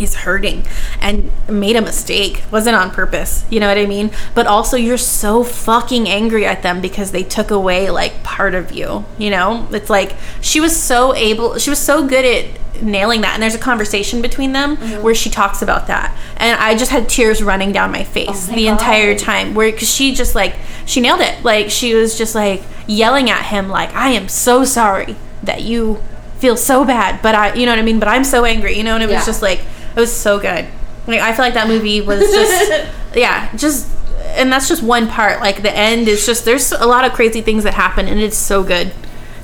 is 0.00 0.14
hurting 0.16 0.66
and 1.00 1.30
made 1.48 1.76
a 1.76 1.80
mistake. 1.82 2.42
Wasn't 2.50 2.74
on 2.74 2.90
purpose. 2.90 3.44
You 3.50 3.60
know 3.60 3.68
what 3.68 3.78
i 3.78 3.86
mean? 3.86 4.10
But 4.34 4.46
also 4.46 4.76
you're 4.76 4.96
so 4.96 5.44
fucking 5.44 6.08
angry 6.08 6.46
at 6.46 6.62
them 6.62 6.80
because 6.80 7.12
they 7.12 7.22
took 7.22 7.50
away 7.50 7.90
like 7.90 8.22
part 8.22 8.54
of 8.54 8.72
you 8.72 9.04
you 9.18 9.30
know? 9.30 9.68
It's 9.72 9.90
like 9.90 10.14
she 10.40 10.60
was 10.60 10.74
so 10.80 11.14
able 11.14 11.58
she 11.58 11.70
was 11.70 11.78
so 11.78 12.06
good 12.06 12.24
at 12.24 12.82
nailing 12.82 13.20
that. 13.20 13.34
And 13.34 13.42
there's 13.42 13.54
a 13.54 13.58
conversation 13.58 14.22
between 14.22 14.52
them 14.52 14.76
Mm-hmm. 14.78 15.02
where 15.02 15.14
she 15.14 15.28
talks 15.28 15.60
about 15.62 15.86
that. 15.88 16.16
And 16.38 16.58
i 16.60 16.74
just 16.76 16.90
had 16.90 17.08
tears 17.08 17.42
running 17.42 17.72
down 17.72 17.90
my 17.92 18.04
face 18.04 18.48
Oh 18.48 18.50
my 18.50 18.56
the 18.56 18.68
entire 18.68 19.14
time 19.18 19.54
where 19.54 19.70
because 19.70 19.92
she 19.92 20.14
just 20.14 20.34
like 20.34 20.54
she 20.86 21.00
nailed 21.00 21.20
it. 21.20 21.44
Like 21.44 21.70
she 21.70 21.94
was 21.94 22.16
just 22.16 22.34
like 22.34 22.62
yelling 22.86 23.28
at 23.30 23.44
him 23.46 23.68
like 23.68 23.94
i 23.94 24.08
am 24.10 24.28
so 24.28 24.64
sorry 24.64 25.14
that 25.44 25.62
you 25.62 26.02
feel 26.38 26.56
so 26.56 26.84
bad 26.84 27.20
but 27.22 27.34
i 27.34 27.52
you 27.54 27.66
know 27.66 27.72
what 27.72 27.78
i 27.78 27.82
mean? 27.82 27.98
But 28.00 28.08
i'm 28.08 28.24
so 28.24 28.44
angry 28.44 28.76
you 28.76 28.82
know? 28.84 28.94
And 28.94 29.04
it 29.04 29.10
Yeah. 29.10 29.16
was 29.16 29.26
just 29.26 29.42
like 29.42 29.60
it 29.94 30.00
was 30.00 30.12
so 30.14 30.38
good 30.38 30.66
like 31.06 31.20
i 31.20 31.32
feel 31.32 31.44
like 31.44 31.54
that 31.54 31.68
movie 31.68 32.00
was 32.00 32.20
just 32.20 32.88
yeah 33.14 33.54
just 33.56 33.88
and 34.36 34.52
that's 34.52 34.68
just 34.68 34.82
one 34.82 35.08
part 35.08 35.40
like 35.40 35.62
the 35.62 35.72
end 35.76 36.08
is 36.08 36.24
just 36.26 36.44
there's 36.44 36.72
a 36.72 36.86
lot 36.86 37.04
of 37.04 37.12
crazy 37.12 37.40
things 37.40 37.64
that 37.64 37.74
happen 37.74 38.06
and 38.06 38.20
it's 38.20 38.36
so 38.36 38.62
good 38.62 38.92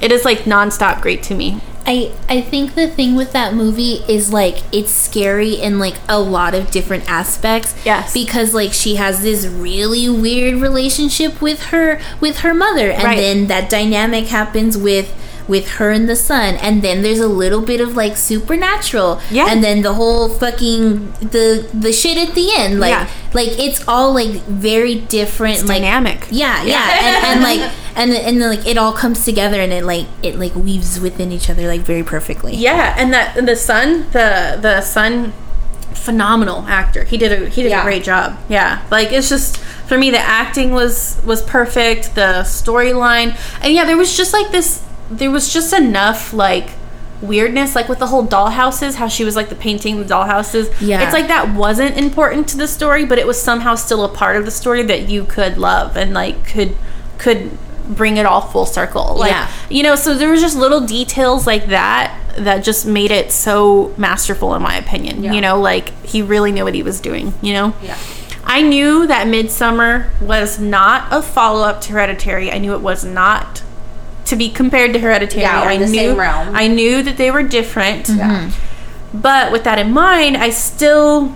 it 0.01 0.12
is 0.12 0.24
like 0.24 0.40
nonstop 0.40 1.01
great 1.01 1.22
to 1.22 1.34
me 1.34 1.61
I 1.88 2.12
I 2.28 2.40
think 2.40 2.74
the 2.74 2.88
thing 2.88 3.14
with 3.14 3.30
that 3.30 3.55
movie 3.55 4.03
is 4.09 4.32
like 4.32 4.57
it's 4.72 4.90
scary 4.90 5.55
in 5.55 5.78
like 5.78 5.94
a 6.09 6.18
lot 6.18 6.53
of 6.53 6.72
different 6.72 7.09
aspects. 7.09 7.76
Yes. 7.84 8.12
Because 8.12 8.53
like 8.53 8.72
she 8.72 8.97
has 8.97 9.22
this 9.22 9.47
really 9.47 10.09
weird 10.09 10.61
relationship 10.61 11.40
with 11.40 11.66
her 11.66 12.01
with 12.20 12.38
her 12.40 12.53
mother 12.55 12.90
and 12.90 13.05
Right. 13.05 13.16
then 13.16 13.47
that 13.47 13.70
dynamic 13.70 14.26
happens 14.26 14.76
with 14.76 15.14
with 15.49 15.68
her 15.78 15.90
and 15.90 16.09
the 16.09 16.16
son 16.16 16.55
and 16.57 16.82
then 16.82 17.03
there's 17.03 17.20
a 17.20 17.28
little 17.28 17.61
bit 17.61 17.80
of 17.80 17.94
like 17.97 18.16
supernatural 18.16 19.20
Yeah. 19.30 19.47
and 19.49 19.62
then 19.62 19.82
the 19.82 19.94
whole 19.94 20.28
fucking 20.28 21.12
the 21.20 21.68
the 21.72 21.92
shit 21.92 22.16
at 22.18 22.34
the 22.34 22.51
end 22.57 22.80
like 22.80 22.90
Yeah. 22.90 23.09
like 23.32 23.51
it's 23.59 23.86
all 23.86 24.12
like 24.12 24.32
very 24.47 24.97
different 24.97 25.59
like 25.66 25.80
dynamic 25.82 26.26
yeah, 26.30 26.64
yeah, 26.64 26.99
and, 27.01 27.26
and 27.26 27.42
like, 27.42 27.72
and 27.97 28.11
and 28.12 28.40
then 28.40 28.49
like 28.51 28.66
it 28.66 28.76
all 28.76 28.92
comes 28.92 29.24
together, 29.24 29.61
and 29.61 29.72
it 29.72 29.84
like 29.84 30.07
it 30.22 30.36
like 30.36 30.55
weaves 30.55 30.99
within 31.01 31.30
each 31.32 31.49
other 31.49 31.66
like 31.68 31.80
very 31.82 32.03
perfectly. 32.03 32.55
Yeah, 32.57 32.94
and 32.99 33.12
that 33.14 33.36
and 33.36 33.47
the 33.49 33.57
son, 33.57 34.07
the 34.12 34.59
the 34.61 34.80
son, 34.82 35.32
phenomenal 35.94 36.64
actor. 36.68 37.05
He 37.05 37.16
did 37.16 37.32
a 37.32 37.49
he 37.49 37.62
did 37.62 37.70
Yeah. 37.70 37.80
a 37.80 37.84
great 37.84 38.05
job. 38.05 38.38
Yeah, 38.49 38.82
like 38.90 39.12
it's 39.12 39.28
just 39.28 39.57
for 39.59 39.97
me 39.99 40.11
the 40.11 40.18
acting 40.18 40.72
was 40.72 41.20
was 41.24 41.42
perfect. 41.42 42.14
The 42.14 42.42
storyline, 42.44 43.36
and 43.62 43.72
yeah, 43.72 43.84
there 43.84 43.97
was 43.97 44.16
just 44.16 44.32
like 44.32 44.51
this. 44.53 44.82
There 45.11 45.30
was 45.30 45.52
just 45.52 45.72
enough 45.72 46.32
like 46.32 46.70
weirdness, 47.22 47.74
like 47.74 47.88
with 47.88 47.98
the 47.98 48.09
whole 48.09 48.26
dollhouses. 48.26 48.94
How 48.96 49.09
she 49.09 49.24
was 49.24 49.36
like 49.36 49.48
the 49.48 49.54
painting 49.54 49.98
the 49.98 50.04
dollhouses. 50.04 50.72
Yeah. 50.80 51.02
it's 51.02 51.12
like 51.12 51.28
that 51.28 51.54
wasn't 51.54 51.96
important 51.96 52.48
to 52.48 52.57
the 52.57 52.68
story, 52.68 53.04
but 53.04 53.18
it 53.18 53.26
was 53.26 53.40
somehow 53.40 53.74
still 53.74 54.04
a 54.04 54.09
part 54.09 54.36
of 54.36 54.44
the 54.44 54.50
story 54.50 54.82
that 54.84 55.09
you 55.09 55.24
could 55.24 55.59
love 55.59 55.96
and 55.96 56.12
like 56.14 56.46
could 56.46 56.76
could 57.18 57.57
bring 57.88 58.16
it 58.16 58.26
all 58.26 58.40
full 58.40 58.66
circle. 58.66 59.14
Like 59.16 59.30
Yeah. 59.30 59.48
you 59.70 59.82
know, 59.82 59.94
so 59.94 60.14
there 60.14 60.30
was 60.30 60.40
just 60.40 60.57
little 60.57 60.80
details 60.80 61.46
like 61.46 61.66
that 61.66 62.18
that 62.36 62.64
just 62.64 62.84
made 62.84 63.11
it 63.11 63.32
so 63.32 63.94
masterful 63.96 64.54
in 64.54 64.61
my 64.62 64.76
opinion. 64.76 65.22
Yeah. 65.24 65.32
You 65.32 65.40
know, 65.40 65.59
like 65.61 65.90
he 66.04 66.20
really 66.20 66.52
knew 66.52 66.64
what 66.64 66.74
he 66.74 66.82
was 66.82 67.00
doing, 67.00 67.32
you 67.40 67.52
know? 67.54 67.74
Yeah. 67.82 67.96
I 68.44 68.61
knew 68.62 69.07
that 69.07 69.26
Midsommar 69.26 70.20
was 70.20 70.59
not 70.61 71.12
a 71.12 71.22
follow 71.22 71.62
up 71.66 71.80
to 71.82 71.92
Hereditary. 71.92 72.52
I 72.52 72.59
knew 72.59 72.74
it 72.74 72.80
was 72.80 73.04
not 73.04 73.62
to 74.26 74.36
be 74.36 74.50
compared 74.50 74.92
to 74.92 74.98
Hereditary. 74.98 75.42
Yeah, 75.42 75.64
or 75.64 75.68
I 75.68 75.78
the 75.78 75.86
knew 75.86 75.94
same 75.94 76.18
realm. 76.18 76.54
I 76.54 76.68
knew 76.68 77.02
that 77.02 77.16
they 77.16 77.30
were 77.30 77.42
different. 77.42 78.08
Yeah. 78.08 78.48
Mm-hmm. 78.48 79.20
But 79.20 79.52
with 79.52 79.64
that 79.64 79.78
in 79.78 79.92
mind, 79.92 80.36
I 80.36 80.50
still 80.50 81.34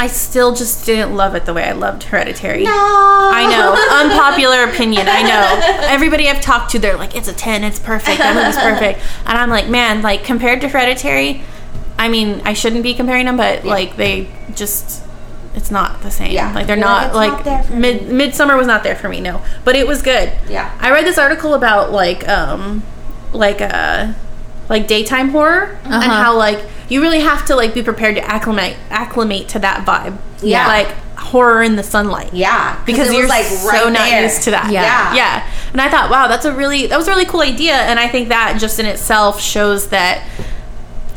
I 0.00 0.06
still 0.06 0.54
just 0.54 0.86
didn't 0.86 1.14
love 1.14 1.34
it 1.34 1.44
the 1.44 1.52
way 1.52 1.64
I 1.64 1.72
loved 1.72 2.04
Hereditary. 2.04 2.64
No. 2.64 2.70
I 2.72 3.46
know. 3.50 3.76
Unpopular 4.10 4.64
opinion. 4.64 5.06
I 5.08 5.20
know. 5.20 5.86
Everybody 5.88 6.26
I've 6.26 6.40
talked 6.40 6.70
to, 6.70 6.78
they're 6.78 6.96
like, 6.96 7.14
it's 7.14 7.28
a 7.28 7.34
10, 7.34 7.64
it's 7.64 7.78
perfect. 7.78 8.16
That 8.16 8.34
movie's 8.34 8.56
perfect. 8.56 8.98
And 9.26 9.36
I'm 9.36 9.50
like, 9.50 9.68
man, 9.68 10.00
like, 10.00 10.24
compared 10.24 10.62
to 10.62 10.70
Hereditary, 10.70 11.42
I 11.98 12.08
mean, 12.08 12.40
I 12.46 12.54
shouldn't 12.54 12.82
be 12.82 12.94
comparing 12.94 13.26
them, 13.26 13.36
but 13.36 13.66
like 13.66 13.96
they 13.96 14.30
just 14.54 15.02
it's 15.54 15.70
not 15.70 16.02
the 16.02 16.10
same. 16.10 16.30
Yeah. 16.32 16.52
Like 16.54 16.66
they're 16.66 16.76
You're 16.76 16.84
not 16.86 17.06
"It's 17.08 17.14
like 17.14 17.44
not 17.46 17.70
mid 17.70 18.08
me." 18.08 18.26
Midsommar 18.26 18.56
was 18.56 18.66
not 18.66 18.82
there 18.84 18.94
for 18.96 19.08
me, 19.08 19.20
no. 19.20 19.42
But 19.64 19.74
it 19.76 19.86
was 19.86 20.00
good. 20.02 20.32
Yeah. 20.48 20.70
I 20.80 20.90
read 20.90 21.04
this 21.04 21.18
article 21.18 21.54
about 21.54 21.90
like 21.92 22.26
um 22.28 22.82
like 23.32 23.60
uh 23.60 24.12
like 24.68 24.86
daytime 24.86 25.30
horror 25.30 25.78
and 25.84 25.94
Uh-huh. 25.94 26.22
how 26.24 26.36
like 26.36 26.64
you 26.88 27.00
really 27.02 27.20
have 27.20 27.44
to 27.46 27.54
like 27.56 27.74
be 27.74 27.82
prepared 27.82 28.14
to 28.16 28.22
acclimate 28.24 28.76
acclimate 28.90 29.48
to 29.48 29.58
that 29.58 29.84
vibe. 29.86 30.16
Yeah. 30.42 30.66
Like 30.66 30.88
horror 31.18 31.62
in 31.62 31.76
the 31.76 31.82
sunlight. 31.82 32.32
Yeah, 32.32 32.82
Because 32.86 33.12
you're 33.12 33.22
was, 33.22 33.28
like 33.30 33.44
so 33.44 33.68
right 33.68 33.92
not 33.92 34.08
there. 34.08 34.22
used 34.22 34.42
to 34.44 34.50
that. 34.52 34.70
Yeah. 34.72 34.82
Yeah. 34.82 35.14
Yeah. 35.14 35.52
And 35.72 35.80
I 35.80 35.88
thought, 35.90 36.10
wow, 36.10 36.26
that's 36.28 36.44
a 36.46 36.52
really 36.52 36.86
that 36.86 36.96
was 36.96 37.08
a 37.08 37.10
really 37.10 37.26
cool 37.26 37.42
idea. 37.42 37.74
And 37.74 37.98
I 38.00 38.08
think 38.08 38.28
that 38.30 38.58
just 38.60 38.78
in 38.78 38.86
itself 38.86 39.40
shows 39.40 39.88
that 39.88 40.24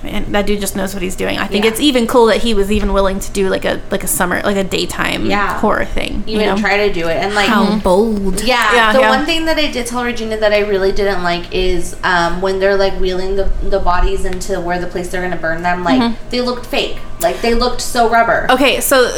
man, 0.03 0.31
that 0.33 0.45
dude 0.45 0.59
just 0.59 0.75
knows 0.75 0.93
what 0.93 1.01
he's 1.01 1.15
doing. 1.15 1.37
I 1.37 1.47
think 1.47 1.63
Yeah. 1.65 1.71
it's 1.71 1.79
even 1.79 2.07
cool 2.07 2.25
that 2.27 2.37
he 2.41 2.53
was 2.53 2.71
even 2.71 2.93
willing 2.93 3.19
to 3.19 3.31
do 3.31 3.49
like 3.49 3.65
a 3.65 3.81
like 3.91 4.03
a 4.03 4.07
summer 4.07 4.41
like 4.43 4.57
a 4.57 4.63
daytime 4.63 5.25
Yeah. 5.25 5.59
horror 5.59 5.85
thing. 5.85 6.23
Even 6.27 6.41
you 6.41 6.45
know? 6.47 6.57
try 6.57 6.87
to 6.87 6.93
do 6.93 7.07
it 7.07 7.17
and 7.17 7.33
like 7.35 7.47
How 7.47 7.77
bold. 7.79 8.41
Yeah, 8.43 8.73
Yeah, 8.75 8.93
the 8.93 9.01
one 9.01 9.25
thing 9.25 9.45
that 9.45 9.57
I 9.57 9.71
did 9.71 9.87
tell 9.87 10.03
Regina 10.03 10.37
that 10.37 10.51
I 10.53 10.59
really 10.59 10.91
didn't 10.91 11.23
like 11.23 11.45
is 11.53 11.95
um, 12.03 12.41
when 12.41 12.59
they're 12.59 12.75
like 12.77 12.93
wheeling 12.99 13.35
the, 13.35 13.45
the 13.69 13.79
bodies 13.79 14.25
into 14.25 14.59
where 14.59 14.79
the 14.79 14.87
place 14.87 15.09
they're 15.09 15.21
gonna 15.21 15.37
burn 15.41 15.61
them. 15.63 15.83
Like 15.83 16.01
Mm-hmm. 16.01 16.29
they 16.29 16.41
looked 16.41 16.65
fake. 16.65 16.97
Like 17.23 17.41
they 17.41 17.55
looked 17.55 17.81
so 17.81 18.09
rubber. 18.09 18.45
Okay, 18.51 18.81
so 18.81 19.09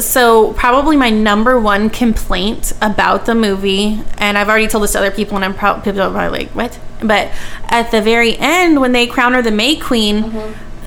so 0.00 0.52
probably 0.52 0.96
my 0.96 1.10
number 1.10 1.58
one 1.58 1.90
complaint 1.90 2.72
about 2.82 3.26
the 3.26 3.34
movie, 3.34 4.00
and 4.18 4.38
I've 4.38 4.48
already 4.48 4.68
told 4.68 4.84
this 4.84 4.92
to 4.92 4.98
other 4.98 5.10
people, 5.10 5.34
and 5.36 5.44
I'm 5.44 5.54
proud 5.54 5.82
people 5.82 6.02
are 6.02 6.10
probably 6.10 6.40
like, 6.40 6.50
"What?" 6.50 6.78
But 7.02 7.30
at 7.64 7.90
the 7.90 8.02
very 8.02 8.36
end, 8.38 8.80
when 8.80 8.92
they 8.92 9.06
crown 9.06 9.32
her 9.32 9.42
the 9.42 9.50
May 9.50 9.76
Queen, 9.76 10.24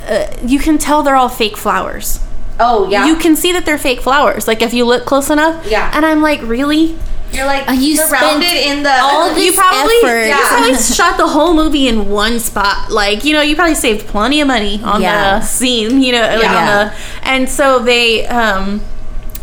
uh, 0.07 0.38
you 0.45 0.59
can 0.59 0.78
tell 0.78 1.03
they're 1.03 1.16
all 1.16 1.30
fake 1.30 1.57
flowers. 1.57 2.20
Oh 2.62 2.88
yeah, 2.89 3.05
You 3.07 3.16
can 3.16 3.36
see 3.36 3.51
that 3.53 3.66
they're 3.66 3.78
fake 3.78 4.01
flowers, 4.01 4.47
like 4.47 4.62
if 4.62 4.74
you 4.74 4.86
look 4.86 5.05
close 5.05 5.30
enough. 5.30 5.66
Yeah. 5.68 5.91
And 5.93 6.05
I'm 6.05 6.22
like, 6.22 6.41
really? 6.43 6.97
You're 7.34 7.45
like 7.45 7.68
Uh, 7.68 7.72
you 7.74 7.95
surrounded 7.95 8.47
in 8.70 8.84
the 8.84 8.91
all 9.01 9.34
this 9.34 9.45
you 9.45 9.53
probably 9.53 9.95
effort. 10.03 10.26
you 10.28 10.36
probably 10.47 10.76
shot 10.76 11.16
the 11.18 11.28
whole 11.28 11.53
movie 11.53 11.88
in 11.88 12.09
one 12.09 12.39
spot. 12.39 12.91
Like 12.91 13.24
you 13.24 13.34
know, 13.34 13.41
you 13.41 13.55
probably 13.55 13.76
saved 13.76 14.05
plenty 14.07 14.41
of 14.41 14.47
money 14.47 14.82
on 14.84 15.01
Yeah. 15.01 15.39
the 15.39 15.45
scene. 15.45 16.01
You 16.01 16.12
know, 16.12 16.22
like 16.22 16.36
on 16.36 16.41
Yeah. 16.41 16.89
the 16.89 17.28
and 17.28 17.49
so 17.49 17.80
they. 17.80 18.26
um 18.28 18.82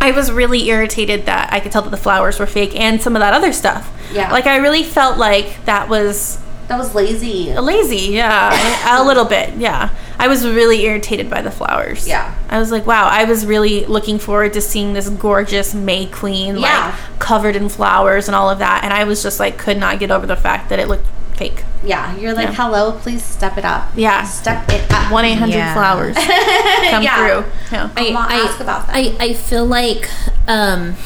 I 0.01 0.13
was 0.13 0.31
really 0.31 0.69
irritated 0.69 1.27
that 1.27 1.53
I 1.53 1.59
could 1.59 1.73
tell 1.73 1.83
that 1.83 1.91
the 1.91 1.97
flowers 1.97 2.39
were 2.39 2.47
fake 2.47 2.79
and 2.79 3.03
some 3.03 3.17
of 3.17 3.21
that 3.21 3.35
other 3.35 3.53
stuff. 3.53 3.91
Yeah. 4.13 4.31
Like 4.31 4.47
I 4.47 4.59
really 4.59 4.85
felt 4.85 5.19
like 5.19 5.65
that 5.65 5.89
was 5.89 6.39
that 6.69 6.79
was 6.79 6.95
lazy. 6.95 7.53
lazy. 7.55 8.13
Yeah, 8.13 9.01
a 9.01 9.05
little 9.05 9.25
bit. 9.25 9.55
Yeah, 9.57 9.91
I 10.19 10.29
was 10.29 10.47
really 10.47 10.85
irritated 10.85 11.29
by 11.31 11.43
the 11.43 11.51
flowers. 11.51 12.07
Yeah. 12.07 12.35
I 12.49 12.59
was 12.59 12.71
like, 12.71 12.87
wow. 12.87 13.07
I 13.09 13.25
was 13.25 13.45
really 13.47 13.85
looking 13.87 14.19
forward 14.19 14.53
to 14.53 14.61
seeing 14.61 14.93
this 14.93 15.09
gorgeous 15.09 15.75
May 15.75 16.07
Queen, 16.07 16.57
Yeah. 16.59 16.95
like 17.11 17.19
covered 17.19 17.57
in 17.57 17.69
flowers 17.69 18.29
and 18.29 18.35
all 18.35 18.51
of 18.51 18.59
that, 18.61 18.85
and 18.85 18.93
I 18.93 19.05
was 19.05 19.23
just 19.23 19.41
like, 19.41 19.59
could 19.59 19.79
not 19.79 19.99
get 19.99 20.11
over 20.11 20.27
the 20.27 20.37
fact 20.37 20.69
that 20.69 20.79
it 20.79 20.89
looked 20.89 21.07
fake. 21.37 21.65
Yeah, 21.85 22.17
you're 22.17 22.35
like, 22.35 22.49
Yeah. 22.49 22.55
hello, 22.55 22.93
please 22.93 23.25
step 23.25 23.57
it 23.57 23.65
up. 23.65 23.89
Yeah. 23.95 24.25
step 24.25 24.69
it 24.71 24.91
up. 24.93 25.13
One 25.13 25.25
eight 25.25 25.35
hundred 25.39 25.55
Yeah. 25.57 25.73
flowers 25.75 26.17
come 26.91 27.03
Yeah. 27.03 27.17
through. 27.17 27.45
Yeah. 27.73 27.91
I- 27.97 28.09
I'll 28.09 28.47
ask 28.49 28.61
about 28.61 28.87
that. 28.89 28.97
I, 28.97 29.17
I 29.21 29.33
feel 29.35 29.65
like 29.65 30.11
um 30.49 30.97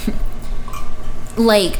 like 1.36 1.78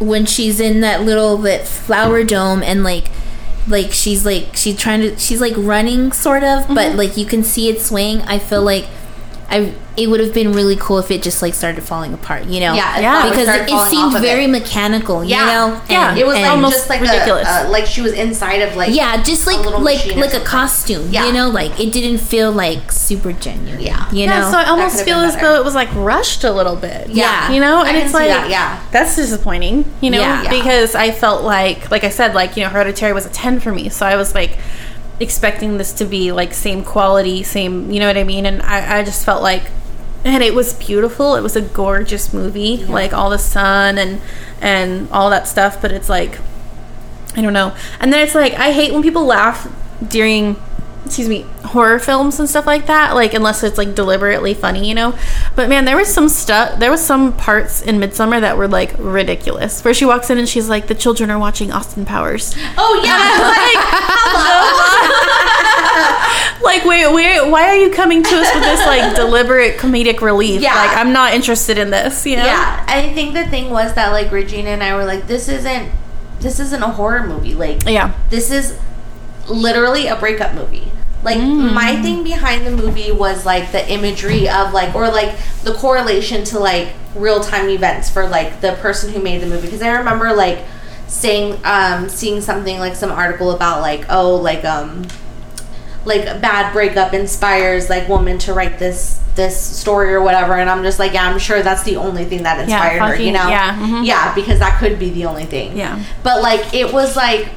when 0.00 0.26
she's 0.26 0.60
in 0.60 0.80
that 0.80 1.02
little 1.02 1.36
that 1.38 1.66
flower 1.66 2.24
dome 2.24 2.62
and 2.62 2.82
like 2.82 3.06
like 3.68 3.92
she's 3.92 4.24
like 4.26 4.48
she's 4.54 4.76
trying 4.76 5.00
to 5.00 5.16
she's 5.18 5.40
like 5.40 5.54
running 5.56 6.12
sort 6.12 6.42
of 6.42 6.62
Mm-hmm. 6.64 6.74
but 6.74 6.94
like 6.96 7.16
you 7.16 7.24
can 7.24 7.42
see 7.42 7.68
it 7.68 7.80
swaying 7.80 8.20
i 8.22 8.38
feel 8.38 8.62
like 8.62 8.86
i 9.50 9.72
it 9.96 10.08
would 10.10 10.18
have 10.18 10.34
been 10.34 10.52
really 10.52 10.74
cool 10.74 10.98
if 10.98 11.08
it 11.12 11.22
just 11.22 11.40
like 11.40 11.54
started 11.54 11.80
falling 11.84 12.12
apart 12.12 12.44
you 12.46 12.58
know 12.58 12.74
Yeah, 12.74 12.98
Yeah. 12.98 13.28
because 13.30 13.46
it, 13.48 13.68
it 13.70 13.90
seemed 13.90 14.12
very 14.20 14.44
it. 14.44 14.48
mechanical 14.50 15.22
Yeah. 15.22 15.40
you 15.40 15.46
know 15.46 15.80
Yeah. 15.88 16.08
And- 16.10 16.18
It 16.18 16.26
was 16.26 16.34
and- 16.34 16.42
like 16.44 16.52
Almost 16.52 16.74
just 16.74 16.88
like 16.88 17.00
ridiculous. 17.00 17.46
A, 17.46 17.66
uh, 17.66 17.70
like 17.70 17.86
she 17.86 18.00
was 18.00 18.12
inside 18.12 18.62
of 18.62 18.74
like 18.74 18.92
yeah 18.94 19.22
just 19.22 19.46
like 19.46 19.64
little 19.64 19.80
like 19.80 20.16
like 20.16 20.34
a 20.34 20.40
costume 20.40 21.08
Yeah. 21.10 21.26
you 21.26 21.32
know 21.32 21.48
like 21.48 21.78
it 21.78 21.92
didn't 21.92 22.18
feel 22.18 22.50
like 22.50 22.90
super 22.90 23.32
genuine 23.32 23.80
Yeah. 23.80 24.10
you 24.10 24.24
Yeah, 24.24 24.40
know 24.40 24.50
so 24.50 24.58
I 24.58 24.64
almost 24.68 25.04
feel 25.04 25.18
as 25.18 25.36
though 25.36 25.54
it 25.54 25.64
was 25.64 25.74
like 25.76 25.94
rushed 25.94 26.42
a 26.44 26.50
little 26.50 26.76
bit. 26.76 27.10
Yeah. 27.10 27.52
you 27.52 27.60
know, 27.60 27.80
and 27.82 27.88
can 27.96 28.04
it's 28.04 28.14
like 28.14 28.28
that, 28.28 28.50
yeah. 28.50 28.80
that's 28.90 29.14
disappointing. 29.14 29.84
You 30.00 30.10
know, 30.10 30.20
Yeah. 30.20 30.42
Yeah. 30.42 30.50
because 30.50 30.94
I 30.96 31.12
felt 31.12 31.44
like, 31.44 31.90
like 31.90 32.02
I 32.04 32.08
said, 32.10 32.34
like 32.34 32.56
you 32.56 32.64
know, 32.64 32.70
Hereditary 32.70 33.12
was 33.12 33.26
a 33.26 33.30
ten 33.30 33.60
for 33.60 33.70
me, 33.72 33.88
so 33.90 34.04
I 34.06 34.16
was 34.16 34.34
like 34.34 34.58
expecting 35.20 35.78
this 35.78 35.92
to 35.94 36.04
be 36.04 36.32
like 36.32 36.52
same 36.52 36.84
quality, 36.84 37.42
same, 37.42 37.90
you 37.90 38.00
know 38.00 38.06
what 38.06 38.16
I 38.16 38.24
mean? 38.24 38.46
And 38.46 38.62
I, 38.62 38.98
I 38.98 39.04
just 39.04 39.24
felt 39.24 39.42
like, 39.42 39.64
and 40.24 40.42
it 40.42 40.54
was 40.54 40.72
beautiful. 40.74 41.36
It 41.36 41.42
was 41.42 41.54
a 41.54 41.60
gorgeous 41.60 42.32
movie, 42.32 42.84
like 42.84 43.12
all 43.12 43.30
the 43.30 43.38
sun 43.38 43.98
and 43.98 44.20
and 44.60 45.10
all 45.10 45.28
that 45.30 45.46
stuff. 45.46 45.82
But 45.82 45.92
it's 45.92 46.08
like, 46.08 46.38
I 47.36 47.42
don't 47.42 47.52
know. 47.52 47.76
And 48.00 48.12
then 48.12 48.22
it's 48.22 48.34
like 48.34 48.54
I 48.54 48.72
hate 48.72 48.92
when 48.92 49.02
people 49.02 49.26
laugh 49.26 49.70
during 50.08 50.56
excuse 51.04 51.28
me 51.28 51.42
horror 51.64 51.98
films 51.98 52.38
and 52.38 52.48
stuff 52.48 52.66
like 52.66 52.86
that 52.86 53.14
like 53.14 53.34
unless 53.34 53.62
it's 53.62 53.76
like 53.76 53.94
deliberately 53.94 54.54
funny 54.54 54.88
you 54.88 54.94
know 54.94 55.16
but 55.54 55.68
man 55.68 55.84
there 55.84 55.96
was 55.96 56.12
some 56.12 56.28
stuff 56.28 56.78
there 56.78 56.90
was 56.90 57.04
some 57.04 57.32
parts 57.36 57.82
in 57.82 57.96
Midsommar 57.98 58.40
that 58.40 58.56
were 58.56 58.68
like 58.68 58.94
ridiculous 58.98 59.84
where 59.84 59.92
she 59.94 60.04
walks 60.04 60.30
in 60.30 60.38
and 60.38 60.48
she's 60.48 60.68
like 60.68 60.86
the 60.86 60.94
children 60.94 61.30
are 61.30 61.38
watching 61.38 61.70
austin 61.72 62.04
powers 62.06 62.54
Oh 62.78 63.02
yeah, 63.04 63.42
like 66.62 66.84
wait 66.84 67.12
wait 67.12 67.50
why 67.50 67.68
are 67.68 67.76
you 67.76 67.90
coming 67.90 68.22
to 68.22 68.34
us 68.34 68.54
with 68.54 68.64
this 68.64 68.80
like 68.86 69.14
deliberate 69.14 69.76
comedic 69.78 70.20
relief 70.20 70.60
Yeah. 70.60 70.74
like 70.74 70.96
i'm 70.96 71.12
not 71.12 71.34
interested 71.34 71.78
in 71.78 71.90
this 71.90 72.24
you 72.26 72.36
know 72.36 72.44
yeah. 72.44 72.84
I 72.88 73.12
think 73.12 73.34
the 73.34 73.44
thing 73.46 73.70
was 73.70 73.94
that 73.94 74.12
like 74.12 74.30
Regina 74.30 74.70
and 74.70 74.82
I 74.82 74.94
were 74.94 75.04
like, 75.04 75.26
this 75.26 75.48
isn't 75.48 75.90
this 76.40 76.60
isn't 76.60 76.82
a 76.82 76.90
horror 76.90 77.26
movie. 77.26 77.54
Like 77.54 77.84
yeah 77.86 78.12
this 78.30 78.50
is 78.50 78.78
literally 79.48 80.06
a 80.06 80.14
breakup 80.16 80.54
movie. 80.54 80.92
Like 81.24 81.38
Mm. 81.38 81.72
my 81.72 81.96
thing 82.02 82.22
behind 82.22 82.66
the 82.66 82.70
movie 82.70 83.10
was 83.10 83.46
like 83.46 83.72
the 83.72 83.90
imagery 83.90 84.48
of 84.48 84.72
like 84.74 84.94
or 84.94 85.08
like 85.08 85.32
the 85.62 85.72
correlation 85.74 86.44
to 86.44 86.58
like 86.58 86.88
real 87.14 87.40
time 87.40 87.68
events 87.70 88.10
for 88.10 88.26
like 88.28 88.60
the 88.60 88.72
person 88.74 89.10
who 89.12 89.20
made 89.22 89.40
the 89.40 89.46
movie 89.46 89.66
because 89.66 89.80
I 89.82 89.96
remember 89.96 90.32
like 90.34 90.58
saying 91.06 91.58
um 91.64 92.08
seeing 92.08 92.40
something 92.42 92.78
like 92.78 92.94
some 92.94 93.10
article 93.10 93.52
about 93.52 93.80
like 93.80 94.04
oh 94.10 94.36
like 94.36 94.64
um 94.64 95.06
like 96.04 96.26
a 96.26 96.38
bad 96.38 96.72
breakup 96.72 97.14
inspires 97.14 97.88
like 97.88 98.08
woman 98.08 98.36
to 98.38 98.52
write 98.52 98.78
this 98.78 99.20
this 99.36 99.58
story 99.58 100.12
or 100.12 100.20
whatever 100.22 100.52
and 100.54 100.68
I'm 100.68 100.82
just 100.82 100.98
like 100.98 101.12
yeah 101.14 101.28
I'm 101.28 101.38
sure 101.38 101.62
that's 101.62 101.82
the 101.84 101.96
only 101.96 102.24
thing 102.26 102.42
that 102.42 102.56
Yeah, 102.56 102.64
inspired 102.64 103.00
her 103.16 103.22
you 103.22 103.32
know 103.32 103.48
yeah, 103.48 103.76
mhm. 103.78 104.04
yeah 104.06 104.34
because 104.34 104.58
that 104.58 104.78
could 104.78 104.98
be 104.98 105.10
the 105.10 105.24
only 105.24 105.46
thing 105.46 105.76
Yeah. 105.76 106.02
but 106.22 106.42
like 106.42 106.74
it 106.74 106.92
was 106.92 107.16
like 107.16 107.48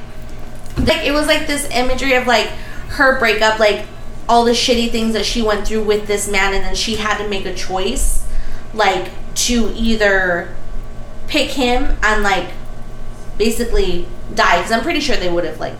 like 0.78 1.04
it 1.04 1.12
was 1.12 1.26
like 1.26 1.46
this 1.46 1.68
imagery 1.70 2.14
of 2.14 2.26
like 2.26 2.50
her 2.88 3.18
breakup 3.18 3.58
like 3.58 3.86
all 4.28 4.44
the 4.44 4.52
shitty 4.52 4.90
things 4.90 5.14
that 5.14 5.24
she 5.24 5.40
went 5.40 5.66
through 5.66 5.82
with 5.82 6.06
this 6.06 6.28
man 6.28 6.52
and 6.54 6.64
then 6.64 6.74
she 6.74 6.96
had 6.96 7.18
to 7.18 7.28
make 7.28 7.46
a 7.46 7.54
choice 7.54 8.26
like 8.74 9.10
to 9.34 9.72
either 9.74 10.54
pick 11.26 11.50
him 11.50 11.96
and 12.02 12.22
like 12.22 12.50
basically 13.38 14.06
die. 14.34 14.58
Because 14.58 14.72
i'm 14.72 14.82
pretty 14.82 15.00
sure 15.00 15.16
they 15.16 15.30
would 15.30 15.44
have 15.44 15.60
like 15.60 15.74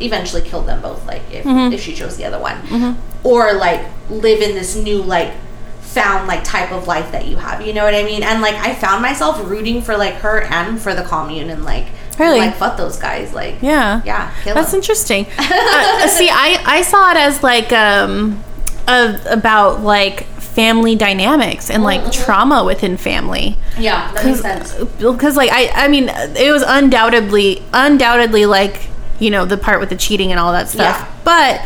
eventually 0.00 0.42
killed 0.42 0.66
them 0.66 0.82
both 0.82 1.06
like 1.06 1.22
if, 1.30 1.44
mm-hmm. 1.44 1.72
if 1.72 1.80
she 1.80 1.94
chose 1.94 2.16
the 2.16 2.24
other 2.24 2.38
one. 2.38 2.56
Mm-hmm. 2.62 3.26
Or 3.26 3.54
like 3.54 3.86
live 4.10 4.42
in 4.42 4.54
this 4.54 4.76
new 4.76 5.02
like 5.02 5.32
found 5.80 6.26
like 6.26 6.42
type 6.42 6.72
of 6.72 6.88
life 6.88 7.12
that 7.12 7.26
you 7.28 7.36
have 7.36 7.64
you 7.64 7.72
know 7.72 7.84
what 7.84 7.94
i 7.94 8.02
mean? 8.02 8.22
And 8.22 8.42
like 8.42 8.56
i 8.56 8.74
found 8.74 9.00
myself 9.00 9.40
rooting 9.48 9.80
for 9.80 9.96
like 9.96 10.14
her 10.16 10.42
and 10.42 10.80
for 10.80 10.94
the 10.94 11.02
commune 11.02 11.50
and 11.50 11.64
like 11.64 11.86
Really? 12.18 12.38
like 12.38 12.56
fuck 12.56 12.76
those 12.76 12.96
guys 12.98 13.32
like 13.34 13.56
yeah 13.62 14.02
yeah 14.04 14.32
That's 14.44 14.70
them. 14.70 14.78
interesting. 14.78 15.26
uh, 15.38 16.08
see, 16.08 16.28
I 16.30 16.62
I 16.64 16.82
saw 16.82 17.10
it 17.10 17.16
as 17.16 17.42
like 17.42 17.72
um 17.72 18.42
a, 18.86 19.18
about 19.30 19.80
like 19.82 20.24
family 20.38 20.94
dynamics 20.94 21.70
and 21.70 21.82
like 21.82 22.12
trauma 22.12 22.62
within 22.64 22.96
family. 22.96 23.56
yeah 23.78 24.12
that 24.12 24.24
makes 24.24 24.40
sense 24.40 24.72
Because 24.98 25.36
like 25.36 25.50
I 25.52 25.70
I 25.74 25.88
mean 25.88 26.08
it 26.08 26.52
was 26.52 26.62
undoubtedly 26.66 27.62
undoubtedly 27.72 28.46
like 28.46 28.88
you 29.18 29.30
know 29.30 29.44
the 29.44 29.56
part 29.56 29.80
with 29.80 29.88
the 29.88 29.96
cheating 29.96 30.30
and 30.30 30.38
all 30.40 30.52
that 30.52 30.68
stuff, 30.68 30.96
Yeah. 31.00 31.20
but. 31.24 31.60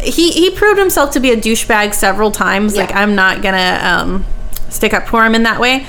He, 0.00 0.32
he 0.32 0.50
proved 0.50 0.78
himself 0.78 1.12
to 1.12 1.20
be 1.20 1.30
a 1.30 1.36
douchebag 1.36 1.94
several 1.94 2.30
times. 2.32 2.76
Like 2.76 2.92
I'm 2.94 3.14
not 3.14 3.42
gonna 3.42 3.78
um, 3.82 4.24
stick 4.68 4.92
up 4.92 5.06
for 5.06 5.24
him 5.24 5.34
in 5.36 5.44
that 5.44 5.60
way, 5.60 5.86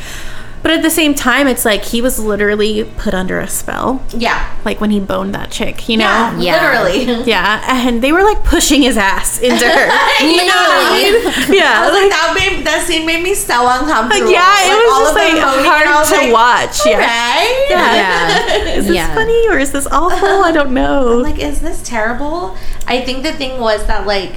but 0.65 0.71
at 0.73 0.81
the 0.81 0.89
same 0.89 1.13
time, 1.13 1.45
it's 1.47 1.63
like 1.63 1.83
he 1.85 2.01
was 2.01 2.17
literally 2.17 2.85
put 2.97 3.13
under 3.13 3.39
a 3.39 3.47
spell. 3.47 4.01
yeah 4.17 4.57
Like 4.65 4.81
when 4.81 4.89
he 4.89 4.99
boned 4.99 5.35
that 5.35 5.51
chick, 5.51 5.87
you 5.87 5.97
know? 5.97 6.05
yeah, 6.05 6.39
Yeah. 6.41 6.81
literally 6.81 7.23
Yeah, 7.29 7.61
and 7.85 8.01
they 8.01 8.11
were 8.11 8.23
like 8.23 8.43
pushing 8.43 8.81
his 8.81 8.97
ass 8.97 9.37
into 9.39 9.63
her. 9.63 9.85
You 10.25 10.37
know 10.37 10.57
what 10.65 10.73
I 10.81 10.89
mean? 10.97 11.53
Yeah, 11.53 11.69
I 11.69 11.85
was 11.85 11.93
like, 11.93 12.01
like, 12.01 12.11
that 12.17 12.33
made 12.33 12.65
that 12.65 12.81
scene 12.87 13.05
made 13.05 13.21
me 13.21 13.35
so 13.35 13.53
uncomfortable. 13.69 14.31
yeah, 14.31 14.65
it 14.65 14.73
Like, 14.73 14.89
all 14.89 15.01
was 15.05 15.09
of 15.11 15.15
just 15.15 15.15
them 15.21 15.35
like 15.35 15.45
moaning, 15.45 15.65
and 15.65 15.69
I 15.69 15.69
hard 15.69 15.87
was 16.01 16.09
to 16.09 16.17
like, 16.17 16.33
watch. 16.33 16.75
Yeah. 16.87 16.97
Right? 17.05 17.67
yeah 17.69 18.73
Is 18.79 18.87
this 18.87 18.95
Yeah. 18.95 19.13
funny 19.13 19.47
or 19.49 19.59
is 19.59 19.71
this 19.71 19.85
awful? 19.87 20.41
I 20.43 20.51
don't 20.51 20.71
know. 20.73 21.17
like, 21.17 21.37
is 21.37 21.61
this 21.61 21.83
terrible? 21.83 22.57
I 22.87 23.01
think 23.01 23.21
the 23.21 23.33
thing 23.33 23.59
was 23.61 23.85
that 23.85 24.07
like 24.07 24.33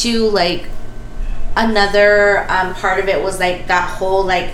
to 0.00 0.28
like 0.30 0.64
another 1.56 2.46
um, 2.50 2.74
part 2.74 3.00
of 3.00 3.08
it 3.08 3.22
was 3.22 3.38
like 3.40 3.66
that 3.68 3.88
whole 3.98 4.24
like 4.24 4.50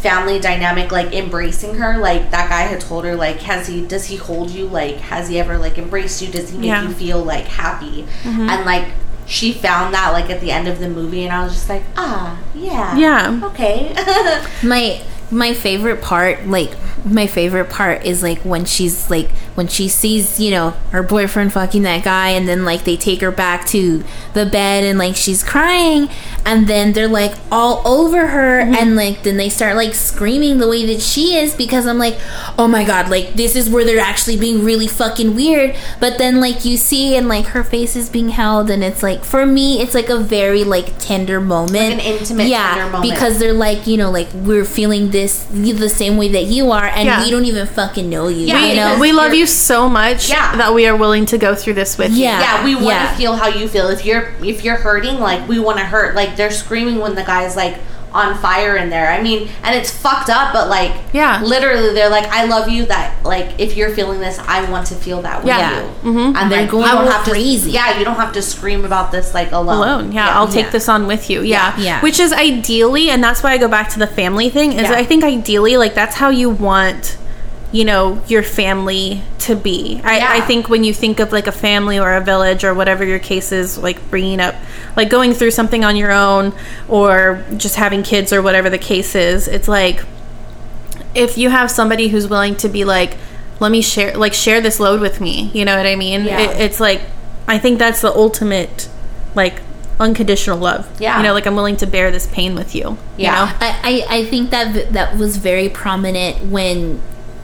family 0.00 0.38
dynamic 0.40 0.90
like 0.92 1.12
embracing 1.12 1.74
her 1.74 1.98
like 1.98 2.30
that 2.30 2.48
guy 2.48 2.62
had 2.62 2.80
told 2.80 3.04
her 3.04 3.14
like 3.14 3.36
has 3.42 3.66
he 3.66 3.82
does 3.86 4.06
he 4.06 4.16
hold 4.16 4.50
you? 4.50 4.66
Like 4.66 4.96
has 4.96 5.28
he 5.28 5.38
ever 5.38 5.58
like 5.58 5.76
embraced 5.78 6.22
you? 6.22 6.28
Does 6.32 6.50
he 6.50 6.56
make 6.58 6.66
Yeah. 6.68 6.82
you 6.82 6.90
feel 6.94 7.22
like 7.22 7.44
happy? 7.46 8.06
And 8.24 8.64
like 8.64 8.88
she 9.26 9.52
found 9.52 9.94
that 9.94 10.10
like 10.12 10.28
at 10.30 10.40
the 10.40 10.50
end 10.50 10.66
of 10.66 10.80
the 10.80 10.88
movie 10.88 11.22
and 11.22 11.32
i 11.32 11.44
was 11.44 11.52
just 11.52 11.68
like 11.68 11.84
ah 11.96 12.36
yeah. 12.54 12.96
Yeah. 12.96 13.40
okay. 13.44 13.92
My 14.66 15.00
my 15.30 15.54
favorite 15.54 16.02
part 16.02 16.46
like 16.46 16.72
my 17.04 17.26
favorite 17.26 17.70
part 17.70 18.04
is 18.04 18.22
like 18.22 18.38
when 18.40 18.64
she's 18.64 19.08
like 19.08 19.30
when 19.54 19.68
she 19.68 19.88
sees 19.88 20.40
you 20.40 20.50
know 20.50 20.70
her 20.90 21.02
boyfriend 21.02 21.52
fucking 21.52 21.82
that 21.82 22.04
guy 22.04 22.30
and 22.30 22.48
then 22.48 22.64
like 22.64 22.84
they 22.84 22.96
take 22.96 23.20
her 23.20 23.30
back 23.30 23.64
to 23.66 24.02
the 24.34 24.44
bed 24.44 24.84
and 24.84 24.98
like 24.98 25.16
she's 25.16 25.42
crying 25.42 26.08
and 26.44 26.66
then 26.66 26.92
they're 26.92 27.08
like 27.08 27.34
all 27.50 27.86
over 27.86 28.26
her 28.28 28.60
mm-hmm. 28.60 28.74
and 28.74 28.96
like 28.96 29.22
then 29.22 29.36
they 29.36 29.48
start 29.48 29.76
like 29.76 29.94
screaming 29.94 30.58
the 30.58 30.68
way 30.68 30.84
that 30.84 31.00
she 31.00 31.36
is 31.36 31.54
because 31.54 31.86
I'm 31.86 31.98
like 31.98 32.18
oh 32.58 32.68
my 32.68 32.84
god 32.84 33.08
like 33.08 33.34
this 33.34 33.56
is 33.56 33.70
where 33.70 33.84
they're 33.84 34.00
actually 34.00 34.36
being 34.36 34.64
really 34.64 34.86
fucking 34.86 35.34
weird. 35.34 35.76
But 36.00 36.18
then 36.18 36.40
like 36.40 36.64
you 36.64 36.76
see 36.76 37.16
and 37.16 37.28
like 37.28 37.46
her 37.46 37.64
face 37.64 37.96
is 37.96 38.08
being 38.08 38.30
held 38.30 38.70
and 38.70 38.82
it's 38.82 39.02
like 39.02 39.24
for 39.24 39.46
me 39.46 39.80
it's 39.80 39.94
like 39.94 40.08
a 40.08 40.18
very 40.18 40.64
like 40.64 40.98
tender 40.98 41.40
moment. 41.40 41.94
An 41.94 42.00
intimate, 42.00 42.48
yeah 42.48 42.74
tender 42.74 42.92
moment. 42.92 43.12
because 43.12 43.38
they're 43.38 43.52
like 43.52 43.86
you 43.86 43.96
know 43.96 44.10
like 44.10 44.28
we're 44.34 44.64
feeling 44.64 45.10
this 45.10 45.19
the 45.26 45.88
same 45.88 46.16
way 46.16 46.28
that 46.28 46.44
you 46.44 46.70
are 46.70 46.84
and 46.84 47.06
Yeah. 47.06 47.22
we 47.24 47.30
don't 47.30 47.44
even 47.44 47.66
fucking 47.66 48.08
know 48.08 48.28
you 48.28 48.46
Yeah, 48.46 48.66
you 48.66 48.76
know 48.76 48.98
we 48.98 49.12
love 49.12 49.32
you're- 49.34 49.46
so 49.46 49.88
much 49.88 50.28
Yeah. 50.30 50.56
that 50.56 50.74
we 50.74 50.86
are 50.86 50.96
willing 50.96 51.26
to 51.26 51.38
go 51.38 51.54
through 51.54 51.74
this 51.74 51.96
with 51.98 52.10
Yeah. 52.12 52.40
yeah 52.40 52.64
we 52.64 52.74
want 52.74 52.86
to 52.86 52.90
yeah. 52.92 53.16
feel 53.16 53.34
how 53.36 53.48
you 53.48 53.68
feel 53.68 53.88
if 53.88 54.04
you're 54.04 54.32
if 54.44 54.64
you're 54.64 54.76
hurting 54.76 55.18
like 55.20 55.48
we 55.48 55.58
want 55.58 55.78
to 55.78 55.84
hurt 55.84 56.14
like 56.14 56.36
they're 56.36 56.50
screaming 56.50 56.98
when 56.98 57.14
the 57.14 57.22
guy's 57.22 57.56
like 57.56 57.76
on 58.12 58.36
fire 58.38 58.76
in 58.76 58.90
there 58.90 59.08
i 59.10 59.22
mean 59.22 59.48
and 59.62 59.74
it's 59.74 59.90
fucked 59.90 60.28
up 60.30 60.52
but 60.52 60.68
like 60.68 60.92
Yeah. 61.12 61.40
literally 61.42 61.94
they're 61.94 62.08
like 62.10 62.26
i 62.26 62.44
love 62.44 62.68
you 62.68 62.84
that 62.86 63.22
like 63.24 63.58
if 63.58 63.76
you're 63.76 63.90
feeling 63.90 64.20
this 64.20 64.38
i 64.40 64.68
want 64.70 64.86
to 64.88 64.94
feel 64.94 65.22
that 65.22 65.38
with 65.44 65.48
Yeah. 65.48 65.76
you 65.80 65.90
Mhm. 66.10 66.36
and 66.36 66.50
They're 66.50 66.62
like, 66.62 66.70
going 66.70 66.86
don't 66.90 67.06
have 67.06 67.22
crazy. 67.24 67.70
to 67.70 67.74
yeah 67.76 67.98
you 67.98 68.04
don't 68.04 68.16
have 68.16 68.32
to 68.32 68.42
scream 68.42 68.84
about 68.84 69.12
this 69.12 69.32
like 69.34 69.52
alone 69.52 69.76
alone. 69.76 70.12
Yeah, 70.12 70.30
I'll 70.36 70.48
take 70.48 70.66
Yeah. 70.66 70.70
this 70.70 70.88
on 70.88 71.06
with 71.06 71.30
you. 71.30 71.42
Yeah. 71.42 71.72
Yeah. 71.76 71.82
Yeah. 71.84 72.00
Which 72.00 72.18
is 72.20 72.32
ideally, 72.32 73.10
and 73.10 73.22
that's 73.22 73.42
why 73.42 73.52
I 73.52 73.58
go 73.58 73.68
back 73.68 73.88
to 73.90 73.98
the 73.98 74.06
family 74.06 74.48
thing, 74.50 74.72
is 74.72 74.82
Yeah. 74.90 74.94
I 74.96 75.04
think 75.04 75.22
ideally, 75.24 75.76
like, 75.76 75.94
that's 75.94 76.16
how 76.16 76.28
you 76.30 76.50
want, 76.50 77.16
you 77.72 77.84
know, 77.84 78.20
your 78.26 78.42
family 78.42 79.22
to 79.38 79.54
be. 79.54 80.00
I, 80.02 80.16
Yeah. 80.18 80.28
I 80.32 80.40
think 80.40 80.68
when 80.68 80.82
you 80.82 80.92
think 80.92 81.20
of 81.20 81.30
like 81.32 81.46
a 81.46 81.52
family 81.52 81.98
or 82.00 82.14
a 82.14 82.20
village 82.20 82.64
or 82.64 82.74
whatever 82.74 83.04
your 83.04 83.18
case 83.20 83.52
is, 83.52 83.78
like 83.78 84.10
bringing 84.10 84.40
up, 84.40 84.54
like 84.96 85.08
going 85.08 85.32
through 85.34 85.52
something 85.52 85.84
on 85.84 85.94
your 85.96 86.10
own 86.10 86.52
or 86.88 87.44
just 87.56 87.76
having 87.76 88.02
kids 88.02 88.32
or 88.32 88.42
whatever 88.42 88.70
the 88.70 88.78
case 88.78 89.14
is, 89.14 89.46
it's 89.46 89.68
like, 89.68 90.04
if 91.14 91.36
you 91.38 91.50
have 91.50 91.70
somebody 91.70 92.08
who's 92.08 92.28
willing 92.28 92.54
to 92.56 92.68
be 92.68 92.84
like 92.84 93.16
let 93.58 93.70
me 93.72 93.82
share 93.82 94.16
like 94.16 94.32
share 94.32 94.60
this 94.60 94.78
load 94.78 95.00
with 95.00 95.20
me 95.20 95.50
you 95.52 95.64
know 95.64 95.76
what 95.76 95.84
i 95.86 95.96
mean 95.96 96.24
Yeah. 96.24 96.40
it, 96.52 96.60
it's 96.60 96.78
like 96.78 97.00
i 97.48 97.58
think 97.58 97.78
that's 97.80 98.00
the 98.00 98.14
ultimate 98.14 98.88
like 99.34 99.60
unconditional 99.98 100.56
love 100.58 100.88
Yeah. 101.00 101.16
you 101.16 101.24
know 101.24 101.34
like 101.34 101.46
i'm 101.46 101.56
willing 101.56 101.76
to 101.78 101.86
bear 101.86 102.10
this 102.12 102.28
pain 102.28 102.54
with 102.54 102.74
you 102.76 102.96
Yeah. 103.16 103.40
you 103.40 103.46
know 103.46 103.56
I, 103.60 104.04
I, 104.08 104.18
I 104.18 104.24
think 104.26 104.50
that 104.50 104.72
v- 104.72 104.84
that 104.92 105.16
was 105.18 105.36
very 105.38 105.68
prominent 105.68 106.44
when 106.46 107.02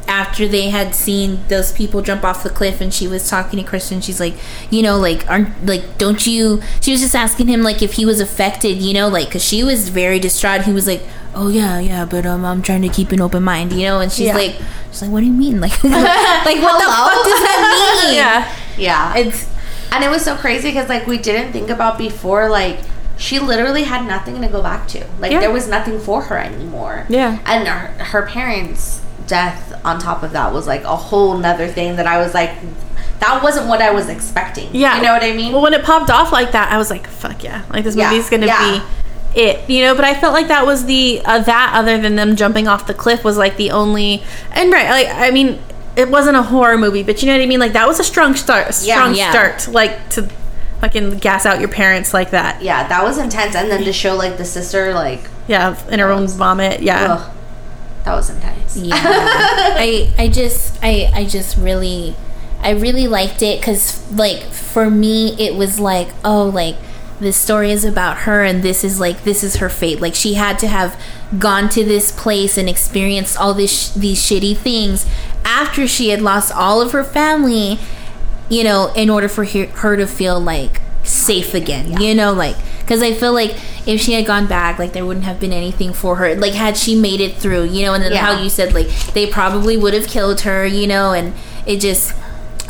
after 0.09 0.47
they 0.49 0.71
had 0.71 0.95
seen 0.95 1.41
those 1.49 1.73
people 1.73 2.01
jump 2.03 2.25
off 2.25 2.43
the 2.43 2.51
cliff 2.51 2.81
and 2.81 2.93
she 2.95 3.09
was 3.09 3.29
talking 3.29 3.59
to 3.59 3.65
Christian 3.65 4.01
she's 4.01 4.21
like 4.21 4.35
you 4.71 4.83
know 4.83 4.99
like 4.99 5.29
aren't 5.29 5.67
like 5.67 5.99
don't 5.99 6.27
you 6.27 6.63
she 6.81 6.93
was 6.93 7.01
just 7.01 7.15
asking 7.15 7.49
him 7.49 7.63
like 7.63 7.83
if 7.83 7.95
he 7.95 8.05
was 8.07 8.21
affected 8.21 8.79
you 8.81 8.95
know 8.95 9.09
like 9.09 9.27
because 9.29 9.43
she 9.45 9.63
was 9.65 9.89
very 9.89 10.19
distraught. 10.19 10.63
He 10.63 10.73
was 10.73 10.87
like 10.87 11.03
oh 11.35 11.49
yeah 11.49 11.79
yeah 11.81 12.05
but 12.05 12.25
um 12.25 12.45
I'm 12.45 12.63
trying 12.63 12.83
to 12.83 12.89
keep 12.89 13.11
an 13.13 13.21
open 13.21 13.43
mind 13.43 13.73
you 13.73 13.83
know? 13.83 14.01
And 14.01 14.11
she's 14.13 14.27
Yeah. 14.29 14.35
like 14.37 14.57
she's 14.91 15.03
like 15.03 15.11
what 15.11 15.21
do 15.21 15.27
you 15.27 15.33
mean? 15.33 15.61
Like 15.61 15.73
like 15.85 15.93
what 16.63 16.79
the 16.79 16.91
fuck 16.91 17.25
does 17.25 17.43
that 17.43 18.03
mean? 18.05 18.17
Yeah. 18.17 18.57
Yeah. 18.79 19.17
It's 19.17 19.49
and 19.93 20.03
it 20.05 20.09
was 20.11 20.23
so 20.23 20.37
crazy 20.37 20.69
because 20.71 20.89
like 20.89 21.07
we 21.07 21.19
didn't 21.19 21.53
think 21.53 21.69
about 21.71 21.99
before 21.99 22.49
like 22.49 22.79
she 23.19 23.39
literally 23.39 23.85
had 23.85 24.07
nothing 24.07 24.41
to 24.43 24.49
go 24.49 24.63
back 24.63 24.87
to. 24.89 25.07
Like 25.19 25.33
Yeah. 25.33 25.41
there 25.41 25.51
was 25.53 25.69
nothing 25.69 25.99
for 25.99 26.23
her 26.23 26.37
anymore. 26.39 27.07
Yeah. 27.09 27.39
and 27.47 27.67
her, 27.67 28.05
her 28.05 28.27
parents 28.27 29.01
death 29.27 29.81
on 29.85 29.99
top 29.99 30.23
of 30.23 30.33
that 30.33 30.53
was 30.53 30.67
like 30.67 30.83
a 30.85 30.97
whole 30.97 31.37
nother 31.39 31.69
thing 31.69 31.97
that 31.97 32.07
i 32.07 32.19
was 32.19 32.33
like 32.35 32.51
that 33.21 33.43
wasn't 33.43 33.67
what 33.67 33.81
i 33.81 33.91
was 33.91 34.09
expecting. 34.09 34.69
Yeah. 34.75 34.97
You 34.97 35.03
know 35.05 35.13
what 35.13 35.23
i 35.25 35.33
mean? 35.33 35.53
Well 35.53 35.63
when 35.63 35.73
it 35.75 35.85
popped 35.85 36.11
off 36.11 36.33
like 36.33 36.53
that 36.53 36.71
i 36.73 36.77
was 36.79 36.91
like 36.91 37.07
fuck 37.07 37.43
yeah. 37.43 37.65
Like 37.71 37.85
this 37.85 37.97
Yeah. 37.97 38.11
movie's 38.11 38.29
gonna 38.31 38.47
Yeah. 38.47 38.81
be 39.35 39.41
it 39.41 39.69
you 39.71 39.83
know? 39.85 39.95
But 39.95 40.05
i 40.05 40.15
felt 40.15 40.33
like 40.35 40.49
that 40.49 40.67
was 40.67 40.85
the 40.87 41.23
uh, 41.25 41.41
that 41.41 41.73
other 41.75 41.99
than 41.99 42.17
them 42.17 42.37
jumping 42.37 42.69
off 42.69 42.87
the 42.87 42.95
cliff 42.95 43.25
was 43.25 43.37
like 43.39 43.57
the 43.57 43.71
only 43.71 44.23
and 44.53 44.73
right 44.73 44.89
like 44.91 45.09
i 45.09 45.31
mean 45.31 45.59
it 45.97 46.11
wasn't 46.11 46.37
a 46.37 46.43
horror 46.43 46.77
movie 46.77 47.03
but 47.03 47.23
you 47.23 47.27
know 47.29 47.35
what 47.35 47.43
i 47.43 47.47
mean? 47.47 47.59
Like 47.61 47.73
that 47.73 47.89
was 47.89 47.99
a 48.01 48.05
strong 48.05 48.35
start 48.35 48.69
a 48.69 48.73
strong 48.73 49.15
Yeah. 49.15 49.31
start 49.31 49.69
like 49.69 50.09
to 50.11 50.29
fucking 50.83 51.19
gas 51.19 51.47
out 51.47 51.59
your 51.59 51.71
parents 51.71 52.13
like 52.13 52.31
that. 52.33 52.61
Yeah 52.63 52.87
that 52.89 53.03
was 53.03 53.17
intense. 53.19 53.55
And 53.57 53.71
then 53.71 53.83
to 53.85 53.93
show 53.95 54.15
like 54.15 54.37
the 54.37 54.45
sister 54.45 54.93
like 54.93 55.23
yeah 55.49 55.75
in 55.89 56.01
her 56.01 56.11
own 56.11 56.29
vomit. 56.29 56.83
Yeah. 56.83 57.15
Ugh, 57.15 57.36
that 58.07 58.41
times. 58.41 58.77
yeah 58.77 58.95
i 58.95 60.13
i 60.17 60.29
just 60.29 60.79
i 60.83 61.11
i 61.13 61.25
just 61.25 61.57
really 61.57 62.15
i 62.61 62.71
really 62.71 63.07
liked 63.07 63.43
it 63.43 63.61
because 63.61 64.11
like 64.13 64.43
for 64.45 64.89
me 64.89 65.35
it 65.41 65.55
was 65.55 65.81
like 65.81 66.09
oh 66.25 66.45
like 66.45 66.77
this 67.19 67.37
story 67.37 67.71
is 67.71 67.85
about 67.85 68.19
her 68.19 68.45
and 68.45 68.63
this 68.63 68.85
is 68.85 69.01
like 69.01 69.25
this 69.25 69.43
is 69.43 69.57
her 69.57 69.69
fate 69.69 70.01
like 70.01 70.15
she 70.15 70.35
had 70.35 70.59
to 70.59 70.69
have 70.69 71.01
gone 71.39 71.69
to 71.69 71.85
this 71.85 72.13
place 72.13 72.57
and 72.57 72.69
experienced 72.69 73.37
all 73.39 73.55
this 73.55 73.91
sh- 73.91 73.95
these 73.95 74.21
shitty 74.21 74.57
things 74.57 75.07
after 75.45 75.87
she 75.87 76.11
had 76.11 76.21
lost 76.23 76.53
all 76.53 76.81
of 76.81 76.93
her 76.93 77.03
family 77.03 77.79
you 78.49 78.63
know 78.63 78.93
in 78.95 79.11
order 79.11 79.29
for 79.29 79.45
her, 79.45 79.67
her 79.67 79.97
to 79.97 80.07
feel 80.07 80.39
like 80.39 80.81
safe 81.07 81.55
again 81.55 82.01
you 82.01 82.15
know 82.15 82.33
like 82.33 82.57
because 82.81 83.03
i 83.03 83.13
feel 83.13 83.33
like 83.33 83.53
if 83.87 84.01
she 84.01 84.13
had 84.15 84.27
gone 84.27 84.47
back 84.47 84.79
like 84.79 84.93
there 84.93 85.07
wouldn't 85.07 85.25
have 85.25 85.39
been 85.39 85.53
anything 85.53 85.93
for 85.93 86.17
her. 86.17 86.35
Like 86.35 86.55
had 86.55 86.77
she 86.77 86.97
made 86.97 87.21
it 87.21 87.37
through 87.37 87.65
you 87.65 87.85
know 87.85 87.95
and 87.95 88.03
then 88.03 88.13
Yeah. 88.13 88.25
how 88.25 88.43
you 88.43 88.49
said 88.51 88.75
like 88.75 88.89
they 89.15 89.27
probably 89.29 89.77
would 89.77 89.95
have 89.95 90.07
killed 90.09 90.41
her 90.41 90.67
you 90.67 90.87
know 90.89 91.13
and 91.13 91.33
it 91.67 91.79
just 91.81 92.13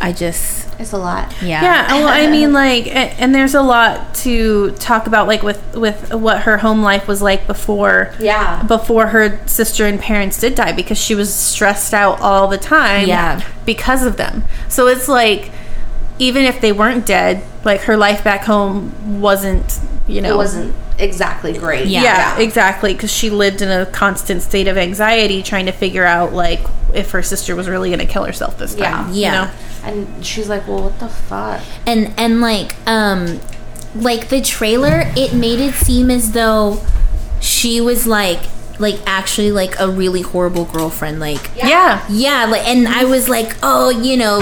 i 0.00 0.12
just 0.12 0.64
it's 0.78 0.92
a 0.92 0.98
lot. 0.98 1.32
Yeah. 1.40 1.62
Yeah 1.62 1.92
well 1.94 2.08
i 2.08 2.26
mean 2.30 2.52
like 2.52 2.86
a- 2.86 2.90
and 3.18 3.34
there's 3.34 3.54
a 3.54 3.62
lot 3.62 4.14
to 4.16 4.72
talk 4.72 5.06
about 5.06 5.26
like 5.26 5.42
with 5.42 5.74
with 5.74 6.12
what 6.12 6.42
her 6.42 6.58
home 6.58 6.82
life 6.82 7.08
was 7.08 7.22
like 7.22 7.46
before 7.46 8.12
yeah. 8.20 8.62
before 8.64 9.06
her 9.06 9.40
sister 9.46 9.86
and 9.86 9.98
parents 9.98 10.38
did 10.38 10.54
die 10.54 10.72
because 10.72 10.98
she 10.98 11.14
was 11.14 11.32
stressed 11.34 11.94
out 11.94 12.20
all 12.20 12.46
the 12.46 12.58
time 12.58 13.08
Yeah. 13.08 13.42
because 13.64 14.04
of 14.04 14.18
them. 14.18 14.44
So 14.68 14.86
it's 14.86 15.08
like 15.08 15.50
even 16.18 16.44
if 16.44 16.60
they 16.60 16.72
weren't 16.72 17.04
dead 17.06 17.42
like 17.64 17.82
her 17.82 17.96
life 17.96 18.22
back 18.24 18.44
home 18.44 19.20
wasn't 19.20 19.78
you 20.08 20.20
know 20.20 20.32
it 20.32 20.36
wasn't 20.36 20.74
exactly 20.98 21.52
great 21.52 21.86
Yeah. 21.88 22.02
yeah, 22.02 22.38
exactly 22.38 22.94
because 22.94 23.12
she 23.12 23.28
lived 23.28 23.60
in 23.60 23.68
a 23.68 23.84
constant 23.86 24.40
state 24.42 24.66
of 24.68 24.78
anxiety 24.78 25.42
trying 25.42 25.66
to 25.66 25.72
figure 25.72 26.04
out 26.04 26.32
like 26.32 26.60
if 26.94 27.10
her 27.10 27.22
sister 27.22 27.54
was 27.54 27.68
really 27.68 27.90
going 27.90 27.98
to 28.06 28.10
kill 28.10 28.24
herself 28.24 28.56
this 28.58 28.74
time 28.74 29.12
Yeah. 29.12 29.12
Yeah. 29.12 29.40
you 29.42 29.46
know? 29.46 29.52
and 30.16 30.26
she's 30.26 30.48
like 30.48 30.66
well 30.66 30.84
what 30.84 30.98
the 31.00 31.08
fuck 31.08 31.60
and 31.86 32.12
and 32.16 32.40
like 32.40 32.74
um 32.88 33.40
like 33.94 34.28
the 34.28 34.40
trailer 34.40 35.02
it 35.16 35.34
made 35.34 35.60
it 35.60 35.74
seem 35.74 36.10
as 36.10 36.32
though 36.32 36.80
she 37.40 37.80
was 37.80 38.06
like 38.06 38.40
like 38.78 38.98
actually 39.06 39.50
like 39.52 39.78
a 39.80 39.88
really 39.88 40.22
horrible 40.22 40.64
girlfriend 40.66 41.18
like 41.18 41.50
yeah 41.56 42.04
yeah 42.10 42.44
like 42.44 42.66
and 42.66 42.86
i 42.86 43.04
was 43.04 43.28
like 43.28 43.56
oh 43.62 43.88
you 43.90 44.16
know 44.16 44.38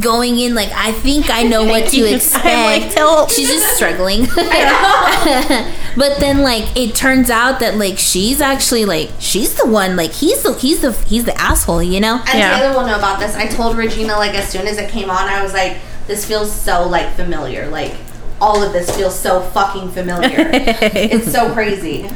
going 0.00 0.38
in 0.38 0.54
like 0.54 0.70
i 0.72 0.92
think 0.92 1.30
i 1.30 1.42
know 1.42 1.64
what 1.64 1.88
to 1.88 2.02
expect 2.04 2.44
I'm 2.98 3.16
like, 3.20 3.30
she's 3.30 3.48
just 3.48 3.76
struggling 3.76 4.26
but 5.96 6.18
then 6.18 6.42
like 6.42 6.76
it 6.76 6.94
turns 6.94 7.30
out 7.30 7.60
that 7.60 7.76
like 7.76 7.98
she's 7.98 8.40
actually 8.40 8.84
like 8.84 9.10
she's 9.18 9.54
the 9.54 9.66
one 9.66 9.96
like 9.96 10.12
he's 10.12 10.42
the 10.42 10.54
he's 10.54 10.80
the 10.80 10.92
he's 11.06 11.24
the 11.24 11.38
asshole 11.40 11.82
you 11.82 12.00
know 12.00 12.16
And 12.26 12.38
Yeah. 12.38 12.58
Taylor 12.58 12.74
will 12.74 12.86
know 12.86 12.96
about 12.98 13.20
this. 13.20 13.34
I 13.36 13.46
told 13.46 13.76
Regina 13.76 14.16
like 14.16 14.34
as 14.34 14.48
soon 14.48 14.66
as 14.66 14.78
it 14.78 14.90
came 14.90 15.10
on, 15.10 15.28
I 15.28 15.42
was 15.42 15.52
like, 15.52 15.78
"This 16.06 16.24
feels 16.24 16.50
so 16.52 16.86
like 16.88 17.14
familiar. 17.14 17.68
Like 17.68 17.94
all 18.40 18.62
of 18.62 18.72
this 18.72 18.94
feels 18.96 19.18
so 19.18 19.40
fucking 19.40 19.90
familiar. 19.90 20.50
it's 20.52 21.30
so 21.30 21.52
crazy." 21.52 22.08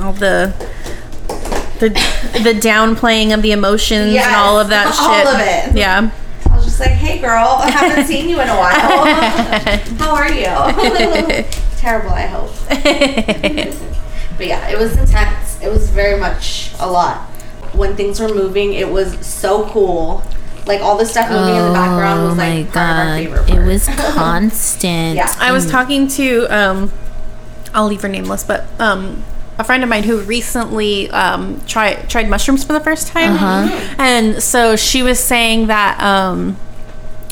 All 0.00 0.12
the 0.12 0.52
the 1.80 1.88
the 2.44 2.54
downplaying 2.60 3.34
of 3.34 3.42
the 3.42 3.52
emotions 3.52 4.14
and 4.14 4.34
all 4.36 4.58
of 4.60 4.68
that 4.68 4.86
all 4.86 5.14
shit 5.14 5.26
of 5.26 5.74
it. 5.74 5.78
yeah 5.78 6.10
I 6.50 6.56
was 6.56 6.64
just 6.66 6.80
like, 6.80 6.90
"Hey, 6.90 7.18
girl, 7.18 7.56
I 7.60 7.70
haven't 7.70 8.06
seen 8.12 8.28
you 8.28 8.40
in 8.40 8.48
a 8.48 8.54
while. 8.56 9.06
How 9.98 10.14
are 10.14 10.30
you? 10.30 10.44
Terrible, 11.78 12.10
I 12.10 12.26
hope." 12.26 12.50
but 14.36 14.46
yeah, 14.46 14.68
it 14.68 14.78
was 14.78 14.96
intense. 14.98 15.60
It 15.62 15.68
was 15.70 15.88
very 15.90 16.18
much 16.20 16.72
a 16.78 16.88
lot. 16.90 17.22
When 17.74 17.96
things 17.96 18.20
were 18.20 18.28
moving, 18.28 18.74
it 18.74 18.88
was 18.90 19.24
so 19.26 19.66
cool. 19.70 20.22
like 20.66 20.80
all 20.82 20.96
the 20.98 21.06
stuff 21.06 21.30
moving 21.30 21.54
in 21.56 21.64
the 21.68 21.72
background 21.72 22.22
was 22.24 22.32
Oh 22.32 22.36
my 22.36 22.56
like 22.58 22.72
part 22.72 22.90
of 22.90 22.96
our 22.98 23.04
god, 23.06 23.46
favorite 23.46 23.50
it 23.50 23.66
was 23.66 23.88
constant. 24.14 25.16
Yeah. 25.16 25.34
I 25.38 25.52
was 25.52 25.68
talking 25.70 26.06
to 26.08 26.46
um, 26.54 26.92
I'll 27.72 27.86
leave 27.86 28.02
her 28.02 28.08
nameless, 28.08 28.44
but 28.44 28.66
um, 28.78 29.24
a 29.58 29.64
friend 29.64 29.82
of 29.82 29.88
mine 29.88 30.02
who 30.04 30.20
recently 30.22 31.10
um, 31.10 31.60
tried 31.66 32.08
tried 32.08 32.28
mushrooms 32.28 32.64
for 32.64 32.72
the 32.72 32.80
first 32.80 33.08
time, 33.08 33.32
Uh-huh. 33.34 33.94
and 33.98 34.42
so 34.42 34.76
she 34.76 35.02
was 35.02 35.18
saying 35.20 35.66
that 35.68 36.00
um, 36.02 36.56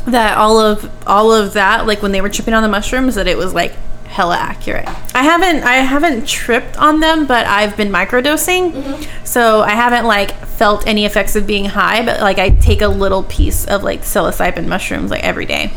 that 0.06 0.36
all 0.36 0.58
of 0.58 0.90
all 1.06 1.32
of 1.32 1.52
that, 1.54 1.86
like 1.86 2.02
when 2.02 2.12
they 2.12 2.20
were 2.20 2.28
tripping 2.28 2.54
on 2.54 2.62
the 2.62 2.68
mushrooms, 2.68 3.14
that 3.14 3.26
it 3.26 3.36
was 3.38 3.52
like 3.54 3.72
hella 4.06 4.36
accurate. 4.36 4.88
I 5.14 5.22
haven't 5.22 5.62
I 5.62 5.74
haven't 5.76 6.26
tripped 6.26 6.76
on 6.76 7.00
them, 7.00 7.26
but 7.26 7.46
I've 7.46 7.76
been 7.76 7.90
microdosing, 7.90 9.06
so 9.24 9.60
I 9.62 9.70
haven't 9.70 10.04
like 10.04 10.32
felt 10.46 10.86
any 10.86 11.04
effects 11.04 11.36
of 11.36 11.46
being 11.46 11.64
high. 11.66 12.04
But 12.04 12.20
like 12.20 12.38
I 12.38 12.50
take 12.50 12.82
a 12.82 12.88
little 12.88 13.22
piece 13.22 13.64
of 13.66 13.82
like 13.82 14.02
psilocybin 14.02 14.66
mushrooms 14.66 15.10
like 15.10 15.22
every 15.24 15.46
day. 15.46 15.72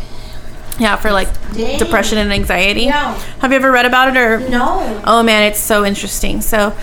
Yeah, 0.79 0.95
for 0.95 1.11
like 1.11 1.27
Dang. 1.53 1.77
depression 1.77 2.17
and 2.17 2.33
anxiety. 2.33 2.83
Yeah. 2.83 3.13
Have 3.39 3.51
you 3.51 3.57
ever 3.57 3.71
read 3.71 3.85
about 3.85 4.09
it 4.15 4.17
or 4.19 4.39
No. 4.49 5.01
Oh 5.05 5.21
man, 5.21 5.43
it's 5.43 5.59
so 5.59 5.85
interesting. 5.85 6.41
So 6.41 6.75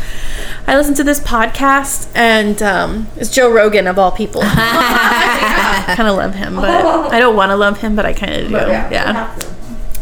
I 0.66 0.76
listened 0.76 0.96
to 0.98 1.04
this 1.04 1.18
podcast 1.20 2.08
and 2.14 2.62
um, 2.62 3.08
it's 3.16 3.30
Joe 3.30 3.50
Rogan 3.52 3.86
of 3.88 3.98
all 3.98 4.12
people. 4.12 4.42
I 4.44 5.94
kind 5.96 6.08
of 6.08 6.16
love 6.16 6.34
him, 6.34 6.54
but 6.56 7.12
I 7.12 7.18
don't 7.18 7.34
want 7.34 7.50
to 7.50 7.56
love 7.56 7.80
him, 7.80 7.96
but 7.96 8.06
I 8.06 8.12
kind 8.12 8.32
of 8.34 8.48
do. 8.48 8.54
yeah. 8.54 9.36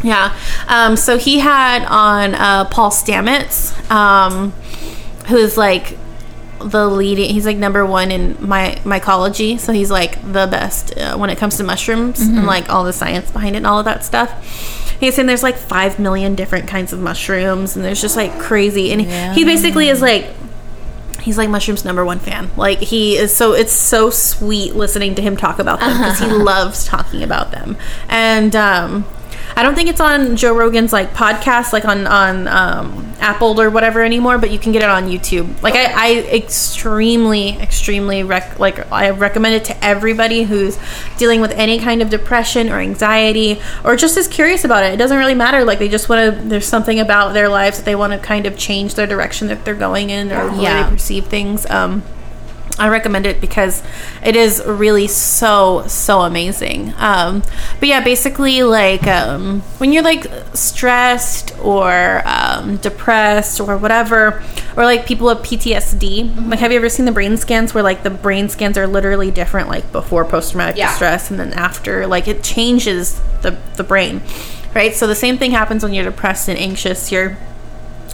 Yeah. 0.03 0.37
Um, 0.67 0.95
so 0.95 1.17
he 1.17 1.39
had 1.39 1.83
on 1.85 2.35
uh, 2.35 2.65
Paul 2.65 2.91
Stamets, 2.91 3.73
um, 3.91 4.51
who's 5.27 5.57
like 5.57 5.97
the 6.59 6.87
leading. 6.87 7.29
He's 7.33 7.45
like 7.45 7.57
number 7.57 7.85
one 7.85 8.11
in 8.11 8.37
my 8.39 8.79
mycology. 8.83 9.59
So 9.59 9.71
he's 9.73 9.91
like 9.91 10.21
the 10.21 10.47
best 10.47 10.97
uh, 10.97 11.17
when 11.17 11.29
it 11.29 11.37
comes 11.37 11.57
to 11.57 11.63
mushrooms 11.63 12.19
and 12.21 12.45
like 12.45 12.69
all 12.69 12.83
the 12.83 12.93
science 12.93 13.31
behind 13.31 13.55
it 13.55 13.59
and 13.59 13.67
all 13.67 13.79
of 13.79 13.85
that 13.85 14.03
stuff. 14.03 14.29
He's 14.99 15.15
saying 15.15 15.27
there's 15.27 15.43
like 15.43 15.55
five 15.55 15.97
million 15.97 16.35
different 16.35 16.67
kinds 16.67 16.91
of 16.91 16.99
mushrooms, 16.99 17.75
and 17.75 17.85
there's 17.85 18.01
just 18.01 18.17
like 18.17 18.37
crazy. 18.39 18.91
And 18.91 19.01
he 19.33 19.45
basically 19.45 19.87
is 19.89 20.01
like 20.01 20.27
he's 21.21 21.37
like 21.37 21.49
mushrooms 21.49 21.83
number 21.83 22.05
one 22.05 22.17
fan 22.17 22.49
like 22.55 22.79
he 22.79 23.17
is 23.17 23.35
so 23.35 23.53
it's 23.53 23.73
so 23.73 24.09
sweet 24.09 24.73
listening 24.73 25.15
to 25.15 25.21
him 25.21 25.35
talk 25.35 25.59
about 25.59 25.79
them 25.79 25.97
because 25.97 26.17
he 26.17 26.25
loves 26.27 26.85
talking 26.85 27.23
about 27.23 27.51
them 27.51 27.75
and 28.07 28.55
um 28.55 29.05
I 29.55 29.63
don't 29.63 29.75
think 29.75 29.89
it's 29.89 29.99
on 30.01 30.35
Joe 30.35 30.55
Rogan's 30.55 30.93
like 30.93 31.13
podcast, 31.13 31.73
like 31.73 31.85
on 31.85 32.07
on 32.07 32.47
um, 32.47 33.13
Apple 33.19 33.59
or 33.59 33.69
whatever 33.69 34.01
anymore, 34.03 34.37
but 34.37 34.51
you 34.51 34.59
can 34.59 34.71
get 34.71 34.81
it 34.81 34.89
on 34.89 35.05
YouTube. 35.09 35.61
Like 35.61 35.75
I, 35.75 35.91
I 35.93 36.19
extremely, 36.33 37.57
extremely 37.57 38.23
rec- 38.23 38.59
like 38.59 38.89
I 38.91 39.09
recommend 39.09 39.55
it 39.55 39.65
to 39.65 39.83
everybody 39.83 40.43
who's 40.43 40.77
dealing 41.17 41.41
with 41.41 41.51
any 41.51 41.79
kind 41.79 42.01
of 42.01 42.09
depression 42.09 42.69
or 42.69 42.79
anxiety 42.79 43.59
or 43.83 43.95
just 43.95 44.15
is 44.17 44.27
curious 44.27 44.63
about 44.63 44.83
it. 44.83 44.93
It 44.93 44.97
doesn't 44.97 45.17
really 45.17 45.35
matter. 45.35 45.65
Like 45.65 45.79
they 45.79 45.89
just 45.89 46.07
want 46.09 46.35
to. 46.35 46.41
There's 46.47 46.67
something 46.67 46.99
about 46.99 47.33
their 47.33 47.49
lives 47.49 47.77
that 47.79 47.85
they 47.85 47.95
want 47.95 48.13
to 48.13 48.19
kind 48.19 48.45
of 48.45 48.57
change 48.57 48.95
their 48.95 49.07
direction 49.07 49.47
that 49.49 49.65
they're 49.65 49.75
going 49.75 50.09
in 50.09 50.31
or 50.31 50.49
Yeah. 50.55 50.83
they 50.83 50.89
perceive 50.95 51.25
things. 51.25 51.69
Um, 51.69 52.03
I 52.79 52.87
recommend 52.89 53.25
it 53.25 53.41
because 53.41 53.83
it 54.23 54.35
is 54.35 54.63
really 54.65 55.07
so 55.07 55.83
so 55.87 56.21
amazing. 56.21 56.93
Um, 56.97 57.43
but 57.79 57.89
yeah, 57.89 58.01
basically 58.03 58.63
like 58.63 59.05
um, 59.05 59.61
when 59.79 59.91
you're 59.91 60.03
like 60.03 60.25
stressed 60.53 61.53
or 61.61 62.21
um, 62.25 62.77
depressed 62.77 63.59
or 63.59 63.77
whatever, 63.77 64.41
or 64.77 64.83
like 64.85 65.05
people 65.05 65.27
with 65.27 65.39
PTSD. 65.39 66.49
Like, 66.49 66.59
have 66.59 66.71
you 66.71 66.77
ever 66.77 66.89
seen 66.89 67.05
the 67.05 67.11
brain 67.11 67.35
scans 67.37 67.73
where 67.73 67.83
like 67.83 68.03
the 68.03 68.09
brain 68.09 68.49
scans 68.49 68.77
are 68.77 68.87
literally 68.87 69.29
different, 69.31 69.67
like 69.67 69.91
before 69.91 70.23
post 70.25 70.51
traumatic 70.51 70.77
Yeah. 70.77 70.93
stress 70.93 71.29
and 71.31 71.39
then 71.39 71.53
after? 71.53 72.07
Like 72.07 72.27
it 72.27 72.43
changes 72.43 73.19
the 73.41 73.57
the 73.75 73.83
brain, 73.83 74.21
right? 74.73 74.93
So 74.95 75.05
the 75.07 75.15
same 75.15 75.37
thing 75.37 75.51
happens 75.51 75.83
when 75.83 75.93
you're 75.93 76.05
depressed 76.05 76.47
and 76.49 76.57
anxious. 76.57 77.11
You're 77.11 77.37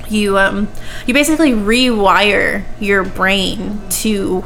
you 0.10 0.38
um 0.38 0.68
you 1.06 1.14
basically 1.14 1.52
rewire 1.52 2.64
your 2.80 3.03
brain 3.03 3.82
to 3.90 4.44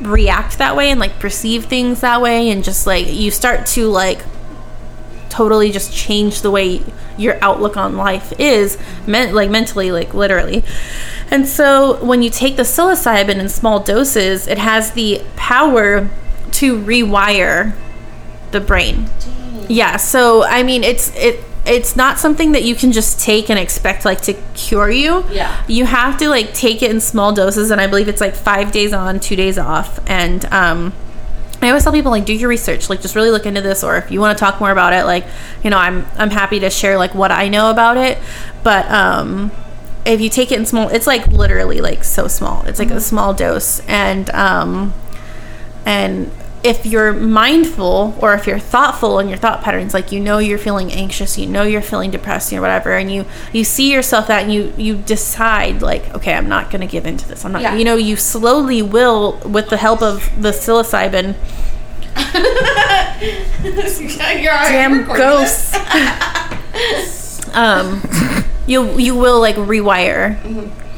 react 0.00 0.58
that 0.58 0.76
way 0.76 0.90
and 0.90 1.00
like 1.00 1.18
perceive 1.18 1.66
things 1.66 2.00
that 2.00 2.20
way 2.20 2.50
and 2.50 2.64
just 2.64 2.86
like 2.86 3.12
you 3.12 3.30
start 3.30 3.66
to 3.66 3.88
like 3.88 4.22
totally 5.28 5.70
just 5.70 5.92
change 5.92 6.42
the 6.42 6.50
way 6.50 6.80
your 7.16 7.36
outlook 7.42 7.76
on 7.76 7.96
life 7.96 8.32
is 8.38 8.78
meant 9.06 9.34
like 9.34 9.50
mentally 9.50 9.90
like 9.90 10.14
literally. 10.14 10.64
And 11.30 11.48
so 11.48 12.04
when 12.04 12.22
you 12.22 12.30
take 12.30 12.56
the 12.56 12.62
psilocybin 12.62 13.36
in 13.36 13.48
small 13.48 13.80
doses 13.80 14.46
it 14.46 14.58
has 14.58 14.92
the 14.92 15.22
power 15.36 16.08
to 16.52 16.78
rewire 16.78 17.74
the 18.52 18.60
brain. 18.60 19.08
Yeah 19.68 19.96
so 19.96 20.44
i 20.44 20.62
mean 20.62 20.84
it's 20.84 21.14
it 21.16 21.42
it's 21.66 21.96
not 21.96 22.18
something 22.18 22.52
that 22.52 22.62
you 22.62 22.74
can 22.74 22.92
just 22.92 23.20
take 23.20 23.48
and 23.48 23.58
expect 23.58 24.04
like 24.04 24.20
to 24.20 24.34
cure 24.54 24.90
you 24.90 25.24
Yeah. 25.30 25.64
you 25.66 25.86
have 25.86 26.18
to 26.18 26.28
like 26.28 26.52
take 26.52 26.82
it 26.82 26.90
in 26.90 27.00
small 27.00 27.32
doses 27.32 27.70
and 27.70 27.80
i 27.80 27.86
believe 27.86 28.06
it's 28.08 28.20
like 28.20 28.34
five 28.34 28.70
days 28.70 28.92
on 28.92 29.18
two 29.20 29.34
days 29.36 29.58
off 29.58 29.98
and 30.06 30.44
um 30.46 30.92
I 31.62 31.68
always 31.68 31.82
tell 31.82 31.94
people 31.94 32.10
like 32.10 32.26
do 32.26 32.34
your 32.34 32.50
research, 32.50 32.90
like 32.90 33.00
just 33.00 33.14
really 33.14 33.30
look 33.30 33.46
into 33.46 33.62
this, 33.62 33.82
or 33.82 33.96
if 33.96 34.10
you 34.10 34.20
want 34.20 34.36
to 34.36 34.44
talk 34.44 34.60
more 34.60 34.70
about 34.70 34.92
it, 34.92 35.04
like 35.06 35.24
you 35.62 35.70
know, 35.70 35.78
I'm 35.78 36.04
I'm 36.18 36.28
happy 36.28 36.60
to 36.60 36.68
share 36.68 36.98
like 36.98 37.14
what 37.14 37.30
I 37.32 37.48
know 37.48 37.70
about 37.70 37.96
it. 37.96 38.18
But 38.62 38.84
um, 38.90 39.50
if 40.04 40.20
you 40.20 40.28
take 40.28 40.52
it 40.52 40.58
in 40.58 40.66
small, 40.66 40.88
it's 40.90 41.06
like 41.06 41.26
literally 41.28 41.80
like 41.80 42.04
so 42.04 42.28
small. 42.28 42.66
It's 42.66 42.78
like 42.78 42.90
a 42.90 43.00
small 43.00 43.32
dose, 43.32 43.80
and 43.88 44.28
um, 44.30 44.92
and 45.86 46.30
if 46.64 46.86
you're 46.86 47.12
mindful 47.12 48.16
or 48.22 48.32
if 48.34 48.46
you're 48.46 48.58
thoughtful 48.58 49.18
in 49.18 49.28
your 49.28 49.36
thought 49.36 49.60
patterns 49.62 49.92
like 49.92 50.10
you 50.10 50.18
know 50.18 50.38
you're 50.38 50.56
feeling 50.58 50.90
anxious 50.90 51.36
you 51.36 51.46
know 51.46 51.62
you're 51.62 51.82
feeling 51.82 52.10
depressed 52.10 52.50
or 52.54 52.60
whatever 52.62 52.92
and 52.96 53.12
you 53.12 53.26
you 53.52 53.62
see 53.62 53.92
yourself 53.92 54.26
that 54.28 54.44
and 54.44 54.52
you 54.52 54.72
you 54.78 54.96
decide 54.96 55.82
like 55.82 56.08
okay 56.14 56.32
i'm 56.32 56.48
not 56.48 56.70
going 56.70 56.80
to 56.80 56.86
give 56.86 57.04
into 57.06 57.28
this. 57.28 57.44
I'm 57.44 57.52
not 57.52 57.60
Yeah. 57.60 57.76
you 57.76 57.84
know 57.84 57.96
you 57.96 58.16
slowly 58.16 58.80
will 58.80 59.38
with 59.44 59.68
the 59.68 59.76
help 59.76 60.00
of 60.02 60.30
the 60.40 60.52
psilocybin 60.52 61.34
damn 64.70 65.04
ghosts. 65.04 65.74
um 67.54 68.02
you 68.66 68.98
you 68.98 69.14
will 69.14 69.38
like 69.40 69.56
rewire 69.56 70.38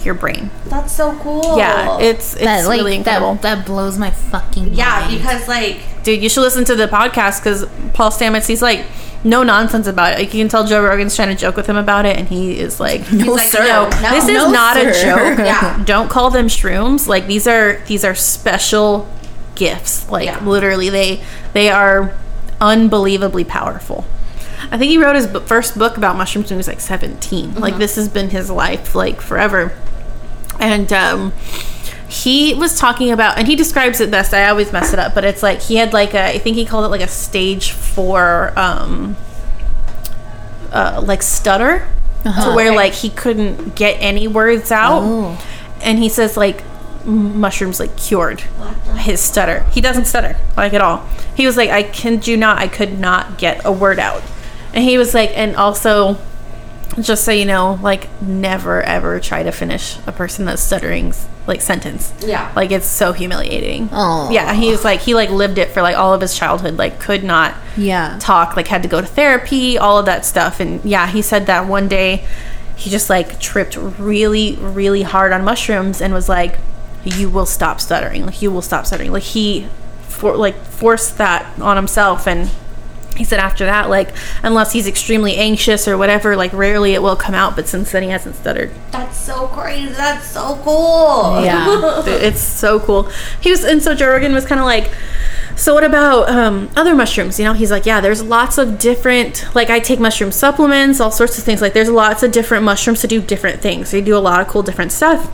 your 0.07 0.15
brain 0.15 0.49
That's 0.67 0.93
so 0.93 1.13
cool. 1.19 1.59
yeah 1.59 1.99
it's 1.99 2.33
it's 2.35 2.45
That 2.45 2.65
like 2.67 2.79
really 2.79 2.95
incredible 2.97 3.35
that 3.35 3.43
that 3.57 3.67
blows 3.67 3.99
my 3.99 4.11
fucking 4.11 4.73
yeah 4.75 5.01
mind. 5.01 5.19
because 5.19 5.47
like 5.49 5.81
dude, 6.05 6.23
you 6.23 6.29
should 6.31 6.43
listen 6.43 6.65
to 6.67 6.77
the 6.77 6.87
podcast 6.87 7.41
because 7.43 7.67
Paul 7.93 8.11
Stamets, 8.11 8.47
he's 8.47 8.63
like 8.63 8.87
no 9.25 9.43
nonsense 9.43 9.89
about 9.89 10.13
it. 10.13 10.19
Like 10.21 10.33
you 10.35 10.41
can 10.41 10.49
tell 10.49 10.65
Joe 10.65 10.81
Rogan's 10.85 11.17
trying 11.17 11.31
to 11.31 11.35
joke 11.35 11.57
with 11.57 11.67
him 11.67 11.77
about 11.77 12.07
it, 12.07 12.17
and 12.17 12.29
he 12.29 12.61
is 12.61 12.79
like, 12.79 13.11
No, 13.11 13.33
like, 13.33 13.51
sir. 13.51 13.59
no, 13.67 13.89
No, 14.01 14.11
this 14.13 14.29
is 14.29 14.35
no, 14.35 14.51
not 14.53 14.77
a 14.77 14.85
joke. 14.93 15.39
Yeah. 15.39 15.83
Don't 15.85 16.09
call 16.09 16.31
them 16.31 16.47
shrooms. 16.47 17.09
Like 17.09 17.27
these 17.27 17.49
are 17.49 17.83
these 17.87 18.05
are 18.05 18.15
special 18.15 19.09
gifts. 19.57 20.09
Like 20.09 20.27
Yeah. 20.27 20.45
literally, 20.45 20.91
they 20.91 21.25
they 21.55 21.71
are 21.71 22.15
unbelievably 22.61 23.45
powerful. 23.45 24.05
I 24.71 24.79
think 24.79 24.91
he 24.91 24.99
wrote 24.99 25.17
his 25.17 25.27
bu- 25.27 25.41
first 25.41 25.77
book 25.77 25.97
about 25.97 26.15
mushrooms 26.17 26.47
when 26.51 26.57
he 26.57 26.59
was 26.59 26.69
like 26.69 26.81
17. 26.81 27.51
Mm-hmm. 27.51 27.59
Like 27.59 27.79
this 27.79 27.97
has 27.97 28.09
been 28.09 28.31
his 28.31 28.49
life 28.51 28.95
like 28.95 29.21
forever. 29.21 29.73
And 30.61 30.93
um 30.93 31.33
he 32.09 32.55
was 32.55 32.79
talking 32.79 33.11
about 33.11 33.39
and 33.39 33.47
he 33.47 33.57
describes 33.57 34.01
it 34.01 34.11
best. 34.11 34.33
I 34.33 34.49
always 34.49 34.73
mess 34.73 34.93
it 34.93 34.99
up, 34.99 35.15
but 35.15 35.25
it's 35.25 35.43
like 35.43 35.61
he 35.61 35.77
had 35.77 35.93
like 35.93 36.15
a 36.15 36.35
I 36.35 36.39
think 36.39 36.57
he 36.57 36.65
called 36.65 36.85
it 36.85 36.89
like 36.89 37.01
a 37.01 37.09
stage 37.09 37.73
4 37.73 38.59
um 38.59 39.17
uh 40.73 41.03
like 41.05 41.23
stutter 41.23 41.87
to 42.23 42.53
where 42.55 42.75
like 42.75 42.93
he 42.93 43.11
couldn't 43.11 43.75
get 43.75 43.95
any 44.01 44.29
words 44.29 44.71
out. 44.73 45.03
Oh. 45.03 45.45
And 45.83 45.99
he 45.99 46.09
says 46.09 46.37
like 46.37 46.65
mushrooms 47.05 47.79
like 47.79 47.97
cured 47.97 48.41
his 48.97 49.21
stutter. 49.21 49.63
He 49.71 49.81
doesn't 49.81 50.07
stutter 50.07 50.37
like 50.57 50.75
at 50.75 50.81
all. 50.81 51.07
He 51.35 51.47
was 51.47 51.57
like 51.57 51.71
I 51.71 51.83
can 51.83 52.21
you 52.23 52.37
not 52.37 52.59
I 52.59 52.69
could 52.69 52.99
not 52.99 53.39
get 53.39 53.65
a 53.65 53.73
word 53.73 53.99
out. 53.99 54.23
And 54.73 54.85
he 54.85 54.99
was 54.99 55.13
like 55.15 55.37
and 55.37 55.57
also 55.57 56.19
just 57.01 57.25
so 57.25 57.33
you 57.33 57.45
know, 57.45 57.79
like 57.83 58.09
never 58.23 58.83
ever 58.83 59.21
try 59.21 59.43
to 59.43 59.53
finish 59.53 59.99
a 60.07 60.13
person 60.13 60.45
that's 60.47 60.63
stuttering's 60.67 61.27
like 61.47 61.61
sentence. 61.63 62.13
Yeah. 62.21 62.51
Like 62.57 62.71
it's 62.73 62.87
so 62.87 63.13
humiliating. 63.13 63.89
Oh. 63.93 64.31
Yeah, 64.31 64.53
he's 64.55 64.85
like 64.85 65.01
he 65.01 65.15
like 65.15 65.31
lived 65.31 65.59
it 65.59 65.71
for 65.71 65.83
like 65.83 65.97
all 65.97 66.15
of 66.15 66.21
his 66.21 66.35
childhood, 66.37 66.77
like 66.77 66.99
could 66.99 67.23
not 67.23 67.55
Yeah. 67.77 68.17
talk, 68.21 68.57
like 68.57 68.69
had 68.69 68.83
to 68.83 68.89
go 68.89 69.01
to 69.01 69.07
therapy, 69.07 69.79
all 69.79 69.99
of 69.99 70.07
that 70.07 70.25
stuff. 70.25 70.59
And 70.61 70.85
yeah, 70.85 71.07
he 71.07 71.23
said 71.23 71.47
that 71.47 71.67
one 71.67 71.87
day 71.89 72.27
he 72.77 72.91
just 72.91 73.09
like 73.11 73.39
tripped 73.41 73.77
really, 73.77 74.57
really 74.57 75.03
hard 75.03 75.33
on 75.33 75.45
mushrooms 75.45 76.01
and 76.03 76.13
was 76.13 76.29
like, 76.29 76.59
You 77.05 77.31
will 77.31 77.47
stop 77.47 77.81
stuttering. 77.81 78.27
Like 78.27 78.43
you 78.43 78.51
will 78.51 78.63
stop 78.63 78.87
stuttering. 78.87 79.13
Like 79.13 79.23
he 79.23 79.69
for 80.03 80.37
like 80.37 80.57
forced 80.65 81.19
that 81.19 81.47
on 81.61 81.77
himself 81.77 82.27
and 82.27 82.51
he 83.17 83.25
said 83.25 83.39
after 83.39 83.65
that, 83.67 83.89
like, 83.89 84.15
unless 84.43 84.73
he's 84.73 84.87
extremely 84.87 85.37
anxious 85.37 85.89
or 85.89 85.97
whatever, 85.99 86.37
like 86.37 86.53
rarely 86.53 86.95
it 86.95 87.03
will 87.03 87.17
come 87.17 87.35
out, 87.35 87.57
but 87.57 87.67
since 87.69 87.93
then 87.93 88.03
he 88.03 88.11
hasn't 88.11 88.37
stuttered. 88.37 88.71
that's 88.91 89.17
so 89.17 89.49
crazy. 89.49 89.93
That's 89.93 90.27
so 90.27 90.61
cool. 90.63 91.43
Yeah. 91.43 92.03
It's 92.27 92.41
so 92.41 92.81
cool. 92.81 93.11
He 93.41 93.51
was, 93.51 93.65
and 93.65 93.83
so 93.83 93.95
Joe 93.95 94.09
Rogan 94.09 94.33
was 94.33 94.47
kind 94.47 94.61
of 94.61 94.65
like, 94.65 94.91
so 95.57 95.75
what 95.75 95.85
about 95.85 96.29
um, 96.29 96.69
other 96.77 96.95
mushrooms? 96.95 97.39
You 97.39 97.47
know, 97.47 97.53
he's 97.55 97.71
like, 97.71 97.87
yeah, 97.87 98.01
there's 98.01 98.23
lots 98.23 98.59
of 98.59 98.79
different, 98.79 99.47
like 99.55 99.71
I 99.71 99.81
take 99.81 99.99
mushroom 99.99 100.31
supplements, 100.31 101.01
all 101.01 101.11
sorts 101.11 101.39
of 101.39 101.45
things. 101.45 101.63
Like 101.63 101.73
there's 101.73 101.89
lots 101.89 102.23
of 102.23 102.31
different 102.31 102.65
mushrooms 102.65 103.01
to 103.01 103.07
do 103.07 103.23
different 103.23 103.63
things. 103.63 103.91
They 103.91 104.03
do 104.03 104.17
a 104.17 104.21
lot 104.21 104.41
of 104.41 104.49
cool 104.49 104.63
different 104.63 104.93
stuff. 104.93 105.31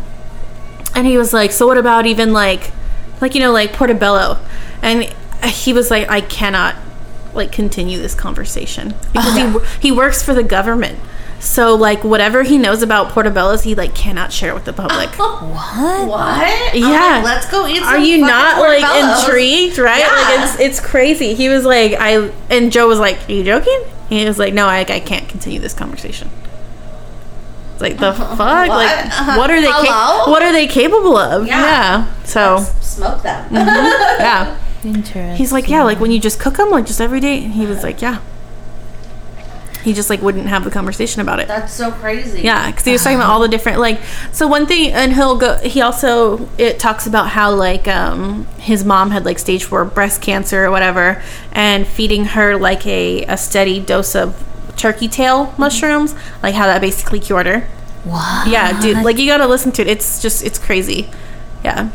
And 0.95 1.07
he 1.07 1.17
was 1.19 1.33
like, 1.33 1.51
so 1.51 1.67
what 1.67 1.79
about 1.79 2.07
even 2.07 2.33
like, 2.33 2.71
like, 3.21 3.35
you 3.35 3.41
know, 3.41 3.53
like 3.53 3.73
portobello? 3.73 4.39
And 4.81 5.13
he 5.45 5.73
was 5.73 5.91
like, 5.91 6.09
I 6.09 6.21
cannot 6.21 6.77
like 7.35 7.53
continue 7.53 7.99
this 7.99 8.15
conversation 8.15 8.95
because 9.13 9.35
he, 9.35 9.43
oh, 9.43 9.59
he 9.81 9.93
works 9.93 10.23
for 10.23 10.35
the 10.35 10.43
government. 10.43 10.99
So 11.41 11.75
like 11.75 12.05
whatever 12.05 12.45
he 12.45 12.57
knows 12.57 12.83
about 12.83 13.09
portobellos, 13.13 13.65
he 13.65 13.75
like 13.75 13.95
cannot 13.97 14.33
share 14.33 14.55
with 14.55 14.65
the 14.65 14.73
public. 14.73 15.09
What? 15.19 16.09
What? 16.09 16.75
Yeah. 16.75 16.89
like, 17.17 17.25
let's 17.25 17.51
go 17.51 17.67
eat. 17.67 17.83
Are 17.83 17.99
you 17.99 18.19
not 18.19 18.59
like 18.61 18.85
intrigued, 19.25 19.79
right? 19.79 19.99
Yeah. 19.99 20.07
Like 20.09 20.41
it's 20.41 20.61
it's 20.61 20.81
crazy. 20.81 21.35
He 21.35 21.49
was 21.49 21.65
like, 21.65 21.95
I 21.99 22.31
and 22.49 22.71
Joe 22.71 22.87
was 22.87 22.99
like, 23.01 23.29
Are 23.29 23.33
you 23.33 23.43
joking? 23.43 23.83
He 24.09 24.25
was 24.25 24.39
like, 24.39 24.55
No, 24.55 24.67
I, 24.67 24.81
I 24.81 25.01
can't 25.01 25.29
continue 25.29 25.59
this 25.59 25.75
conversation. 25.75 26.31
It's 27.73 27.83
like 27.83 27.99
the 27.99 28.13
fuck, 28.37 28.39
like 28.39 28.69
What? 29.11 29.39
what 29.39 29.51
are 29.51 29.61
they? 29.61 29.67
Ca- 29.67 30.25
what 30.29 30.43
are 30.43 30.53
they 30.53 30.69
capable 30.69 31.17
of? 31.17 31.47
Yeah. 31.47 31.61
Yeah. 31.61 32.15
So 32.25 32.57
Let's 32.57 32.87
smoke 32.87 33.23
them. 33.23 33.45
Mm-hmm. 33.47 33.55
yeah, 34.21 34.59
Interesting. 34.85 35.37
he's 35.37 35.53
like, 35.53 35.69
yeah, 35.69 35.83
like 35.85 36.01
when 36.01 36.11
you 36.11 36.19
just 36.21 36.41
cook 36.41 36.57
them, 36.57 36.71
like 36.71 36.87
just 36.87 37.01
every 37.01 37.21
day. 37.21 37.41
He 37.41 37.67
was 37.67 37.83
like, 37.83 38.03
yeah. 38.03 38.21
He 39.85 39.93
just 39.95 40.09
like 40.11 40.23
wouldn't 40.23 40.47
have 40.47 40.63
the 40.63 40.71
conversation 40.71 41.21
about 41.21 41.41
it. 41.41 41.49
That's 41.49 41.73
so 41.73 41.91
crazy. 41.91 42.43
Yeah, 42.43 42.71
because 42.71 42.85
he 42.85 42.93
was 42.93 43.03
talking 43.03 43.17
about 43.19 43.31
all 43.31 43.41
the 43.41 43.49
different 43.49 43.81
like. 43.81 44.01
So 44.31 44.47
one 44.47 44.67
thing, 44.67 44.93
and 44.93 45.13
he'll 45.13 45.37
go. 45.37 45.57
He 45.59 45.81
also 45.81 46.49
it 46.57 46.79
talks 46.79 47.09
about 47.09 47.31
how 47.31 47.53
like 47.53 47.89
um 47.89 48.47
his 48.59 48.85
mom 48.85 49.11
had 49.11 49.25
like 49.25 49.41
stage 49.41 49.65
four 49.65 49.85
breast 49.85 50.23
cancer 50.23 50.65
or 50.65 50.71
whatever, 50.71 51.21
and 51.51 51.85
feeding 51.85 52.27
her 52.27 52.57
like 52.57 52.87
a 52.87 53.25
a 53.25 53.37
steady 53.37 53.81
dose 53.81 54.15
of 54.15 54.41
turkey 54.77 55.09
tail 55.09 55.53
mushrooms, 55.59 56.15
like 56.45 56.55
how 56.55 56.67
that 56.67 56.81
basically 56.81 57.19
cured 57.19 57.47
her. 57.47 57.61
what? 58.05 58.47
Yeah, 58.47 58.81
dude, 58.81 58.99
like 59.05 59.19
you 59.19 59.27
gotta 59.27 59.49
listen 59.49 59.73
to 59.73 59.83
it. 59.83 59.89
It's 59.89 60.23
just 60.23 60.45
it's 60.45 60.61
crazy. 60.61 61.11
Yeah, 61.65 61.91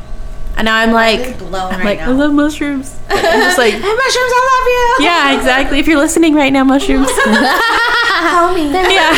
and 0.58 0.66
now 0.66 0.76
I'm 0.76 0.92
like, 0.92 1.20
really 1.20 1.34
blown 1.34 1.74
I'm 1.74 1.80
right 1.80 1.86
like 1.86 2.00
now. 2.00 2.10
I 2.10 2.14
love 2.14 2.34
mushrooms. 2.34 2.98
I'm 3.10 3.42
just 3.42 3.58
like. 3.58 3.74
Mushrooms, 3.74 3.86
I 3.86 4.42
love 4.52 4.68
you. 5.00 5.06
Yeah, 5.06 5.38
exactly. 5.38 5.80
If 5.80 5.88
you're 5.88 6.00
listening 6.00 6.34
right 6.34 6.52
now, 6.52 6.64
mushrooms. 6.64 7.08
Call 7.24 8.54
me. 8.54 8.72
yeah. 8.72 9.14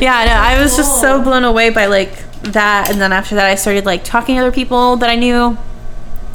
yeah, 0.00 0.24
no, 0.26 0.32
I 0.32 0.60
was 0.60 0.76
just 0.76 1.00
so 1.00 1.22
blown 1.22 1.44
away 1.44 1.70
by 1.70 1.86
like 1.86 2.12
that 2.42 2.90
and 2.90 3.00
then 3.00 3.12
after 3.12 3.34
that 3.34 3.46
I 3.46 3.54
started 3.56 3.84
like 3.84 4.04
talking 4.04 4.36
to 4.36 4.42
other 4.42 4.52
people 4.52 4.96
that 4.96 5.10
I 5.10 5.16
knew 5.16 5.58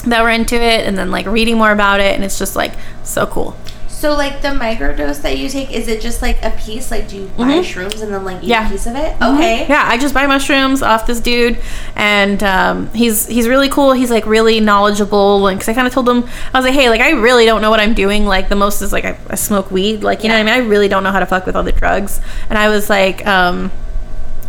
that 0.05 0.21
were 0.21 0.29
into 0.29 0.55
it 0.55 0.85
and 0.85 0.97
then 0.97 1.11
like 1.11 1.25
reading 1.25 1.57
more 1.57 1.71
about 1.71 1.99
it 2.01 2.13
and 2.15 2.23
it's 2.23 2.37
just 2.37 2.55
like 2.55 2.73
so 3.03 3.25
cool. 3.25 3.55
So, 4.03 4.17
like 4.17 4.41
the 4.41 4.49
microdose 4.49 5.21
that 5.21 5.37
you 5.37 5.47
take, 5.47 5.71
is 5.71 5.87
it 5.87 6.01
just 6.01 6.21
like 6.21 6.37
a 6.43 6.51
piece? 6.51 6.91
Like, 6.91 7.07
do 7.07 7.15
you 7.15 7.27
buy 7.37 7.59
shrooms 7.59 8.01
and 8.01 8.13
then 8.13 8.25
like 8.25 8.43
eat 8.43 8.49
Mm-hmm. 8.49 8.49
Yeah. 8.49 8.67
a 8.67 8.69
piece 8.69 8.85
of 8.85 8.95
it? 8.97 9.15
Okay. 9.21 9.65
Yeah, 9.69 9.85
I 9.87 9.97
just 9.97 10.13
buy 10.13 10.27
mushrooms 10.27 10.81
off 10.81 11.07
this 11.07 11.21
dude, 11.21 11.57
and 11.95 12.43
um, 12.43 12.89
he's 12.89 13.25
he's 13.27 13.47
really 13.47 13.69
cool. 13.69 13.93
He's 13.93 14.11
like 14.11 14.25
really 14.25 14.59
knowledgeable, 14.59 15.47
and 15.47 15.57
because 15.57 15.69
I 15.69 15.73
kind 15.73 15.87
of 15.87 15.93
told 15.93 16.09
him 16.09 16.25
I 16.53 16.59
was 16.59 16.65
like, 16.65 16.73
hey, 16.73 16.89
like 16.89 16.99
I 16.99 17.11
really 17.11 17.45
don't 17.45 17.61
know 17.61 17.69
what 17.69 17.79
I'm 17.79 17.93
doing. 17.93 18.25
Like 18.25 18.49
the 18.49 18.57
most 18.57 18.81
is 18.81 18.91
like 18.91 19.05
I, 19.05 19.17
I 19.29 19.35
smoke 19.35 19.71
weed, 19.71 20.03
like 20.03 20.23
you 20.23 20.27
know 20.27 20.35
what 20.35 20.41
I 20.41 20.57
mean. 20.57 20.65
I 20.65 20.67
really 20.67 20.89
don't 20.89 21.03
know 21.03 21.11
how 21.13 21.19
to 21.21 21.25
fuck 21.25 21.45
with 21.45 21.55
all 21.55 21.63
the 21.63 21.71
drugs, 21.71 22.19
and 22.49 22.57
I 22.59 22.67
was 22.67 22.89
like, 22.89 23.25
um, 23.25 23.71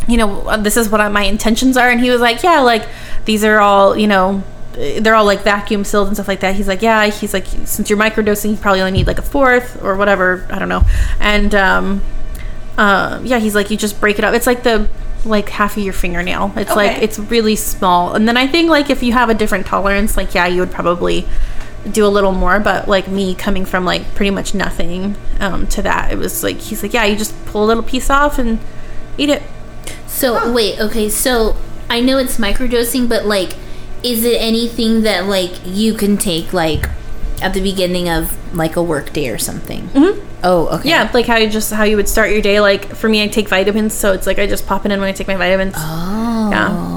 you 0.05 0.17
know, 0.17 0.57
this 0.57 0.75
is 0.75 0.89
what 0.89 1.09
my 1.13 1.23
intentions 1.23 1.77
are, 1.77 1.89
and 1.89 2.01
he 2.01 2.09
was 2.09 2.19
like, 2.19 2.43
yeah, 2.43 2.59
like 2.59 2.85
these 3.23 3.45
are 3.45 3.59
all 3.61 3.95
you 3.95 4.07
know. 4.07 4.43
They're 4.75 5.15
all 5.15 5.25
like 5.25 5.41
vacuum 5.41 5.83
sealed 5.83 6.07
and 6.07 6.15
stuff 6.15 6.27
like 6.27 6.41
that. 6.41 6.55
He's 6.55 6.67
like, 6.67 6.81
yeah. 6.81 7.05
He's 7.07 7.33
like, 7.33 7.45
since 7.45 7.89
you're 7.89 7.99
microdosing, 7.99 8.51
you 8.51 8.57
probably 8.57 8.81
only 8.81 8.91
need 8.91 9.07
like 9.07 9.19
a 9.19 9.23
fourth 9.23 9.81
or 9.83 9.95
whatever. 9.95 10.47
I 10.49 10.59
don't 10.59 10.69
know. 10.69 10.83
And 11.19 11.53
um, 11.55 12.03
uh, 12.77 13.21
yeah, 13.23 13.39
he's 13.39 13.55
like, 13.55 13.71
you 13.71 13.77
just 13.77 13.99
break 13.99 14.19
it 14.19 14.25
up. 14.25 14.33
It's 14.33 14.47
like 14.47 14.63
the 14.63 14.89
like 15.25 15.49
half 15.49 15.75
of 15.77 15.83
your 15.83 15.93
fingernail. 15.93 16.53
It's 16.55 16.75
like 16.75 17.01
it's 17.01 17.17
really 17.17 17.55
small. 17.55 18.13
And 18.13 18.27
then 18.27 18.37
I 18.37 18.47
think 18.47 18.69
like 18.69 18.89
if 18.89 19.01
you 19.01 19.13
have 19.13 19.29
a 19.29 19.33
different 19.33 19.65
tolerance, 19.65 20.17
like 20.17 20.35
yeah, 20.35 20.47
you 20.47 20.59
would 20.59 20.71
probably 20.71 21.27
do 21.91 22.05
a 22.05 22.09
little 22.09 22.31
more. 22.31 22.59
But 22.59 22.87
like 22.87 23.07
me 23.07 23.33
coming 23.35 23.65
from 23.65 23.85
like 23.85 24.13
pretty 24.15 24.31
much 24.31 24.53
nothing 24.53 25.15
um, 25.39 25.67
to 25.67 25.81
that, 25.81 26.11
it 26.11 26.17
was 26.17 26.43
like 26.43 26.57
he's 26.57 26.83
like, 26.83 26.93
yeah, 26.93 27.05
you 27.05 27.15
just 27.15 27.33
pull 27.45 27.63
a 27.63 27.67
little 27.67 27.83
piece 27.83 28.09
off 28.09 28.37
and 28.37 28.59
eat 29.17 29.29
it. 29.29 29.41
So 30.07 30.51
wait, 30.53 30.79
okay, 30.79 31.09
so 31.09 31.57
I 31.89 32.01
know 32.01 32.17
it's 32.17 32.37
microdosing, 32.37 33.09
but 33.09 33.25
like, 33.25 33.53
is 34.05 34.23
it 34.23 34.39
anything 34.41 35.01
that 35.01 35.25
like 35.25 35.51
you 35.65 35.93
can 35.95 36.17
take 36.17 36.53
like 36.53 36.89
at 37.41 37.53
the 37.53 37.61
beginning 37.61 38.07
of 38.07 38.37
like 38.55 38.75
a 38.75 38.83
work 38.83 39.11
day 39.13 39.29
or 39.29 39.37
something? 39.37 39.87
Mm-hmm. 39.89 40.21
Oh, 40.43 40.67
okay. 40.77 40.89
Yeah, 40.89 41.09
like 41.13 41.25
how 41.25 41.37
you 41.37 41.49
just 41.49 41.73
how 41.73 41.83
you 41.83 41.97
would 41.97 42.07
start 42.07 42.29
your 42.29 42.41
day. 42.41 42.59
Like 42.59 42.95
for 42.95 43.09
me, 43.09 43.23
I 43.23 43.27
take 43.27 43.49
vitamins, 43.49 43.93
so 43.93 44.13
it's 44.13 44.27
like 44.27 44.37
I 44.37 44.45
just 44.45 44.67
pop 44.67 44.85
it 44.85 44.91
in 44.91 44.99
when 44.99 45.09
I 45.09 45.11
take 45.11 45.27
my 45.27 45.35
vitamins. 45.35 45.73
Oh. 45.75 46.49
Yeah. 46.51 46.95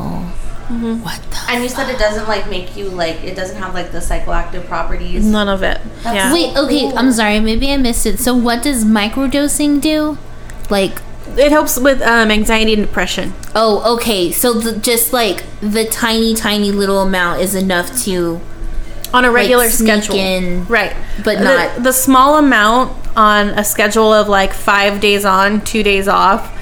What 0.68 1.22
the? 1.30 1.38
And 1.48 1.62
you 1.62 1.68
said 1.70 1.88
it 1.88 1.98
doesn't 1.98 2.28
like 2.28 2.50
make 2.50 2.76
you 2.76 2.90
like 2.90 3.24
it 3.24 3.34
doesn't 3.34 3.56
have 3.56 3.72
like 3.72 3.90
the 3.90 3.98
psychoactive 3.98 4.66
properties. 4.66 5.24
None 5.24 5.48
of 5.48 5.62
it. 5.62 5.80
That's 6.02 6.14
yeah. 6.14 6.32
Wait, 6.32 6.54
okay, 6.56 6.80
Cool. 6.80 6.98
I'm 6.98 7.10
sorry, 7.10 7.40
maybe 7.40 7.72
I 7.72 7.78
missed 7.78 8.04
it. 8.04 8.18
So 8.18 8.34
what 8.36 8.62
does 8.62 8.84
microdosing 8.84 9.80
do? 9.80 10.18
Like, 10.68 11.00
It 11.38 11.50
helps 11.52 11.78
with 11.78 12.02
um, 12.02 12.30
anxiety 12.30 12.74
and 12.74 12.82
depression. 12.82 13.32
oh, 13.54 13.94
okay, 13.96 14.32
so 14.32 14.52
the, 14.54 14.78
just 14.78 15.12
like 15.12 15.44
the 15.60 15.84
tiny, 15.86 16.34
tiny 16.34 16.72
little 16.72 17.00
amount 17.00 17.40
is 17.40 17.54
enough 17.54 17.96
to 18.04 18.40
on 19.14 19.24
a 19.24 19.30
regular 19.30 19.70
sneak 19.70 20.02
schedule. 20.04 20.16
in, 20.16 20.64
right. 20.66 20.94
but 21.24 21.38
The- 21.38 21.44
not- 21.44 21.82
the, 21.82 21.92
small 21.92 22.36
amount 22.38 22.92
on 23.16 23.48
a 23.50 23.64
schedule 23.64 24.12
of 24.12 24.28
like 24.28 24.52
five 24.52 25.00
days 25.00 25.24
on, 25.24 25.62
two 25.62 25.82
days 25.82 26.08
off, 26.08 26.52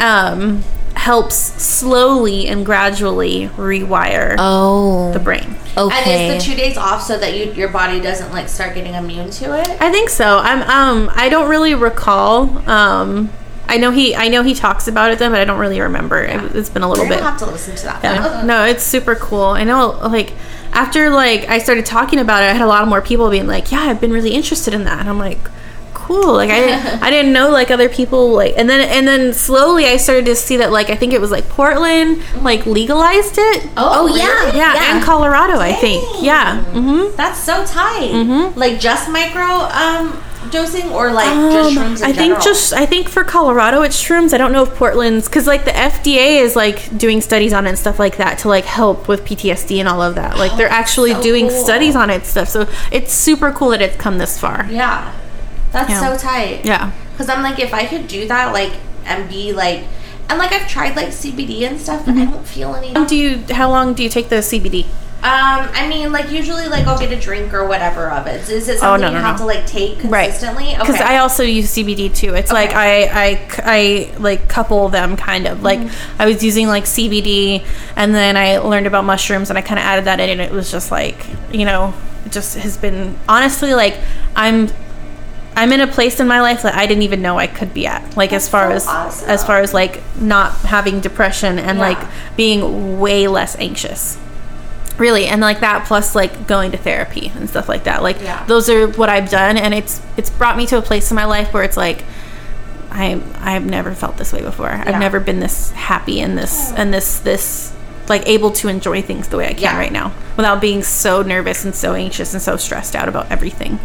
um, 0.00 0.62
helps 0.94 1.36
slowly 1.36 2.46
and 2.48 2.64
gradually 2.64 3.48
rewire 3.56 4.34
Oh, 4.38 5.12
the 5.12 5.18
brain. 5.18 5.56
okay. 5.76 6.26
And 6.30 6.36
is 6.36 6.44
the 6.44 6.50
two 6.50 6.56
days 6.56 6.76
off 6.76 7.02
so 7.02 7.18
that 7.18 7.36
you 7.36 7.52
your 7.52 7.68
body 7.68 8.00
doesn't 8.00 8.32
like 8.32 8.48
start 8.48 8.74
getting 8.74 8.94
immune 8.94 9.30
to 9.30 9.58
it? 9.60 9.68
I 9.80 9.90
think 9.92 10.08
so. 10.08 10.38
I'm 10.38 10.62
um 10.62 11.10
I 11.14 11.28
don't 11.28 11.48
really 11.50 11.74
recall. 11.74 12.66
Um 12.68 13.30
I 13.68 13.76
know 13.78 13.90
he 13.90 14.14
I 14.14 14.28
know 14.28 14.42
he 14.42 14.54
talks 14.54 14.86
about 14.88 15.10
it 15.10 15.18
then, 15.18 15.32
but 15.32 15.40
I 15.40 15.44
don't 15.44 15.58
really 15.58 15.80
remember. 15.80 16.22
It, 16.22 16.54
it's 16.56 16.70
been 16.70 16.82
a 16.82 16.88
little 16.88 17.04
You're 17.04 17.14
bit. 17.14 17.20
gonna 17.20 17.30
have 17.30 17.40
to 17.40 17.46
listen 17.46 17.74
to 17.76 17.84
that. 17.84 18.04
Yeah. 18.04 18.42
No, 18.44 18.64
it's 18.64 18.82
super 18.84 19.14
cool. 19.16 19.44
I 19.44 19.64
know 19.64 19.90
like 20.08 20.32
after 20.72 21.10
like 21.10 21.48
I 21.48 21.58
started 21.58 21.86
talking 21.86 22.18
about 22.18 22.42
it, 22.42 22.46
I 22.46 22.52
had 22.52 22.62
a 22.62 22.66
lot 22.66 22.86
more 22.86 23.00
people 23.00 23.28
being 23.30 23.46
like, 23.46 23.72
"Yeah, 23.72 23.80
I've 23.80 24.00
been 24.00 24.12
really 24.12 24.32
interested 24.34 24.74
in 24.74 24.84
that." 24.84 25.00
And 25.00 25.08
I'm 25.08 25.18
like, 25.18 25.38
"Cool." 25.94 26.34
Like 26.34 26.50
I 26.50 26.60
didn't, 26.60 27.02
I 27.02 27.10
didn't 27.10 27.32
know 27.32 27.50
like 27.50 27.70
other 27.70 27.88
people 27.88 28.30
like 28.30 28.54
and 28.56 28.68
then 28.70 28.80
and 28.88 29.06
then 29.08 29.32
slowly 29.32 29.86
I 29.86 29.96
started 29.96 30.26
to 30.26 30.36
see 30.36 30.58
that 30.58 30.70
like 30.70 30.90
I 30.90 30.94
think 30.94 31.12
it 31.12 31.20
was 31.20 31.30
like 31.30 31.48
Portland 31.48 32.22
like 32.42 32.66
legalized 32.66 33.36
it. 33.38 33.68
Oh, 33.76 34.06
yeah. 34.14 34.26
really? 34.26 34.58
Yeah, 34.58 34.74
yeah. 34.74 34.94
and 34.96 35.04
Colorado, 35.04 35.58
I 35.58 35.72
think. 35.72 36.22
Yeah. 36.22 36.62
Mm-hmm. 36.72 37.16
That's 37.16 37.40
so 37.40 37.64
tight. 37.66 38.12
Mm-hmm. 38.12 38.58
Like 38.58 38.78
just 38.78 39.08
micro 39.10 39.42
um 39.42 40.22
dosing 40.50 40.90
or 40.90 41.12
like 41.12 41.26
just 41.52 41.76
Um, 41.76 41.84
shrooms 41.84 41.98
in 41.98 42.04
I 42.04 42.12
think 42.12 42.16
general? 42.16 42.40
just 42.40 42.72
I 42.72 42.86
think 42.86 43.08
for 43.08 43.24
Colorado 43.24 43.82
it's 43.82 44.02
shrooms. 44.02 44.32
I 44.32 44.38
don't 44.38 44.52
know 44.52 44.62
if 44.62 44.74
Portland's 44.74 45.26
because 45.28 45.46
like 45.46 45.64
the 45.64 45.70
FDA 45.72 46.40
is 46.40 46.56
like 46.56 46.96
doing 46.98 47.20
studies 47.20 47.52
on 47.52 47.66
it 47.66 47.70
and 47.70 47.78
stuff 47.78 47.98
like 47.98 48.16
that 48.18 48.38
to 48.40 48.48
like 48.48 48.64
help 48.64 49.08
with 49.08 49.24
PTSD 49.24 49.78
and 49.78 49.88
all 49.88 50.00
of 50.02 50.14
that. 50.16 50.38
Like 50.38 50.56
they're 50.56 50.68
actually 50.68 51.12
so 51.14 51.22
doing 51.22 51.48
cool. 51.48 51.64
studies 51.64 51.96
on 51.96 52.10
it 52.10 52.14
and 52.16 52.24
stuff. 52.26 52.48
So 52.48 52.68
it's 52.90 53.12
super 53.12 53.52
cool 53.52 53.70
that 53.70 53.82
it's 53.82 53.96
come 53.96 54.18
this 54.18 54.38
far. 54.38 54.66
Yeah. 54.70 55.12
That's 55.72 55.90
Yeah. 55.90 56.00
so 56.00 56.16
tight. 56.16 56.64
Yeah. 56.64 56.92
Because 57.12 57.28
I'm 57.28 57.42
like, 57.42 57.58
if 57.58 57.72
I 57.74 57.86
could 57.86 58.08
do 58.08 58.28
that, 58.28 58.52
like, 58.52 58.72
and 59.04 59.28
be 59.28 59.52
like, 59.52 59.84
and 60.28 60.38
like 60.38 60.52
I've 60.52 60.68
tried 60.68 60.96
like 60.96 61.08
CBD 61.08 61.62
and 61.62 61.80
stuff, 61.80 62.04
but 62.04 62.14
Mm-hmm. 62.14 62.28
I 62.28 62.32
don't 62.32 62.46
feel 62.46 62.74
any. 62.74 62.92
Do 63.06 63.16
you? 63.16 63.42
How 63.54 63.70
long 63.70 63.94
do 63.94 64.02
you 64.02 64.08
take 64.08 64.28
the 64.28 64.36
CBD? 64.36 64.86
Um, 65.22 65.68
I 65.72 65.88
mean, 65.88 66.12
like 66.12 66.30
usually, 66.30 66.68
like 66.68 66.86
I'll 66.86 66.98
get 66.98 67.10
a 67.10 67.18
drink 67.18 67.52
or 67.52 67.66
whatever 67.66 68.10
of 68.10 68.26
it. 68.28 68.48
Is 68.48 68.68
it 68.68 68.74
Oh, 68.76 68.78
something 68.78 69.00
no, 69.00 69.08
you 69.08 69.14
no, 69.14 69.20
have 69.22 69.36
no. 69.40 69.46
to 69.46 69.46
like 69.46 69.66
take 69.66 69.98
Right. 70.04 70.26
consistently? 70.30 70.68
Okay. 70.68 70.78
Because 70.78 71.00
I 71.00 71.16
also 71.18 71.42
use 71.42 71.72
CBD 71.74 72.14
too. 72.14 72.34
It's 72.34 72.52
like 72.52 72.74
I, 72.74 73.04
I 73.06 73.48
I 73.64 74.12
like 74.18 74.46
couple 74.48 74.88
them 74.88 75.16
kind 75.16 75.46
of 75.48 75.62
like 75.62 75.80
Mm-hmm. 75.80 76.22
I 76.22 76.26
was 76.26 76.44
using 76.44 76.68
like 76.68 76.84
CBD 76.84 77.64
and 77.96 78.14
then 78.14 78.36
I 78.36 78.58
learned 78.58 78.86
about 78.86 79.04
mushrooms 79.04 79.48
and 79.50 79.58
I 79.58 79.62
kind 79.62 79.80
of 79.80 79.84
added 79.84 80.04
that 80.04 80.20
in 80.20 80.28
and 80.30 80.40
it 80.40 80.52
was 80.52 80.70
just 80.70 80.90
like 80.92 81.26
you 81.50 81.64
know 81.64 81.92
it 82.24 82.30
just 82.30 82.56
has 82.58 82.76
been 82.76 83.16
honestly 83.28 83.74
like 83.74 83.98
I'm 84.36 84.68
I'm 85.56 85.72
in 85.72 85.80
a 85.80 85.86
place 85.86 86.20
in 86.20 86.28
my 86.28 86.40
life 86.42 86.62
that 86.62 86.74
I 86.74 86.86
didn't 86.86 87.02
even 87.04 87.22
know 87.22 87.38
I 87.38 87.46
could 87.46 87.72
be 87.72 87.86
at. 87.86 88.16
Like 88.16 88.32
as 88.34 88.48
far 88.48 88.68
so 88.70 88.76
as 88.76 88.86
awesome. 88.86 89.28
as 89.30 89.44
far 89.44 89.60
as 89.60 89.72
like 89.74 90.02
not 90.20 90.52
having 90.58 91.00
depression 91.00 91.58
and 91.58 91.78
Yeah. 91.78 91.88
like 91.88 92.36
being 92.36 93.00
way 93.00 93.26
less 93.26 93.56
anxious. 93.58 94.18
Really, 94.98 95.26
and 95.26 95.40
like 95.42 95.60
that 95.60 95.86
plus 95.86 96.14
like 96.14 96.46
going 96.46 96.70
to 96.72 96.78
therapy 96.78 97.30
and 97.34 97.48
stuff 97.50 97.68
like 97.68 97.84
that. 97.84 98.02
Like 98.02 98.20
Yeah. 98.22 98.44
those 98.46 98.70
are 98.70 98.88
what 98.88 99.08
I've 99.08 99.28
done 99.30 99.56
and 99.58 99.74
it's 99.74 100.00
it's 100.16 100.30
brought 100.30 100.56
me 100.56 100.66
to 100.68 100.78
a 100.78 100.82
place 100.82 101.10
in 101.10 101.14
my 101.14 101.24
life 101.26 101.52
where 101.52 101.62
it's 101.64 101.76
like 101.76 102.02
I 102.90 103.20
I've 103.40 103.66
never 103.66 103.94
felt 103.94 104.16
this 104.16 104.32
way 104.32 104.40
before. 104.42 104.68
Yeah. 104.68 104.84
I've 104.86 105.00
never 105.00 105.20
been 105.20 105.40
this 105.40 105.70
happy 105.72 106.20
and 106.20 106.36
this 106.38 106.72
and 106.72 106.94
this 106.94 107.18
this 107.20 107.72
like 108.08 108.26
able 108.28 108.52
to 108.52 108.68
enjoy 108.68 109.02
things 109.02 109.28
the 109.28 109.36
way 109.36 109.46
I 109.48 109.52
can 109.52 109.62
Yeah. 109.62 109.76
right 109.78 109.92
now 109.92 110.12
without 110.36 110.60
being 110.60 110.82
so 110.82 111.22
nervous 111.22 111.64
and 111.64 111.74
so 111.74 111.92
anxious 111.94 112.32
and 112.32 112.40
so 112.42 112.56
stressed 112.56 112.94
out 112.96 113.08
about 113.08 113.30
everything. 113.30 113.78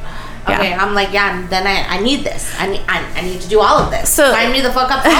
Yeah. 0.47 0.57
Okay, 0.59 0.73
I'm 0.73 0.95
like, 0.95 1.11
yeah, 1.13 1.45
then 1.49 1.67
I, 1.67 1.97
I 1.97 1.99
need 2.01 2.23
this. 2.23 2.51
I 2.57 2.67
need, 2.67 2.81
I, 2.87 3.03
I 3.15 3.21
need 3.21 3.41
to 3.41 3.47
do 3.49 3.59
all 3.59 3.77
of 3.77 3.91
this. 3.91 4.09
So- 4.11 4.31
Sign 4.31 4.51
me 4.51 4.61
the 4.61 4.71
fuck 4.71 4.89
up 4.91 5.03
for 5.03 5.09
all 5.09 5.15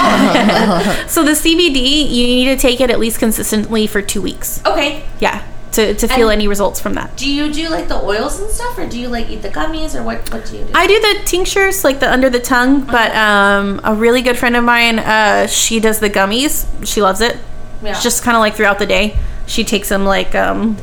of 0.76 0.86
it. 0.86 1.08
So 1.10 1.22
the 1.22 1.30
CBD, 1.32 2.10
you 2.10 2.26
need 2.26 2.46
to 2.46 2.56
take 2.56 2.80
it 2.80 2.90
at 2.90 2.98
least 2.98 3.20
consistently 3.20 3.86
for 3.86 4.02
two 4.02 4.20
weeks. 4.20 4.60
okay. 4.66 5.04
Yeah, 5.20 5.44
to, 5.72 5.94
to 5.94 6.08
feel 6.08 6.28
And- 6.28 6.38
any 6.40 6.48
results 6.48 6.80
from 6.80 6.94
that. 6.94 7.16
Do 7.16 7.28
you 7.30 7.52
do 7.52 7.68
like 7.68 7.88
the 7.88 7.96
oils 8.02 8.40
and 8.40 8.50
stuff, 8.50 8.78
or 8.78 8.86
do 8.86 8.98
you 8.98 9.08
like 9.08 9.28
eat 9.30 9.42
the 9.42 9.48
gummies, 9.48 9.94
or 9.94 10.02
what? 10.02 10.30
What 10.32 10.44
do 10.46 10.56
you 10.58 10.64
do? 10.64 10.72
I 10.74 10.86
do 10.86 10.98
the 11.00 11.20
tinctures, 11.24 11.82
like 11.84 12.00
the 12.00 12.10
under 12.12 12.28
the 12.30 12.40
tongue, 12.40 12.84
but 12.84 13.14
um, 13.16 13.80
a 13.84 13.94
really 13.94 14.22
good 14.22 14.36
friend 14.38 14.54
of 14.56 14.64
mine, 14.64 14.98
uh, 14.98 15.46
she 15.46 15.80
does 15.80 15.98
the 16.00 16.10
gummies. 16.10 16.66
She 16.86 17.00
loves 17.02 17.20
it. 17.20 17.36
Yeah. 17.82 17.90
It's 17.92 18.02
just 18.02 18.22
kind 18.22 18.36
of 18.36 18.40
like 18.40 18.54
throughout 18.54 18.78
the 18.78 18.86
day. 18.86 19.16
She 19.46 19.64
takes 19.64 19.88
them 19.88 20.04
like, 20.04 20.34
um, 20.34 20.76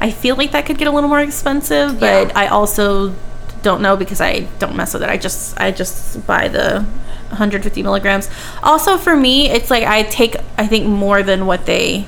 I 0.00 0.10
feel 0.10 0.36
like 0.36 0.52
that 0.52 0.64
could 0.64 0.78
get 0.78 0.88
a 0.88 0.90
little 0.90 1.08
more 1.08 1.20
expensive, 1.20 2.00
but 2.00 2.28
Yeah. 2.28 2.32
I 2.38 2.46
also 2.48 3.14
don't 3.62 3.82
know 3.82 3.94
because 3.96 4.20
I 4.22 4.48
don't 4.58 4.74
mess 4.74 4.94
with 4.94 5.02
it. 5.02 5.10
I 5.10 5.18
just 5.18 5.60
I 5.60 5.70
just 5.70 6.26
buy 6.26 6.48
the 6.48 6.80
150 7.28 7.82
milligrams. 7.82 8.30
Also 8.62 8.96
for 8.96 9.14
me, 9.14 9.50
it's 9.50 9.70
like 9.70 9.84
I 9.84 10.04
take 10.04 10.36
I 10.56 10.66
think 10.66 10.86
more 10.86 11.22
than 11.22 11.46
what 11.46 11.66
they 11.66 12.06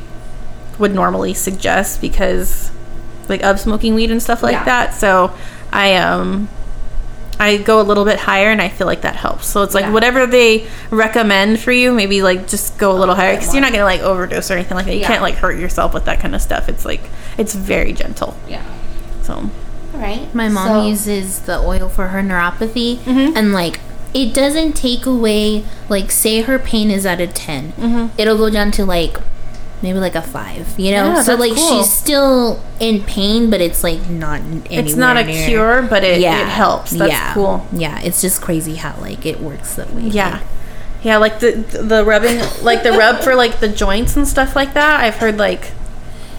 would 0.83 0.95
normally 0.95 1.33
suggest 1.33 2.01
because 2.03 2.71
like 3.29 3.43
of 3.43 3.59
smoking 3.59 3.95
weed 3.95 4.11
and 4.11 4.23
stuff 4.23 4.43
like 4.43 4.53
Yeah. 4.53 4.65
that. 4.65 4.95
So 4.95 5.33
I 5.73 5.95
um 5.97 6.49
I 7.41 7.57
go 7.57 7.81
a 7.81 7.83
little 7.83 8.05
bit 8.05 8.19
higher 8.21 8.51
and 8.51 8.61
I 8.61 8.69
feel 8.69 8.87
like 8.87 9.01
that 9.03 9.17
helps. 9.17 9.47
So 9.47 9.63
it's 9.63 9.75
like 9.75 9.87
Yeah. 9.87 9.93
whatever 9.93 10.27
they 10.27 10.67
recommend 10.91 11.59
for 11.61 11.73
you, 11.73 11.93
maybe 11.93 12.21
like 12.23 12.47
just 12.49 12.79
go 12.79 12.93
a 12.93 12.99
little 12.99 13.15
higher 13.15 13.35
because 13.35 13.53
you're 13.55 13.63
not 13.63 13.73
gonna 13.73 13.85
like 13.85 14.01
overdose 14.03 14.51
or 14.51 14.55
anything 14.55 14.77
like 14.77 14.87
that. 14.87 14.95
You 14.95 15.01
Yeah. 15.01 15.09
can't 15.09 15.23
like 15.23 15.37
hurt 15.37 15.59
yourself 15.59 15.95
with 15.95 16.05
that 16.05 16.21
kind 16.21 16.35
of 16.35 16.43
stuff. 16.43 16.69
It's 16.69 16.85
like 16.85 17.01
it's 17.39 17.55
very 17.55 17.93
gentle. 17.93 18.37
yeah. 18.49 18.61
So 19.23 19.35
All 19.95 20.01
right. 20.01 20.35
My 20.35 20.49
mom 20.49 20.69
So- 20.69 20.87
uses 20.89 21.41
the 21.41 21.59
oil 21.61 21.89
for 21.89 22.09
her 22.09 22.23
neuropathy, 22.23 22.99
Mhm. 23.05 23.37
and 23.37 23.53
like 23.53 23.79
it 24.15 24.35
doesn't 24.35 24.73
take 24.73 25.07
away. 25.07 25.65
Like, 25.89 26.11
say 26.11 26.43
her 26.43 26.59
pain 26.59 26.91
is 26.91 27.07
at 27.07 27.19
a 27.21 27.27
10 27.27 27.73
Mhm. 27.81 28.11
it'll 28.19 28.37
go 28.37 28.51
down 28.51 28.71
to 28.73 28.85
like 28.85 29.17
maybe 29.83 29.99
like 29.99 30.15
a 30.15 30.23
five. 30.23 30.79
You 30.79 30.93
know, 30.93 31.05
Yeah, 31.15 31.23
so 31.23 31.35
like 31.35 31.55
cool. 31.55 31.83
she's 31.83 31.93
still 31.93 32.63
in 32.81 33.03
pain, 33.05 33.51
but 33.51 33.61
it's 33.61 33.83
like 33.85 34.09
not. 34.09 34.41
it's 34.71 34.95
not 34.95 35.17
a 35.17 35.25
near- 35.25 35.47
cure, 35.49 35.83
but 35.83 36.05
it, 36.05 36.21
it 36.21 36.49
helps. 36.49 36.93
That's 36.93 37.13
yeah, 37.13 37.35
cool. 37.35 37.67
Yeah, 37.73 38.01
it's 38.01 38.21
just 38.21 38.41
crazy 38.43 38.77
how 38.77 38.97
like 39.01 39.27
it 39.27 39.41
works 39.41 39.75
that 39.75 39.93
way. 39.93 40.03
Yeah. 40.03 40.41
Yeah, 41.03 41.17
like 41.17 41.41
the 41.41 41.51
the 41.53 42.05
rubbing 42.05 42.39
like 42.63 42.85
the 42.85 42.93
rub 42.93 43.21
for 43.23 43.35
like 43.35 43.59
the 43.59 43.69
joints 43.69 44.17
and 44.17 44.27
stuff 44.27 44.55
like 44.55 44.75
that. 44.75 45.01
I've 45.01 45.17
heard 45.17 45.37
like 45.37 45.73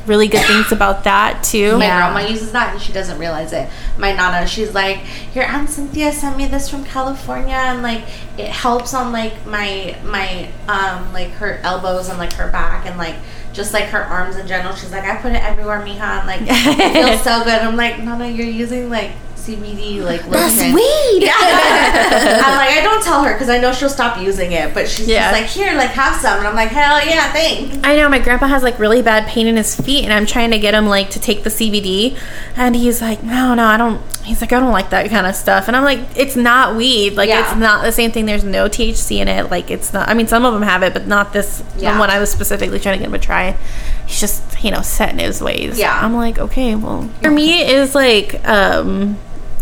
really 0.05 0.27
good 0.27 0.45
things 0.45 0.71
about 0.71 1.03
that 1.05 1.43
too. 1.43 1.77
My 1.77 1.85
Yeah. 1.85 2.11
grandma 2.13 2.29
uses 2.29 2.51
that 2.51 2.73
and 2.73 2.81
she 2.81 2.91
doesn't 2.91 3.17
realize 3.17 3.53
it. 3.53 3.69
My 3.97 4.11
nana, 4.13 4.45
she's 4.47 4.73
like, 4.73 4.99
Your 5.33 5.45
Aunt 5.45 5.69
Cynthia 5.69 6.11
sent 6.11 6.35
me 6.37 6.45
this 6.47 6.67
from 6.69 6.83
California 6.83 7.55
and 7.55 7.81
like 7.81 8.01
it 8.37 8.47
helps 8.49 8.93
on 8.93 9.11
like 9.11 9.45
my 9.45 9.95
my 10.03 10.49
um 10.67 11.13
like 11.13 11.29
her 11.31 11.59
elbows 11.63 12.09
and 12.09 12.17
like 12.19 12.33
her 12.33 12.49
back 12.51 12.85
and 12.85 12.97
like 12.97 13.15
just 13.53 13.71
like 13.73 13.85
her 13.85 14.03
arms 14.03 14.35
in 14.35 14.47
general. 14.47 14.75
She's 14.75 14.91
like, 14.91 15.03
I 15.03 15.15
put 15.17 15.31
it 15.31 15.43
everywhere, 15.43 15.79
mija, 15.79 15.99
and 16.01 16.27
like 16.27 16.41
it 16.43 16.93
feels 16.93 17.21
so 17.23 17.43
good. 17.43 17.61
I'm 17.61 17.75
like, 17.77 17.99
Nana, 17.99 18.27
you're 18.27 18.47
using 18.47 18.89
like 18.89 19.11
CBD 19.45 20.01
like 20.03 20.21
That's 20.29 20.55
lotion." 20.57 20.73
weed. 20.73 21.29
I'm 21.33 22.55
like, 22.57 22.77
I 22.77 22.81
don't 22.83 23.03
tell 23.03 23.23
her 23.23 23.33
because 23.33 23.49
I 23.49 23.59
know 23.59 23.73
she'll 23.73 23.89
stop 23.89 24.17
using 24.19 24.51
it, 24.53 24.73
but 24.73 24.87
she's 24.89 25.07
Yeah. 25.07 25.31
just 25.31 25.41
like, 25.41 25.49
here, 25.51 25.75
like 25.77 25.89
have 25.91 26.15
some, 26.19 26.39
and 26.39 26.47
I'm 26.47 26.55
like, 26.55 26.69
hell 26.69 27.05
yeah, 27.05 27.31
thanks. 27.31 27.77
I 27.83 27.95
know 27.95 28.07
my 28.09 28.19
grandpa 28.19 28.47
has 28.47 28.63
like 28.63 28.79
really 28.79 29.01
bad 29.01 29.27
pain 29.27 29.47
in 29.47 29.55
his 29.57 29.75
feet, 29.79 30.03
and 30.03 30.13
I'm 30.13 30.25
trying 30.25 30.51
to 30.51 30.59
get 30.59 30.73
him 30.73 30.87
like 30.87 31.09
to 31.11 31.19
take 31.19 31.43
the 31.43 31.49
CBD, 31.49 32.17
and 32.55 32.75
he's 32.75 33.01
like, 33.01 33.23
no, 33.23 33.53
no, 33.53 33.65
I 33.65 33.77
don't. 33.77 34.01
He's 34.23 34.39
like, 34.39 34.53
I 34.53 34.59
don't 34.61 34.71
like 34.71 34.89
that 34.91 35.09
kind 35.09 35.27
of 35.27 35.35
stuff, 35.35 35.67
and 35.67 35.75
I'm 35.75 35.83
like, 35.83 35.99
it's 36.15 36.35
not 36.37 36.75
weed, 36.77 37.15
like 37.15 37.27
Yeah. 37.29 37.41
it's 37.51 37.59
not 37.59 37.83
the 37.83 37.91
same 37.91 38.11
thing. 38.11 38.25
There's 38.25 38.43
no 38.45 38.69
THC 38.69 39.17
in 39.17 39.27
it, 39.27 39.51
like 39.51 39.69
it's 39.69 39.91
not. 39.93 40.07
I 40.07 40.13
mean, 40.13 40.27
some 40.27 40.45
of 40.45 40.53
them 40.53 40.63
have 40.63 40.81
it, 40.83 40.93
but 40.93 41.07
not 41.07 41.33
this 41.33 41.61
Yeah. 41.77 41.93
the 41.93 41.99
one 41.99 42.09
I 42.09 42.19
was 42.19 42.31
specifically 42.31 42.79
trying 42.79 42.97
to 42.97 42.99
get 42.99 43.07
him 43.07 43.19
to 43.19 43.19
try. 43.25 43.57
He's 44.05 44.19
just 44.21 44.63
you 44.63 44.71
know 44.71 44.81
set 44.81 45.09
in 45.11 45.19
his 45.19 45.41
ways. 45.41 45.77
Yeah. 45.77 45.97
I'm 46.01 46.15
like, 46.15 46.39
okay, 46.39 46.75
well, 46.75 47.09
for 47.21 47.31
me 47.31 47.61
it 47.61 47.69
is 47.69 47.93
like, 47.95 48.45
um, 48.47 49.17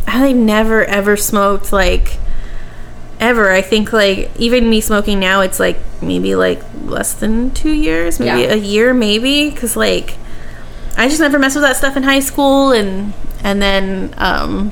I 0.08 0.32
never 0.34 0.84
ever 0.86 1.16
smoked 1.18 1.72
like 1.72 2.18
ever. 3.20 3.52
I 3.52 3.62
think 3.62 3.94
like 3.94 4.32
even 4.38 4.70
me 4.70 4.82
smoking 4.82 5.20
now, 5.20 5.42
it's 5.42 5.60
like 5.60 5.78
maybe 6.02 6.36
like 6.36 6.62
less 6.86 7.14
than 7.14 7.52
two 7.52 7.72
years, 7.72 8.20
maybe 8.20 8.42
Yeah. 8.42 8.54
a 8.54 8.58
year, 8.58 8.94
maybe 8.94 9.50
because 9.50 9.76
like 9.78 10.16
I 10.98 11.08
just 11.08 11.22
never 11.22 11.40
messed 11.40 11.56
with 11.56 11.64
that 11.64 11.78
stuff 11.78 11.96
in 11.96 12.04
high 12.04 12.20
school, 12.20 12.72
and 12.72 13.14
and 13.44 13.62
then 13.62 14.14
um, 14.18 14.72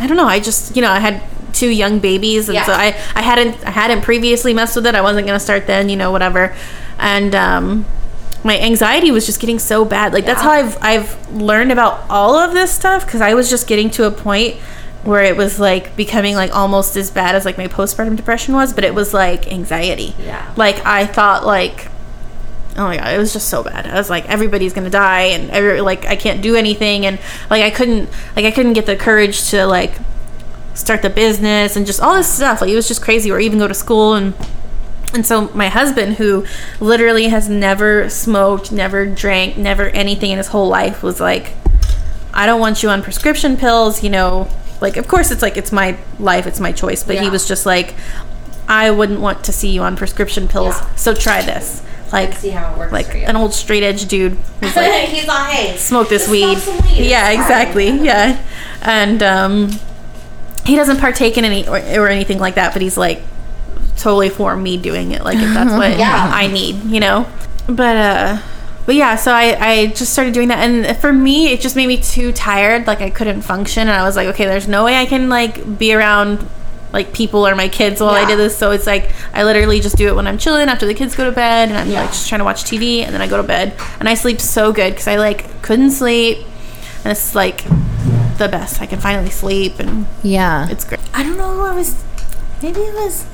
I 0.00 0.06
don't 0.06 0.16
know. 0.16 0.26
I 0.26 0.40
just 0.40 0.76
you 0.76 0.82
know 0.82 0.90
I 0.90 0.98
had 1.00 1.22
two 1.52 1.68
young 1.70 1.98
babies, 2.00 2.48
and 2.48 2.56
Yeah. 2.56 2.64
so 2.66 2.72
I 2.72 2.94
I 3.14 3.22
hadn't 3.22 3.56
I 3.66 3.70
hadn't 3.70 4.02
previously 4.02 4.52
messed 4.52 4.76
with 4.76 4.86
it. 4.86 4.94
I 4.94 5.00
wasn't 5.00 5.26
gonna 5.26 5.40
start 5.40 5.66
then, 5.66 5.88
you 5.88 5.96
know, 5.96 6.10
whatever, 6.12 6.54
and 6.98 7.34
um. 7.34 7.86
My 8.44 8.58
anxiety 8.60 9.10
was 9.10 9.26
just 9.26 9.40
getting 9.40 9.58
so 9.58 9.84
bad. 9.84 10.12
Like 10.12 10.26
that's 10.26 10.42
how 10.42 10.50
I've 10.50 10.78
I've 10.82 11.30
learned 11.32 11.72
about 11.72 12.04
all 12.10 12.36
of 12.36 12.52
this 12.52 12.70
stuff 12.72 13.04
because 13.04 13.20
I 13.20 13.34
was 13.34 13.48
just 13.50 13.66
getting 13.66 13.90
to 13.92 14.06
a 14.06 14.10
point 14.10 14.56
where 15.02 15.24
it 15.24 15.36
was 15.36 15.58
like 15.58 15.96
becoming 15.96 16.34
like 16.34 16.54
almost 16.54 16.96
as 16.96 17.10
bad 17.10 17.34
as 17.34 17.44
like 17.44 17.58
my 17.58 17.66
postpartum 17.68 18.16
depression 18.16 18.54
was, 18.54 18.72
but 18.72 18.84
it 18.84 18.94
was 18.94 19.14
like 19.14 19.50
anxiety. 19.50 20.14
Yeah. 20.22 20.52
Like 20.56 20.84
I 20.84 21.06
thought 21.06 21.44
like 21.44 21.88
oh 22.76 22.84
my 22.84 22.96
god, 22.96 23.14
it 23.14 23.18
was 23.18 23.32
just 23.32 23.48
so 23.48 23.62
bad. 23.62 23.86
I 23.86 23.94
was 23.94 24.10
like 24.10 24.28
everybody's 24.28 24.72
going 24.72 24.84
to 24.84 24.90
die 24.90 25.26
and 25.26 25.50
every, 25.50 25.80
like 25.80 26.06
I 26.06 26.16
can't 26.16 26.42
do 26.42 26.56
anything 26.56 27.06
and 27.06 27.18
like 27.50 27.62
I 27.62 27.70
couldn't 27.70 28.08
like 28.36 28.44
I 28.44 28.50
couldn't 28.50 28.72
get 28.72 28.86
the 28.86 28.96
courage 28.96 29.50
to 29.50 29.66
like 29.66 29.92
start 30.74 31.02
the 31.02 31.10
business 31.10 31.76
and 31.76 31.86
just 31.86 32.00
all 32.00 32.14
this 32.14 32.32
stuff. 32.32 32.60
Like 32.60 32.70
it 32.70 32.74
was 32.74 32.88
just 32.88 33.02
crazy 33.02 33.30
or 33.30 33.38
even 33.40 33.58
go 33.58 33.68
to 33.68 33.74
school 33.74 34.14
and 34.14 34.34
and 35.14 35.24
so 35.24 35.48
my 35.54 35.68
husband, 35.68 36.14
who 36.16 36.44
literally 36.80 37.28
has 37.28 37.48
never 37.48 38.08
smoked, 38.10 38.72
never 38.72 39.06
drank, 39.06 39.56
never 39.56 39.88
anything 39.90 40.30
in 40.30 40.38
his 40.38 40.48
whole 40.48 40.68
life, 40.68 41.02
was 41.02 41.20
like, 41.20 41.52
I 42.32 42.46
don't 42.46 42.60
want 42.60 42.82
you 42.82 42.90
on 42.90 43.02
prescription 43.02 43.56
pills, 43.56 44.02
you 44.02 44.10
know. 44.10 44.48
Like, 44.80 44.96
of 44.96 45.06
course, 45.08 45.30
it's 45.30 45.40
like, 45.40 45.56
it's 45.56 45.70
my 45.72 45.96
life, 46.18 46.46
it's 46.46 46.60
my 46.60 46.72
choice. 46.72 47.04
But 47.04 47.18
he 47.20 47.30
was 47.30 47.46
just 47.46 47.64
like, 47.64 47.94
I 48.68 48.90
wouldn't 48.90 49.20
want 49.20 49.44
to 49.44 49.52
see 49.52 49.70
you 49.70 49.82
on 49.82 49.96
prescription 49.96 50.48
pills, 50.48 50.74
Yeah. 50.78 50.94
so 50.96 51.14
try 51.14 51.42
this. 51.42 51.82
Like, 52.12 52.34
see 52.34 52.50
how 52.50 52.72
it 52.74 52.78
works 52.78 52.92
like 52.92 53.14
an 53.14 53.34
old 53.36 53.52
straight 53.54 53.82
edge 53.82 54.06
dude 54.06 54.32
who's 54.60 54.76
like, 54.76 55.08
He's 55.08 55.28
on, 55.28 55.46
hey, 55.50 55.76
smoke 55.76 56.08
this 56.08 56.28
weed. 56.28 56.58
weed. 56.58 57.08
Yeah, 57.08 57.30
It's 57.30 57.36
fine. 57.36 57.40
exactly. 57.40 57.88
Yeah, 58.04 58.42
and 58.82 59.22
um, 59.22 59.70
he 60.66 60.76
doesn't 60.76 60.98
partake 60.98 61.38
in 61.38 61.44
any 61.44 61.66
or, 61.68 61.78
or 61.78 62.08
anything 62.08 62.38
like 62.38 62.54
that, 62.56 62.72
but 62.72 62.82
he's 62.82 62.96
like 62.96 63.22
totally 63.96 64.28
for 64.28 64.56
me 64.56 64.76
doing 64.76 65.12
it, 65.12 65.24
like 65.24 65.38
if 65.38 65.52
that's 65.54 65.72
what 65.72 65.98
Yeah. 65.98 66.30
I 66.32 66.46
need, 66.48 66.84
you 66.84 67.00
know. 67.00 67.26
But 67.66 67.96
uh, 67.96 68.38
but 68.86 68.94
yeah, 68.94 69.16
so 69.16 69.32
I 69.32 69.56
I 69.58 69.86
just 69.86 70.12
started 70.12 70.34
doing 70.34 70.48
that, 70.48 70.58
and 70.58 70.96
for 70.98 71.12
me, 71.12 71.52
it 71.52 71.60
just 71.60 71.76
made 71.76 71.86
me 71.86 71.96
too 71.96 72.32
tired. 72.32 72.86
Like 72.86 73.00
I 73.00 73.10
couldn't 73.10 73.42
function, 73.42 73.82
and 73.82 73.90
I 73.92 74.02
was 74.04 74.16
like, 74.16 74.28
okay, 74.28 74.44
there's 74.44 74.68
no 74.68 74.84
way 74.84 74.96
I 74.96 75.06
can 75.06 75.28
like 75.28 75.78
be 75.78 75.94
around 75.94 76.46
like 76.92 77.12
people 77.12 77.44
or 77.44 77.56
my 77.56 77.66
kids 77.68 78.00
while 78.00 78.10
I 78.10 78.20
Yeah. 78.20 78.28
did 78.28 78.38
this. 78.38 78.56
So 78.56 78.70
it's 78.70 78.86
like 78.86 79.10
I 79.32 79.42
literally 79.44 79.80
just 79.80 79.96
do 79.96 80.06
it 80.08 80.14
when 80.14 80.26
I'm 80.28 80.38
chilling 80.38 80.68
after 80.68 80.86
the 80.86 80.94
kids 80.94 81.16
go 81.16 81.24
to 81.24 81.32
bed, 81.32 81.70
and 81.70 81.78
I'm 81.78 81.88
Yeah. 81.90 82.02
like 82.02 82.10
just 82.10 82.28
trying 82.28 82.40
to 82.40 82.44
watch 82.44 82.64
TV, 82.64 83.02
and 83.04 83.12
then 83.14 83.22
I 83.22 83.26
go 83.26 83.36
to 83.38 83.42
bed, 83.42 83.72
and 83.98 84.08
I 84.08 84.14
sleep 84.14 84.40
so 84.40 84.72
good 84.72 84.90
because 84.92 85.08
I 85.08 85.16
like 85.16 85.62
couldn't 85.62 85.90
sleep, 85.92 86.38
and 87.04 87.10
it's 87.10 87.34
like 87.34 87.64
the 88.38 88.48
best. 88.48 88.82
I 88.82 88.86
can 88.86 89.00
finally 89.00 89.30
sleep, 89.30 89.78
and 89.78 90.06
Yeah. 90.22 90.68
it's 90.68 90.84
great. 90.84 91.00
I 91.14 91.22
don't 91.22 91.38
know 91.38 91.50
who 91.54 91.62
I 91.62 91.72
was. 91.74 91.94
Maybe 92.62 92.80
it 92.80 92.94
was. 92.94 93.24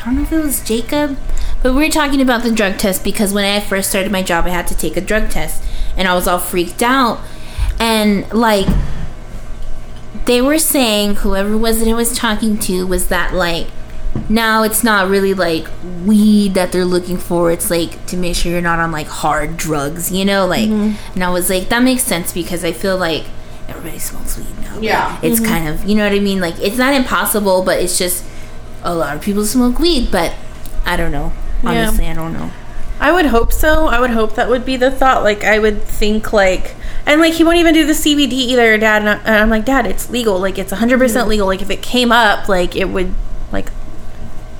I 0.00 0.06
don't 0.06 0.16
know 0.16 0.22
if 0.22 0.32
it 0.32 0.42
was 0.42 0.62
Jacob, 0.62 1.18
but 1.62 1.74
we 1.74 1.84
were 1.84 1.90
talking 1.90 2.20
about 2.20 2.42
the 2.42 2.50
drug 2.50 2.78
test 2.78 3.04
because 3.04 3.34
when 3.34 3.44
I 3.44 3.60
first 3.60 3.90
started 3.90 4.10
my 4.10 4.22
job, 4.22 4.46
I 4.46 4.50
had 4.50 4.66
to 4.68 4.76
take 4.76 4.96
a 4.96 5.00
drug 5.00 5.30
test, 5.30 5.62
and 5.96 6.08
I 6.08 6.14
was 6.14 6.26
all 6.26 6.38
freaked 6.38 6.82
out, 6.82 7.20
and 7.78 8.30
like 8.32 8.66
they 10.24 10.40
were 10.40 10.58
saying, 10.58 11.16
whoever 11.16 11.56
was 11.56 11.82
it 11.82 11.88
I 11.88 11.94
was 11.94 12.16
talking 12.16 12.58
to 12.60 12.86
was 12.86 13.08
that 13.08 13.34
like. 13.34 13.66
Now 14.28 14.64
it's 14.64 14.82
not 14.82 15.08
really 15.08 15.34
like 15.34 15.68
weed 16.04 16.54
that 16.54 16.72
they're 16.72 16.84
looking 16.84 17.16
for. 17.16 17.52
It's 17.52 17.70
like 17.70 18.06
to 18.06 18.16
make 18.16 18.34
sure 18.34 18.50
you're 18.50 18.60
not 18.60 18.80
on 18.80 18.90
like 18.90 19.06
hard 19.06 19.56
drugs, 19.56 20.10
you 20.10 20.24
know. 20.24 20.46
Like, 20.46 20.68
mm-hmm. 20.68 21.14
and 21.14 21.22
I 21.22 21.30
was 21.30 21.48
like, 21.48 21.68
that 21.68 21.84
makes 21.84 22.02
sense 22.02 22.32
because 22.32 22.64
I 22.64 22.72
feel 22.72 22.96
like 22.96 23.24
everybody 23.68 24.00
smokes 24.00 24.36
weed 24.36 24.58
now. 24.62 24.80
Yeah. 24.80 25.20
it's 25.22 25.36
mm-hmm. 25.36 25.48
kind 25.48 25.68
of 25.68 25.84
you 25.84 25.94
know 25.94 26.02
what 26.02 26.12
I 26.12 26.18
mean. 26.18 26.40
Like 26.40 26.58
it's 26.60 26.76
not 26.76 26.92
impossible, 26.92 27.62
but 27.62 27.80
it's 27.80 27.98
just 27.98 28.24
a 28.82 28.94
lot 28.94 29.16
of 29.16 29.22
people 29.22 29.44
smoke 29.44 29.78
weed. 29.78 30.10
But 30.10 30.34
I 30.84 30.96
don't 30.96 31.12
know. 31.12 31.32
Yeah. 31.62 31.70
Honestly, 31.70 32.06
I 32.06 32.14
don't 32.14 32.32
know. 32.32 32.50
I 32.98 33.12
would 33.12 33.26
hope 33.26 33.52
so. 33.52 33.86
I 33.86 33.98
would 33.98 34.10
hope 34.10 34.34
that 34.34 34.48
would 34.50 34.64
be 34.64 34.76
the 34.76 34.90
thought. 34.90 35.22
Like 35.22 35.42
I 35.42 35.58
would 35.58 35.82
think 35.82 36.32
like, 36.32 36.74
and 37.06 37.20
like 37.20 37.34
he 37.34 37.44
won't 37.44 37.56
even 37.56 37.72
do 37.72 37.86
the 37.86 37.94
CBD 37.94 38.32
either, 38.32 38.76
Dad. 38.76 39.02
And 39.02 39.08
I- 39.08 39.18
and 39.24 39.36
I'm 39.36 39.50
like, 39.50 39.64
Dad, 39.64 39.86
it's 39.86 40.10
legal. 40.10 40.38
Like 40.38 40.58
it's 40.58 40.72
100 40.72 40.98
percent 40.98 41.22
mm-hmm. 41.22 41.30
legal. 41.30 41.46
Like 41.46 41.62
if 41.62 41.70
it 41.70 41.82
came 41.82 42.12
up, 42.12 42.48
like 42.48 42.76
it 42.76 42.90
would, 42.90 43.14
like 43.52 43.70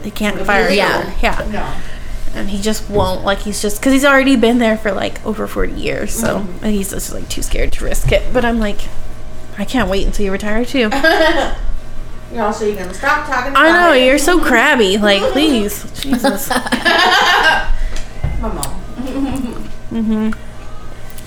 they 0.02 0.10
can't 0.10 0.36
Would 0.36 0.46
fire. 0.46 0.62
legal. 0.62 0.76
Yeah, 0.76 1.18
yeah. 1.22 1.48
No. 1.52 2.38
and 2.38 2.48
he 2.48 2.60
just 2.60 2.88
won't. 2.88 3.24
Like 3.24 3.40
he's 3.40 3.60
just 3.60 3.80
because 3.80 3.92
he's 3.92 4.04
already 4.04 4.36
been 4.36 4.58
there 4.58 4.78
for 4.78 4.92
like 4.92 5.24
over 5.26 5.46
forty 5.46 5.74
years, 5.74 6.12
so 6.14 6.46
and 6.62 6.74
he's 6.74 6.90
just 6.90 7.12
like 7.12 7.28
too 7.28 7.42
scared 7.42 7.72
to 7.72 7.84
risk 7.84 8.10
it. 8.12 8.32
But 8.32 8.44
I'm 8.44 8.58
like, 8.58 8.80
I 9.58 9.64
can't 9.66 9.90
wait 9.90 10.06
until 10.06 10.24
you 10.24 10.32
retire 10.32 10.64
too. 10.64 10.90
You're 12.32 12.44
also 12.44 12.64
you 12.66 12.76
gonna 12.76 12.94
stop 12.94 13.26
talking. 13.26 13.52
I 13.56 13.72
know 13.72 13.92
it. 13.92 14.04
you're 14.06 14.18
so 14.18 14.38
crabby. 14.40 14.98
Like 14.98 15.20
please, 15.32 15.84
Jesus. 16.00 16.48
my 16.48 17.72
mom. 18.40 18.80
Mhm. 19.90 20.34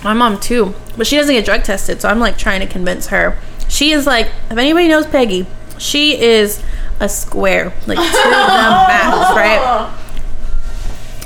My 0.04 0.14
mom 0.14 0.40
too, 0.40 0.74
but 0.98 1.08
she 1.08 1.16
doesn't 1.18 1.34
get 1.34 1.46
drug 1.46 1.64
tested, 1.64 2.02
so 2.02 2.10
I'm 2.10 2.20
like 2.20 2.38
trying 2.38 2.60
to 2.62 2.68
convince 2.68 3.08
her. 3.08 3.38
She 3.70 3.92
is 3.92 4.06
like, 4.06 4.28
if 4.50 4.58
anybody 4.58 4.88
knows 4.88 5.06
Peggy, 5.08 5.46
she 5.78 6.20
is 6.22 6.62
a 7.00 7.10
square, 7.10 7.74
like 7.88 7.98
to 7.98 8.04
the 8.04 8.30
max, 8.30 9.36
right? 9.36 10.00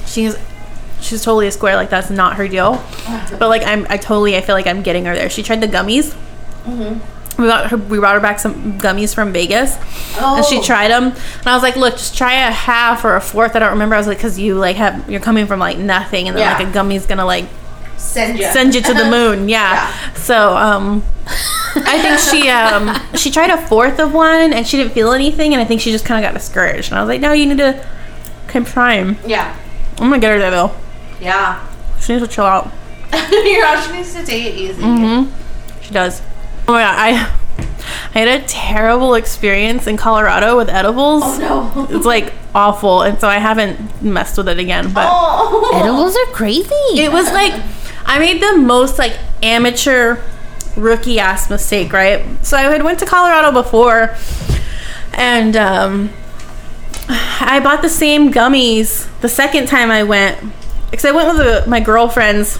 She's 0.06 0.36
she's 1.02 1.24
totally 1.24 1.48
a 1.48 1.52
square. 1.52 1.76
Like 1.76 1.90
that's 1.90 2.10
not 2.10 2.38
her 2.38 2.48
deal. 2.48 2.84
But 3.38 3.50
like 3.50 3.64
I'm, 3.64 3.86
I 3.90 3.98
totally, 3.98 4.36
I 4.38 4.42
feel 4.42 4.56
like 4.56 4.68
I'm 4.68 4.82
getting 4.82 5.06
her 5.06 5.14
there. 5.16 5.30
She 5.30 5.44
tried 5.44 5.62
the 5.62 5.68
gummies. 5.68 6.16
We 7.38 7.46
got 7.46 7.70
her, 7.70 7.78
we 7.78 8.00
brought 8.00 8.16
her 8.16 8.20
back 8.20 8.40
some 8.40 8.80
gummies 8.80 9.14
from 9.14 9.32
Vegas, 9.32 9.76
and 10.20 10.44
she 10.46 10.58
Oh. 10.58 10.64
tried 10.64 10.90
them. 10.90 11.04
And 11.06 11.48
I 11.48 11.54
was 11.54 11.62
like, 11.64 11.76
"Look, 11.76 11.94
just 11.98 12.18
try 12.18 12.34
a 12.48 12.52
half 12.52 13.06
or 13.06 13.16
a 13.16 13.22
fourth. 13.22 13.56
I 13.56 13.60
don't 13.60 13.72
remember." 13.72 13.94
I 13.96 14.00
was 14.00 14.08
like, 14.08 14.20
"Cause 14.20 14.40
you 14.40 14.56
like 14.56 14.76
have 14.78 15.10
you're 15.10 15.20
coming 15.20 15.46
from 15.46 15.60
like 15.60 15.78
nothing, 15.78 16.28
and 16.28 16.36
then 16.36 16.42
Yeah. 16.44 16.58
like 16.58 16.68
a 16.68 16.72
gummy's 16.72 17.06
gonna 17.06 17.26
like 17.26 17.46
Send 17.98 18.38
you. 18.40 18.46
send 18.52 18.74
you 18.76 18.82
to 18.82 18.94
the 18.94 19.06
moon. 19.18 19.50
Yeah. 19.50 19.74
Yeah. 19.74 20.14
So 20.16 20.58
um 20.58 21.04
I 21.76 22.00
think 22.02 22.18
she 22.20 22.50
um 22.50 22.96
she 23.16 23.30
tried 23.30 23.50
a 23.52 23.58
fourth 23.68 24.00
of 24.00 24.14
one 24.14 24.54
and 24.54 24.66
she 24.68 24.78
didn't 24.78 24.94
feel 24.94 25.12
anything 25.12 25.54
and 25.54 25.62
I 25.62 25.66
think 25.66 25.82
she 25.82 25.92
just 25.92 26.06
kind 26.06 26.24
of 26.24 26.28
got 26.28 26.38
discouraged. 26.40 26.90
And 26.92 26.98
I 26.98 27.02
was 27.04 27.10
like, 27.10 27.22
no, 27.22 27.34
you 27.34 27.46
need 27.46 27.58
to 27.60 27.86
keep 28.52 28.66
trying. 28.66 29.18
Yeah. 29.28 29.56
I'm 30.00 30.10
gonna 30.10 30.20
get 30.20 30.32
her 30.32 30.40
there 30.40 30.52
though. 30.52 30.72
Yeah. 31.22 31.60
She 32.00 32.14
needs 32.14 32.28
to 32.28 32.32
chill 32.34 32.46
out. 32.46 32.72
Aunt 33.14 33.94
needs 33.94 34.14
to 34.14 34.26
take 34.26 34.46
it 34.46 34.56
easy. 34.56 34.82
Mm-hmm. 34.82 35.32
She 35.82 35.92
does. 35.94 36.22
Oh 36.68 36.74
my 36.74 36.82
god, 36.82 36.96
I 36.98 37.34
I 38.16 38.20
had 38.20 38.42
a 38.42 38.46
terrible 38.46 39.14
experience 39.16 39.88
in 39.88 39.96
Colorado 39.98 40.58
with 40.58 40.70
edibles. 40.70 41.24
Oh 41.26 41.88
no. 41.90 41.96
It's 41.96 42.06
like 42.06 42.34
awful, 42.54 43.04
and 43.04 43.20
so 43.20 43.28
I 43.28 43.38
haven't 43.38 44.02
messed 44.02 44.38
with 44.38 44.50
it 44.50 44.60
again. 44.60 44.92
But 44.94 45.08
Oh. 45.10 45.72
Edibles 45.82 46.16
are 46.16 46.34
crazy. 46.34 46.70
it 46.96 47.12
was 47.12 47.32
like 47.32 47.54
I 48.06 48.20
made 48.20 48.42
the 48.42 48.58
most 48.58 48.98
like 49.00 49.14
amateur 49.44 50.18
rookie 50.76 51.20
ass 51.20 51.50
mistake, 51.50 51.92
right? 51.94 52.24
So 52.46 52.58
I 52.58 52.62
had 52.64 52.84
went 52.84 53.00
to 53.00 53.06
Colorado 53.06 53.52
before 53.52 54.16
and 55.14 55.56
um 55.56 56.10
I 57.40 57.60
bought 57.64 57.82
the 57.82 57.90
same 57.90 58.32
gummies 58.34 59.08
the 59.22 59.30
second 59.30 59.68
time 59.68 59.90
I 59.92 60.04
went 60.04 60.38
because 60.92 61.06
I 61.06 61.12
went 61.12 61.38
with 61.38 61.48
uh 61.48 61.64
my 61.68 61.80
girlfriends 61.80 62.60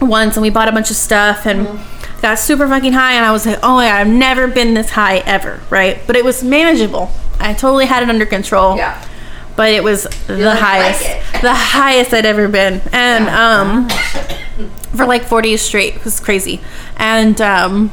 once 0.00 0.36
and 0.36 0.42
we 0.42 0.50
bought 0.50 0.68
a 0.68 0.72
bunch 0.72 0.90
of 0.90 0.96
stuff 0.96 1.46
and 1.46 1.78
got 2.22 2.38
super 2.38 2.66
fucking 2.68 2.92
high 2.92 3.12
and 3.14 3.24
I 3.24 3.32
was 3.32 3.46
like, 3.46 3.58
"Oh 3.62 3.76
my 3.76 3.86
god, 3.86 4.00
I've 4.00 4.08
never 4.08 4.48
been 4.48 4.74
this 4.74 4.90
high 4.90 5.18
ever," 5.18 5.60
right? 5.70 5.98
But 6.06 6.16
it 6.16 6.24
was 6.24 6.42
manageable. 6.42 7.10
I 7.38 7.52
totally 7.54 7.86
had 7.86 8.02
it 8.02 8.08
under 8.08 8.24
control 8.26 8.76
Yeah. 8.76 9.00
but 9.56 9.70
it 9.72 9.82
was 9.84 10.04
the 10.26 10.54
highest, 10.54 11.04
like 11.32 11.42
the 11.42 11.54
highest 11.54 12.12
I'd 12.14 12.26
ever 12.26 12.48
been, 12.48 12.80
and 12.92 13.28
um, 13.28 13.88
for 14.96 15.04
like 15.06 15.24
four 15.24 15.42
days 15.42 15.60
straight, 15.62 15.96
it 15.96 16.04
was 16.04 16.18
crazy. 16.20 16.60
And 16.96 17.40
um, 17.42 17.90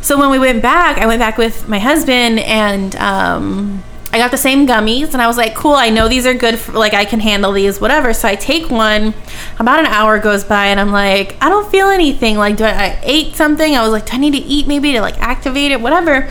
so 0.00 0.18
when 0.18 0.30
we 0.30 0.38
went 0.38 0.62
back, 0.62 0.98
I 0.98 1.06
went 1.06 1.20
back 1.20 1.36
with 1.38 1.68
my 1.68 1.78
husband, 1.78 2.40
and 2.40 2.96
um, 2.96 3.84
I 4.12 4.18
got 4.18 4.30
the 4.30 4.36
same 4.36 4.66
gummies, 4.66 5.14
and 5.14 5.22
I 5.22 5.26
was 5.26 5.38
like, 5.38 5.54
cool, 5.54 5.72
I 5.72 5.88
know 5.88 6.06
these 6.06 6.26
are 6.26 6.34
good, 6.34 6.58
for, 6.58 6.72
like 6.72 6.92
I 6.92 7.04
can 7.06 7.20
handle 7.20 7.52
these, 7.52 7.80
whatever. 7.80 8.12
So 8.12 8.28
I 8.28 8.34
take 8.34 8.70
one. 8.70 9.14
About 9.58 9.80
an 9.80 9.86
hour 9.86 10.18
goes 10.18 10.44
by, 10.44 10.66
and 10.66 10.78
I'm 10.78 10.92
like, 10.92 11.36
I 11.40 11.48
don't 11.48 11.70
feel 11.70 11.88
anything. 11.88 12.36
Like, 12.36 12.56
do 12.56 12.64
I, 12.64 12.70
I 12.70 13.00
ate 13.02 13.36
something? 13.36 13.74
I 13.74 13.82
was 13.82 13.90
like, 13.92 14.06
do 14.06 14.14
I 14.14 14.18
need 14.18 14.32
to 14.32 14.38
eat 14.38 14.66
maybe 14.66 14.92
to 14.92 15.00
like 15.00 15.18
activate 15.20 15.72
it, 15.72 15.80
whatever. 15.80 16.28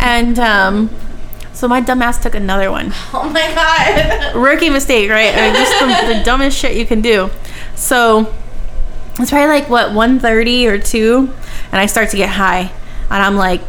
and 0.00 0.38
um, 0.38 0.90
so 1.56 1.66
my 1.66 1.80
dumbass 1.80 2.20
took 2.20 2.34
another 2.34 2.70
one 2.70 2.92
Oh 3.14 3.30
my 3.30 3.54
god. 3.54 4.36
rookie 4.36 4.68
mistake, 4.68 5.10
right? 5.10 5.34
I 5.34 5.46
mean, 5.46 5.54
just 5.54 5.80
the, 5.80 6.14
the 6.18 6.22
dumbest 6.22 6.58
shit 6.58 6.76
you 6.76 6.84
can 6.84 7.00
do. 7.00 7.30
So 7.74 8.32
it's 9.18 9.30
probably 9.30 9.48
like 9.48 9.70
what 9.70 9.92
1.30 9.92 10.66
or 10.66 10.78
2 10.78 11.32
and 11.72 11.80
I 11.80 11.86
start 11.86 12.10
to 12.10 12.18
get 12.18 12.28
high 12.28 12.70
and 13.10 13.22
I'm 13.22 13.36
like 13.36 13.62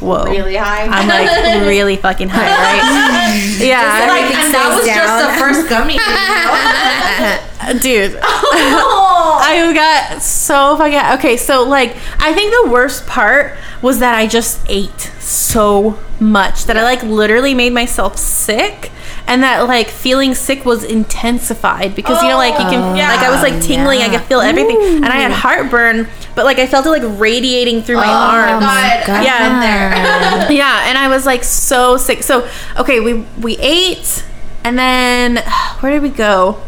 whoa 0.00 0.24
Really 0.24 0.56
high. 0.56 0.84
I'm 0.84 1.08
like 1.08 1.66
really 1.66 1.96
fucking 1.96 2.28
high, 2.28 2.48
right? 2.48 3.58
yeah, 3.58 4.06
like, 4.08 4.34
and 4.34 4.54
that 4.54 4.74
was 4.74 4.82
stays 4.82 4.96
just 4.96 5.26
the 5.26 5.40
first 5.40 5.68
gummy. 5.68 5.98
dude. 7.82 8.18
oh. 8.22 9.38
I 9.40 9.72
got 9.74 10.22
so 10.22 10.76
fucking 10.76 11.18
okay. 11.18 11.36
So 11.36 11.64
like, 11.64 11.96
I 12.18 12.32
think 12.32 12.52
the 12.64 12.70
worst 12.70 13.06
part 13.06 13.56
was 13.82 13.98
that 14.00 14.14
I 14.14 14.26
just 14.26 14.60
ate 14.68 15.00
so 15.20 15.98
much 16.20 16.64
that 16.64 16.76
I 16.76 16.82
like 16.82 17.02
literally 17.02 17.54
made 17.54 17.72
myself 17.72 18.16
sick, 18.16 18.90
and 19.28 19.42
that 19.44 19.68
like 19.68 19.88
feeling 19.88 20.34
sick 20.34 20.64
was 20.64 20.82
intensified 20.82 21.94
because 21.94 22.20
you 22.22 22.28
know 22.28 22.36
like 22.36 22.54
you 22.54 22.64
can 22.66 22.82
Oh, 22.82 22.94
yeah. 22.96 23.08
like 23.14 23.20
I 23.20 23.30
was 23.30 23.42
like 23.42 23.62
tingling, 23.62 24.00
I 24.00 24.08
could 24.08 24.22
feel 24.26 24.40
everything, 24.40 24.80
and 24.96 25.06
I 25.06 25.16
had 25.16 25.30
heartburn, 25.30 26.08
but 26.34 26.44
like 26.44 26.58
I 26.58 26.66
felt 26.66 26.86
it 26.86 26.90
like 26.90 27.02
radiating 27.20 27.82
through 27.82 27.96
my 27.96 28.04
Oh 28.06 28.60
my 28.60 28.90
arms. 28.94 29.06
God. 29.06 29.24
Yeah. 29.24 29.60
there. 29.60 30.52
yeah, 30.52 30.88
and 30.88 30.98
I 30.98 31.08
was 31.08 31.24
like 31.26 31.44
so 31.44 31.96
sick. 31.96 32.22
So 32.24 32.48
okay, 32.76 32.98
we 33.00 33.24
we 33.40 33.56
ate, 33.58 34.24
and 34.64 34.78
then 34.78 35.36
where 35.80 35.92
did 35.92 36.02
we 36.02 36.08
go? 36.10 36.60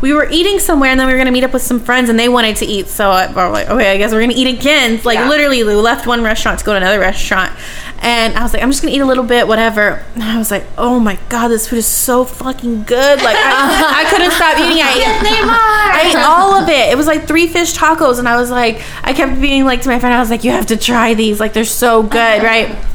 We 0.00 0.14
were 0.14 0.26
eating 0.30 0.58
somewhere, 0.58 0.90
and 0.90 0.98
then 0.98 1.06
we 1.06 1.12
were 1.12 1.18
gonna 1.18 1.30
meet 1.30 1.44
up 1.44 1.52
with 1.52 1.62
some 1.62 1.78
friends, 1.78 2.08
and 2.08 2.18
they 2.18 2.28
wanted 2.28 2.56
to 2.56 2.66
eat. 2.66 2.88
So 2.88 3.10
I, 3.10 3.28
we 3.28 3.34
were 3.34 3.50
like, 3.50 3.68
okay, 3.68 3.92
I 3.92 3.96
guess 3.98 4.12
we're 4.12 4.20
gonna 4.20 4.32
eat 4.34 4.58
again. 4.58 5.00
Like 5.04 5.18
Yeah. 5.18 5.28
literally, 5.28 5.62
we 5.62 5.74
left 5.74 6.06
one 6.06 6.22
restaurant 6.22 6.58
to 6.60 6.64
go 6.64 6.72
to 6.72 6.78
another 6.78 6.98
restaurant, 6.98 7.52
and 8.00 8.36
I 8.36 8.42
was 8.42 8.54
like, 8.54 8.62
I'm 8.62 8.70
just 8.70 8.82
gonna 8.82 8.94
eat 8.94 9.00
a 9.00 9.04
little 9.06 9.24
bit, 9.24 9.46
whatever. 9.46 10.02
And 10.14 10.22
I 10.22 10.38
was 10.38 10.50
like, 10.50 10.64
oh 10.78 10.98
my 11.00 11.18
god, 11.28 11.48
this 11.48 11.68
food 11.68 11.76
is 11.78 11.86
so 11.86 12.24
fucking 12.24 12.84
good. 12.84 13.18
Like 13.22 13.36
I, 13.36 14.04
I 14.06 14.10
couldn't 14.10 14.30
stop 14.32 14.58
eating. 14.58 14.82
I 14.82 14.90
ate, 14.90 15.06
I 15.06 16.08
ate 16.08 16.16
all 16.16 16.54
of 16.54 16.68
it. 16.68 16.92
It 16.92 16.96
was 16.96 17.06
like 17.06 17.28
three 17.28 17.46
fish 17.46 17.74
tacos, 17.74 18.18
and 18.18 18.26
I 18.28 18.36
was 18.40 18.50
like, 18.50 18.82
I 19.02 19.12
kept 19.12 19.40
being 19.40 19.64
like 19.64 19.82
to 19.82 19.88
my 19.88 19.98
friend, 19.98 20.14
I 20.14 20.20
was 20.20 20.30
like, 20.30 20.44
you 20.44 20.50
have 20.52 20.66
to 20.66 20.76
try 20.76 21.14
these. 21.14 21.40
Like 21.40 21.52
they're 21.52 21.64
so 21.64 22.02
good, 22.02 22.42
uh-huh. 22.42 22.46
right? 22.46 22.86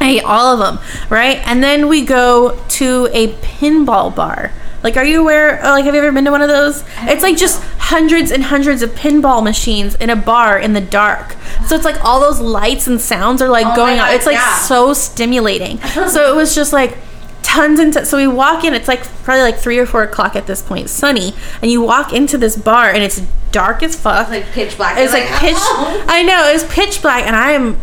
I 0.00 0.08
ate 0.12 0.24
all 0.24 0.46
of 0.46 0.58
them, 0.58 0.84
right? 1.10 1.36
And 1.46 1.62
then 1.62 1.86
we 1.86 2.04
go 2.04 2.58
to 2.68 3.08
a 3.12 3.28
pinball 3.34 4.14
bar. 4.14 4.50
Like, 4.82 4.96
are 4.96 5.04
you 5.04 5.20
aware? 5.20 5.62
uh, 5.64 5.70
Like, 5.70 5.84
have 5.84 5.94
you 5.94 6.00
ever 6.00 6.12
been 6.12 6.24
to 6.24 6.30
one 6.30 6.42
of 6.42 6.48
those? 6.48 6.82
It's 7.02 7.22
like 7.22 7.36
just 7.36 7.62
hundreds 7.78 8.30
and 8.30 8.44
hundreds 8.44 8.82
of 8.82 8.90
pinball 8.90 9.42
machines 9.44 9.94
in 9.96 10.10
a 10.10 10.16
bar 10.16 10.58
in 10.58 10.72
the 10.72 10.80
dark. 10.80 11.36
So 11.66 11.74
it's 11.76 11.84
like 11.84 12.02
all 12.04 12.20
those 12.20 12.40
lights 12.40 12.86
and 12.86 13.00
sounds 13.00 13.42
are 13.42 13.48
like 13.48 13.66
Oh 13.66 13.76
going 13.76 13.98
on. 13.98 14.12
It's 14.14 14.26
like 14.26 14.36
yeah. 14.36 14.56
so 14.58 14.92
stimulating. 14.94 15.78
so 16.08 16.32
it 16.32 16.36
was 16.36 16.54
just 16.54 16.72
like 16.72 16.96
tons 17.42 17.78
and 17.80 17.92
tons. 17.92 18.08
So 18.08 18.16
we 18.16 18.26
walk 18.26 18.64
in. 18.64 18.72
It's 18.74 18.88
like 18.88 19.02
probably 19.24 19.42
like 19.42 19.56
three 19.58 19.78
or 19.78 19.86
four 19.86 20.02
o'clock 20.02 20.34
at 20.36 20.46
this 20.46 20.62
point, 20.62 20.88
sunny, 20.88 21.34
and 21.60 21.70
you 21.70 21.82
walk 21.82 22.12
into 22.12 22.38
this 22.38 22.56
bar 22.56 22.90
and 22.90 23.02
it's 23.02 23.20
dark 23.52 23.82
as 23.82 23.96
fuck. 23.96 24.28
like 24.30 24.46
pitch 24.52 24.76
black. 24.76 24.96
It's 24.96 25.12
You're 25.12 25.24
like 25.24 25.40
pitch. 25.40 25.56
"Oh." 25.58 26.04
I 26.08 26.22
know 26.22 26.46
it's 26.46 26.64
pitch 26.72 27.02
black, 27.02 27.24
and 27.26 27.34
I 27.36 27.50
am 27.52 27.76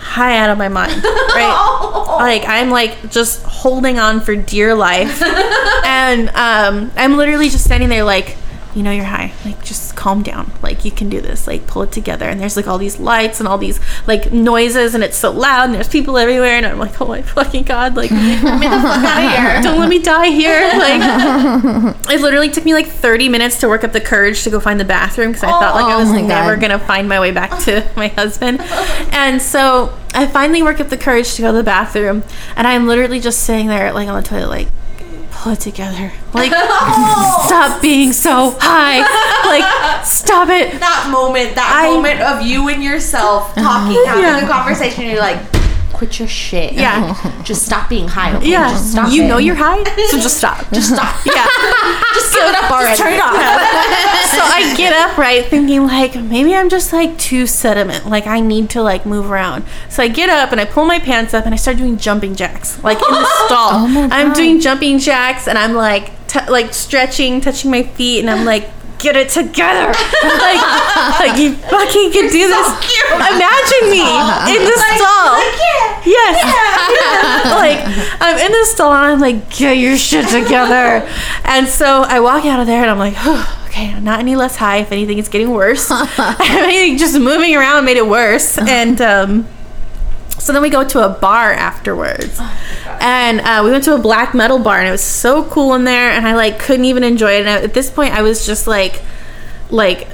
high 0.00 0.38
out 0.38 0.50
of 0.50 0.58
my 0.58 0.68
mind. 0.68 1.02
Right? 1.04 2.06
like 2.18 2.44
I'm 2.48 2.70
like 2.70 3.10
just 3.10 3.42
holding 3.44 3.98
on 3.98 4.20
for 4.20 4.34
dear 4.34 4.74
life, 4.74 5.22
and 5.84 6.28
um, 6.30 6.90
I'm 6.96 7.16
literally 7.16 7.48
just 7.48 7.64
standing 7.64 7.88
there 7.88 8.04
like. 8.04 8.36
You 8.74 8.82
know 8.84 8.92
you're 8.92 9.04
high. 9.04 9.32
Like 9.44 9.64
just 9.64 9.96
calm 9.96 10.22
down. 10.22 10.52
Like 10.62 10.84
you 10.84 10.90
can 10.92 11.08
do 11.08 11.20
this. 11.20 11.46
Like 11.46 11.66
pull 11.66 11.82
it 11.82 11.92
together. 11.92 12.26
And 12.28 12.40
there's 12.40 12.56
like 12.56 12.68
all 12.68 12.78
these 12.78 13.00
lights 13.00 13.40
and 13.40 13.48
all 13.48 13.58
these 13.58 13.80
like 14.06 14.32
noises 14.32 14.94
and 14.94 15.02
it's 15.02 15.16
so 15.16 15.30
loud 15.32 15.64
and 15.64 15.74
there's 15.74 15.88
people 15.88 16.16
everywhere 16.16 16.52
and 16.54 16.64
I'm 16.66 16.78
like, 16.78 17.00
oh 17.00 17.06
my 17.06 17.22
fucking 17.22 17.64
god! 17.64 17.96
Like 17.96 18.10
Get 18.10 18.40
the 18.42 18.48
fuck 18.50 19.04
out 19.04 19.24
of 19.24 19.30
here. 19.32 19.62
don't 19.62 19.78
let 19.80 19.88
me 19.88 19.98
die 20.00 20.28
here. 20.30 20.60
Like, 20.78 21.96
it 22.10 22.20
literally 22.20 22.48
took 22.50 22.64
me 22.64 22.74
like 22.74 22.86
30 22.86 23.28
minutes 23.28 23.58
to 23.60 23.68
work 23.68 23.82
up 23.84 23.92
the 23.92 24.00
courage 24.00 24.42
to 24.44 24.50
go 24.50 24.60
find 24.60 24.78
the 24.78 24.84
bathroom 24.84 25.32
because 25.32 25.44
I 25.44 25.50
thought 25.50 25.74
like 25.74 25.86
I 25.86 25.94
Oh 25.94 25.98
was 26.00 26.10
my 26.10 26.20
never 26.20 26.54
God. 26.56 26.60
gonna 26.62 26.78
find 26.78 27.08
my 27.08 27.18
way 27.20 27.32
back 27.32 27.58
to 27.64 27.88
my 27.96 28.08
husband. 28.08 28.60
And 29.12 29.42
so 29.42 29.96
I 30.14 30.26
finally 30.26 30.62
work 30.62 30.80
up 30.80 30.88
the 30.88 30.96
courage 30.96 31.34
to 31.34 31.42
go 31.42 31.50
to 31.52 31.58
the 31.58 31.64
bathroom, 31.64 32.22
and 32.56 32.66
I'm 32.66 32.86
literally 32.86 33.20
just 33.20 33.40
sitting 33.44 33.66
there 33.66 33.92
like 33.92 34.08
on 34.08 34.20
the 34.22 34.28
toilet, 34.28 34.48
like 34.48 34.68
pull 35.40 35.52
it 35.52 35.60
together, 35.60 36.12
like 36.34 36.50
stop 37.46 37.80
being 37.80 38.12
so 38.12 38.54
high, 38.60 39.00
like 39.48 40.04
stop 40.04 40.48
it. 40.50 40.78
that 40.80 41.08
moment, 41.10 41.54
that 41.54 41.82
I- 41.82 41.88
moment 41.94 42.20
of 42.20 42.42
you 42.42 42.68
and 42.68 42.84
yourself 42.84 43.48
talking, 43.54 43.64
uh-huh. 43.96 44.06
having 44.06 44.22
Yeah. 44.24 44.44
a 44.44 44.48
conversation, 44.48 45.06
you're 45.06 45.18
like, 45.18 45.38
quit 46.00 46.18
your 46.18 46.28
shit. 46.28 46.72
Yeah. 46.72 47.42
Just 47.44 47.66
stop 47.66 47.90
being 47.90 48.08
high. 48.08 48.34
Okay? 48.34 48.52
Yeah, 48.52 48.70
Just 48.70 48.92
stop 48.92 49.12
you 49.12 49.24
it. 49.24 49.28
know 49.28 49.36
you're 49.36 49.54
high, 49.54 49.84
so 50.08 50.16
just 50.16 50.38
stop. 50.38 50.58
Just 50.72 50.94
stop. 50.94 51.14
Yeah. 51.26 51.46
Just 52.14 52.32
give 52.32 52.44
it 52.48 52.54
up 52.56 52.70
already. 52.70 52.96
turn 52.96 53.12
it 53.12 53.20
off. 53.20 53.34
so 53.34 54.40
I 54.40 54.72
get 54.78 54.94
up 54.94 55.18
right 55.18 55.44
thinking 55.44 55.84
like 55.86 56.14
maybe 56.16 56.54
I'm 56.54 56.70
just 56.70 56.90
like 56.94 57.18
too 57.18 57.46
sediment. 57.46 58.06
Like 58.06 58.26
I 58.26 58.40
need 58.40 58.70
to 58.70 58.82
like 58.82 59.04
move 59.04 59.30
around. 59.30 59.64
So 59.90 60.02
I 60.02 60.08
get 60.08 60.30
up 60.30 60.52
and 60.52 60.60
I 60.60 60.64
pull 60.64 60.86
my 60.86 60.98
pants 60.98 61.34
up 61.34 61.44
and 61.44 61.52
I 61.52 61.58
start 61.58 61.76
doing 61.76 61.98
jumping 61.98 62.34
jacks. 62.34 62.82
Like 62.82 62.96
in 62.96 63.12
the 63.12 63.26
stall. 63.46 63.72
Oh 63.72 64.08
I'm 64.10 64.32
doing 64.32 64.58
jumping 64.58 64.98
jacks 64.98 65.46
and 65.48 65.58
I'm 65.58 65.74
like 65.74 66.12
t- 66.28 66.48
like 66.48 66.72
stretching, 66.72 67.42
touching 67.42 67.70
my 67.70 67.82
feet, 67.82 68.20
and 68.20 68.30
I'm 68.30 68.46
like, 68.46 68.70
get 69.00 69.16
it 69.16 69.28
together. 69.28 69.88
like, 70.22 70.62
like 71.18 71.38
you 71.40 71.54
fucking 71.56 72.12
can 72.12 72.30
do 72.30 72.46
this. 72.46 72.66
Imagine 73.10 73.84
me 73.90 74.04
in 74.52 74.60
the 74.64 74.76
stall. 74.94 75.40
Yes. 76.04 76.36
like 77.56 77.80
I'm 78.20 78.38
in 78.38 78.52
the 78.52 78.64
stall 78.66 78.92
and 78.92 79.12
I'm 79.12 79.20
like, 79.20 79.50
get 79.50 79.76
your 79.78 79.96
shit 79.96 80.28
together. 80.28 81.06
and 81.44 81.66
so 81.66 82.02
I 82.02 82.20
walk 82.20 82.44
out 82.44 82.60
of 82.60 82.66
there 82.66 82.82
and 82.82 82.90
I'm 82.90 82.98
like, 82.98 83.14
okay, 83.66 83.92
I'm 83.92 84.04
not 84.04 84.20
any 84.20 84.36
less 84.36 84.56
high. 84.56 84.78
If 84.78 84.92
anything, 84.92 85.18
it's 85.18 85.28
getting 85.28 85.50
worse. 85.50 85.90
if 85.90 86.40
anything, 86.40 86.98
just 86.98 87.18
moving 87.18 87.54
around 87.56 87.84
made 87.84 87.96
it 87.96 88.06
worse. 88.06 88.58
And 88.58 89.00
um, 89.00 89.48
so 90.40 90.52
then 90.52 90.62
we 90.62 90.70
go 90.70 90.82
to 90.84 91.04
a 91.04 91.08
bar 91.10 91.52
afterwards. 91.52 92.40
and 93.00 93.40
uh, 93.40 93.62
we 93.64 93.70
went 93.70 93.84
to 93.84 93.94
a 93.94 93.98
black 93.98 94.34
metal 94.34 94.58
bar 94.58 94.78
and 94.78 94.88
it 94.88 94.90
was 94.90 95.02
so 95.02 95.44
cool 95.44 95.74
in 95.74 95.84
there 95.84 96.10
and 96.10 96.26
I 96.26 96.34
like 96.34 96.58
couldn't 96.58 96.86
even 96.86 97.04
enjoy 97.04 97.32
it. 97.34 97.40
And 97.40 97.48
at 97.48 97.74
this 97.74 97.90
point 97.90 98.14
I 98.14 98.22
was 98.22 98.46
just 98.46 98.66
like 98.66 99.02
like 99.70 100.08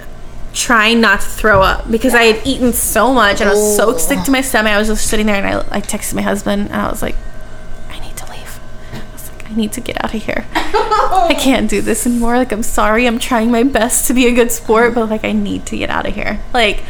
trying 0.52 1.00
not 1.00 1.20
to 1.20 1.26
throw 1.26 1.62
up 1.62 1.90
because 1.90 2.14
I 2.14 2.24
had 2.24 2.46
eaten 2.46 2.72
so 2.72 3.12
much 3.12 3.40
and 3.40 3.48
I 3.48 3.52
was 3.52 3.76
so 3.76 3.96
sick 3.96 4.22
to 4.24 4.30
my 4.30 4.40
stomach. 4.40 4.72
I 4.72 4.78
was 4.78 4.88
just 4.88 5.06
sitting 5.06 5.26
there 5.26 5.36
and 5.36 5.46
I, 5.46 5.76
I 5.76 5.80
texted 5.80 6.14
my 6.14 6.22
husband 6.22 6.68
and 6.70 6.74
I 6.74 6.90
was 6.90 7.02
like, 7.02 7.14
I 7.90 7.98
need 8.00 8.16
to 8.16 8.30
leave. 8.30 8.58
I 8.92 9.02
was 9.12 9.30
like, 9.30 9.50
I 9.50 9.54
need 9.54 9.72
to 9.72 9.80
get 9.80 10.02
out 10.02 10.14
of 10.14 10.22
here. 10.22 10.46
I 10.54 11.36
can't 11.40 11.68
do 11.68 11.80
this 11.82 12.06
anymore. 12.06 12.36
Like, 12.38 12.52
I'm 12.52 12.62
sorry. 12.62 13.06
I'm 13.06 13.18
trying 13.18 13.50
my 13.50 13.62
best 13.64 14.06
to 14.08 14.14
be 14.14 14.26
a 14.26 14.32
good 14.32 14.50
sport, 14.50 14.94
but 14.94 15.10
like, 15.10 15.24
I 15.24 15.32
need 15.32 15.66
to 15.66 15.76
get 15.76 15.90
out 15.90 16.06
of 16.06 16.14
here. 16.14 16.40
Like, 16.54 16.82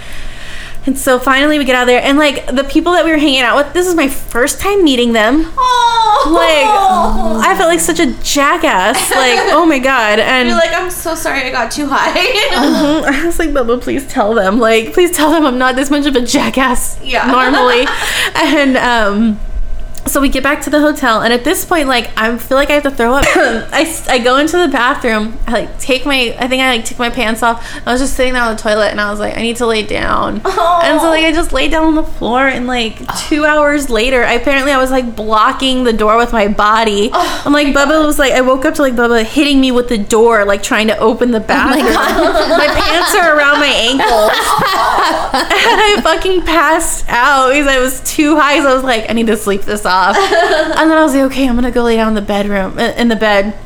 and 0.87 0.97
so 0.99 1.19
finally 1.19 1.59
we 1.59 1.65
get 1.65 1.75
out 1.75 1.83
of 1.83 1.87
there 1.89 2.01
and 2.03 2.17
like 2.19 2.47
the 2.47 2.65
people 2.65 2.93
that 2.93 3.05
we 3.05 3.11
were 3.11 3.19
hanging 3.19 3.41
out 3.41 3.57
with, 3.57 3.73
this 3.75 3.87
is 3.87 3.95
my 3.95 4.09
first 4.09 4.61
time 4.61 4.85
meeting 4.85 5.13
them. 5.13 5.53
Oh, 5.57 6.33
Like, 6.33 7.47
I 7.47 7.57
felt 7.57 7.69
like 7.69 7.81
such 7.81 8.01
a 8.01 8.13
jackass. 8.23 9.11
Like, 9.17 9.41
oh 9.53 9.65
my 9.67 9.79
god. 9.79 10.19
And 10.21 10.49
you're 10.49 10.57
like, 10.59 10.73
I'm 10.73 10.91
so 10.91 11.15
sorry, 11.15 11.43
I 11.43 11.51
got 11.51 11.71
too 11.71 11.87
high. 11.89 12.13
Mhm. 12.13 13.03
I 13.23 13.27
was 13.27 13.39
like, 13.39 13.51
Bubba, 13.51 13.81
please 13.81 14.07
tell 14.07 14.35
them. 14.35 14.59
Like, 14.59 14.93
please 14.93 15.11
tell 15.11 15.31
them 15.31 15.45
I'm 15.47 15.59
not 15.59 15.75
this 15.77 15.91
much 15.91 16.07
of 16.07 16.15
a 16.15 16.21
jackass 16.21 16.99
Yeah. 17.03 17.27
normally. 17.31 17.87
and 18.35 18.77
um, 18.77 19.41
so 20.07 20.21
we 20.21 20.29
get 20.29 20.43
back 20.43 20.63
to 20.63 20.71
the 20.71 20.81
hotel, 20.81 21.23
and 21.23 21.33
at 21.33 21.45
this 21.45 21.65
point, 21.65 21.89
like, 21.89 22.11
I 22.17 22.37
feel 22.39 22.57
like 22.57 22.71
I 22.71 22.75
have 22.75 22.83
to 22.85 22.91
throw 22.91 23.15
up. 23.15 23.25
I, 23.27 24.05
I 24.09 24.19
go 24.19 24.37
into 24.39 24.57
the 24.57 24.69
bathroom. 24.69 25.39
I 25.47 25.53
like 25.53 25.79
take 25.79 26.07
my, 26.07 26.37
I 26.39 26.49
think 26.49 26.63
I 26.63 26.77
like 26.77 26.85
took 26.85 26.99
my 26.99 27.11
pants 27.11 27.43
off. 27.43 27.67
I 27.87 27.93
was 27.93 28.01
just 28.01 28.15
sitting 28.15 28.33
there 28.33 28.43
on 28.43 28.57
the 28.57 28.63
toilet, 28.63 28.91
and 28.91 29.01
I 29.01 29.11
was 29.11 29.21
like, 29.21 29.37
I 29.37 29.43
need 29.43 29.57
to 29.57 29.67
lay 29.67 29.83
down. 29.83 30.41
Oh. 30.45 30.81
And 30.85 31.01
so 31.01 31.09
like 31.09 31.25
I 31.25 31.33
just 31.33 31.53
laid 31.53 31.71
down 31.71 31.87
on 31.87 31.95
the 31.95 32.05
floor, 32.05 32.47
and 32.47 32.67
like 32.67 32.99
two 33.29 33.45
hours 33.45 33.91
later, 33.91 34.25
I, 34.25 34.35
apparently 34.35 34.73
I 34.73 34.79
was 34.79 34.91
like 34.91 35.17
blocking 35.17 35.85
the 35.85 35.93
door 35.93 36.17
with 36.17 36.33
my 36.33 36.49
body. 36.49 37.11
Oh 37.13 37.43
I'm 37.45 37.53
like 37.53 37.69
Bubba 37.69 38.05
was 38.05 38.19
like, 38.19 38.33
I 38.33 38.41
woke 38.41 38.65
up 38.65 38.75
to 38.75 38.83
like 38.83 38.95
Bubba 38.95 39.25
hitting 39.25 39.61
me 39.61 39.73
with 39.73 39.89
the 39.89 39.99
door, 39.99 40.45
like 40.45 40.63
trying 40.63 40.89
to 40.89 40.99
open 40.99 41.31
the 41.31 41.41
bathroom. 41.41 41.95
my 41.95 42.69
pants 42.69 43.15
are 43.15 43.37
around 43.37 43.61
my 43.61 43.67
ankles. 43.67 44.31
and 45.37 45.81
I 45.81 46.01
fucking 46.03 46.43
passed 46.43 47.05
out 47.09 47.51
because 47.51 47.67
I 47.67 47.79
was 47.79 48.01
too 48.01 48.37
high. 48.37 48.61
So 48.61 48.71
I 48.71 48.75
was 48.75 48.85
like, 48.85 49.11
I 49.11 49.13
need 49.13 49.27
to 49.27 49.37
sleep 49.37 49.63
this 49.63 49.85
off. 49.85 49.96
and 50.79 50.91
then 50.91 50.97
I 50.99 51.03
was 51.03 51.15
like, 51.15 51.25
okay, 51.33 51.49
I'm 51.49 51.55
gonna 51.55 51.71
go 51.71 51.83
lay 51.85 51.97
down 51.97 52.09
in 52.09 52.15
the 52.15 52.23
bedroom 52.23 52.79
uh, 52.79 52.93
in 52.97 53.09
the 53.09 53.17
bed. 53.17 53.57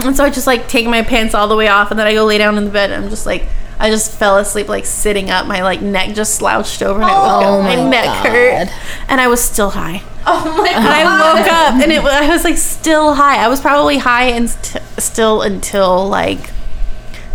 And 0.00 0.14
so 0.16 0.24
I 0.24 0.30
just 0.30 0.46
like 0.46 0.68
take 0.68 0.86
my 0.86 1.02
pants 1.02 1.34
all 1.34 1.48
the 1.48 1.56
way 1.56 1.68
off, 1.68 1.90
and 1.90 1.98
then 1.98 2.06
I 2.06 2.12
go 2.14 2.24
lay 2.24 2.38
down 2.38 2.56
in 2.58 2.64
the 2.64 2.70
bed. 2.70 2.90
And 2.90 3.04
I'm 3.04 3.10
just 3.10 3.26
like, 3.26 3.44
I 3.78 3.90
just 3.90 4.12
fell 4.12 4.36
asleep 4.38 4.68
like 4.68 4.84
sitting 4.86 5.30
up. 5.30 5.46
My 5.46 5.62
like 5.62 5.80
neck 5.82 6.14
just 6.14 6.34
slouched 6.36 6.82
over, 6.82 7.00
and 7.00 7.10
I 7.10 7.14
woke 7.14 7.46
Oh 7.46 7.60
up. 7.60 7.64
My, 7.64 7.76
my 7.76 7.90
neck 7.90 8.04
God. 8.04 8.26
hurt, 8.26 8.68
and 9.08 9.20
I 9.20 9.28
was 9.28 9.40
still 9.40 9.70
high. 9.70 10.02
oh 10.26 10.56
my 10.58 10.68
god. 10.70 10.76
And 10.76 10.86
I 10.88 11.34
woke 11.34 11.52
up, 11.52 11.74
and 11.82 11.92
it 11.92 12.04
I 12.04 12.28
was 12.28 12.44
like 12.44 12.58
still 12.58 13.14
high. 13.14 13.42
I 13.44 13.48
was 13.48 13.60
probably 13.60 13.98
high 13.98 14.24
and 14.30 14.50
st- 14.50 14.82
still 14.98 15.42
until 15.42 16.06
like 16.08 16.50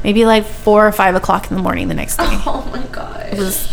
maybe 0.03 0.25
like 0.25 0.45
four 0.45 0.87
or 0.87 0.91
five 0.91 1.15
o'clock 1.15 1.49
in 1.51 1.57
the 1.57 1.63
morning 1.63 1.87
the 1.87 1.93
next 1.93 2.17
day. 2.17 2.25
Oh 2.45 2.67
my 2.71 2.83
god. 2.91 3.27
It 3.33 3.39
was 3.39 3.65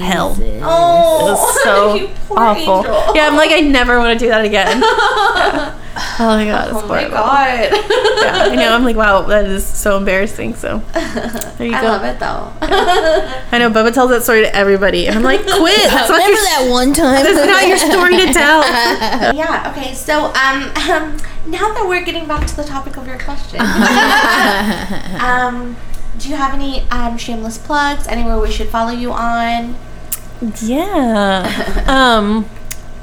hell. 0.00 0.36
Oh, 0.38 0.40
It 0.40 0.60
was 0.62 1.62
so 1.64 2.08
awful. 2.34 2.78
angel. 2.86 3.14
Yeah, 3.16 3.26
I'm 3.28 3.36
like, 3.36 3.50
I 3.50 3.60
never 3.60 3.98
want 3.98 4.18
to 4.18 4.24
do 4.24 4.28
that 4.30 4.44
again. 4.44 4.80
Yeah. 4.80 5.76
Oh 6.18 6.24
my 6.36 6.44
god, 6.46 6.68
it's 6.68 6.78
Oh 6.78 6.86
my 6.86 7.00
horrible. 7.02 7.16
god. 7.16 7.70
Yeah, 7.72 8.44
I 8.52 8.54
know. 8.54 8.72
I'm 8.74 8.84
like, 8.84 8.94
wow, 8.96 9.22
that 9.22 9.44
is 9.46 9.66
so 9.66 9.96
embarrassing. 9.96 10.54
So 10.54 10.78
there 11.58 11.66
you 11.66 11.74
I 11.74 11.80
go. 11.82 11.88
love 11.88 12.04
it 12.04 12.18
though. 12.20 12.52
I 13.52 13.58
know. 13.58 13.70
Bubba 13.70 13.92
tells 13.92 14.10
that 14.10 14.22
story 14.22 14.42
to 14.42 14.54
everybody, 14.54 15.08
and 15.08 15.16
I'm 15.16 15.22
like, 15.24 15.42
quit. 15.42 15.90
That's 15.90 16.08
not 16.08 16.16
Remember 16.16 16.30
your. 16.30 16.44
that 16.44 16.68
one 16.70 16.94
time? 16.94 17.24
That's 17.24 17.46
not 17.46 17.66
your 17.66 17.76
story 17.76 18.16
to 18.18 18.32
tell. 18.32 18.62
yeah. 19.34 19.74
Okay. 19.76 19.92
So, 19.92 20.26
um, 20.26 20.70
um, 20.90 21.18
now 21.46 21.72
that 21.72 21.86
we're 21.86 22.04
getting 22.04 22.26
back 22.26 22.46
to 22.46 22.56
the 22.56 22.64
topic 22.64 22.96
of 22.96 23.06
your 23.06 23.18
question, 23.18 23.60
um, 25.20 25.76
do 26.18 26.28
you 26.28 26.36
have 26.36 26.54
any 26.54 26.82
um 26.90 27.16
shameless 27.16 27.58
plugs? 27.58 28.06
Anywhere 28.06 28.38
we 28.38 28.50
should 28.50 28.68
follow 28.68 28.92
you 28.92 29.12
on? 29.12 29.76
Yeah. 30.62 31.84
um, 31.86 32.48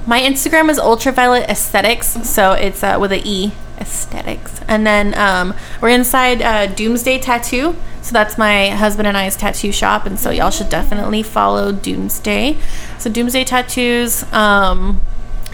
my 0.06 0.22
Instagram 0.22 0.70
is 0.70 0.80
ultraviolet 0.80 1.50
esthetics, 1.50 2.08
so 2.30 2.54
it's 2.54 2.84
uh, 2.84 2.98
with 3.00 3.12
a 3.12 3.22
E 3.28 3.52
esthetics, 3.80 4.62
and 4.68 4.86
then 4.86 5.14
um, 5.16 5.54
we're 5.82 5.90
inside 5.90 6.42
uh, 6.42 6.68
Doomsday 6.68 7.20
Tattoo. 7.20 7.76
So 8.02 8.14
that's 8.14 8.38
my 8.38 8.70
husband 8.70 9.06
and 9.06 9.18
I's 9.18 9.36
tattoo 9.36 9.74
shop, 9.74 10.06
and 10.06 10.18
so 10.18 10.30
y'all 10.30 10.50
should 10.50 10.70
definitely 10.70 11.24
follow 11.24 11.74
Doomsday. 11.74 12.56
So 13.00 13.10
Doomsday 13.10 13.44
Tattoos. 13.44 14.24
Um, 14.32 15.02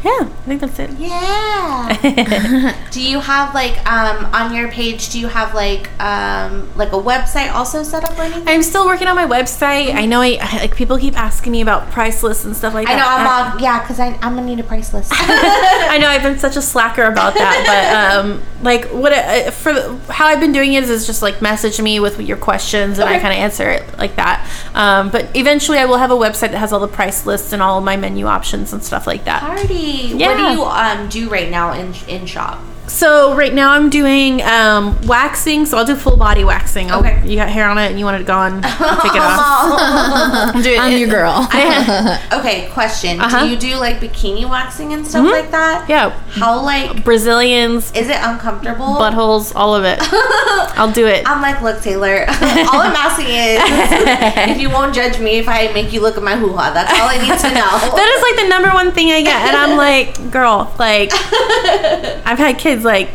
yeah, 0.04 0.20
I 0.22 0.26
think 0.46 0.62
that's 0.62 0.80
it. 0.80 0.90
Yeah. 1.00 2.78
do 2.92 3.02
you 3.02 3.20
have 3.22 3.54
like 3.54 3.78
um 3.90 4.26
on 4.34 4.54
your 4.54 4.68
page? 4.70 5.10
Do 5.10 5.20
you 5.20 5.28
have 5.28 5.54
like 5.54 5.90
um 6.02 6.70
like 6.76 6.90
a 6.92 6.98
website 6.98 7.52
also 7.54 7.84
set 7.84 8.04
up 8.04 8.18
or 8.18 8.24
anything? 8.24 8.48
I'm 8.48 8.64
still 8.64 8.86
working 8.86 9.08
on 9.08 9.16
my 9.16 9.26
website. 9.26 9.94
I 9.94 10.06
know 10.06 10.22
I 10.22 10.38
like 10.58 10.76
people 10.76 10.98
keep 10.98 11.18
asking 11.18 11.52
me 11.54 11.62
about 11.62 11.90
price 11.92 12.22
lists 12.22 12.44
and 12.46 12.56
stuff 12.56 12.74
like 12.74 12.90
I 12.90 12.96
that. 12.96 13.08
I 13.08 13.24
know 13.24 13.32
I'm 13.32 13.48
I- 13.48 13.52
on. 13.54 13.60
Yeah, 13.60 13.82
because 13.82 14.00
I'm 14.00 14.20
gonna 14.20 14.44
need 14.46 14.60
a 14.60 14.64
price 14.64 14.94
list. 14.94 15.12
I 15.16 15.98
know 16.00 16.08
I've 16.08 16.24
been 16.24 16.40
such 16.40 16.58
a 16.58 16.62
slacker 16.62 17.04
about 17.04 17.34
that, 17.36 17.64
but 17.66 18.26
um, 18.26 18.42
like 18.62 18.86
what 18.92 19.14
I, 19.14 19.52
for 19.52 19.72
how 20.12 20.28
I've 20.28 20.40
been 20.40 20.52
doing 20.52 20.74
it 20.74 20.84
is 20.84 21.06
just 21.08 21.22
like 21.22 21.42
message 21.42 21.80
me 21.80 22.00
with 22.00 22.20
your 22.20 22.38
questions 22.38 23.00
and 23.00 23.08
I 23.08 23.20
kind 23.20 23.34
of 23.34 23.40
answer 23.40 23.70
it 23.70 23.98
like 23.98 24.16
that. 24.18 24.50
Um, 24.74 25.10
but 25.12 25.36
eventually, 25.36 25.78
I 25.78 25.86
will 25.86 25.98
have 25.98 26.12
a 26.12 26.16
website 26.16 26.52
that 26.52 26.58
has 26.58 26.74
all 26.74 26.80
the 26.80 26.88
price 26.88 27.26
lists 27.26 27.54
and 27.54 27.62
all 27.62 27.78
of 27.78 27.84
my 27.84 27.96
menu 27.96 28.26
options 28.26 28.74
and 28.74 28.84
stuff 28.84 29.08
like 29.08 29.26
that. 29.26 29.42
Party. 29.42 29.93
What 29.94 30.38
do 30.38 30.44
you 30.44 30.64
um 30.64 31.08
do 31.10 31.30
right 31.30 31.50
now 31.50 31.74
in 31.74 31.94
in 32.08 32.26
shop? 32.26 32.60
So 32.88 33.36
right 33.36 33.54
now 33.54 33.72
I'm 33.72 33.90
doing 33.90 34.42
um, 34.44 35.00
waxing. 35.08 35.66
So 35.66 35.78
I'll 35.78 35.86
do 35.86 35.96
full 35.96 36.18
body 36.18 36.44
waxing. 36.44 36.92
I'll, 36.92 37.00
Okay. 37.00 37.22
You 37.28 37.36
got 37.36 37.50
hair 37.50 37.68
on 37.70 37.78
it 37.78 37.90
and 37.90 37.98
you 38.00 38.06
want 38.06 38.22
it 38.22 38.26
gone? 38.28 38.62
I'll 38.64 39.02
take 39.02 39.16
it 39.16 39.22
off. 39.22 40.56
I'm, 40.56 40.62
doing 40.62 40.80
I'm 40.80 40.92
it- 40.94 41.00
your 41.00 41.10
girl. 41.10 41.48
I- 41.52 42.20
Okay, 42.44 42.70
question. 42.72 43.20
Uh-huh. 43.22 43.44
Do 43.46 43.50
you 43.50 43.58
do 43.58 43.76
like 43.78 43.98
bikini 43.98 44.48
waxing 44.50 44.94
and 44.94 45.06
stuff 45.08 45.26
like 45.26 45.52
that? 45.52 45.88
yeah, 45.90 46.10
How 46.32 46.62
like 46.62 47.04
Brazilians, 47.04 47.92
is 47.94 48.10
it 48.10 48.18
uncomfortable? 48.20 48.86
buttholes, 48.96 49.54
all 49.56 49.76
of 49.76 49.84
it. 49.86 49.98
I'll 50.78 50.92
do 50.92 51.08
it. 51.08 51.24
I'm 51.28 51.42
like, 51.42 51.62
look, 51.62 51.82
Taylor. 51.82 52.26
all 52.28 52.82
I'm 52.82 52.96
asking 52.96 53.28
is 53.28 53.62
if 54.56 54.60
you 54.62 54.70
won't 54.70 54.94
judge 54.94 55.20
me 55.20 55.38
if 55.40 55.48
I 55.48 55.72
make 55.74 55.94
you 55.94 56.02
look 56.02 56.18
at 56.18 56.24
my 56.24 56.36
hoo 56.36 56.54
ha. 56.54 56.72
That's 56.74 56.92
all 57.00 57.08
I 57.08 57.18
need 57.18 57.38
to 57.40 57.50
know. 57.50 57.96
that 57.96 58.10
is 58.18 58.22
like 58.22 58.44
the 58.44 58.50
number 58.50 58.70
one 58.74 58.92
thing 58.92 59.12
I 59.12 59.22
get, 59.22 59.36
and 59.48 59.56
I'm 59.56 59.78
like, 59.78 60.32
girl, 60.32 60.74
like, 60.80 61.12
I've 62.26 62.38
had 62.40 62.58
kids 62.58 62.83
like. 62.84 63.10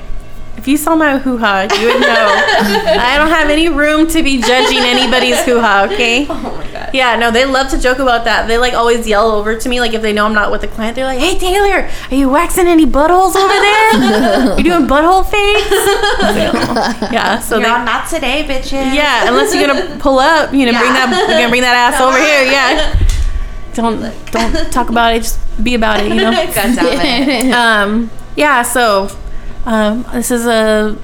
If 0.57 0.67
you 0.67 0.77
saw 0.77 0.97
my 0.97 1.19
hoo 1.19 1.39
ha, 1.39 1.69
you 1.79 1.87
would 1.87 2.01
know. 2.01 2.09
I 2.99 3.17
don't 3.17 3.29
have 3.29 3.49
any 3.49 3.69
room 3.69 4.09
to 4.09 4.25
be 4.25 4.43
judging 4.43 4.79
anybody's 4.81 5.39
hoo 5.45 5.61
ha, 5.61 5.87
okay? 5.89 6.27
oh 6.29 6.35
my 6.35 6.73
god. 6.73 6.91
Yeah, 6.93 7.15
no, 7.15 7.31
they 7.31 7.45
love 7.45 7.71
to 7.71 7.79
joke 7.79 8.01
about 8.01 8.25
that. 8.25 8.49
They 8.49 8.59
like 8.59 8.75
always 8.75 9.07
yell 9.07 9.31
over 9.31 9.57
to 9.57 9.69
me, 9.69 9.79
like 9.79 9.95
if 9.95 10.03
they 10.03 10.13
know 10.13 10.27
I'm 10.27 10.35
not 10.35 10.51
with 10.51 10.63
the 10.63 10.67
client, 10.67 10.97
they're 10.97 11.05
like, 11.05 11.21
"Hey 11.21 11.39
Taylor, 11.39 11.89
are 12.11 12.15
you 12.15 12.29
waxing 12.29 12.67
any 12.67 12.87
buttholes 12.87 13.37
over 13.37 13.55
there? 13.69 14.59
you 14.59 14.65
doing 14.65 14.89
butthole 14.89 15.25
face?" 15.25 15.71
yeah, 17.13 17.39
so 17.39 17.59
You're 17.59 17.69
they, 17.69 17.85
not 17.85 18.09
today, 18.09 18.43
bitches. 18.43 18.93
yeah, 18.93 19.29
unless 19.29 19.55
you're 19.55 19.65
gonna 19.65 19.97
pull 20.01 20.19
up, 20.19 20.53
you 20.53 20.67
know, 20.67 20.73
bring 20.73 20.93
that, 20.93 21.27
you're 21.29 21.39
gonna 21.39 21.51
bring 21.51 21.63
that 21.63 21.77
ass 21.77 22.01
over 22.01 22.19
here, 22.19 22.43
yeah. 22.51 22.99
Don't 23.75 24.01
don't 24.33 24.73
talk 24.73 24.91
about 24.91 25.15
it, 25.15 25.23
just 25.23 25.39
be 25.63 25.77
about 25.77 26.01
it, 26.01 26.09
you 26.09 26.17
know. 26.17 26.33
God 26.33 26.53
damn 26.75 27.29
it. 27.29 27.53
um, 27.53 28.11
yeah, 28.35 28.63
so 28.63 29.09
um, 29.69 30.03
this 30.15 30.31
is 30.31 30.47
a 30.47 30.97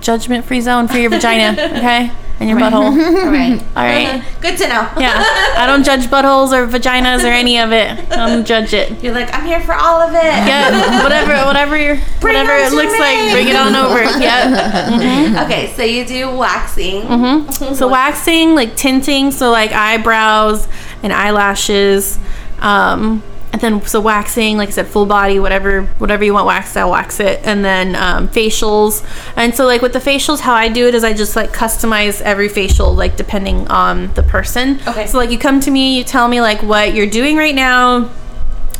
judgment-free 0.00 0.62
zone 0.62 0.88
for 0.88 0.96
your 0.96 1.10
vagina, 1.10 1.50
okay, 1.76 2.10
and 2.40 2.48
your 2.48 2.58
butthole. 2.58 2.86
All 2.96 3.30
right. 3.30 3.60
All 3.76 3.82
right. 3.82 4.24
Good 4.40 4.56
to 4.58 4.68
know. 4.68 4.88
Yeah, 4.98 5.12
I 5.56 5.66
don't 5.66 5.84
judge 5.84 6.06
buttholes 6.06 6.52
or 6.52 6.66
vaginas 6.66 7.24
or 7.24 7.26
any 7.26 7.58
of 7.58 7.72
it. 7.72 8.10
I 8.10 8.26
don't 8.28 8.46
judge 8.46 8.72
it. 8.72 9.02
You're 9.04 9.12
like, 9.12 9.34
I'm 9.34 9.44
here 9.44 9.60
for 9.60 9.74
all 9.74 10.00
of 10.00 10.14
it. 10.14 10.22
Yeah, 10.22 11.02
whatever, 11.02 11.44
whatever, 11.46 11.76
you're, 11.76 11.96
whatever 12.20 12.52
it 12.52 12.72
looks 12.72 12.92
me. 12.92 13.00
like, 13.00 13.32
bring 13.32 13.48
it 13.48 13.56
on 13.56 13.74
over. 13.76 13.98
Yeah. 14.18 15.44
Okay, 15.44 15.72
so 15.76 15.82
you 15.82 16.06
do 16.06 16.34
waxing. 16.34 17.02
Mm-hmm. 17.02 17.74
So 17.74 17.86
waxing, 17.88 18.54
like 18.54 18.76
tinting, 18.76 19.30
so 19.30 19.50
like 19.50 19.72
eyebrows 19.72 20.66
and 21.02 21.12
eyelashes. 21.12 22.18
Um, 22.60 23.22
and 23.52 23.60
then 23.60 23.86
so 23.86 24.00
waxing, 24.00 24.56
like 24.56 24.68
I 24.68 24.72
said, 24.72 24.86
full 24.86 25.06
body, 25.06 25.38
whatever 25.38 25.82
whatever 25.98 26.24
you 26.24 26.34
want 26.34 26.46
waxed, 26.46 26.76
I'll 26.76 26.90
wax 26.90 27.18
it, 27.20 27.40
and 27.44 27.64
then 27.64 27.96
um, 27.96 28.28
facials. 28.28 29.04
And 29.36 29.54
so 29.54 29.64
like 29.64 29.82
with 29.82 29.92
the 29.92 29.98
facials, 29.98 30.40
how 30.40 30.54
I 30.54 30.68
do 30.68 30.86
it 30.86 30.94
is 30.94 31.02
I 31.02 31.12
just 31.14 31.34
like 31.34 31.50
customize 31.50 32.20
every 32.20 32.48
facial 32.48 32.94
like 32.94 33.16
depending 33.16 33.66
on 33.68 34.12
the 34.14 34.22
person. 34.22 34.80
Okay. 34.86 35.06
So 35.06 35.18
like 35.18 35.30
you 35.30 35.38
come 35.38 35.60
to 35.60 35.70
me, 35.70 35.96
you 35.96 36.04
tell 36.04 36.28
me 36.28 36.40
like 36.40 36.62
what 36.62 36.94
you're 36.94 37.08
doing 37.08 37.36
right 37.36 37.54
now, 37.54 38.10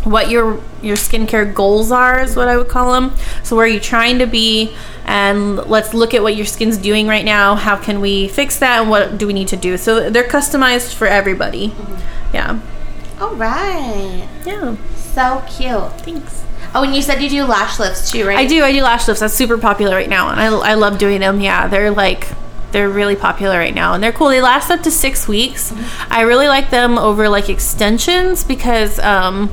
what 0.05 0.29
your 0.31 0.61
your 0.83 0.97
skincare 0.97 1.53
goals 1.53 1.91
are 1.91 2.21
is 2.21 2.37
what 2.37 2.49
I 2.49 2.57
would 2.57 2.69
call 2.69 2.93
them. 2.93 3.15
So 3.43 3.57
where 3.57 3.65
are 3.65 3.69
you 3.69 3.81
trying 3.81 4.19
to 4.19 4.27
be 4.27 4.75
and 5.07 5.57
let's 5.57 5.95
look 5.95 6.13
at 6.13 6.23
what 6.23 6.37
your 6.37 6.45
skin's 6.45 6.77
doing 6.77 7.09
right 7.09 7.25
now. 7.25 7.55
How 7.55 7.77
can 7.77 8.03
we 8.03 8.29
fix 8.29 8.59
that 8.59 8.83
and 8.83 8.91
what 8.91 9.17
do 9.17 9.27
we 9.27 9.33
need 9.33 9.49
to 9.49 9.57
do? 9.57 9.79
So 9.79 10.11
they're 10.11 10.25
customized 10.25 10.93
for 10.95 11.07
everybody. 11.07 11.75
Yeah. 12.35 12.61
All 13.21 13.35
right. 13.35 14.29
Yeah. 14.45 14.77
So 14.95 15.43
cute. 15.49 16.01
Thanks. 16.03 16.45
Oh, 16.75 16.83
and 16.83 16.95
you 16.95 17.03
said 17.03 17.23
you 17.23 17.29
do 17.29 17.45
lash 17.45 17.79
lifts 17.79 18.11
too, 18.11 18.27
right? 18.27 18.39
I 18.39 18.47
do. 18.47 18.63
I 18.63 18.73
do 18.73 18.83
lash 18.83 19.09
lifts. 19.09 19.21
That's 19.21 19.35
super 19.35 19.59
popular 19.59 19.95
right 19.95 20.09
now, 20.09 20.31
and 20.31 20.39
I, 20.39 20.47
I 20.47 20.75
love 20.75 20.99
doing 20.99 21.21
them. 21.21 21.41
Yeah, 21.41 21.67
they're 21.67 21.91
like 21.91 22.29
they're 22.73 22.91
really 22.91 23.17
popular 23.17 23.59
right 23.59 23.75
now, 23.75 23.95
and 23.95 24.03
they're 24.03 24.13
cool. 24.13 24.29
They 24.29 24.43
last 24.43 24.71
up 24.71 24.83
to 24.83 24.91
six 24.91 25.27
weeks. 25.27 25.73
I 26.11 26.23
really 26.23 26.49
like 26.49 26.71
them 26.71 26.99
over 26.99 27.29
like 27.29 27.49
extensions 27.49 28.45
because 28.45 28.99
um, 28.99 29.51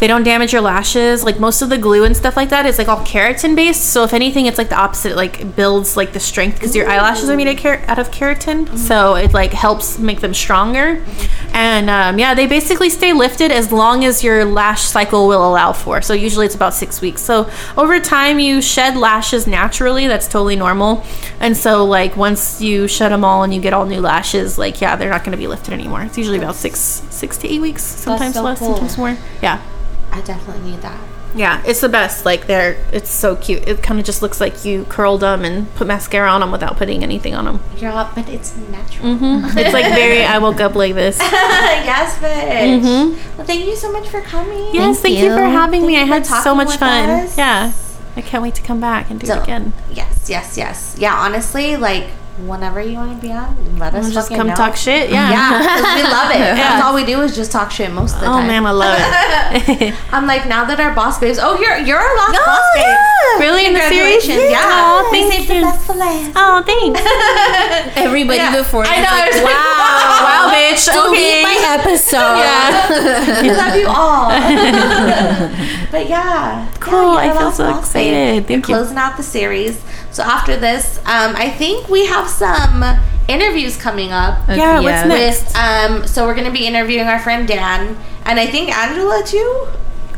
they 0.00 0.06
don't 0.06 0.24
damage 0.24 0.52
your 0.52 0.62
lashes. 0.62 1.22
Like 1.22 1.38
most 1.38 1.60
of 1.62 1.68
the 1.68 1.78
glue 1.78 2.04
and 2.04 2.16
stuff 2.16 2.36
like 2.36 2.48
that 2.48 2.66
is 2.66 2.78
like 2.78 2.88
all 2.88 3.04
keratin 3.04 3.54
based. 3.54 3.84
So 3.90 4.02
if 4.02 4.14
anything, 4.14 4.46
it's 4.46 4.58
like 4.58 4.70
the 4.70 4.76
opposite. 4.76 5.12
It, 5.12 5.16
like 5.16 5.54
builds 5.54 5.96
like 5.96 6.12
the 6.14 6.20
strength 6.20 6.54
because 6.54 6.74
your 6.74 6.88
eyelashes 6.88 7.28
are 7.28 7.36
made 7.36 7.48
of 7.48 7.58
ker- 7.58 7.84
out 7.86 7.98
of 7.98 8.10
keratin. 8.10 8.76
So 8.78 9.14
it 9.14 9.34
like 9.34 9.52
helps 9.52 9.98
make 9.98 10.20
them 10.20 10.32
stronger. 10.32 11.04
And 11.52 11.90
um, 11.90 12.18
yeah, 12.18 12.34
they 12.34 12.46
basically 12.46 12.88
stay 12.88 13.12
lifted 13.12 13.52
as 13.52 13.70
long 13.70 14.04
as 14.04 14.24
your 14.24 14.44
lash 14.44 14.82
cycle 14.82 15.28
will 15.28 15.46
allow 15.46 15.72
for. 15.72 16.00
So 16.00 16.14
usually 16.14 16.46
it's 16.46 16.54
about 16.54 16.72
six 16.72 17.00
weeks. 17.02 17.20
So 17.20 17.50
over 17.76 18.00
time, 18.00 18.38
you 18.38 18.62
shed 18.62 18.96
lashes 18.96 19.46
naturally. 19.46 20.06
That's 20.06 20.26
totally 20.26 20.56
normal. 20.56 21.04
And 21.40 21.54
so 21.54 21.84
like 21.84 22.16
once 22.16 22.62
you 22.62 22.88
shed 22.88 23.12
them 23.12 23.24
all 23.24 23.42
and 23.42 23.52
you 23.52 23.60
get 23.60 23.74
all 23.74 23.84
new 23.84 24.00
lashes, 24.00 24.56
like 24.56 24.80
yeah, 24.80 24.96
they're 24.96 25.10
not 25.10 25.24
going 25.24 25.32
to 25.32 25.38
be 25.38 25.46
lifted 25.46 25.74
anymore. 25.74 26.02
It's 26.02 26.16
usually 26.16 26.38
about 26.38 26.54
six 26.54 26.80
six 26.80 27.36
to 27.38 27.48
eight 27.48 27.60
weeks. 27.60 27.82
Sometimes 27.82 28.34
so 28.34 28.42
less, 28.42 28.58
cool. 28.58 28.76
sometimes 28.76 28.96
more. 28.96 29.18
Yeah. 29.42 29.60
I 30.12 30.20
definitely 30.22 30.70
need 30.70 30.82
that. 30.82 31.00
Yeah, 31.34 31.62
it's 31.64 31.80
the 31.80 31.88
best. 31.88 32.24
Like 32.24 32.46
they're, 32.46 32.72
it's 32.92 33.10
so 33.10 33.36
cute. 33.36 33.66
It 33.68 33.82
kind 33.82 34.00
of 34.00 34.06
just 34.06 34.22
looks 34.22 34.40
like 34.40 34.64
you 34.64 34.84
curled 34.86 35.20
them 35.20 35.44
and 35.44 35.72
put 35.76 35.86
mascara 35.86 36.28
on 36.28 36.40
them 36.40 36.50
without 36.50 36.76
putting 36.76 37.02
anything 37.02 37.34
on 37.34 37.44
them. 37.44 37.60
Yeah, 37.76 38.10
but 38.14 38.28
it's 38.28 38.56
natural. 38.56 39.14
Mm-hmm. 39.14 39.58
It's 39.58 39.72
like 39.72 39.86
very. 39.94 40.24
I 40.24 40.38
woke 40.38 40.60
up 40.60 40.74
like 40.74 40.94
this. 40.94 41.18
yes, 41.20 42.18
bitch. 42.18 42.80
Mm-hmm. 42.82 43.36
Well, 43.36 43.46
thank 43.46 43.64
you 43.66 43.76
so 43.76 43.92
much 43.92 44.08
for 44.08 44.20
coming. 44.22 44.74
Yes, 44.74 45.00
thank, 45.00 45.18
you. 45.18 45.26
you. 45.26 45.36
for 45.36 45.44
having 45.44 45.86
me. 45.86 45.96
I 45.98 46.04
had 46.04 46.26
so 46.26 46.54
much 46.54 46.76
fun. 46.76 47.10
us. 47.10 47.38
Yeah, 47.38 47.72
I 48.16 48.22
can't 48.22 48.42
wait 48.42 48.56
to 48.56 48.62
come 48.62 48.80
back 48.80 49.10
and 49.10 49.20
do 49.20 49.26
So- 49.26 49.36
it 49.36 49.42
again. 49.44 49.72
Yes, 49.92 50.28
yes, 50.28 50.56
yes. 50.56 50.96
Yeah, 50.98 51.14
honestly, 51.14 51.76
like 51.76 52.08
whenever 52.48 52.80
you 52.80 52.94
want 52.96 53.14
to 53.14 53.20
be 53.26 53.32
on, 53.32 53.78
let 53.78 53.94
us 53.94 54.12
Just 54.12 54.30
come 54.30 54.46
know. 54.48 54.54
talk 54.54 54.76
shit. 54.76 55.10
Yeah. 55.10 55.30
Yeah, 55.30 55.96
we 55.96 56.02
love 56.02 56.30
it. 56.30 56.38
That's 56.56 56.84
all 56.84 56.94
we 56.94 57.04
do 57.04 57.20
is 57.22 57.34
just 57.34 57.50
talk 57.52 57.70
shit 57.70 57.90
most 57.92 58.14
of 58.14 58.20
the 58.20 58.26
Oh 58.26 58.32
time. 58.34 58.44
Oh 58.44 58.46
man, 58.46 58.66
I 58.66 58.70
love 58.70 58.98
it. 58.98 59.94
I'm 60.12 60.26
like 60.26 60.46
now 60.48 60.64
that 60.64 60.80
our 60.80 60.94
boss 60.94 61.18
babes. 61.18 61.38
Oh, 61.40 61.58
you're 61.60 61.78
you're 61.78 61.98
our 61.98 62.16
last 62.16 62.32
boss 62.46 62.66
babe. 62.74 62.84
yeah. 62.84 63.06
Really 63.38 63.62
the? 63.72 63.78
Congratulations! 63.80 64.50
Yeah. 64.50 64.60
Oh, 64.64 65.08
thank 65.12 65.46
the 65.48 65.54
you. 65.54 65.60
best 65.62 65.86
for 65.86 65.94
last. 65.94 66.32
Oh, 66.36 66.62
thanks. 66.66 67.00
Everybody 67.96 68.36
Yeah. 68.38 68.56
before 68.56 68.84
I 68.84 68.96
know, 69.00 69.16
like, 69.16 69.44
wow, 69.44 70.26
wow, 70.26 70.52
bitch. 70.52 70.84
delete 70.90 71.20
Okay. 71.20 71.42
my 71.42 71.56
episode. 71.78 72.36
Yeah. 72.42 73.42
We 73.42 73.50
love 73.52 73.76
you 73.76 73.86
all. 73.88 74.28
but 75.90 76.08
yeah, 76.08 76.68
Cool, 76.80 77.14
Yeah, 77.14 77.32
I 77.32 77.38
feel 77.38 77.52
so 77.52 77.78
excited. 77.78 78.34
You're 78.34 78.42
Thank 78.44 78.68
you. 78.68 78.74
closing 78.74 78.96
out 78.96 79.16
the 79.16 79.22
series. 79.22 79.80
So 80.12 80.22
after 80.22 80.56
this, 80.56 80.98
um, 80.98 81.34
I 81.36 81.50
think 81.50 81.88
we 81.88 82.06
have 82.06 82.28
some 82.28 82.82
interviews 83.28 83.76
coming 83.76 84.10
up. 84.12 84.46
Yeah, 84.48 84.80
what's 84.80 85.06
next? 85.06 85.44
With, 85.46 85.56
um, 85.56 86.06
so 86.06 86.26
we're 86.26 86.34
gonna 86.34 86.50
be 86.50 86.66
interviewing 86.66 87.06
our 87.06 87.18
friend 87.20 87.46
Dan, 87.46 87.96
and 88.24 88.40
I 88.40 88.46
think 88.46 88.76
Angela 88.76 89.22
too. 89.24 89.68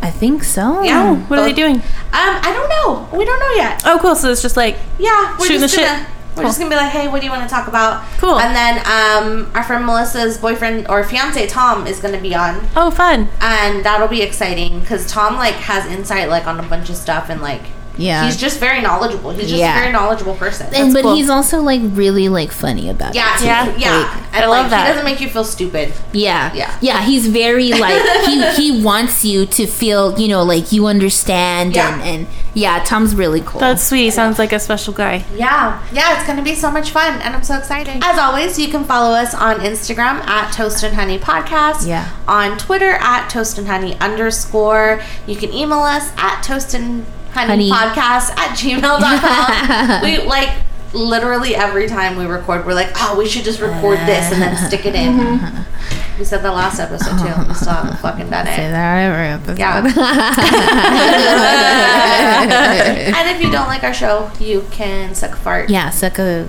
I 0.01 0.11
think 0.11 0.43
so. 0.43 0.83
Yeah. 0.83 1.15
What 1.15 1.39
are 1.39 1.45
they 1.45 1.53
doing? 1.53 1.77
Um, 1.77 1.83
I 2.13 2.53
don't 2.53 2.69
know. 2.69 3.17
We 3.17 3.25
don't 3.25 3.39
know 3.39 3.53
yet. 3.55 3.83
Oh, 3.87 3.99
cool. 4.03 4.17
So 4.17 4.31
it's 4.33 4.43
just 4.43 4.57
like 4.57 4.77
Yeah, 4.99 5.37
we're 5.39 5.47
Shooting 5.47 5.61
just 5.61 5.77
the 5.77 5.83
gonna 5.83 5.99
shit. 5.99 6.09
we're 6.35 6.43
Cool. 6.43 6.49
just 6.49 6.59
gonna 6.59 6.71
be 6.71 6.77
like, 6.77 6.91
hey, 6.91 7.07
what 7.07 7.21
do 7.21 7.27
you 7.27 7.31
want 7.31 7.49
to 7.49 7.55
talk 7.55 7.69
about? 7.69 8.03
Cool. 8.19 8.37
And 8.41 8.57
then 8.57 8.79
um, 8.79 9.53
our 9.55 9.63
friend 9.63 9.87
Melissa's 9.87 10.39
boyfriend 10.39 10.89
or 10.89 11.05
fiance 11.05 11.47
Tom 11.47 11.87
is 11.87 12.01
gonna 12.01 12.21
be 12.21 12.35
on, 12.35 12.67
oh, 12.75 12.91
fun. 12.91 13.29
and 13.41 13.85
that'll 13.85 14.09
be 14.09 14.23
exciting 14.23 14.81
because 14.81 15.07
Tom 15.07 15.37
like 15.37 15.55
has 15.55 15.87
insight 15.87 16.29
like 16.29 16.49
on 16.49 16.59
a 16.59 16.65
bunch 16.65 16.91
of 16.91 16.97
stuff 16.97 17.29
and 17.31 17.41
like 17.41 17.63
Yeah. 17.99 18.25
he's 18.25 18.37
just 18.37 18.59
very 18.61 18.81
knowledgeable. 18.81 19.31
He's 19.31 19.49
just 19.49 19.55
Yeah. 19.55 19.77
a 19.77 19.81
very 19.81 19.93
knowledgeable 19.93 20.35
person. 20.35 20.69
and 20.75 20.93
but 20.95 21.03
cool. 21.03 21.15
he's 21.15 21.29
also 21.29 21.61
like 21.63 21.81
really 21.85 22.29
like 22.29 22.51
funny 22.53 22.89
about 22.89 23.15
yeah, 23.15 23.35
it. 23.35 23.39
too. 23.41 23.45
yeah, 23.47 23.65
Yeah. 23.67 23.77
yeah. 23.79 23.99
Like, 23.99 24.17
and 24.35 24.45
I 24.45 24.47
like 24.49 24.63
love 24.63 24.71
that. 24.71 24.87
he 24.87 24.93
doesn't 24.93 25.05
make 25.05 25.21
you 25.21 25.29
feel 25.29 25.45
stupid. 25.45 25.93
Yeah. 26.13 26.53
Yeah. 26.55 26.75
Yeah, 26.81 27.03
he's 27.03 27.27
very 27.27 27.71
like 27.73 28.03
he 28.27 28.51
he 28.73 28.83
wants 28.83 29.25
you 29.25 29.47
to 29.47 29.67
feel, 29.67 30.19
you 30.19 30.29
know, 30.29 30.43
like 30.43 30.73
you 30.73 30.87
understand 30.87 31.75
Yeah. 31.75 31.93
and 31.95 32.03
and 32.03 32.27
yeah, 32.55 32.83
Tom's 32.85 33.15
really 33.15 33.41
cool. 33.41 33.61
That's 33.61 33.83
sweet. 33.83 34.11
Sounds 34.13 34.39
like 34.39 34.53
a 34.53 34.59
special 34.61 34.93
guy. 34.93 35.25
Yeah, 35.35 35.83
yeah, 35.93 36.17
it's 36.19 36.27
gonna 36.27 36.43
be 36.43 36.55
so 36.55 36.71
much 36.71 36.91
fun, 36.91 37.19
and 37.23 37.35
I'm 37.35 37.43
so 37.43 37.57
excited. 37.57 38.03
As 38.05 38.19
always, 38.19 38.59
you 38.59 38.69
can 38.69 38.85
follow 38.85 39.15
us 39.15 39.35
on 39.35 39.61
Instagram 39.61 40.21
at 40.27 40.53
Toast 40.53 40.83
and 40.83 40.95
Honey 40.95 41.19
Podcast. 41.19 41.87
Yeah. 41.87 42.11
On 42.29 42.59
Twitter 42.59 42.93
at 43.01 43.29
Toast 43.31 43.57
and 43.57 43.67
Honey 43.67 43.97
underscore. 44.01 45.01
You 45.27 45.37
can 45.37 45.51
email 45.53 45.81
us 45.81 46.11
at 46.19 46.43
Toast 46.43 46.75
and 46.75 47.07
Honey, 47.33 47.69
Honey. 47.69 47.71
Podcast 47.71 48.37
at 48.37 48.57
gmail.com. 48.59 50.03
we 50.05 50.19
like 50.27 50.51
literally 50.93 51.55
every 51.55 51.89
time 51.89 52.17
we 52.17 52.27
record, 52.27 52.67
we're 52.67 52.75
like, 52.75 52.91
oh, 52.97 53.17
we 53.19 53.29
should 53.29 53.45
just 53.45 53.61
record 53.61 53.99
uh. 53.99 54.07
this 54.07 54.33
and 54.33 54.43
then 54.43 54.57
stick 54.69 54.85
it 54.85 54.95
in. 54.95 55.19
Mm-hmm. 55.19 56.19
We 56.19 56.27
said 56.27 56.43
that 56.43 56.53
last 56.53 56.79
episode 56.79 57.17
too. 57.19 57.49
We 57.49 57.55
still 57.55 57.73
haven't 57.73 57.97
fucking 58.01 58.29
done 58.29 58.47
it. 58.47 58.55
Say 58.55 58.71
that 58.71 58.99
every 58.99 59.29
episode. 59.29 59.59
Yeah. 59.59 59.79
and 63.17 63.37
if 63.37 63.43
you 63.43 63.51
don't 63.51 63.67
like 63.67 63.83
our 63.83 63.95
show, 63.95 64.31
you 64.39 64.67
can 64.71 65.15
suck 65.15 65.33
a 65.33 65.37
fart. 65.37 65.71
yeah, 65.71 65.89
suck 65.91 66.19
a 66.19 66.47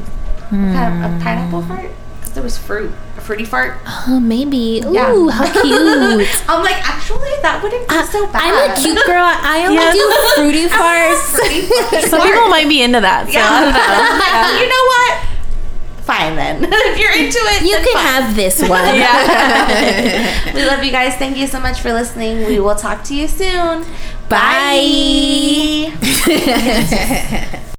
Kind 0.49 1.03
of 1.03 1.11
a 1.11 1.15
hmm. 1.15 1.23
pineapple 1.23 1.61
fart? 1.63 1.89
Because 2.19 2.33
there 2.33 2.43
was 2.43 2.57
fruit. 2.57 2.91
A 3.23 3.25
fruity 3.25 3.45
fart. 3.45 3.77
oh 3.87 4.19
maybe. 4.19 4.81
Ooh, 4.85 4.91
Yeah. 4.93 5.29
how 5.31 5.45
cute. 5.61 6.27
I'm 6.49 6.61
like, 6.61 6.77
actually, 6.83 7.31
that 7.41 7.61
wouldn't 7.63 7.87
be 7.87 7.95
uh, 7.95 8.03
so 8.03 8.27
bad. 8.27 8.41
I'm 8.43 8.71
a 8.71 8.75
cute 8.75 8.99
girl. 9.05 9.23
I 9.23 9.63
only 9.65 9.75
Yes. 9.79 9.95
do 9.95 10.11
fruity 10.35 10.67
farts. 10.75 11.31
Fruity 11.31 12.07
Some 12.09 12.21
people 12.21 12.49
might 12.49 12.67
be 12.67 12.81
into 12.83 12.99
that. 12.99 13.27
So 13.27 13.31
Yeah. 13.31 13.47
I 13.47 13.61
don't 13.63 13.71
know. 13.71 14.59
you 14.59 14.67
know 14.67 14.85
what? 14.91 15.13
Fine 16.03 16.35
then. 16.35 16.67
if 16.69 16.99
you're 16.99 17.15
into 17.15 17.39
it, 17.55 17.61
You 17.63 17.75
then 17.77 17.83
can 17.85 17.93
fine. 17.93 18.05
have 18.23 18.35
this 18.35 18.59
one. 18.61 18.93
Yeah. 18.95 20.53
We 20.53 20.65
love 20.65 20.83
you 20.83 20.91
guys. 20.91 21.15
Thank 21.15 21.37
you 21.37 21.47
so 21.47 21.61
much 21.61 21.79
for 21.79 21.93
listening. 21.93 22.45
We 22.45 22.59
will 22.59 22.75
talk 22.75 23.05
to 23.05 23.15
you 23.15 23.29
soon. 23.29 23.85
Bye. 24.27 25.93
Bye. 26.01 27.59